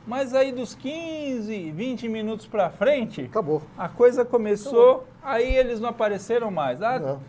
Mas 0.06 0.34
aí 0.34 0.52
dos 0.52 0.73
15, 0.73 1.72
20 1.72 2.10
minutos 2.10 2.48
para 2.48 2.69
frente, 2.69 3.22
Acabou. 3.22 3.61
a 3.78 3.88
coisa 3.88 4.26
começou, 4.26 5.06
aí 5.22 5.56
eles 5.56 5.80
não 5.80 5.90
apareceram 5.90 6.49
mais. 6.49 6.82
Ah, 6.82 6.99
Não. 6.99 7.19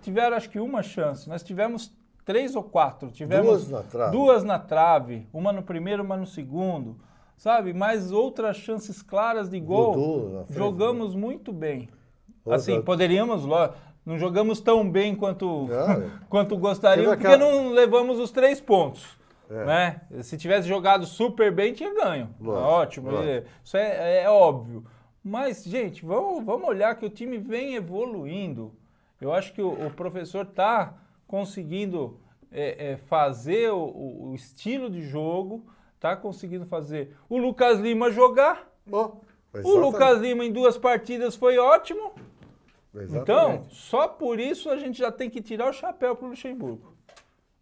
tiveram 0.00 0.36
acho 0.36 0.48
que 0.48 0.60
uma 0.60 0.82
chance. 0.82 1.28
Nós 1.28 1.42
tivemos 1.42 1.92
três 2.24 2.54
ou 2.54 2.62
quatro. 2.62 3.10
Tivemos 3.10 3.66
Duas 3.66 3.70
na 3.70 3.82
trave. 3.82 4.12
duas 4.12 4.44
na 4.44 4.58
trave, 4.58 5.26
uma 5.32 5.52
no 5.52 5.62
primeiro, 5.62 6.02
uma 6.04 6.16
no 6.16 6.26
segundo. 6.26 6.96
Sabe? 7.36 7.72
Mais 7.74 8.12
outras 8.12 8.56
chances 8.56 9.02
claras 9.02 9.48
de 9.50 9.58
gol. 9.58 9.92
Dudu 9.94 10.30
frente, 10.46 10.54
Jogamos 10.54 11.14
muito 11.16 11.52
bem. 11.52 11.88
Outra- 12.44 12.56
Assim, 12.56 12.80
poderíamos, 12.80 13.44
não 14.06 14.16
jogamos 14.18 14.60
tão 14.60 14.88
bem 14.88 15.16
quanto, 15.16 15.66
Não. 15.66 16.10
quanto 16.30 16.56
gostaríamos, 16.56 17.16
porque 17.16 17.26
aquela- 17.26 17.50
não 17.50 17.72
levamos 17.72 18.20
os 18.20 18.30
três 18.30 18.60
pontos. 18.60 19.04
É. 19.50 19.64
Né? 19.64 20.00
Se 20.22 20.36
tivesse 20.36 20.66
jogado 20.66 21.04
super 21.06 21.52
bem, 21.52 21.72
tinha 21.72 21.92
ganho. 21.94 22.34
Lógico, 22.40 22.66
Ótimo, 22.68 23.10
lógico. 23.10 23.28
é- 23.28 23.44
isso 23.62 23.76
é, 23.76 24.22
é 24.24 24.30
óbvio. 24.30 24.84
Mas, 25.22 25.64
gente, 25.64 26.04
vamos, 26.04 26.44
vamos 26.44 26.68
olhar 26.68 26.94
que 26.96 27.06
o 27.06 27.10
time 27.10 27.38
vem 27.38 27.74
evoluindo. 27.74 28.74
Eu 29.20 29.32
acho 29.32 29.52
que 29.52 29.62
o, 29.62 29.86
o 29.86 29.90
professor 29.90 30.44
está 30.44 30.94
conseguindo 31.26 32.18
é, 32.52 32.92
é, 32.92 32.96
fazer 32.96 33.70
o, 33.72 34.30
o- 34.30 34.34
estilo 34.34 34.88
de 34.90 35.02
jogo, 35.02 35.66
está 35.96 36.14
conseguindo 36.16 36.64
fazer 36.66 37.16
o 37.28 37.36
Lucas 37.38 37.78
Lima 37.80 38.10
jogar. 38.10 38.70
Bom, 38.86 39.20
O. 39.64 39.76
Lucas 39.76 40.20
Lima 40.20 40.44
em 40.44 40.52
duas 40.52 40.76
partidas 40.78 41.34
foi 41.36 41.58
ótimo. 41.58 42.12
Exatamente. 42.94 43.22
Então, 43.22 43.64
só 43.70 44.06
por 44.06 44.38
isso 44.38 44.70
a 44.70 44.76
gente 44.76 44.98
já 44.98 45.10
tem 45.10 45.28
que 45.28 45.42
tirar 45.42 45.68
o 45.68 45.72
chapéu 45.72 46.14
para 46.14 46.26
o 46.26 46.30
Luxemburgo. 46.30 46.93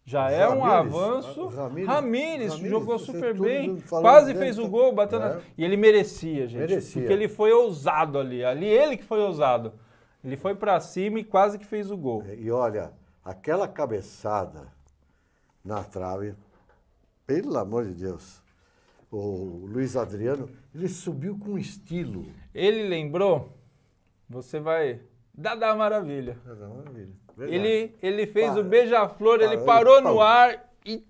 Já 0.05 0.29
é 0.29 0.47
um 0.49 0.59
Ramires, 0.59 0.95
avanço. 0.95 1.41
ah, 1.43 1.55
Ramires, 1.63 1.87
Ramires, 1.87 2.53
Ramires, 2.53 2.69
jogou 2.69 2.99
super 2.99 3.39
bem. 3.39 3.79
Quase 3.87 4.35
fez 4.35 4.59
o 4.59 4.67
gol, 4.67 4.91
bateu 4.91 5.19
na... 5.19 5.35
É. 5.35 5.41
E 5.57 5.63
ele 5.63 5.77
merecia, 5.77 6.45
gente. 6.47 6.59
Merecia. 6.59 7.01
Porque 7.01 7.13
ele 7.13 7.29
foi 7.29 7.53
ousado 7.53 8.19
ali. 8.19 8.43
Ali 8.43 8.65
ele 8.67 8.97
que 8.97 9.03
foi 9.03 9.19
ousado. 9.19 9.73
Ele 10.23 10.35
foi 10.35 10.55
para 10.55 10.79
cima 10.79 11.19
e 11.19 11.23
quase 11.23 11.57
que 11.57 11.65
fez 11.65 11.89
o 11.89 11.97
gol. 11.97 12.23
E 12.37 12.51
olha, 12.51 12.91
aquela 13.23 13.67
cabeçada 13.67 14.67
na 15.63 15.83
trave, 15.83 16.35
pelo 17.25 17.57
amor 17.57 17.85
de 17.85 17.93
Deus, 17.93 18.41
o 19.09 19.65
Luiz 19.67 19.95
Adriano, 19.95 20.49
ele 20.75 20.89
subiu 20.89 21.37
com 21.37 21.57
estilo. 21.57 22.25
Ele 22.53 22.87
lembrou, 22.87 23.57
você 24.29 24.59
vai. 24.59 25.01
Dada 25.33 25.73
maravilha. 25.75 26.37
É 26.45 26.51
uma 26.51 26.75
maravilha. 26.75 27.13
Verdade. 27.37 27.55
Ele, 27.57 27.95
ele 28.01 28.27
fez 28.27 28.51
Para. 28.51 28.61
o 28.61 28.63
beija-flor, 28.63 29.41
ele 29.41 29.57
Parou, 29.59 30.01
no 30.01 30.21
ar 30.21 30.69
e 30.85 31.03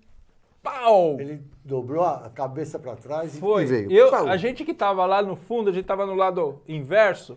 pau! 0.62 1.18
Ele 1.20 1.42
dobrou 1.64 2.04
a 2.04 2.30
cabeça 2.34 2.78
para 2.78 2.96
trás 2.96 3.36
e- 3.36 3.40
Foi. 3.40 3.64
veio. 3.66 3.90
Eu, 3.92 4.10
Pau. 4.10 4.26
a 4.28 4.36
gente 4.36 4.64
que 4.64 4.72
tava 4.74 5.04
lá 5.06 5.22
no 5.22 5.36
fundo, 5.36 5.70
a 5.70 5.72
gente 5.72 5.84
tava 5.86 6.06
no 6.06 6.14
lado 6.14 6.60
inverso. 6.66 7.36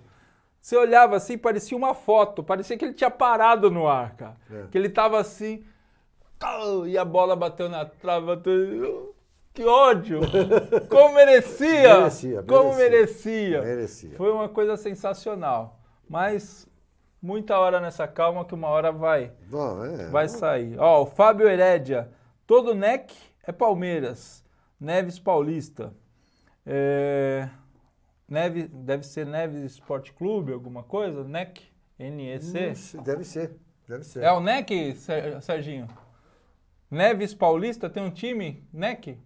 Você 0.59 0.75
olhava 0.75 1.15
assim, 1.15 1.37
parecia 1.37 1.77
uma 1.77 1.93
foto, 1.93 2.43
parecia 2.43 2.77
que 2.77 2.83
ele 2.85 2.93
tinha 2.93 3.11
parado 3.11 3.69
no 3.69 3.87
ar, 3.87 4.15
cara. 4.15 4.35
É. 4.51 4.63
Que 4.71 4.77
ele 4.77 4.89
tava 4.89 5.19
assim, 5.19 5.63
e 6.87 6.97
a 6.97 7.05
bola 7.05 7.35
bateu 7.35 7.69
na 7.69 7.85
trave, 7.85 8.25
bateu. 8.25 9.15
Que 9.53 9.65
ódio! 9.65 10.19
Como 10.89 11.15
merecia! 11.15 11.97
Merecia, 11.97 12.43
Como 12.43 12.75
merecia! 12.75 13.61
Merecia. 13.61 14.15
Foi 14.15 14.31
uma 14.31 14.47
coisa 14.47 14.77
sensacional. 14.77 15.79
Mas 16.07 16.67
muita 17.21 17.57
hora 17.59 17.79
nessa 17.79 18.07
calma 18.07 18.45
que 18.45 18.53
uma 18.53 18.67
hora 18.67 18.91
vai, 18.91 19.31
Bom, 19.49 19.83
é. 19.83 20.07
vai 20.09 20.27
sair. 20.29 20.77
Ó, 20.79 21.03
o 21.03 21.05
Fábio 21.05 21.47
Herédia, 21.47 22.09
todo 22.45 22.73
NEC 22.75 23.13
é 23.43 23.51
Palmeiras, 23.51 24.43
Neves 24.79 25.17
Paulista. 25.19 25.93
É, 26.65 27.49
Neve, 28.27 28.67
deve 28.67 29.03
ser 29.03 29.25
Neves 29.25 29.63
Esporte 29.63 30.11
Clube, 30.13 30.51
alguma 30.51 30.83
coisa? 30.83 31.23
NEC? 31.23 31.61
NEC? 31.97 32.97
Deve 33.03 33.23
ser, 33.23 33.55
deve 33.87 34.03
ser. 34.03 34.23
É 34.23 34.31
o 34.31 34.39
NEC, 34.39 34.93
Ser- 34.95 35.41
Serginho? 35.41 35.87
Neves 36.91 37.33
Paulista 37.33 37.89
tem 37.89 38.03
um 38.03 38.11
time? 38.11 38.67
NEC? 38.71 39.17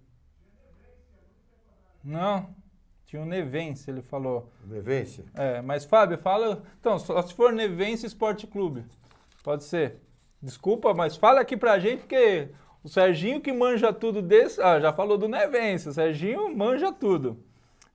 Não, 2.04 2.50
tinha 3.12 3.22
o 3.22 3.26
Nevense, 3.26 3.92
ele 3.92 4.02
falou. 4.02 4.50
Nevense. 4.66 5.26
É, 5.34 5.62
mas 5.62 5.84
Fábio, 5.84 6.18
fala. 6.18 6.64
Então, 6.80 6.98
só 6.98 7.22
se 7.22 7.34
for 7.34 7.52
Nevense 7.52 8.06
Esporte 8.06 8.48
Clube. 8.48 8.86
Pode 9.44 9.66
ser. 9.66 9.98
Desculpa, 10.42 10.94
mas 10.94 11.18
fala 11.18 11.42
aqui 11.42 11.58
pra 11.58 11.78
gente, 11.78 12.04
porque 12.04 12.48
o 12.82 12.88
Serginho 12.88 13.42
que 13.42 13.52
manja 13.52 13.92
tudo 13.92 14.22
desse. 14.22 14.62
Ah, 14.62 14.80
já 14.80 14.94
falou 14.94 15.18
do 15.18 15.28
Nevense. 15.28 15.90
O 15.90 15.94
Serginho 15.94 16.56
manja 16.56 16.94
tudo. 16.94 17.38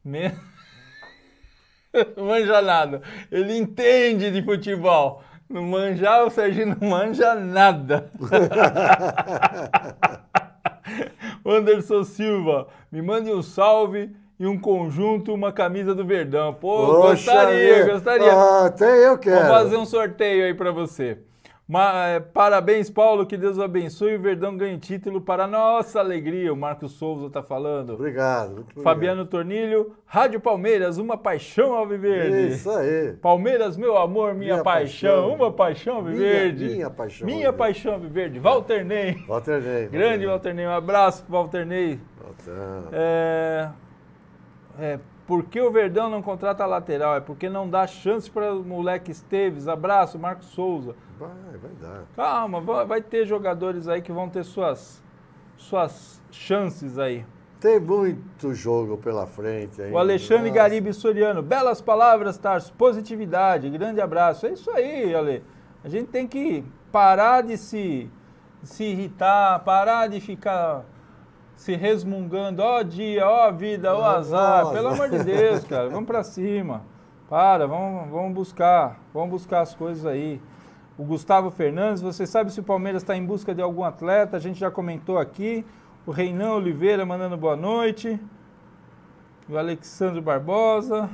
Me... 0.04 0.34
não 2.14 2.26
manja 2.28 2.60
nada. 2.60 3.00
Ele 3.32 3.56
entende 3.56 4.30
de 4.30 4.42
futebol. 4.42 5.24
Não 5.48 5.62
manjar, 5.62 6.26
o 6.26 6.30
Serginho 6.30 6.76
não 6.78 6.90
manja 6.90 7.34
nada. 7.34 8.12
Anderson 11.42 12.04
Silva, 12.04 12.68
me 12.92 13.00
mande 13.00 13.30
um 13.30 13.42
salve 13.42 14.14
e 14.38 14.46
um 14.46 14.58
conjunto, 14.58 15.32
uma 15.32 15.52
camisa 15.52 15.94
do 15.94 16.04
Verdão. 16.04 16.52
Pô, 16.54 16.86
Poxa 16.86 17.32
gostaria, 17.32 17.84
gostaria. 17.92 18.32
Ah, 18.32 18.66
até 18.66 19.08
eu 19.08 19.18
quero. 19.18 19.40
Vou 19.40 19.48
fazer 19.48 19.76
um 19.76 19.86
sorteio 19.86 20.44
aí 20.44 20.54
pra 20.54 20.70
você. 20.70 21.18
Ma- 21.68 22.06
eh, 22.10 22.20
parabéns, 22.20 22.88
Paulo, 22.88 23.26
que 23.26 23.36
Deus 23.36 23.58
o 23.58 23.62
abençoe 23.64 24.14
o 24.14 24.20
Verdão 24.20 24.56
ganhe 24.56 24.78
título 24.78 25.20
para 25.20 25.48
nossa 25.48 25.98
alegria. 25.98 26.52
O 26.52 26.56
Marcos 26.56 26.92
Souza 26.92 27.28
tá 27.28 27.42
falando. 27.42 27.94
Obrigado. 27.94 28.50
muito 28.52 28.60
obrigado. 28.70 28.84
Fabiano 28.84 29.24
Tornilho, 29.26 29.92
Rádio 30.06 30.38
Palmeiras, 30.38 30.96
uma 30.96 31.16
paixão 31.18 31.74
alviverde. 31.74 32.52
Isso 32.54 32.70
aí. 32.70 33.14
Palmeiras, 33.20 33.76
meu 33.76 33.96
amor, 33.98 34.32
minha, 34.32 34.52
Minha 34.52 34.62
paixão, 34.62 35.22
paixão. 35.22 35.34
uma 35.34 35.50
paixão 35.52 35.96
alviverde. 35.96 36.64
Minha- 36.66 36.76
minha 36.76 36.90
paixão 36.90 37.26
Minha 37.26 37.48
alviverde. 37.48 37.58
paixão 37.58 37.94
alviverde. 37.94 38.38
Walter 38.38 38.84
Ney. 38.84 39.24
Walter 39.26 39.60
Ney. 39.60 39.88
Grande 39.88 40.24
Walter 40.24 40.54
Ney, 40.54 40.66
um 40.68 40.70
abraço 40.70 41.24
Walter 41.28 41.66
Ney. 41.66 41.98
Walter. 42.22 42.88
É, 42.92 43.68
é, 44.78 44.98
por 45.26 45.44
que 45.44 45.60
o 45.60 45.70
Verdão 45.70 46.08
não 46.08 46.22
contrata 46.22 46.64
lateral? 46.66 47.16
É 47.16 47.20
porque 47.20 47.48
não 47.48 47.68
dá 47.68 47.86
chance 47.86 48.30
para 48.30 48.52
o 48.54 48.62
moleque 48.64 49.10
Esteves. 49.10 49.66
Abraço, 49.68 50.18
Marcos 50.18 50.46
Souza. 50.46 50.94
Vai, 51.18 51.30
vai 51.60 51.70
dar. 51.80 52.04
Calma, 52.14 52.60
va- 52.60 52.84
vai 52.84 53.00
ter 53.02 53.26
jogadores 53.26 53.88
aí 53.88 54.00
que 54.02 54.12
vão 54.12 54.28
ter 54.28 54.44
suas, 54.44 55.02
suas 55.56 56.22
chances 56.30 56.98
aí. 56.98 57.24
Tem 57.58 57.80
muito 57.80 58.52
jogo 58.54 58.98
pela 58.98 59.26
frente 59.26 59.80
ainda. 59.80 59.94
O 59.94 59.98
Alexandre 59.98 60.50
Nossa. 60.50 60.54
Garibe 60.54 60.92
Soriano. 60.92 61.42
Belas 61.42 61.80
palavras, 61.80 62.36
Tarso. 62.36 62.72
Positividade. 62.74 63.68
Grande 63.70 64.00
abraço. 64.00 64.46
É 64.46 64.52
isso 64.52 64.70
aí, 64.70 65.14
Ale. 65.14 65.42
A 65.82 65.88
gente 65.88 66.08
tem 66.08 66.26
que 66.28 66.62
parar 66.92 67.42
de 67.42 67.56
se, 67.56 68.10
de 68.62 68.68
se 68.68 68.84
irritar, 68.84 69.58
parar 69.60 70.06
de 70.06 70.20
ficar 70.20 70.84
se 71.56 71.74
resmungando. 71.74 72.62
Ó 72.62 72.82
dia, 72.82 73.26
ó 73.26 73.50
vida, 73.50 73.94
ó 73.94 74.04
azar. 74.04 74.64
Nossa. 74.64 74.74
Pelo 74.74 74.88
amor 74.88 75.10
de 75.10 75.24
Deus, 75.24 75.64
cara. 75.64 75.88
Vamos 75.88 76.06
pra 76.06 76.22
cima. 76.22 76.82
Para, 77.28 77.66
vamos, 77.66 78.08
vamos 78.10 78.32
buscar. 78.32 79.00
Vamos 79.12 79.30
buscar 79.30 79.62
as 79.62 79.74
coisas 79.74 80.06
aí. 80.06 80.40
O 80.96 81.04
Gustavo 81.04 81.50
Fernandes, 81.50 82.00
você 82.00 82.26
sabe 82.26 82.52
se 82.52 82.60
o 82.60 82.62
Palmeiras 82.62 83.02
está 83.02 83.16
em 83.16 83.24
busca 83.24 83.54
de 83.54 83.60
algum 83.60 83.84
atleta? 83.84 84.36
A 84.36 84.40
gente 84.40 84.60
já 84.60 84.70
comentou 84.70 85.18
aqui. 85.18 85.64
O 86.06 86.12
Reinan 86.12 86.52
Oliveira 86.52 87.04
mandando 87.04 87.36
boa 87.36 87.56
noite. 87.56 88.20
O 89.48 89.58
Alexandre 89.58 90.20
Barbosa. 90.20 91.10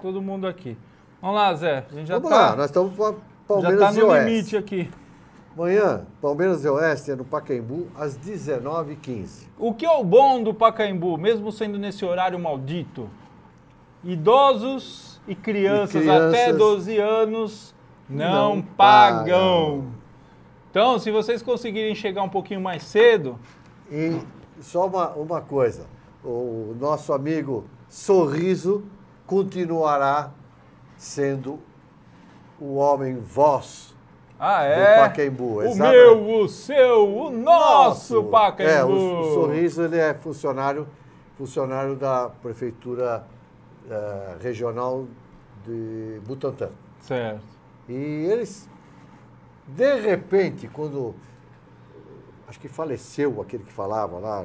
Todo 0.00 0.22
mundo 0.22 0.46
aqui. 0.46 0.76
Vamos 1.20 1.36
lá, 1.36 1.54
Zé. 1.54 1.86
A 1.90 1.94
gente 1.94 2.06
já 2.06 2.14
Vamos 2.14 2.30
tá, 2.30 2.50
lá, 2.50 2.56
nós 2.56 2.66
estamos 2.66 2.94
para 2.94 3.12
já 3.12 3.16
Palmeiras 3.46 3.80
tá 3.80 3.92
no 3.92 4.18
limite 4.18 4.56
aqui. 4.56 4.90
Amanhã, 5.56 6.06
Palmeiras 6.20 6.66
e 6.66 6.68
Oeste 6.68 7.12
é 7.12 7.16
no 7.16 7.24
Pacaembu, 7.24 7.86
às 7.96 8.14
19h15. 8.18 9.46
O 9.58 9.72
que 9.72 9.86
é 9.86 9.90
o 9.90 10.04
bom 10.04 10.42
do 10.42 10.52
Pacaembu, 10.52 11.16
mesmo 11.16 11.50
sendo 11.50 11.78
nesse 11.78 12.04
horário 12.04 12.38
maldito? 12.38 13.08
Idosos 14.04 15.18
e 15.26 15.34
crianças, 15.34 15.94
E 15.94 16.00
crianças 16.00 16.34
até 16.34 16.52
12 16.52 16.98
anos 16.98 17.74
não, 18.06 18.56
não 18.56 18.62
pagam. 18.62 19.24
pagam. 19.24 19.84
Então, 20.70 20.98
se 20.98 21.10
vocês 21.10 21.40
conseguirem 21.40 21.94
chegar 21.94 22.22
um 22.22 22.28
pouquinho 22.28 22.60
mais 22.60 22.82
cedo, 22.82 23.38
E 23.90 24.20
só 24.60 24.86
uma, 24.86 25.08
uma 25.12 25.40
coisa, 25.40 25.86
o 26.22 26.76
nosso 26.78 27.14
amigo 27.14 27.64
Sorriso 27.88 28.84
continuará 29.26 30.32
sendo 30.98 31.58
o 32.60 32.74
homem 32.74 33.16
voz 33.16 33.95
ah 34.38 34.62
é, 34.64 35.00
Pacaembu, 35.00 35.56
o 35.56 35.62
exatamente. 35.62 35.96
meu, 35.96 36.40
o 36.40 36.48
seu, 36.48 37.16
o 37.16 37.30
nosso 37.30 38.24
Pacaembu. 38.24 38.70
É, 38.70 38.84
o, 38.84 39.20
o 39.20 39.34
Sorriso 39.34 39.82
ele 39.82 39.98
é 39.98 40.14
funcionário, 40.14 40.86
funcionário 41.36 41.96
da 41.96 42.28
Prefeitura 42.42 43.24
eh, 43.88 44.36
Regional 44.40 45.06
de 45.64 46.20
Butantã. 46.26 46.70
Certo. 47.00 47.40
E 47.88 47.94
eles, 47.94 48.68
de 49.66 50.00
repente, 50.00 50.66
quando 50.68 51.14
acho 52.48 52.58
que 52.58 52.68
faleceu 52.68 53.40
aquele 53.40 53.64
que 53.64 53.72
falava 53.72 54.18
lá 54.18 54.44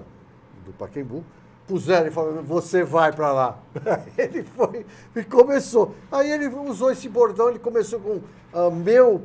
do 0.66 0.72
Paquembu, 0.74 1.24
puseram 1.68 2.08
e 2.08 2.12
falaram, 2.12 2.44
você 2.44 2.84
vai 2.84 3.12
para 3.12 3.32
lá. 3.32 3.60
ele 4.18 4.44
foi 4.44 4.86
e 5.16 5.24
começou. 5.24 5.96
Aí 6.12 6.32
ele 6.32 6.48
usou 6.48 6.92
esse 6.92 7.08
bordão, 7.10 7.50
ele 7.50 7.60
começou 7.60 8.00
com 8.00 8.22
ah, 8.54 8.70
meu, 8.70 9.24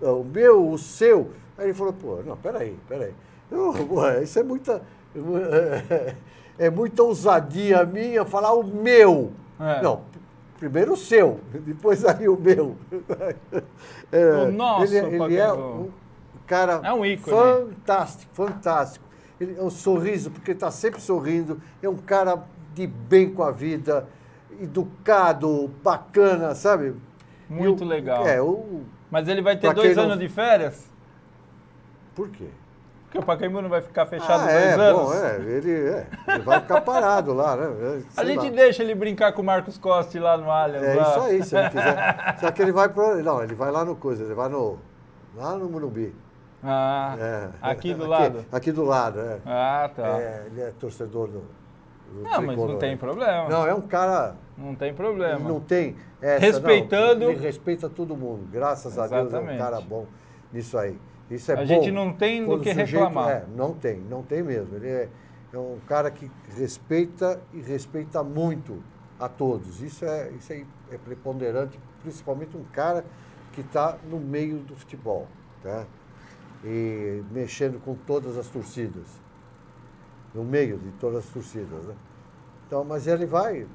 o 0.00 0.24
meu, 0.24 0.70
o 0.70 0.78
seu. 0.78 1.30
Aí 1.56 1.66
ele 1.66 1.74
falou, 1.74 1.92
pô, 1.92 2.18
não, 2.24 2.36
peraí, 2.36 2.78
peraí. 2.88 3.12
Eu, 3.50 3.72
ué, 3.94 4.22
isso 4.22 4.38
é 4.38 4.42
muita. 4.42 4.82
É 6.60 6.68
muita 6.70 7.04
ousadia 7.04 7.84
minha 7.84 8.24
falar 8.24 8.52
o 8.52 8.64
meu. 8.64 9.30
É. 9.60 9.80
Não, 9.80 10.00
primeiro 10.58 10.94
o 10.94 10.96
seu, 10.96 11.38
depois 11.52 12.04
aí 12.04 12.28
o 12.28 12.36
meu. 12.36 12.74
É, 14.10 14.32
O 14.44 14.50
nosso 14.52 14.92
ele, 14.94 15.16
ele 15.22 15.36
é 15.36 15.52
um 15.52 15.88
cara 16.48 16.80
É 16.82 16.92
um 16.92 17.04
ícone. 17.04 17.36
fantástico, 17.36 18.32
fantástico. 18.34 19.04
Ele 19.38 19.56
é 19.56 19.62
um 19.62 19.70
sorriso, 19.70 20.30
porque 20.32 20.50
ele 20.50 20.56
está 20.56 20.70
sempre 20.70 21.00
sorrindo. 21.00 21.60
É 21.82 21.88
um 21.88 21.96
cara 21.96 22.42
de 22.74 22.86
bem 22.88 23.30
com 23.32 23.42
a 23.44 23.50
vida, 23.52 24.08
educado, 24.60 25.70
bacana, 25.84 26.54
sabe? 26.54 26.94
Muito 27.48 27.84
o- 27.84 27.86
legal. 27.86 28.26
É, 28.26 28.40
o. 28.42 28.82
Mas 29.10 29.26
ele 29.28 29.40
vai 29.42 29.56
ter 29.56 29.68
Pra 29.68 29.72
dois 29.74 29.88
quem 29.88 29.96
não- 29.96 30.04
anos 30.04 30.18
de 30.18 30.28
férias? 30.28 30.90
Por 32.14 32.28
quê? 32.30 32.48
Porque 33.04 33.18
o 33.18 33.22
Pacaembu 33.22 33.62
não 33.62 33.70
vai 33.70 33.80
ficar 33.80 34.04
fechado 34.04 34.42
ah, 34.42 34.52
dois 34.52 34.54
é, 34.54 34.74
anos? 34.74 35.02
bom, 35.02 35.14
é, 35.14 35.36
ele, 35.36 35.72
é, 35.88 36.06
ele 36.28 36.42
vai 36.42 36.60
ficar 36.60 36.80
parado 36.82 37.32
lá, 37.32 37.56
né? 37.56 37.64
É, 37.64 37.96
A 38.20 38.24
sei 38.24 38.34
gente 38.34 38.50
lá. 38.50 38.56
deixa 38.56 38.82
ele 38.82 38.94
brincar 38.94 39.32
com 39.32 39.40
o 39.40 39.44
Marcos 39.44 39.78
Costa 39.78 40.20
lá 40.20 40.36
no 40.36 40.50
Allianz. 40.50 40.84
É 40.84 40.94
lá. 40.94 41.02
isso 41.08 41.20
aí, 41.20 41.42
se 41.42 41.56
ele 41.56 41.70
quiser. 41.70 42.36
Só 42.38 42.50
que 42.50 42.60
ele 42.60 42.72
vai 42.72 42.90
para. 42.90 43.14
Não, 43.22 43.42
ele 43.42 43.54
vai 43.54 43.70
lá 43.70 43.82
no 43.82 43.96
coisa, 43.96 44.24
ele 44.24 44.34
vai 44.34 44.50
no. 44.50 44.78
Lá 45.34 45.54
no 45.56 45.70
Morumbi. 45.70 46.14
Ah, 46.62 47.16
É. 47.18 47.48
aqui 47.62 47.94
do 47.94 48.06
lado? 48.06 48.44
Aqui 48.52 48.72
do 48.72 48.84
lado, 48.84 49.20
é. 49.20 49.38
Ah, 49.46 49.88
tá. 49.94 50.06
É, 50.20 50.42
ele 50.50 50.60
é 50.60 50.72
torcedor 50.78 51.28
do. 51.28 51.38
do 52.12 52.22
não, 52.24 52.24
mas 52.24 52.34
não 52.42 52.46
tricolor. 52.48 52.76
tem 52.78 52.96
problema. 52.96 53.48
Não, 53.48 53.66
é 53.66 53.72
um 53.72 53.80
cara. 53.80 54.34
Não 54.58 54.74
tem 54.74 54.88
Ele 54.88 54.96
problema. 54.96 55.48
não 55.48 55.60
tem. 55.60 55.94
Essa, 56.20 56.40
Respeitando- 56.46 57.24
Não, 57.26 57.30
ele 57.30 57.40
respeita 57.40 57.88
todo 57.88 58.16
mundo. 58.16 58.48
Graças 58.50 58.98
a 58.98 59.06
Deus 59.06 59.12
é 59.12 59.22
um 59.22 59.26
Exatamente. 59.28 59.58
cara 59.58 59.80
bom 59.80 60.06
nisso 60.52 60.76
aí. 60.76 60.98
Isso 61.30 61.50
é 61.52 61.54
A 61.54 61.58
bom. 61.58 61.66
gente 61.66 61.90
não 61.92 62.12
tem 62.12 62.44
do 62.44 62.58
que 62.58 62.70
sujeito- 62.70 62.90
reclamar. 62.90 63.30
É, 63.30 63.44
não 63.54 63.72
tem, 63.74 63.98
não 64.00 64.22
tem 64.22 64.42
mesmo. 64.42 64.74
Ele 64.76 64.88
é, 64.88 65.08
é 65.52 65.58
um 65.58 65.78
cara 65.86 66.10
que 66.10 66.28
respeita 66.56 67.40
e 67.54 67.60
respeita 67.60 68.22
muito 68.24 68.82
a 69.20 69.28
todos. 69.28 69.80
Isso 69.80 70.04
é, 70.04 70.30
isso 70.32 70.52
aí 70.52 70.66
é 70.90 70.98
preponderante, 70.98 71.78
principalmente 72.02 72.56
um 72.56 72.64
cara 72.64 73.04
que 73.52 73.60
está 73.60 73.96
no 74.10 74.18
meio 74.18 74.58
do 74.58 74.74
futebol. 74.74 75.28
Tá? 75.62 75.84
E 76.64 77.22
mexendo 77.30 77.78
com 77.84 77.94
todas 77.94 78.36
as 78.36 78.48
torcidas. 78.48 79.06
No 80.34 80.42
meio 80.44 80.78
de 80.78 80.90
todas 80.92 81.18
as 81.26 81.26
torcidas. 81.32 81.84
Né? 81.86 81.94
Então, 82.66 82.84
mas 82.84 83.06
ele 83.06 83.26
vai, 83.26 83.66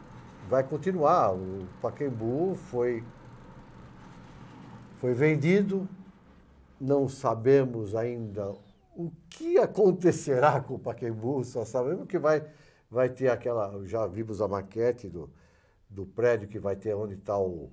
vai 0.49 0.63
continuar. 0.63 1.33
O 1.33 1.67
Pacaembu 1.81 2.55
foi, 2.55 3.03
foi 4.97 5.13
vendido, 5.13 5.87
não 6.79 7.07
sabemos 7.07 7.95
ainda 7.95 8.53
o 8.95 9.11
que 9.29 9.57
acontecerá 9.57 10.59
com 10.61 10.75
o 10.75 10.79
Pacaembu, 10.79 11.43
só 11.43 11.65
sabemos 11.65 12.07
que 12.07 12.19
vai, 12.19 12.45
vai 12.89 13.09
ter 13.09 13.29
aquela. 13.29 13.85
Já 13.85 14.05
vimos 14.07 14.41
a 14.41 14.47
maquete 14.47 15.09
do, 15.09 15.29
do 15.89 16.05
prédio 16.05 16.47
que 16.47 16.59
vai 16.59 16.75
ter 16.75 16.93
onde 16.95 17.15
está 17.15 17.37
o, 17.37 17.71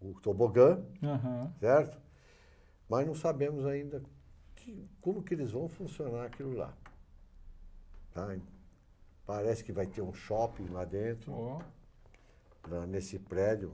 o 0.00 0.14
tobogã, 0.20 0.80
Aham. 1.02 1.52
certo? 1.58 2.00
Mas 2.88 3.06
não 3.06 3.14
sabemos 3.14 3.64
ainda 3.64 4.02
que- 4.54 4.86
como 5.00 5.22
que 5.22 5.32
eles 5.34 5.50
vão 5.52 5.66
funcionar 5.68 6.26
aquilo 6.26 6.52
lá. 6.54 6.72
Tá? 8.12 8.36
Parece 9.24 9.64
que 9.64 9.72
vai 9.72 9.86
ter 9.86 10.02
um 10.02 10.12
shopping 10.12 10.66
lá 10.68 10.84
dentro, 10.84 11.32
Ó, 11.32 11.60
lá 12.68 12.86
nesse 12.86 13.18
prédio, 13.18 13.72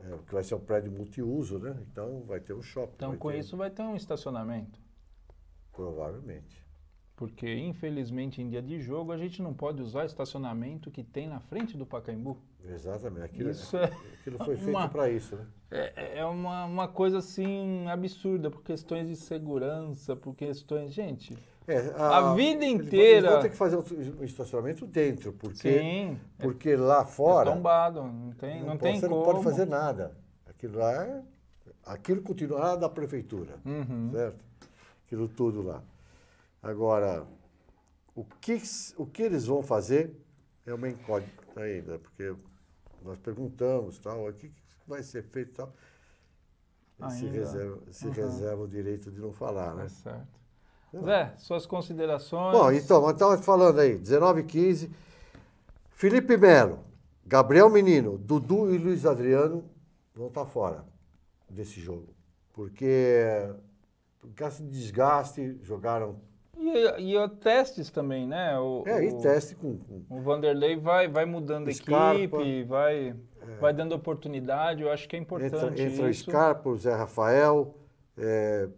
é, 0.00 0.18
que 0.26 0.32
vai 0.32 0.42
ser 0.42 0.54
um 0.54 0.60
prédio 0.60 0.90
multiuso, 0.90 1.58
né? 1.58 1.76
Então 1.90 2.22
vai 2.26 2.40
ter 2.40 2.52
um 2.54 2.62
shopping. 2.62 2.94
Então 2.96 3.16
com 3.16 3.30
ter- 3.30 3.38
isso 3.38 3.56
vai 3.56 3.70
ter 3.70 3.82
um 3.82 3.96
estacionamento. 3.96 4.80
Provavelmente. 5.72 6.60
Porque, 7.14 7.54
infelizmente, 7.54 8.42
em 8.42 8.48
dia 8.48 8.62
de 8.62 8.80
jogo, 8.80 9.12
a 9.12 9.16
gente 9.16 9.40
não 9.42 9.54
pode 9.54 9.80
usar 9.80 10.04
estacionamento 10.06 10.90
que 10.90 11.04
tem 11.04 11.28
na 11.28 11.38
frente 11.38 11.76
do 11.76 11.86
Pacaembu. 11.86 12.36
Exatamente. 12.64 13.24
Aquilo, 13.24 13.50
Isso 13.50 13.76
é, 13.76 13.84
aquilo 13.84 14.38
foi 14.38 14.56
feito 14.56 14.88
para 14.88 15.08
isso, 15.10 15.36
né? 15.36 15.46
é, 15.70 16.18
é 16.18 16.24
uma, 16.24 16.64
uma 16.64 16.88
coisa, 16.88 17.18
assim, 17.18 17.86
absurda, 17.88 18.50
por 18.50 18.62
questões 18.62 19.08
de 19.08 19.14
segurança, 19.14 20.16
por 20.16 20.34
questões... 20.34 20.92
Gente, 20.92 21.36
É, 21.66 21.78
A 21.96 22.34
vida 22.34 22.64
eles 22.64 22.76
vão- 22.78 22.86
inteira- 22.86 23.18
Eles 23.18 23.30
vão 23.30 23.40
ter 23.42 23.50
que 23.50 23.56
fazer 23.56 23.76
um 23.76 24.24
estacionamento 24.24 24.84
dentro, 24.86 25.32
porque, 25.32 25.78
sim, 25.78 26.20
porque 26.38 26.74
lá 26.74 27.02
é 27.02 27.04
fora 27.04 27.52
tombado, 27.52 28.02
não 28.02 28.32
tem, 28.32 28.60
não 28.60 28.68
pode- 28.76 28.80
tem 28.80 29.00
você 29.00 29.08
como. 29.08 29.20
não 29.20 29.32
pode 29.32 29.44
fazer 29.44 29.66
nada. 29.66 30.16
Aquilo 30.46 30.78
lá 30.78 30.92
é, 31.04 31.22
aquilo 31.86 32.20
continuará 32.22 32.74
da 32.76 32.88
prefeitura, 32.88 33.58
Uhum. 33.64 34.10
certo? 34.12 34.44
Aquilo 35.06 35.28
tudo 35.28 35.62
lá. 35.62 35.82
Agora, 36.60 37.24
o 38.14 38.24
que, 38.24 38.60
o 38.96 39.06
que 39.06 39.22
eles 39.22 39.46
vão 39.46 39.62
fazer 39.62 40.16
é 40.66 40.74
uma 40.74 40.88
incógnita 40.88 41.60
ainda, 41.60 41.98
porque 41.98 42.34
nós 43.04 43.18
perguntamos 43.18 43.98
tal, 43.98 44.28
o 44.28 44.32
que 44.32 44.48
que 44.48 44.62
vai 44.86 45.02
ser 45.02 45.22
feito 45.22 45.52
tal. 45.52 45.72
Eles 47.00 47.12
se 47.14 47.24
Ainda. 47.26 47.38
reserva, 47.38 47.78
se 47.92 48.06
Uhum. 48.06 48.12
reserva 48.12 48.62
o 48.62 48.68
direito 48.68 49.10
de 49.10 49.20
não 49.20 49.32
falar, 49.32 49.74
né? 49.74 49.84
Tá 49.84 49.88
certo. 49.88 50.41
Zé, 51.00 51.32
suas 51.38 51.64
considerações. 51.66 52.56
Bom, 52.56 52.70
então, 52.72 53.00
nós 53.00 53.12
estávamos 53.12 53.44
falando 53.44 53.78
aí, 53.80 53.96
19 53.96 54.40
e 54.40 54.44
15. 54.44 54.90
Felipe 55.90 56.36
Melo, 56.36 56.80
Gabriel 57.24 57.70
Menino, 57.70 58.18
Dudu 58.18 58.74
e 58.74 58.78
Luiz 58.78 59.06
Adriano 59.06 59.64
vão 60.14 60.26
estar 60.28 60.44
fora 60.44 60.84
desse 61.48 61.80
jogo. 61.80 62.08
Porque, 62.52 63.24
por 64.20 64.30
causa 64.34 64.62
de 64.62 64.68
desgaste, 64.68 65.58
jogaram. 65.62 66.16
E, 66.58 67.00
e 67.12 67.16
o 67.16 67.28
testes 67.28 67.90
também, 67.90 68.26
né? 68.26 68.58
O, 68.58 68.84
É, 68.86 69.02
e 69.04 69.08
o- 69.12 69.18
teste 69.20 69.54
com. 69.54 69.78
com- 69.78 70.04
O 70.10 70.20
Vanderlei 70.20 70.76
vai, 70.76 71.08
vai 71.08 71.24
mudando 71.24 71.68
a 71.68 71.70
equipe, 71.70 72.64
vai, 72.64 73.16
vai 73.60 73.72
dando 73.72 73.94
oportunidade. 73.94 74.82
Eu 74.82 74.90
acho 74.92 75.08
que 75.08 75.16
é 75.16 75.18
entra 75.18 75.36
importante 75.38 75.80
entra 75.82 76.04
o 76.04 76.10
isso. 76.10 76.24
Scarpa, 76.30 76.68
o 76.68 76.76
Zé 76.76 76.94
Rafael, 76.94 77.74
é, 78.18 78.68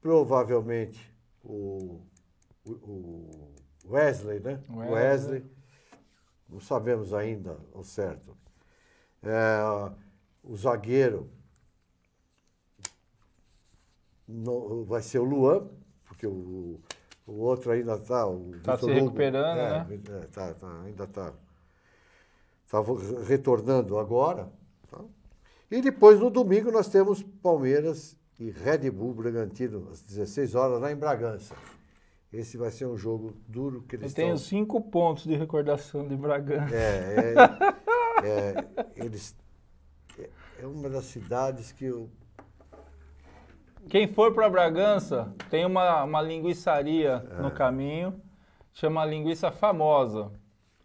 provavelmente 0.00 1.11
o, 1.44 2.00
o- 2.64 2.70
o 2.70 3.90
Wesley, 3.90 4.40
né? 4.40 4.62
Wesley. 4.70 4.92
Wesley. 4.92 5.44
Não 6.48 6.60
sabemos 6.60 7.12
ainda 7.14 7.58
ao 7.74 7.82
certo. 7.82 8.36
É, 9.22 9.60
o 10.44 10.56
zagueiro 10.56 11.30
no- 14.26 14.84
vai 14.84 15.02
ser 15.02 15.18
o 15.18 15.24
Luan, 15.24 15.68
porque 16.04 16.26
o, 16.26 16.80
o 17.26 17.32
outro 17.32 17.70
ainda 17.72 17.94
está. 17.94 18.24
Tá 18.62 18.78
se 18.78 18.86
recuperando, 18.92 19.56
né? 19.88 20.00
É, 20.22 20.26
tá, 20.26 20.54
tá, 20.54 20.82
ainda 20.82 21.04
está 21.04 21.32
tá 22.68 22.80
vo- 22.80 23.22
retornando 23.22 23.98
agora. 23.98 24.50
tá? 24.90 25.00
E 25.70 25.80
depois, 25.80 26.20
no 26.20 26.30
domingo, 26.30 26.70
nós 26.70 26.88
temos 26.88 27.22
Palmeiras 27.42 28.16
e 28.38 28.50
Red 28.50 28.90
Bull 28.90 29.14
Bragantino, 29.14 29.88
às 29.90 30.02
16 30.02 30.54
horas, 30.54 30.80
lá 30.80 30.90
em 30.90 30.96
Bragança. 30.96 31.54
Esse 32.32 32.56
vai 32.56 32.70
ser 32.70 32.86
um 32.86 32.96
jogo 32.96 33.34
duro 33.46 33.82
que 33.82 33.96
Eu 33.96 34.00
eles 34.00 34.14
tenho 34.14 34.34
estão... 34.34 34.48
cinco 34.48 34.80
pontos 34.80 35.24
de 35.24 35.36
recordação 35.36 36.06
de 36.08 36.16
Bragança. 36.16 36.74
É, 36.74 37.34
é, 38.22 38.26
é, 38.26 38.86
eles... 38.96 39.36
É 40.58 40.66
uma 40.66 40.88
das 40.88 41.04
cidades 41.04 41.72
que 41.72 41.84
eu... 41.86 42.08
Quem 43.88 44.06
for 44.06 44.32
para 44.32 44.48
Bragança, 44.48 45.34
tem 45.50 45.66
uma, 45.66 46.04
uma 46.04 46.22
linguiçaria 46.22 47.24
É. 47.36 47.42
no 47.42 47.50
caminho, 47.50 48.20
chama 48.72 49.04
Linguiça 49.04 49.50
Famosa. 49.50 50.30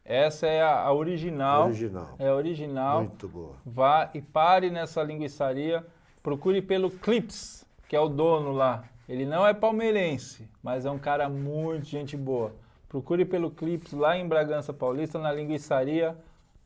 Essa 0.03 0.47
é 0.47 0.61
a, 0.61 0.79
a 0.81 0.93
original. 0.93 1.65
Original. 1.65 2.15
É 2.17 2.27
a 2.29 2.35
original. 2.35 3.03
Muito 3.03 3.27
boa. 3.27 3.55
Vá 3.65 4.09
e 4.13 4.21
pare 4.21 4.69
nessa 4.69 5.03
linguiçaria. 5.03 5.85
Procure 6.27 6.61
pelo 6.61 6.91
Clips, 6.91 7.65
que 7.87 7.95
é 7.95 7.99
o 8.01 8.09
dono 8.09 8.51
lá. 8.51 8.83
Ele 9.07 9.25
não 9.25 9.47
é 9.47 9.53
palmeirense, 9.53 10.45
mas 10.61 10.85
é 10.85 10.91
um 10.91 10.99
cara 10.99 11.29
muito 11.29 11.85
gente 11.85 12.17
boa. 12.17 12.51
Procure 12.89 13.23
pelo 13.23 13.49
Clips 13.49 13.93
lá 13.93 14.17
em 14.17 14.27
Bragança 14.27 14.73
Paulista, 14.73 15.17
na 15.17 15.31
linguiçaria 15.31 16.17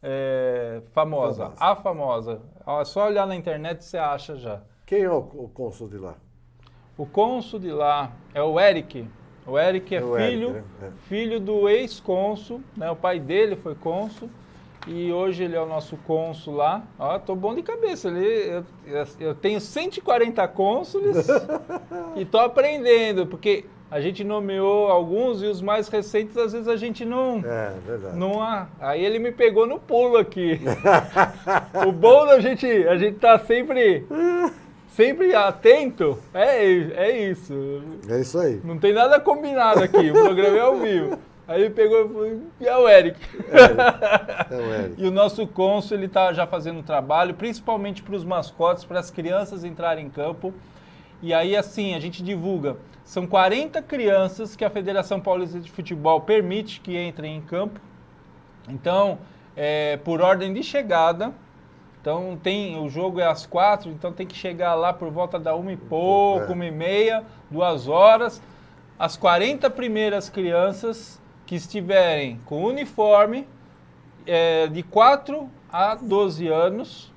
é, 0.02 0.82
famosa. 0.94 1.44
Famosa. 1.44 1.64
A 1.64 1.76
famosa. 1.76 2.42
Ó, 2.66 2.84
Só 2.84 3.06
olhar 3.06 3.28
na 3.28 3.36
internet 3.36 3.86
você 3.86 4.00
acha 4.00 4.36
já. 4.36 4.64
Quem 4.84 5.04
é 5.04 5.12
o, 5.12 5.20
o 5.20 5.52
cônsul 5.54 5.88
de 5.90 6.00
lá? 6.00 6.16
O 6.98 7.06
cônsul 7.06 7.60
de 7.60 7.72
lá 7.72 8.12
é 8.34 8.42
o 8.42 8.60
Eric. 8.60 9.08
O 9.46 9.60
Eric 9.60 9.94
é, 9.94 10.00
É 10.00 10.04
o 10.04 10.18
Eric, 10.18 10.32
filho, 10.32 10.54
né? 10.54 10.64
É. 10.82 10.92
filho 11.08 11.40
do 11.40 11.70
ex-cônsul, 11.70 12.64
né? 12.76 12.90
O 12.90 12.96
pai 12.96 13.20
dele 13.20 13.56
foi 13.56 13.76
cônsul 13.76 14.28
e 14.88 15.12
hoje 15.12 15.44
ele 15.44 15.56
é 15.56 15.62
o 15.62 15.66
nosso 15.66 15.96
cônsul 16.08 16.56
lá. 16.56 16.82
Ó, 16.98 17.20
tô 17.20 17.36
bom 17.36 17.54
de 17.54 17.62
cabeça. 17.62 18.08
Ele, 18.08 18.64
eu, 18.88 19.06
eu- 19.20 19.36
tenho 19.36 19.60
140 19.62 20.48
cônsules 20.48 21.28
e 22.16 22.26
tô 22.26 22.40
aprendendo, 22.40 23.26
porque 23.28 23.66
a 23.90 24.00
gente 24.02 24.24
nomeou 24.24 24.88
alguns 24.90 25.44
e 25.44 25.46
os 25.46 25.62
mais 25.62 25.88
recentes 25.88 26.38
às 26.38 26.54
vezes 26.54 26.68
a 26.68 26.76
gente 26.78 27.04
não 27.06 27.44
É, 27.46 27.74
verdade. 27.86 28.18
não 28.18 28.42
há. 28.42 28.68
Aí 28.80 29.04
ele 29.06 29.20
me 29.20 29.32
pegou 29.32 29.68
no 29.68 29.78
pulo 29.80 30.18
aqui. 30.18 30.60
o 31.88 31.92
bom 31.92 32.26
da 32.26 32.40
gente, 32.40 32.66
a 32.88 32.98
gente 32.98 33.18
tá 33.20 33.38
sempre 33.40 34.06
sempre 34.90 35.34
atento. 35.36 36.18
É, 36.34 36.66
é 37.10 37.30
isso. 37.30 37.82
É 38.10 38.20
isso 38.20 38.38
aí. 38.40 38.60
Não 38.64 38.78
tem 38.78 38.94
nada 38.94 39.20
combinado 39.20 39.84
aqui. 39.84 40.10
O 40.10 40.14
programa 40.14 40.58
é 40.58 40.62
ao 40.62 40.76
vivo. 40.78 41.18
Aí 41.52 41.62
ele 41.62 41.70
pegou 41.70 42.06
e 42.06 42.08
falou, 42.08 42.42
e 42.60 42.68
é 42.68 42.78
o 42.78 42.88
Eric. 42.88 43.20
É 43.50 44.56
o 44.56 44.74
Eric. 44.74 44.96
E 45.02 45.08
o 45.08 45.12
nosso 45.12 45.46
cônsul, 45.48 45.98
ele 45.98 46.08
tá 46.08 46.32
já 46.34 46.48
fazendo 46.48 46.80
um 46.80 46.84
trabalho, 46.84 47.34
principalmente 47.34 48.02
para 48.02 48.16
os 48.16 48.24
mascotes, 48.24 48.84
para 48.84 49.00
as 49.00 49.12
crianças 49.12 49.64
entrarem 49.64 50.06
em 50.06 50.10
campo. 50.10 50.54
E 51.22 51.34
aí, 51.34 51.56
assim, 51.56 51.94
a 51.94 52.00
gente 52.00 52.24
divulga. 52.24 52.78
São 53.04 53.28
40 53.28 53.82
crianças 53.82 54.56
que 54.56 54.64
a 54.64 54.70
Federação 54.70 55.20
Paulista 55.20 55.60
de 55.60 55.70
Futebol 55.70 56.22
permite 56.22 56.80
que 56.80 56.98
entrem 56.98 57.36
em 57.38 57.42
campo. 57.42 57.80
Então, 58.70 59.20
é, 59.56 59.98
por 59.98 60.22
ordem 60.22 60.54
de 60.54 60.64
chegada. 60.64 61.34
Então, 62.02 62.40
tem 62.42 62.80
o 62.80 62.90
jogo 62.90 63.20
é 63.20 63.28
às 63.28 63.46
quatro, 63.46 63.92
então 63.92 64.12
tem 64.12 64.26
que 64.26 64.36
chegar 64.36 64.74
lá 64.74 64.92
por 64.92 65.12
volta 65.12 65.38
da 65.38 65.54
uma 65.56 65.72
e 65.72 65.78
pouco, 65.78 66.52
É. 66.52 66.54
uma 66.56 66.66
e 66.66 66.72
meia, 66.72 67.24
duas 67.50 67.88
horas. 67.88 68.42
As 68.98 69.16
40 69.16 69.70
primeiras 69.70 70.28
crianças 70.28 71.21
que 71.52 71.56
estiverem 71.58 72.40
com 72.46 72.64
uniforme, 72.64 73.46
é, 74.26 74.68
de 74.68 74.82
4 74.84 75.50
a 75.70 75.96
12 75.96 76.48
anos, 76.48 77.12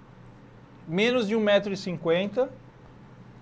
menos 0.89 1.29
de 1.29 1.37
1,50m. 1.37 2.49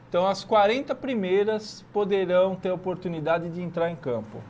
Então, 0.06 0.27
as 0.27 0.44
40 0.44 0.94
primeiras 0.94 1.82
poderão 1.94 2.55
ter 2.55 2.70
oportunidade 2.70 3.48
de 3.48 3.62
entrar 3.62 3.90
em 3.90 3.97
campo. 3.97 4.43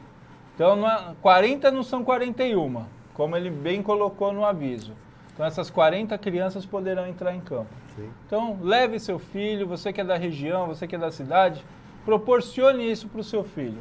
Então, 0.52 0.74
não 0.74 0.90
é- 0.90 1.14
40 1.23 1.70
não 1.70 1.85
são 1.85 2.02
41, 2.02 2.86
como 3.14 3.36
ele 3.36 3.48
bem 3.48 3.81
colocou 3.81 4.32
no 4.32 4.44
aviso. 4.44 4.94
Então, 5.32 5.47
essas 5.47 5.70
40 5.70 6.19
crianças 6.19 6.66
poderão 6.66 7.06
entrar 7.06 7.36
em 7.36 7.40
campo. 7.40 7.70
Sim. 7.94 8.10
Então, 8.27 8.59
leve 8.60 8.98
seu 8.98 9.20
filho, 9.20 9.64
você 9.64 9.93
que 9.93 10.01
é 10.01 10.05
da 10.05 10.16
região, 10.16 10.66
você 10.66 10.89
que 10.89 10.97
é 10.97 10.98
da 10.98 11.12
cidade, 11.12 11.64
proporcione 12.05 12.90
isso 12.90 13.06
para 13.06 13.20
o 13.20 13.24
seu 13.24 13.44
filho. 13.44 13.78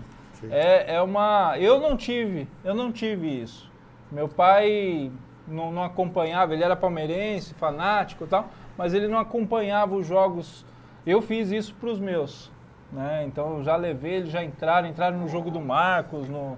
É, 0.49 0.95
é 0.95 1.01
uma. 1.01 1.55
Eu 1.59 1.79
não 1.79 1.95
tive, 1.95 2.47
eu 2.63 2.73
não 2.73 2.91
tive 2.91 3.41
isso. 3.41 3.69
Meu 4.11 4.27
pai 4.27 5.11
não, 5.47 5.71
não 5.71 5.83
acompanhava, 5.83 6.53
ele 6.53 6.63
era 6.63 6.75
palmeirense, 6.75 7.53
fanático 7.53 8.23
e 8.23 8.27
tal, 8.27 8.49
mas 8.77 8.93
ele 8.93 9.07
não 9.07 9.19
acompanhava 9.19 9.95
os 9.95 10.07
jogos. 10.07 10.65
Eu 11.05 11.21
fiz 11.21 11.51
isso 11.51 11.73
para 11.75 11.89
os 11.89 11.99
meus. 11.99 12.51
Né? 12.91 13.23
Então 13.25 13.57
eu 13.57 13.63
já 13.63 13.75
levei, 13.75 14.15
eles 14.15 14.29
já 14.29 14.43
entraram, 14.43 14.87
entraram 14.87 15.17
no 15.17 15.27
jogo 15.27 15.49
do 15.49 15.61
Marcos, 15.61 16.27
no... 16.27 16.57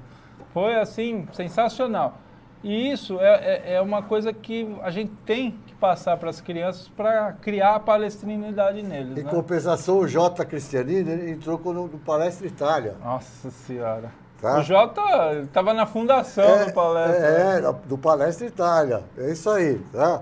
foi 0.53 0.75
assim, 0.75 1.27
sensacional. 1.31 2.17
E 2.63 2.91
isso 2.91 3.19
é, 3.19 3.27
é, 3.27 3.73
é 3.75 3.81
uma 3.81 4.01
coisa 4.01 4.31
que 4.31 4.67
a 4.81 4.89
gente 4.89 5.11
tem 5.25 5.51
que 5.67 5.72
passar 5.83 6.15
para 6.15 6.29
as 6.29 6.39
crianças 6.39 6.87
para 6.87 7.33
criar 7.33 7.75
a 7.75 7.79
palestrinidade 7.79 8.81
neles. 8.81 9.17
Em 9.17 9.23
né? 9.23 9.29
compensação, 9.29 9.99
o 9.99 10.07
Jota 10.07 10.45
Cristianini 10.45 11.11
ele 11.11 11.31
entrou 11.31 11.59
no, 11.61 11.87
no 11.87 11.99
Palestra 11.99 12.47
Itália. 12.47 12.95
Nossa 13.03 13.51
senhora. 13.51 14.09
Tá. 14.41 14.59
O 14.59 14.63
Jota 14.63 15.01
estava 15.43 15.73
na 15.73 15.85
fundação 15.85 16.65
do 16.65 16.71
palestra. 16.71 17.27
É, 17.27 17.57
é, 17.57 17.73
do 17.85 17.97
Palestra 17.97 18.47
Itália. 18.47 19.03
É 19.17 19.29
isso 19.29 19.49
aí, 19.49 19.77
tá? 19.91 20.21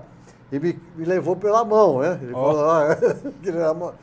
e 0.50 0.58
me, 0.58 0.78
me 0.96 1.04
levou 1.04 1.36
pela 1.36 1.64
mão, 1.64 2.00
né? 2.00 2.18
Ele 2.20 2.34
Ó. 2.34 2.52
falou, 2.52 2.70
"Ah, 2.70 2.96
que 3.40 3.48
ele 3.48 3.58
era 3.58 3.72
mo-" 3.72 3.94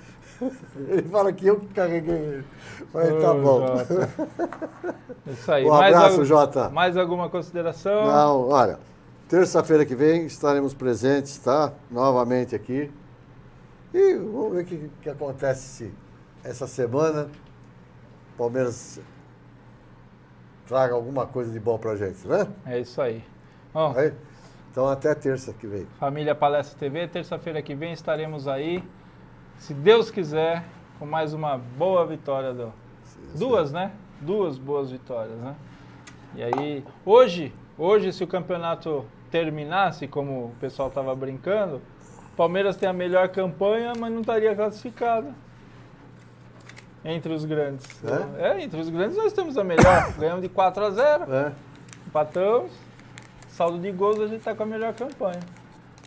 ele 0.87 1.09
fala 1.09 1.33
que 1.33 1.45
eu 1.45 1.59
que 1.59 1.67
carreguei 1.73 2.15
ele. 2.15 2.45
Mas 2.93 3.21
tá 3.21 3.33
bom. 3.33 3.67
Jota. 3.67 4.09
Isso 5.27 5.51
aí. 5.51 5.65
Um 5.65 5.69
mais 5.69 5.93
abraço, 5.93 6.13
algu- 6.13 6.25
Jota. 6.25 6.69
Mais 6.69 6.95
alguma 6.95 7.29
consideração? 7.29 8.05
Não, 8.07 8.47
olha, 8.47 8.79
terça-feira 9.29 9.85
que 9.85 9.95
vem 9.95 10.25
estaremos 10.25 10.73
presentes, 10.73 11.37
tá? 11.37 11.71
Novamente 11.89 12.55
aqui. 12.55 12.91
E 13.93 14.15
vamos 14.15 14.53
ver 14.53 14.63
o 14.63 14.65
que, 14.65 14.91
que 15.01 15.09
acontece 15.09 15.93
essa 16.43 16.67
semana 16.67 17.29
Palmeiras 18.37 18.99
traga 20.65 20.93
alguma 20.93 21.27
coisa 21.27 21.51
de 21.51 21.59
bom 21.59 21.77
pra 21.77 21.95
gente, 21.95 22.27
né? 22.27 22.47
É 22.65 22.79
isso 22.79 23.01
aí. 23.01 23.23
Ó, 23.73 23.93
Aí, 23.97 24.13
então 24.71 24.87
até 24.87 25.13
terça 25.13 25.53
que 25.53 25.67
vem. 25.67 25.85
Família 25.99 26.33
Palestra 26.33 26.77
TV, 26.79 27.07
terça-feira 27.07 27.61
que 27.61 27.75
vem 27.75 27.91
estaremos 27.91 28.47
aí, 28.47 28.83
se 29.57 29.73
Deus 29.73 30.09
quiser, 30.09 30.63
com 30.97 31.05
mais 31.05 31.33
uma 31.33 31.57
boa 31.57 32.05
vitória 32.05 32.53
do, 32.53 32.73
Duas, 33.35 33.71
né? 33.71 33.91
Duas 34.21 34.57
boas 34.57 34.89
vitórias, 34.89 35.37
né? 35.37 35.55
E 36.35 36.43
aí, 36.43 36.85
hoje, 37.05 37.53
hoje 37.77 38.13
se 38.13 38.23
o 38.23 38.27
campeonato 38.27 39.05
terminasse, 39.31 40.07
como 40.07 40.45
o 40.45 40.55
pessoal 40.59 40.89
estava 40.89 41.15
brincando, 41.15 41.81
o 42.33 42.35
Palmeiras 42.35 42.75
tem 42.75 42.87
a 42.89 42.93
melhor 42.93 43.29
campanha, 43.29 43.93
mas 43.97 44.11
não 44.11 44.21
estaria 44.21 44.55
classificado. 44.55 45.33
Entre 47.03 47.31
os 47.33 47.45
grandes. 47.45 47.85
É? 48.39 48.61
entre 48.61 48.79
os 48.79 48.89
grandes 48.89 49.15
nós 49.17 49.31
temos 49.31 49.57
a 49.57 49.63
melhor. 49.63 50.13
Ganhamos 50.19 50.41
de 50.41 50.49
4 50.49 50.83
a 50.85 50.89
0, 50.91 51.33
É, 51.33 51.51
empatamos. 52.07 52.71
Saldo 53.47 53.79
de 53.79 53.91
gols 53.91 54.19
a 54.19 54.27
gente 54.27 54.39
está 54.39 54.53
com 54.55 54.63
a 54.63 54.65
melhor 54.65 54.93
campanha. 54.93 55.39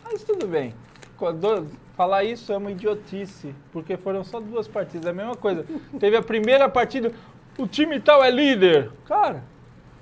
Mas 0.03 0.23
tudo 0.23 0.47
bem. 0.47 0.73
Quando- 1.17 1.67
Falar 1.95 2.23
isso 2.23 2.51
é 2.51 2.57
uma 2.57 2.71
idiotice, 2.71 3.53
porque 3.71 3.95
foram 3.97 4.23
só 4.23 4.39
duas 4.39 4.67
partidas. 4.67 5.05
É 5.05 5.09
a 5.11 5.13
mesma 5.13 5.35
coisa. 5.35 5.63
Teve 5.99 6.17
a 6.17 6.23
primeira 6.23 6.67
partida, 6.67 7.11
o 7.55 7.67
time 7.67 7.99
tal 7.99 8.23
é 8.23 8.31
líder. 8.31 8.89
Cara, 9.05 9.43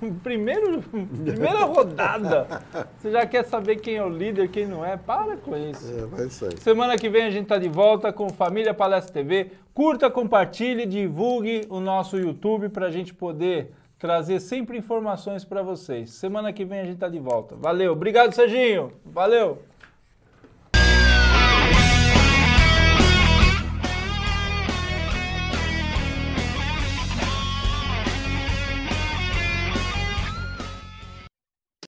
primeiro, 0.23 0.81
primeira 0.81 1.65
rodada. 1.65 2.61
Você 2.97 3.11
já 3.11 3.25
quer 3.25 3.45
saber 3.45 3.77
quem 3.77 3.95
é 3.95 4.03
o 4.03 4.09
líder, 4.09 4.49
quem 4.49 4.65
não 4.65 4.85
é? 4.85 4.97
Para 4.97 5.37
com 5.37 5.55
isso. 5.55 5.91
é, 6.17 6.25
isso 6.25 6.45
aí. 6.45 6.57
Semana 6.57 6.97
que 6.97 7.09
vem 7.09 7.23
a 7.23 7.29
gente 7.29 7.43
está 7.43 7.57
de 7.57 7.69
volta 7.69 8.11
com 8.11 8.29
Família 8.29 8.73
Palestra 8.73 9.13
TV. 9.13 9.51
Curta, 9.73 10.09
compartilhe, 10.09 10.85
divulgue 10.85 11.65
o 11.69 11.79
nosso 11.79 12.17
YouTube 12.17 12.69
para 12.69 12.87
a 12.87 12.91
gente 12.91 13.13
poder 13.13 13.73
trazer 13.97 14.39
sempre 14.39 14.77
informações 14.77 15.45
para 15.45 15.61
vocês. 15.61 16.09
Semana 16.11 16.51
que 16.51 16.65
vem 16.65 16.79
a 16.79 16.83
gente 16.83 16.95
está 16.95 17.07
de 17.07 17.19
volta. 17.19 17.55
Valeu. 17.55 17.93
Obrigado, 17.93 18.33
Serginho. 18.33 18.91
Valeu. 19.05 19.70